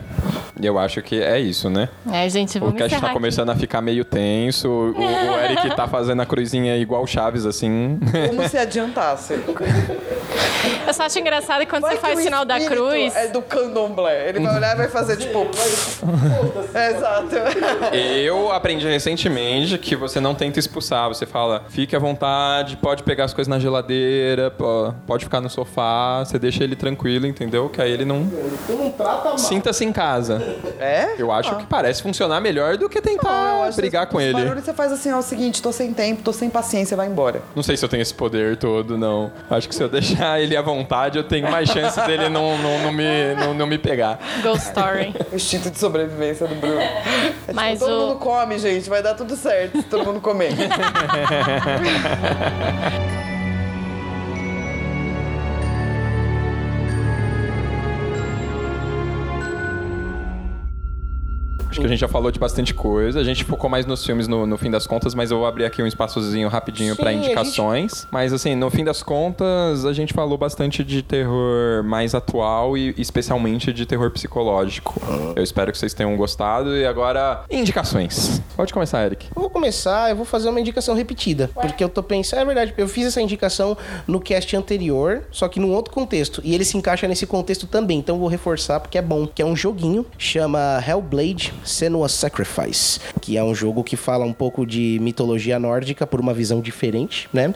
eu 0.61 0.77
acho 0.77 1.01
que 1.01 1.23
é 1.23 1.39
isso, 1.39 1.69
né? 1.69 1.87
É, 2.11 2.27
gente, 2.27 2.59
vamos 2.59 2.75
O 2.75 2.77
cast 2.77 2.99
tá 2.99 3.05
aqui. 3.07 3.13
começando 3.13 3.51
a 3.51 3.55
ficar 3.55 3.81
meio 3.81 4.03
tenso, 4.03 4.67
o, 4.67 4.99
o 4.99 5.39
Eric 5.39 5.75
tá 5.77 5.87
fazendo 5.87 6.21
a 6.21 6.25
cruzinha 6.25 6.75
igual 6.75 7.03
o 7.03 7.07
Chaves, 7.07 7.45
assim. 7.45 7.97
Como 8.27 8.49
se 8.49 8.57
adiantasse. 8.57 9.33
Eu 10.85 10.93
só 10.93 11.03
acho 11.03 11.19
engraçado 11.19 11.61
que 11.61 11.67
quando 11.67 11.83
Vai 11.83 11.91
você 11.91 11.95
que 11.97 12.01
faz 12.01 12.19
o 12.19 12.21
sinal 12.21 12.43
da 12.43 12.59
cruz. 12.59 13.15
É 13.15 13.28
do 13.31 13.41
candomblé. 13.41 14.29
Ele 14.29 14.39
vai 14.39 14.55
olhar 14.55 14.73
e 14.73 14.77
vai 14.77 14.87
fazer 14.87 15.17
tipo. 15.17 15.47
exato. 16.73 17.35
Eu 17.95 18.51
aprendi 18.51 18.87
recentemente 18.87 19.77
que 19.77 19.95
você 19.95 20.19
não 20.19 20.35
tenta 20.35 20.59
expulsar, 20.59 21.07
você 21.07 21.25
fala, 21.25 21.63
fique 21.69 21.95
à 21.95 21.99
vontade, 21.99 22.77
pode 22.77 23.03
pegar 23.03 23.25
as 23.25 23.33
coisas 23.33 23.47
na 23.47 23.59
geladeira, 23.59 24.53
pode 25.05 25.25
ficar 25.25 25.41
no 25.41 25.49
sofá, 25.49 26.23
você 26.25 26.37
deixa 26.39 26.63
ele 26.63 26.75
tranquilo, 26.75 27.25
entendeu? 27.27 27.69
Que 27.69 27.81
aí 27.81 27.91
ele 27.91 28.05
não. 28.05 28.27
Sinta-se 29.37 29.85
em 29.85 29.91
casa. 29.91 30.41
É? 30.79 31.15
Eu 31.17 31.31
acho 31.31 31.55
que 31.57 31.65
parece 31.65 32.01
funcionar 32.01 32.39
melhor 32.41 32.77
do 32.77 32.89
que 32.89 32.99
Não, 32.99 33.03
tentar 33.03 33.63
acho 33.63 33.77
brigar 33.77 34.05
que 34.05 34.11
com 34.11 34.21
ele. 34.21 34.33
barulho 34.33 34.61
você 34.61 34.73
faz 34.73 34.91
assim, 34.91 35.11
ó, 35.11 35.17
é 35.17 35.19
o 35.19 35.21
seguinte, 35.21 35.61
tô 35.61 35.71
sem 35.71 35.93
tempo, 35.93 36.21
tô 36.23 36.31
sem 36.31 36.49
paciência, 36.49 36.95
vai 36.95 37.07
embora. 37.07 37.41
Não 37.55 37.63
sei 37.63 37.75
se 37.75 37.83
eu 37.83 37.89
tenho 37.89 38.01
esse 38.01 38.13
poder 38.13 38.57
todo, 38.57 38.97
não. 38.97 39.31
Acho 39.49 39.67
que 39.67 39.75
se 39.75 39.83
eu 39.83 39.89
deixar 39.89 40.41
ele 40.41 40.55
à 40.55 40.61
vontade, 40.61 41.17
eu 41.17 41.23
tenho 41.23 41.49
mais 41.49 41.69
chance 41.69 41.99
dele 42.05 42.29
não, 42.29 42.57
não, 42.57 42.79
não, 42.83 42.91
me, 42.91 43.03
não, 43.39 43.53
não 43.53 43.67
me 43.67 43.77
pegar. 43.77 44.19
Ghost 44.41 44.67
Story. 44.67 45.13
O 45.31 45.35
instinto 45.35 45.69
de 45.71 45.77
sobrevivência 45.79 46.47
do 46.47 46.55
Bruno. 46.55 46.79
É 46.81 47.31
tipo, 47.39 47.53
Mas 47.53 47.79
todo 47.79 47.91
o- 47.91 48.07
mundo 48.07 48.15
come, 48.19 48.57
gente, 48.59 48.89
vai 48.89 49.01
dar 49.03 49.15
tudo 49.15 49.35
certo 49.35 49.77
se 49.77 49.83
todo 49.83 50.05
mundo 50.05 50.21
comer. 50.21 50.51
Acho 61.79 61.81
que 61.81 61.85
a 61.85 61.89
gente 61.89 61.99
já 61.99 62.07
falou 62.07 62.29
de 62.31 62.39
bastante 62.39 62.73
coisa. 62.73 63.19
A 63.19 63.23
gente 63.23 63.43
focou 63.45 63.69
mais 63.69 63.85
nos 63.85 64.05
filmes 64.05 64.27
no, 64.27 64.45
no 64.45 64.57
fim 64.57 64.69
das 64.69 64.85
contas, 64.85 65.15
mas 65.15 65.31
eu 65.31 65.37
vou 65.37 65.47
abrir 65.47 65.63
aqui 65.65 65.81
um 65.81 65.87
espaçozinho 65.87 66.49
rapidinho 66.49 66.93
Sim, 66.95 67.01
pra 67.01 67.09
a 67.09 67.13
gente- 67.13 67.25
indicações. 67.25 68.07
Mas 68.11 68.33
assim, 68.33 68.53
no 68.55 68.69
fim 68.69 68.83
das 68.83 69.01
contas, 69.01 69.85
a 69.85 69.93
gente 69.93 70.13
falou 70.13 70.37
bastante 70.37 70.83
de 70.83 71.01
terror 71.01 71.83
mais 71.83 72.13
atual 72.13 72.77
e 72.77 72.93
especialmente 72.97 73.71
de 73.71 73.85
terror 73.85 74.11
psicológico. 74.11 75.01
Eu 75.35 75.43
espero 75.43 75.71
que 75.71 75.77
vocês 75.77 75.93
tenham 75.93 76.15
gostado. 76.17 76.75
E 76.75 76.85
agora, 76.85 77.43
indicações. 77.49 78.41
Pode 78.55 78.73
começar, 78.73 79.05
Eric. 79.05 79.27
Eu 79.33 79.41
vou 79.41 79.49
começar, 79.49 80.09
eu 80.09 80.15
vou 80.15 80.25
fazer 80.25 80.49
uma 80.49 80.59
indicação 80.59 80.95
repetida. 80.95 81.49
Porque 81.53 81.83
eu 81.83 81.89
tô 81.89 82.03
pensando, 82.03 82.41
é 82.41 82.45
verdade, 82.45 82.73
eu 82.77 82.87
fiz 82.87 83.07
essa 83.07 83.21
indicação 83.21 83.77
no 84.05 84.19
cast 84.19 84.55
anterior, 84.55 85.23
só 85.31 85.47
que 85.47 85.59
num 85.59 85.71
outro 85.71 85.93
contexto. 85.93 86.41
E 86.43 86.53
ele 86.53 86.65
se 86.65 86.77
encaixa 86.77 87.07
nesse 87.07 87.25
contexto 87.25 87.67
também, 87.67 87.99
então 87.99 88.15
eu 88.15 88.19
vou 88.19 88.27
reforçar 88.27 88.79
porque 88.79 88.97
é 88.97 89.01
bom. 89.01 89.25
Que 89.27 89.41
é 89.41 89.45
um 89.45 89.55
joguinho, 89.55 90.05
chama 90.17 90.83
Hellblade 90.85 91.53
Senua's 91.69 92.11
Sacrifice. 92.11 92.99
Que 93.21 93.37
é 93.37 93.43
um 93.43 93.53
jogo 93.53 93.83
que 93.83 93.95
fala 93.95 94.25
um 94.25 94.33
pouco 94.33 94.65
de 94.65 94.97
mitologia 95.01 95.59
nórdica 95.59 96.05
por 96.07 96.19
uma 96.19 96.33
visão 96.33 96.61
diferente, 96.61 97.29
né? 97.31 97.53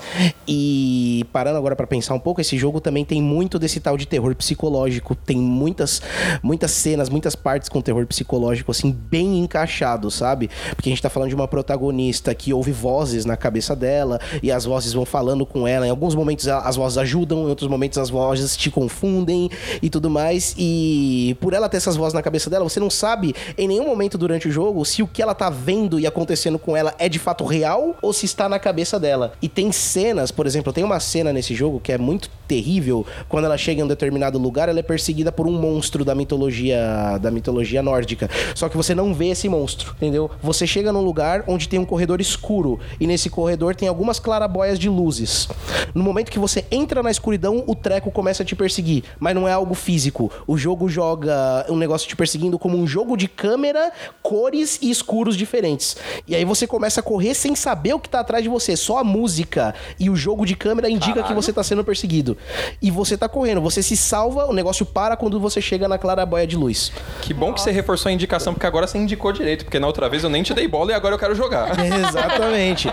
E 0.47 1.25
parando 1.31 1.57
agora 1.57 1.75
pra 1.75 1.87
pensar 1.87 2.13
um 2.13 2.19
pouco, 2.19 2.41
esse 2.41 2.57
jogo 2.57 2.79
também 2.79 3.03
tem 3.03 3.21
muito 3.21 3.57
desse 3.57 3.79
tal 3.79 3.97
de 3.97 4.05
terror 4.05 4.35
psicológico. 4.35 5.15
Tem 5.15 5.37
muitas, 5.37 6.01
muitas 6.41 6.71
cenas, 6.71 7.09
muitas 7.09 7.35
partes 7.35 7.69
com 7.69 7.81
terror 7.81 8.05
psicológico, 8.05 8.71
assim, 8.71 8.91
bem 8.91 9.39
encaixado, 9.39 10.11
sabe? 10.11 10.49
Porque 10.75 10.89
a 10.89 10.91
gente 10.91 11.01
tá 11.01 11.09
falando 11.09 11.29
de 11.29 11.35
uma 11.35 11.47
protagonista 11.47 12.33
que 12.35 12.53
ouve 12.53 12.71
vozes 12.71 13.25
na 13.25 13.35
cabeça 13.35 13.75
dela 13.75 14.19
e 14.41 14.51
as 14.51 14.65
vozes 14.65 14.93
vão 14.93 15.05
falando 15.05 15.45
com 15.45 15.67
ela. 15.67 15.87
Em 15.87 15.89
alguns 15.89 16.15
momentos 16.15 16.47
as 16.47 16.75
vozes 16.75 16.97
ajudam, 16.97 17.45
em 17.45 17.49
outros 17.49 17.69
momentos 17.69 17.97
as 17.97 18.09
vozes 18.09 18.55
te 18.57 18.69
confundem 18.69 19.49
e 19.81 19.89
tudo 19.89 20.09
mais. 20.09 20.53
E 20.57 21.35
por 21.39 21.53
ela 21.53 21.69
ter 21.69 21.77
essas 21.77 21.95
vozes 21.95 22.13
na 22.13 22.21
cabeça 22.21 22.49
dela, 22.49 22.63
você 22.63 22.79
não 22.79 22.89
sabe 22.89 23.33
em 23.57 23.67
nenhum 23.67 23.85
momento 23.85 24.02
momento 24.03 24.17
durante 24.17 24.47
o 24.47 24.51
jogo 24.51 24.83
se 24.83 25.01
o 25.01 25.07
que 25.07 25.21
ela 25.21 25.33
tá 25.33 25.49
vendo 25.49 25.99
e 25.99 26.05
acontecendo 26.05 26.59
com 26.59 26.75
ela 26.75 26.93
é 26.99 27.07
de 27.07 27.19
fato 27.19 27.45
real 27.45 27.95
ou 28.01 28.11
se 28.11 28.25
está 28.25 28.49
na 28.49 28.59
cabeça 28.59 28.99
dela. 28.99 29.33
E 29.41 29.47
tem 29.47 29.71
cenas, 29.71 30.29
por 30.29 30.45
exemplo, 30.45 30.73
tem 30.73 30.83
uma 30.83 30.99
cena 30.99 31.31
nesse 31.31 31.55
jogo 31.55 31.79
que 31.79 31.91
é 31.91 31.97
muito 31.97 32.29
terrível. 32.53 33.03
Quando 33.27 33.45
ela 33.45 33.57
chega 33.57 33.81
em 33.81 33.83
um 33.83 33.87
determinado 33.87 34.37
lugar, 34.37 34.69
ela 34.69 34.79
é 34.79 34.83
perseguida 34.83 35.31
por 35.31 35.47
um 35.47 35.59
monstro 35.59 36.05
da 36.05 36.13
mitologia 36.13 37.17
da 37.19 37.31
mitologia 37.31 37.81
nórdica. 37.81 38.29
Só 38.53 38.69
que 38.69 38.77
você 38.77 38.93
não 38.93 39.13
vê 39.13 39.29
esse 39.29 39.49
monstro, 39.49 39.93
entendeu? 39.95 40.29
Você 40.41 40.67
chega 40.67 40.91
num 40.91 41.01
lugar 41.01 41.43
onde 41.47 41.67
tem 41.67 41.79
um 41.79 41.85
corredor 41.85 42.21
escuro 42.21 42.79
e 42.99 43.07
nesse 43.07 43.29
corredor 43.29 43.75
tem 43.75 43.87
algumas 43.87 44.19
clarabóias 44.19 44.77
de 44.77 44.87
luzes. 44.87 45.47
No 45.95 46.03
momento 46.03 46.31
que 46.31 46.37
você 46.37 46.63
entra 46.69 47.01
na 47.01 47.09
escuridão, 47.09 47.63
o 47.65 47.73
treco 47.73 48.11
começa 48.11 48.43
a 48.43 48.45
te 48.45 48.55
perseguir, 48.55 49.03
mas 49.19 49.33
não 49.33 49.47
é 49.47 49.51
algo 49.51 49.73
físico. 49.73 50.31
O 50.45 50.57
jogo 50.57 50.87
joga 50.87 51.65
um 51.69 51.77
negócio 51.77 52.07
te 52.07 52.15
perseguindo 52.15 52.59
como 52.59 52.77
um 52.77 52.85
jogo 52.85 53.17
de 53.17 53.27
câmera, 53.27 53.91
cores 54.21 54.77
e 54.81 54.91
escuros 54.91 55.35
diferentes. 55.35 55.97
E 56.27 56.35
aí 56.35 56.45
você 56.45 56.67
começa 56.67 56.99
a 56.99 57.03
correr 57.03 57.33
sem 57.33 57.55
saber 57.55 57.93
o 57.93 57.99
que 57.99 58.09
tá 58.09 58.19
atrás 58.19 58.43
de 58.43 58.49
você, 58.49 58.75
só 58.75 58.99
a 58.99 59.03
música 59.03 59.73
e 59.99 60.09
o 60.09 60.15
jogo 60.15 60.45
de 60.45 60.55
câmera 60.55 60.89
indica 60.89 61.23
que 61.23 61.33
você 61.33 61.51
tá 61.51 61.63
sendo 61.63 61.83
perseguido. 61.83 62.37
E 62.81 62.91
você 62.91 63.17
tá 63.17 63.27
correndo, 63.29 63.61
você 63.61 63.81
se 63.83 63.95
salva, 63.97 64.45
o 64.45 64.53
negócio 64.53 64.85
para 64.85 65.15
quando 65.15 65.39
você 65.39 65.61
chega 65.61 65.87
na 65.87 65.97
clarabóia 65.97 66.45
de 66.45 66.55
luz. 66.55 66.91
Que 67.21 67.33
bom 67.33 67.53
que 67.53 67.61
você 67.61 67.71
reforçou 67.71 68.09
a 68.09 68.13
indicação, 68.13 68.53
porque 68.53 68.65
agora 68.67 68.85
você 68.87 68.97
indicou 68.97 69.31
direito, 69.31 69.65
porque 69.65 69.79
na 69.79 69.87
outra 69.87 70.07
vez 70.09 70.23
eu 70.23 70.29
nem 70.29 70.43
te 70.43 70.53
dei 70.53 70.67
bola 70.67 70.91
e 70.91 70.93
agora 70.93 71.15
eu 71.15 71.19
quero 71.19 71.35
jogar. 71.35 71.71
Exatamente. 71.79 72.89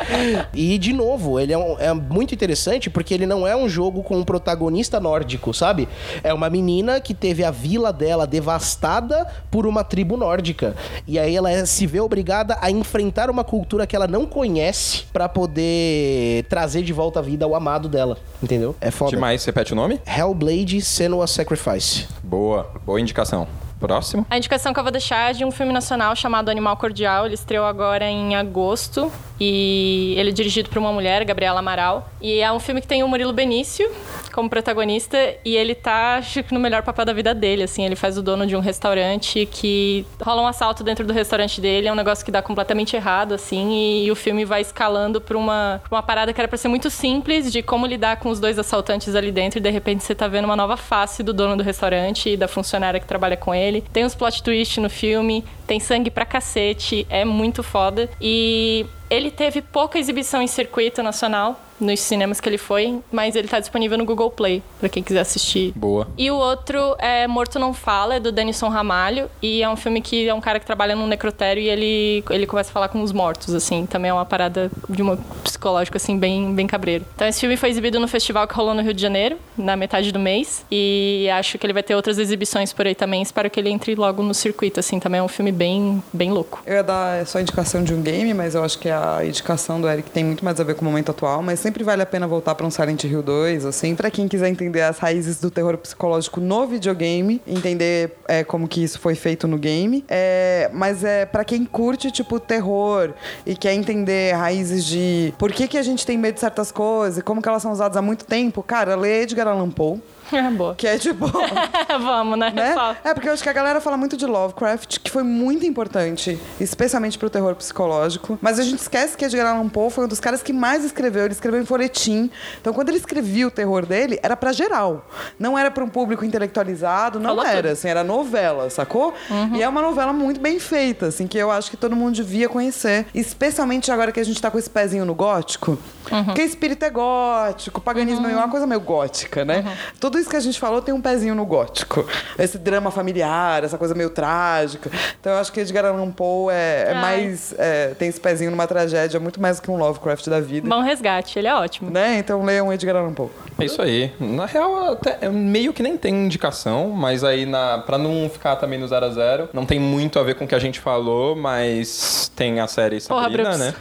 E, 0.55 0.79
de 0.79 0.93
novo, 0.93 1.39
ele 1.41 1.53
é, 1.53 1.59
um- 1.59 1.77
é 1.79 1.93
muito 1.93 2.35
interessante 2.35 2.89
porque 2.91 3.13
ele 3.15 3.27
não 3.27 3.47
é 3.47 3.55
um 3.57 3.69
jogo 3.69 4.03
com 4.03 4.17
um 4.17 4.25
protagonista 4.25 4.99
nórdico, 5.01 5.53
sabe? 5.53 5.89
É 6.23 6.33
uma 6.33 6.49
menina 6.51 7.01
que 7.01 7.15
teve 7.15 7.45
a 7.45 7.51
vila 7.51 7.93
dela 7.93 8.27
devastada 8.27 9.27
por 9.51 9.67
uma 9.67 9.83
tribo 9.85 10.17
nórdica. 10.17 10.75
E 11.07 11.19
aí 11.19 11.35
ela 11.37 11.51
é- 11.51 11.65
se 11.67 11.87
vê 11.87 12.01
obrigada 12.01 12.57
a 12.61 12.71
enfrentar 12.71 13.31
uma 13.31 13.45
cultura 13.45 13.87
que 13.87 13.95
ela 13.97 14.07
não 14.07 14.27
conhece 14.27 15.05
pra 15.13 15.29
poder 15.29 16.45
trazer 16.49 16.83
de 16.83 16.93
volta 16.93 17.19
à 17.19 17.23
vida 17.23 17.47
o 17.47 17.55
amado 17.55 17.89
dela. 17.89 18.17
Entendeu? 18.43 18.75
É 18.81 18.91
foda. 18.91 19.11
Demais, 19.11 19.40
repete 19.47 19.73
o 19.73 19.77
nome? 19.77 20.01
Hellblade 20.07 20.81
Senua 20.81 21.27
Sacrifice. 21.27 22.07
Boa, 22.23 22.71
boa 22.85 23.01
indicação. 23.01 23.47
Próximo. 23.79 24.27
A 24.29 24.37
indicação 24.37 24.75
que 24.75 24.79
eu 24.79 24.83
vou 24.85 24.93
deixar 24.93 25.31
é 25.31 25.33
de 25.33 25.43
um 25.43 25.51
filme 25.51 25.73
nacional 25.73 26.15
chamado 26.15 26.51
Animal 26.51 26.77
Cordial. 26.77 27.25
Ele 27.25 27.35
estreou 27.35 27.65
agora 27.65 28.05
em 28.05 28.37
agosto 28.37 29.11
e 29.41 30.15
ele 30.19 30.29
é 30.29 30.33
dirigido 30.33 30.69
por 30.69 30.77
uma 30.77 30.93
mulher, 30.93 31.25
Gabriela 31.25 31.61
Amaral. 31.61 32.11
E 32.21 32.41
é 32.41 32.53
um 32.53 32.61
filme 32.61 32.83
que 32.83 32.87
tem 32.87 33.03
o 33.03 33.09
Murilo 33.09 33.33
Benício 33.33 33.91
como 34.33 34.49
protagonista 34.49 35.17
e 35.45 35.57
ele 35.57 35.75
tá, 35.75 36.17
acho 36.17 36.43
que 36.43 36.55
no 36.55 36.61
melhor 36.61 36.83
papel 36.83 37.05
da 37.05 37.13
vida 37.13 37.35
dele, 37.35 37.63
assim. 37.63 37.85
Ele 37.85 37.97
faz 37.97 38.17
o 38.17 38.23
dono 38.23 38.47
de 38.47 38.57
um 38.57 38.61
restaurante 38.61 39.47
que 39.47 40.05
rola 40.23 40.43
um 40.43 40.47
assalto 40.47 40.83
dentro 40.83 41.07
do 41.07 41.13
restaurante 41.13 41.61
dele. 41.61 41.89
É 41.89 41.93
um 41.93 41.97
negócio 41.97 42.25
que 42.25 42.31
dá 42.31 42.43
completamente 42.43 42.97
errado, 42.97 43.35
assim. 43.35 43.71
E, 43.73 44.07
e 44.07 44.11
o 44.11 44.17
filme 44.17 44.45
vai 44.45 44.61
escalando 44.61 45.21
pra 45.21 45.37
uma, 45.37 45.81
uma 45.91 46.03
parada 46.03 46.33
que 46.33 46.41
era 46.41 46.49
pra 46.49 46.59
ser 46.59 46.69
muito 46.69 46.91
simples 46.91 47.51
de 47.53 47.63
como 47.63 47.87
lidar 47.87 48.19
com 48.19 48.29
os 48.29 48.41
dois 48.41 48.59
assaltantes 48.59 49.15
ali 49.15 49.33
dentro 49.33 49.59
e 49.59 49.63
de 49.63 49.71
repente 49.71 50.05
você 50.05 50.15
tá 50.15 50.29
vendo 50.29 50.45
uma 50.45 50.57
nova 50.57 50.77
face 50.77 51.23
do 51.23 51.33
dono 51.33 51.57
do 51.57 51.63
restaurante 51.63 52.31
e 52.31 52.37
da 52.37 52.49
funcionária 52.49 53.01
que 53.01 53.07
trabalha 53.07 53.37
com 53.37 53.55
ele. 53.55 53.83
Tem 53.93 54.05
uns 54.05 54.15
plot 54.15 54.43
twist 54.43 54.81
no 54.81 54.91
filme, 54.91 55.45
tem 55.67 55.81
sangue 55.81 56.11
pra 56.11 56.25
cacete, 56.25 57.07
é 57.09 57.25
muito 57.25 57.63
foda. 57.63 58.09
E 58.21 58.87
ele 59.11 59.31
teve 59.31 59.61
pouca 59.61 59.99
exibição 59.99 60.41
em 60.41 60.47
circuito 60.47 61.03
nacional, 61.03 61.61
nos 61.81 62.01
cinemas 62.01 62.41
que 62.41 62.49
ele 62.49 62.59
foi, 62.59 63.01
mas 63.11 63.35
ele 63.35 63.49
tá 63.49 63.59
disponível 63.59 63.97
no 63.97 64.05
Google 64.05 64.31
Play, 64.31 64.63
pra 64.79 64.89
quem 64.89 65.03
quiser 65.03 65.21
assistir. 65.21 65.73
Boa. 65.75 66.07
E 66.17 66.31
o 66.31 66.37
outro 66.37 66.95
é 66.99 67.27
Morto 67.27 67.59
Não 67.59 67.73
Fala, 67.73 68.17
é 68.17 68.21
do 68.21 68.31
Denison 68.31 68.69
Ramalho. 68.69 69.31
E 69.41 69.63
é 69.63 69.69
um 69.69 69.77
filme 69.77 70.01
que 70.01 70.29
é 70.29 70.35
um 70.35 70.41
cara 70.41 70.61
que 70.61 70.67
trabalha 70.67 70.95
num 70.95 71.07
necrotério 71.07 71.63
e 71.63 71.69
ele, 71.69 72.25
ele 72.31 72.47
começa 72.47 72.71
a 72.71 72.73
falar 72.73 72.89
com 72.89 73.03
os 73.03 73.13
mortos, 73.13 73.55
assim. 73.55 73.87
Também 73.87 74.11
é 74.11 74.15
uma 74.15 74.27
parada 74.27 74.71
de 74.89 75.01
uma 75.01 75.17
psicológico, 75.43 75.97
assim, 75.97 76.19
bem, 76.19 76.55
bem 76.55 76.67
cabreiro. 76.67 77.05
Então 77.15 77.27
esse 77.27 77.41
filme 77.41 77.57
foi 77.57 77.71
exibido 77.71 77.99
no 77.99 78.07
festival 78.07 78.47
que 78.47 78.55
rolou 78.55 78.75
no 78.75 78.83
Rio 78.83 78.93
de 78.93 79.01
Janeiro, 79.01 79.39
na 79.57 79.75
metade 79.75 80.13
do 80.13 80.19
mês. 80.19 80.65
E 80.71 81.29
acho 81.33 81.59
que 81.59 81.67
ele 81.67 81.73
vai 81.73 81.83
ter 81.83 81.95
outras 81.95 82.19
exibições 82.19 82.73
por 82.73 82.87
aí 82.87 82.95
também. 82.95 83.23
Espero 83.23 83.49
que 83.49 83.59
ele 83.59 83.71
entre 83.71 83.95
logo 83.95 84.23
no 84.23 84.35
circuito, 84.35 84.81
assim. 84.81 85.01
Também 85.01 85.21
é 85.21 85.23
um 85.23 85.29
filme 85.29 85.51
bem, 85.51 86.03
bem 86.13 86.31
louco. 86.31 86.63
Eu 86.67 86.75
ia 86.75 86.83
dar 86.83 87.27
só 87.27 87.41
indicação 87.41 87.83
de 87.83 87.95
um 87.95 88.03
game, 88.03 88.35
mas 88.35 88.55
eu 88.55 88.63
acho 88.63 88.79
que 88.79 88.91
a 89.01 89.25
indicação 89.25 89.81
do 89.81 89.89
Eric 89.89 90.11
tem 90.11 90.25
muito 90.25 90.45
mais 90.45 90.61
a 90.61 90.65
ver 90.65 90.75
com 90.75 90.83
o 90.83 90.85
momento 90.85 91.11
atual. 91.11 91.43
Mas 91.43 91.61
sempre 91.61 91.83
vale 91.83 92.03
a 92.03 92.07
pena 92.07 92.27
voltar 92.27 92.55
para 92.55 92.67
um 92.67 92.71
Silent 92.71 93.05
Hill 93.05 93.23
2, 93.23 93.65
assim, 93.65 93.95
para 93.95 94.11
quem 94.11 94.29
quiser 94.29 94.49
entender 94.49 94.83
as 94.83 94.99
raízes 94.99 95.41
do 95.41 95.51
terror 95.51 95.77
psicológico 95.79 96.41
no 96.41 96.67
videogame, 96.67 97.41
entender 97.47 98.17
é, 98.29 98.45
como 98.45 98.69
que 98.69 98.83
isso 98.83 98.99
foi 98.99 99.15
feito 99.15 99.49
no 99.49 99.57
game. 99.57 100.05
É, 100.09 100.71
mas 100.73 101.05
é 101.05 101.25
para 101.25 101.45
quem 101.45 101.65
curte, 101.65 102.11
tipo, 102.11 102.39
terror 102.39 103.13
e 103.47 103.57
quer 103.57 103.75
entender 103.75 104.35
raízes 104.35 104.85
de 104.85 105.33
por 105.39 105.53
que, 105.53 105.67
que 105.67 105.79
a 105.79 105.83
gente 105.83 106.05
tem 106.05 106.19
medo 106.19 106.35
de 106.35 106.41
certas 106.41 106.71
coisas 106.71 107.19
e 107.19 107.23
como 107.23 107.41
que 107.41 107.49
elas 107.49 107.63
são 107.63 107.73
usadas 107.73 107.97
há 107.97 108.03
muito 108.03 108.25
tempo, 108.25 108.63
cara, 108.63 108.95
lê 108.97 109.23
Edgar 109.23 109.49
Allan 109.49 109.71
Poe. 109.71 110.01
Boa. 110.57 110.75
Que 110.75 110.87
é 110.87 110.99
tipo. 110.99 111.27
Vamos, 112.01 112.39
né? 112.39 112.51
né? 112.51 112.97
É, 113.05 113.15
porque 113.15 113.29
eu 113.29 113.33
acho 113.33 113.43
que 113.43 113.49
a 113.49 113.53
galera 113.53 113.81
fala 113.81 113.97
muito 113.97 114.17
de 114.17 114.27
Lovecraft, 114.27 114.99
que 115.01 115.11
foi 115.11 115.23
muito 115.23 115.67
importante, 115.67 116.39
especialmente 116.61 117.19
pro 117.19 117.31
terror 117.31 117.55
psicológico. 117.55 118.39
Mas 118.41 118.59
a 118.59 118.63
gente 118.63 118.81
esquece 118.81 119.17
que 119.17 119.25
Edgar 119.25 119.47
Allan 119.55 119.69
Poe 119.69 119.91
foi 119.91 120.05
um 120.05 120.09
dos 120.09 120.21
caras 120.21 120.43
que 120.43 120.53
mais 120.53 120.85
escreveu. 120.85 121.25
Ele 121.25 121.33
escreveu 121.33 121.61
em 121.61 121.67
folhetim. 121.67 122.31
Então, 122.61 122.73
quando 122.73 122.89
ele 122.89 122.99
escrevia 122.99 123.47
o 123.47 123.51
terror 123.51 123.87
dele, 123.87 124.19
era 124.23 124.37
pra 124.37 124.53
geral. 124.53 125.07
Não 125.39 125.59
era 125.59 125.71
pra 125.71 125.85
um 125.85 125.89
público 125.89 126.25
intelectualizado, 126.25 127.19
não 127.19 127.31
Falou 127.31 127.45
era. 127.45 127.63
tudo. 127.63 127.73
Assim, 127.73 127.89
era 127.89 128.05
novela, 128.05 128.71
sacou? 128.71 129.15
E 129.55 129.63
é 129.63 129.69
uma 129.69 129.83
novela 129.83 130.13
muito 130.13 130.41
bem 130.41 130.59
feita, 130.59 131.07
assim, 131.07 131.27
que 131.27 131.39
eu 131.39 131.51
acho 131.51 131.71
que 131.71 131.77
todo 131.77 131.95
mundo 131.97 132.15
devia 132.15 132.49
conhecer. 132.49 133.07
Especialmente 133.15 133.91
agora 133.91 134.13
que 134.13 134.21
a 134.21 134.25
gente 134.25 134.41
tá 134.41 134.51
com 134.51 134.59
esse 134.59 134.71
pezinho 134.71 135.05
no 135.05 135.15
gótico. 135.15 135.79
Porque 136.25 136.43
espírito 136.43 136.85
é 136.85 136.91
gótico, 136.91 137.81
paganismo 137.81 138.27
é 138.27 138.35
uma 138.35 138.49
coisa 138.49 138.67
meio 138.67 138.81
gótica, 138.81 139.45
né? 139.45 139.65
Tudo 139.99 140.19
isso 140.21 140.31
que 140.31 140.37
a 140.37 140.41
gente 140.41 140.59
falou 140.59 140.81
tem 140.81 140.95
um 140.95 141.01
pezinho 141.01 141.35
no 141.35 141.45
gótico. 141.45 142.07
Esse 142.39 142.59
drama 142.59 142.91
familiar, 142.91 143.65
essa 143.65 143.77
coisa 143.79 143.95
meio 143.95 144.11
trágica. 144.11 144.91
Então 145.21 145.33
eu 145.33 145.39
acho 145.39 145.53
que 145.53 145.61
Edgar 145.61 145.85
Allan 145.87 146.11
Poe 146.11 146.53
é, 146.53 146.87
é 146.89 146.93
Ai. 146.95 147.01
mais. 147.01 147.55
é, 147.59 147.89
tem 147.99 148.09
esse 148.09 148.21
pezinho 148.21 148.51
numa 148.51 148.67
tragédia 148.67 149.19
muito 149.19 149.41
mais 149.41 149.59
do 149.59 149.63
que 149.63 149.71
um 149.71 149.77
Lovecraft 149.77 150.29
da 150.29 150.41
vida. 150.41 150.69
Bom 150.69 150.83
resgate, 150.83 151.39
ele 151.39 151.49
é 151.49 151.55
ótimo. 151.55 151.91
Né? 151.91 152.19
Então 152.19 152.45
leiam 152.45 152.73
Edgar 152.73 152.97
Allan 152.97 153.13
Poe. 153.15 153.31
É 153.59 153.65
isso 153.65 153.81
aí. 153.83 154.13
Na 154.19 154.47
real, 154.47 154.93
até, 154.93 155.29
meio 155.29 155.73
que 155.73 155.83
nem 155.83 155.97
tem 155.97 156.15
indicação, 156.27 156.91
mas 156.91 157.25
aí, 157.25 157.47
na, 157.47 157.79
pra 157.79 157.99
não 157.99 158.29
ficar 158.29 158.57
também 158.57 158.79
no 158.79 158.87
0 158.87 159.07
a 159.07 159.11
0 159.11 159.49
não 159.53 159.67
tem 159.67 159.79
muito 159.79 160.19
a 160.19 160.23
ver 160.23 160.35
com 160.35 160.45
o 160.45 160.49
que 160.49 160.55
a 160.55 160.59
gente 160.59 160.81
falou, 160.81 161.35
mas 161.37 162.31
tem 162.35 162.61
a 162.61 162.67
série 162.67 163.01
Porra, 163.03 163.23
Sabrina, 163.25 163.51
Brooks. 163.51 163.59
né? 163.59 163.75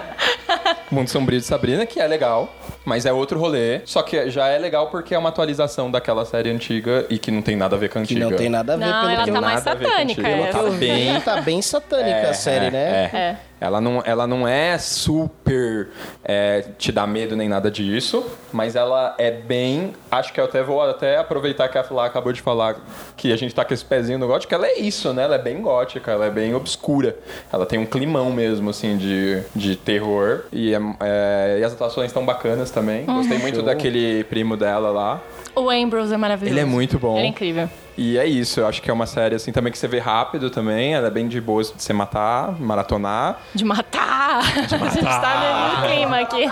Mundo 0.90 1.08
Sombrio 1.08 1.38
de 1.38 1.46
Sabrina, 1.46 1.86
que 1.86 2.00
é 2.00 2.06
legal, 2.06 2.52
mas 2.84 3.06
é 3.06 3.12
outro 3.12 3.38
rolê. 3.38 3.80
Só 3.84 4.02
que 4.02 4.30
já 4.30 4.48
é 4.48 4.58
legal 4.58 4.88
porque 4.88 5.14
é 5.14 5.18
uma 5.20 5.28
atualização 5.28 5.90
daquela 5.90 6.24
série 6.24 6.50
antiga 6.50 7.06
e 7.08 7.18
que 7.18 7.30
não 7.30 7.42
tem 7.42 7.54
nada 7.56 7.76
a 7.76 7.78
ver 7.78 7.88
com 7.90 7.98
a 7.98 8.02
Que 8.02 8.14
antiga. 8.14 8.28
não 8.30 8.36
tem 8.36 8.48
nada 8.48 8.74
a 8.74 8.76
ver 8.76 8.84
Não, 8.86 9.00
pelo 9.00 9.12
ela 9.12 9.24
que 9.24 9.30
tá 9.32 9.40
mais 9.40 9.60
satânica. 9.62 10.28
Ela 10.28 10.46
tá 10.48 10.62
bem- 10.70 11.20
Tá 11.20 11.40
bem 11.40 11.62
satânica 11.62 12.30
a 12.30 12.34
série, 12.34 12.70
né? 12.70 13.10
É. 13.12 13.36
Ela 13.60 13.80
não, 13.80 14.02
ela 14.06 14.26
não 14.26 14.48
é 14.48 14.78
super 14.78 15.88
é, 16.24 16.64
te 16.78 16.90
dá 16.90 17.06
medo 17.06 17.36
nem 17.36 17.48
nada 17.48 17.70
disso, 17.70 18.24
mas 18.52 18.74
ela 18.74 19.14
é 19.18 19.30
bem. 19.30 19.92
Acho 20.10 20.32
que 20.32 20.40
eu 20.40 20.44
até 20.44 20.62
vou 20.62 20.80
até 20.82 21.18
aproveitar 21.18 21.68
que 21.68 21.76
a 21.76 21.84
Flá 21.84 22.06
acabou 22.06 22.32
de 22.32 22.40
falar 22.40 22.76
que 23.16 23.32
a 23.32 23.36
gente 23.36 23.54
tá 23.54 23.64
com 23.64 23.74
esse 23.74 23.84
pezinho 23.84 24.18
no 24.18 24.26
gótico. 24.26 24.54
Ela 24.54 24.66
é 24.66 24.78
isso, 24.78 25.12
né? 25.12 25.24
Ela 25.24 25.34
é 25.34 25.38
bem 25.38 25.60
gótica, 25.60 26.10
ela 26.10 26.26
é 26.26 26.30
bem 26.30 26.54
obscura. 26.54 27.16
Ela 27.52 27.66
tem 27.66 27.78
um 27.78 27.86
climão 27.86 28.30
mesmo, 28.32 28.70
assim, 28.70 28.96
de, 28.96 29.42
de 29.54 29.76
terror. 29.76 30.40
E, 30.52 30.74
é- 30.74 30.80
é, 31.00 31.58
e 31.60 31.64
as 31.64 31.72
atuações 31.72 32.06
estão 32.06 32.24
bacanas 32.24 32.70
também. 32.70 33.04
Gostei 33.04 33.38
muito 33.38 33.56
Show. 33.56 33.64
daquele 33.64 34.24
primo 34.24 34.56
dela 34.56 34.90
lá. 34.90 35.20
O 35.54 35.68
Ambrose 35.68 36.14
é 36.14 36.16
maravilhoso. 36.16 36.54
Ele 36.54 36.60
é 36.60 36.64
muito 36.64 36.98
bom. 36.98 37.16
Ele 37.18 37.26
é 37.26 37.30
incrível. 37.30 37.68
E 38.00 38.16
é 38.16 38.24
isso, 38.24 38.60
eu 38.60 38.66
acho 38.66 38.80
que 38.80 38.90
é 38.90 38.94
uma 38.94 39.04
série 39.04 39.34
assim 39.34 39.52
também 39.52 39.70
que 39.70 39.76
você 39.76 39.86
vê 39.86 39.98
rápido 39.98 40.48
também, 40.48 40.94
ela 40.94 41.08
é 41.08 41.10
bem 41.10 41.28
de 41.28 41.38
boa 41.38 41.62
de 41.62 41.74
você 41.76 41.92
matar, 41.92 42.58
maratonar. 42.58 43.40
De 43.54 43.62
matar! 43.62 44.40
A 44.40 44.88
gente 44.88 45.04
tá 45.04 45.76
no 45.76 45.86
clima 45.86 46.20
aqui. 46.20 46.50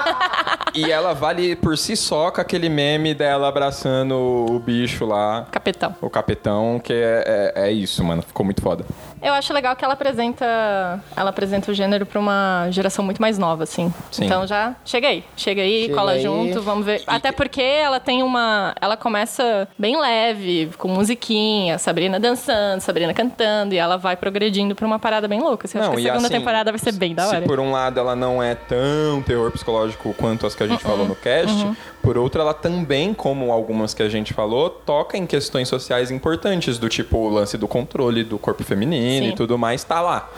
E 0.75 0.93
ela 0.93 1.15
vale 1.15 1.57
por 1.57 1.79
si 1.79 1.97
só 1.97 2.31
com 2.31 2.43
aquele 2.43 2.69
meme 2.69 3.15
dela 3.15 3.49
abraçando 3.49 4.15
o 4.15 4.59
bicho 4.59 5.07
lá, 5.07 5.47
Capitão. 5.51 5.97
o 6.03 6.11
capitão, 6.11 6.79
que 6.79 6.93
é, 6.93 7.53
é, 7.57 7.69
é 7.69 7.73
isso, 7.73 8.05
mano. 8.05 8.21
Ficou 8.21 8.45
muito 8.45 8.61
foda. 8.61 8.85
Eu 9.23 9.33
acho 9.35 9.53
legal 9.53 9.75
que 9.77 9.85
ela 9.85 9.95
apresenta, 9.95 10.45
ela 11.17 11.31
apresenta 11.31 11.71
o 11.71 11.75
gênero 11.75 12.07
pra 12.07 12.19
uma 12.21 12.69
geração 12.71 13.05
muito 13.05 13.21
mais 13.21 13.39
nova, 13.39 13.65
assim. 13.65 13.93
Sim. 14.11 14.25
Então 14.27 14.47
já 14.47 14.75
chega 14.85 15.09
aí, 15.09 15.25
chega 15.37 15.63
aí, 15.63 15.83
Chega 15.83 15.95
cola 15.95 16.13
aí. 16.13 16.23
junto, 16.23 16.63
vamos 16.63 16.85
ver. 16.87 17.03
Até 17.07 17.33
porque 17.33 17.61
ela 17.63 17.99
tem 18.01 18.23
uma, 18.23 18.75
ela 18.81 18.97
começa 18.97 19.69
bem 19.79 19.99
leve, 20.01 20.71
com 20.79 20.89
musiquinha, 20.89 21.79
Sabrina 21.79 22.19
dançando, 22.21 22.81
Sabrina 22.81 23.13
cantando, 23.13 23.75
e 23.75 23.79
ela 23.79 23.97
vai 23.97 24.17
progredindo 24.17 24.75
pra 24.75 24.87
uma 24.87 24.99
parada 24.99 25.27
bem 25.27 25.41
louca. 25.41 25.67
Assim, 25.67 25.79
eu 25.79 25.85
acho 25.85 25.91
que 25.93 25.99
a 25.99 26.03
segunda 26.13 26.27
assim, 26.29 26.39
temporada 26.39 26.71
vai 26.71 26.79
ser 26.79 26.93
bem 26.93 27.15
da 27.15 27.25
Se 27.27 27.37
hora. 27.37 27.45
por 27.47 27.59
um 27.61 27.71
lado 27.73 27.99
ela 27.99 28.15
não 28.15 28.43
é 28.43 28.55
tão 28.55 29.23
terror 29.27 29.51
psicológico 29.51 30.15
quanto 30.15 30.47
as 30.47 30.55
que 30.55 30.63
a 30.63 30.67
gente 30.67 30.85
Uhum. 30.85 30.91
falou 30.91 31.09
no 31.09 31.17
cast, 31.17 31.53
por 31.98 31.98
por 32.09 32.17
outro, 32.17 32.41
ela 32.41 32.55
também, 32.55 33.13
como 33.13 33.53
algumas 33.53 33.93
que 33.93 34.03
a 34.03 34.09
gente 34.09 34.33
falou, 34.33 34.71
toca 34.71 35.19
em 35.19 35.27
questões 35.27 35.69
sociais 35.69 36.11
importantes, 36.11 36.79
do 36.79 36.89
tipo 36.89 37.19
o 37.19 37.29
lance 37.29 37.59
do 37.59 37.69
controle 37.69 38.25
do 38.25 38.39
corpo 38.39 38.65
feminino 38.65 39.27
Sim. 39.27 39.33
e 39.33 39.35
tudo 39.37 39.59
mais, 39.59 39.85
tá 39.85 40.01
lá. 40.01 40.31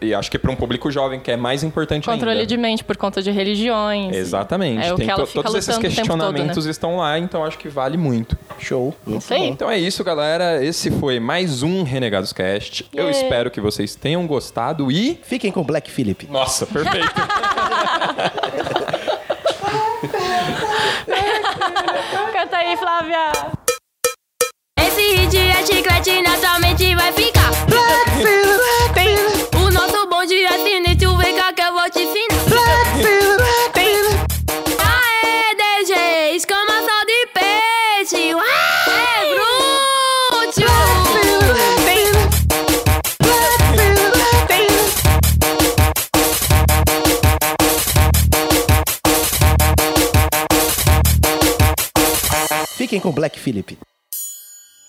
E 0.00 0.14
acho 0.14 0.30
que 0.30 0.38
para 0.38 0.50
um 0.50 0.56
público 0.56 0.90
jovem 0.90 1.20
que 1.20 1.30
é 1.30 1.36
mais 1.36 1.62
importante 1.62 2.06
Controle 2.06 2.38
ainda. 2.38 2.46
de 2.46 2.56
mente 2.56 2.82
por 2.82 2.96
conta 2.96 3.20
de 3.20 3.30
religiões. 3.30 4.16
Exatamente. 4.16 4.86
É 4.86 4.92
o 4.94 4.96
Tem 4.96 5.04
que 5.04 5.10
ela 5.12 5.20
to- 5.20 5.26
fica 5.26 5.42
todos 5.42 5.58
esses 5.58 5.66
tempo 5.76 5.82
todo, 5.82 5.90
né? 5.90 5.96
questionamentos 5.96 6.64
estão 6.64 6.96
lá, 6.96 7.18
então 7.18 7.44
acho 7.44 7.58
que 7.58 7.68
vale 7.68 7.98
muito. 7.98 8.34
Show. 8.58 8.94
Isso 9.06 9.34
aí. 9.34 9.40
bom. 9.40 9.46
Então 9.48 9.70
é 9.70 9.78
isso, 9.78 10.02
galera. 10.02 10.64
Esse 10.64 10.90
foi 10.92 11.20
mais 11.20 11.62
um 11.62 11.82
Renegados 11.82 12.32
Cast. 12.32 12.86
Eu 12.90 13.04
Yeah. 13.04 13.20
espero 13.20 13.50
que 13.50 13.60
vocês 13.60 13.94
tenham 13.94 14.26
gostado 14.26 14.90
e. 14.90 15.20
Fiquem 15.24 15.52
com 15.52 15.62
Black 15.62 15.90
Phillip. 15.90 16.26
Nossa, 16.30 16.64
perfeito. 16.66 17.12
Canta 22.32 22.56
aí, 22.56 22.76
Flávia! 22.76 23.30
Esse 24.80 25.00
hit 25.00 25.38
é 25.38 25.64
chiclete, 25.64 26.22
na 26.22 26.36
sua 26.38 26.58
mente 26.58 26.92
vai 26.96 27.12
ficar. 27.12 27.50
O 27.52 27.70
nosso 27.70 29.41
Fiquem 52.82 52.98
com 52.98 53.12
Black 53.12 53.38
Phillip. 53.38 53.78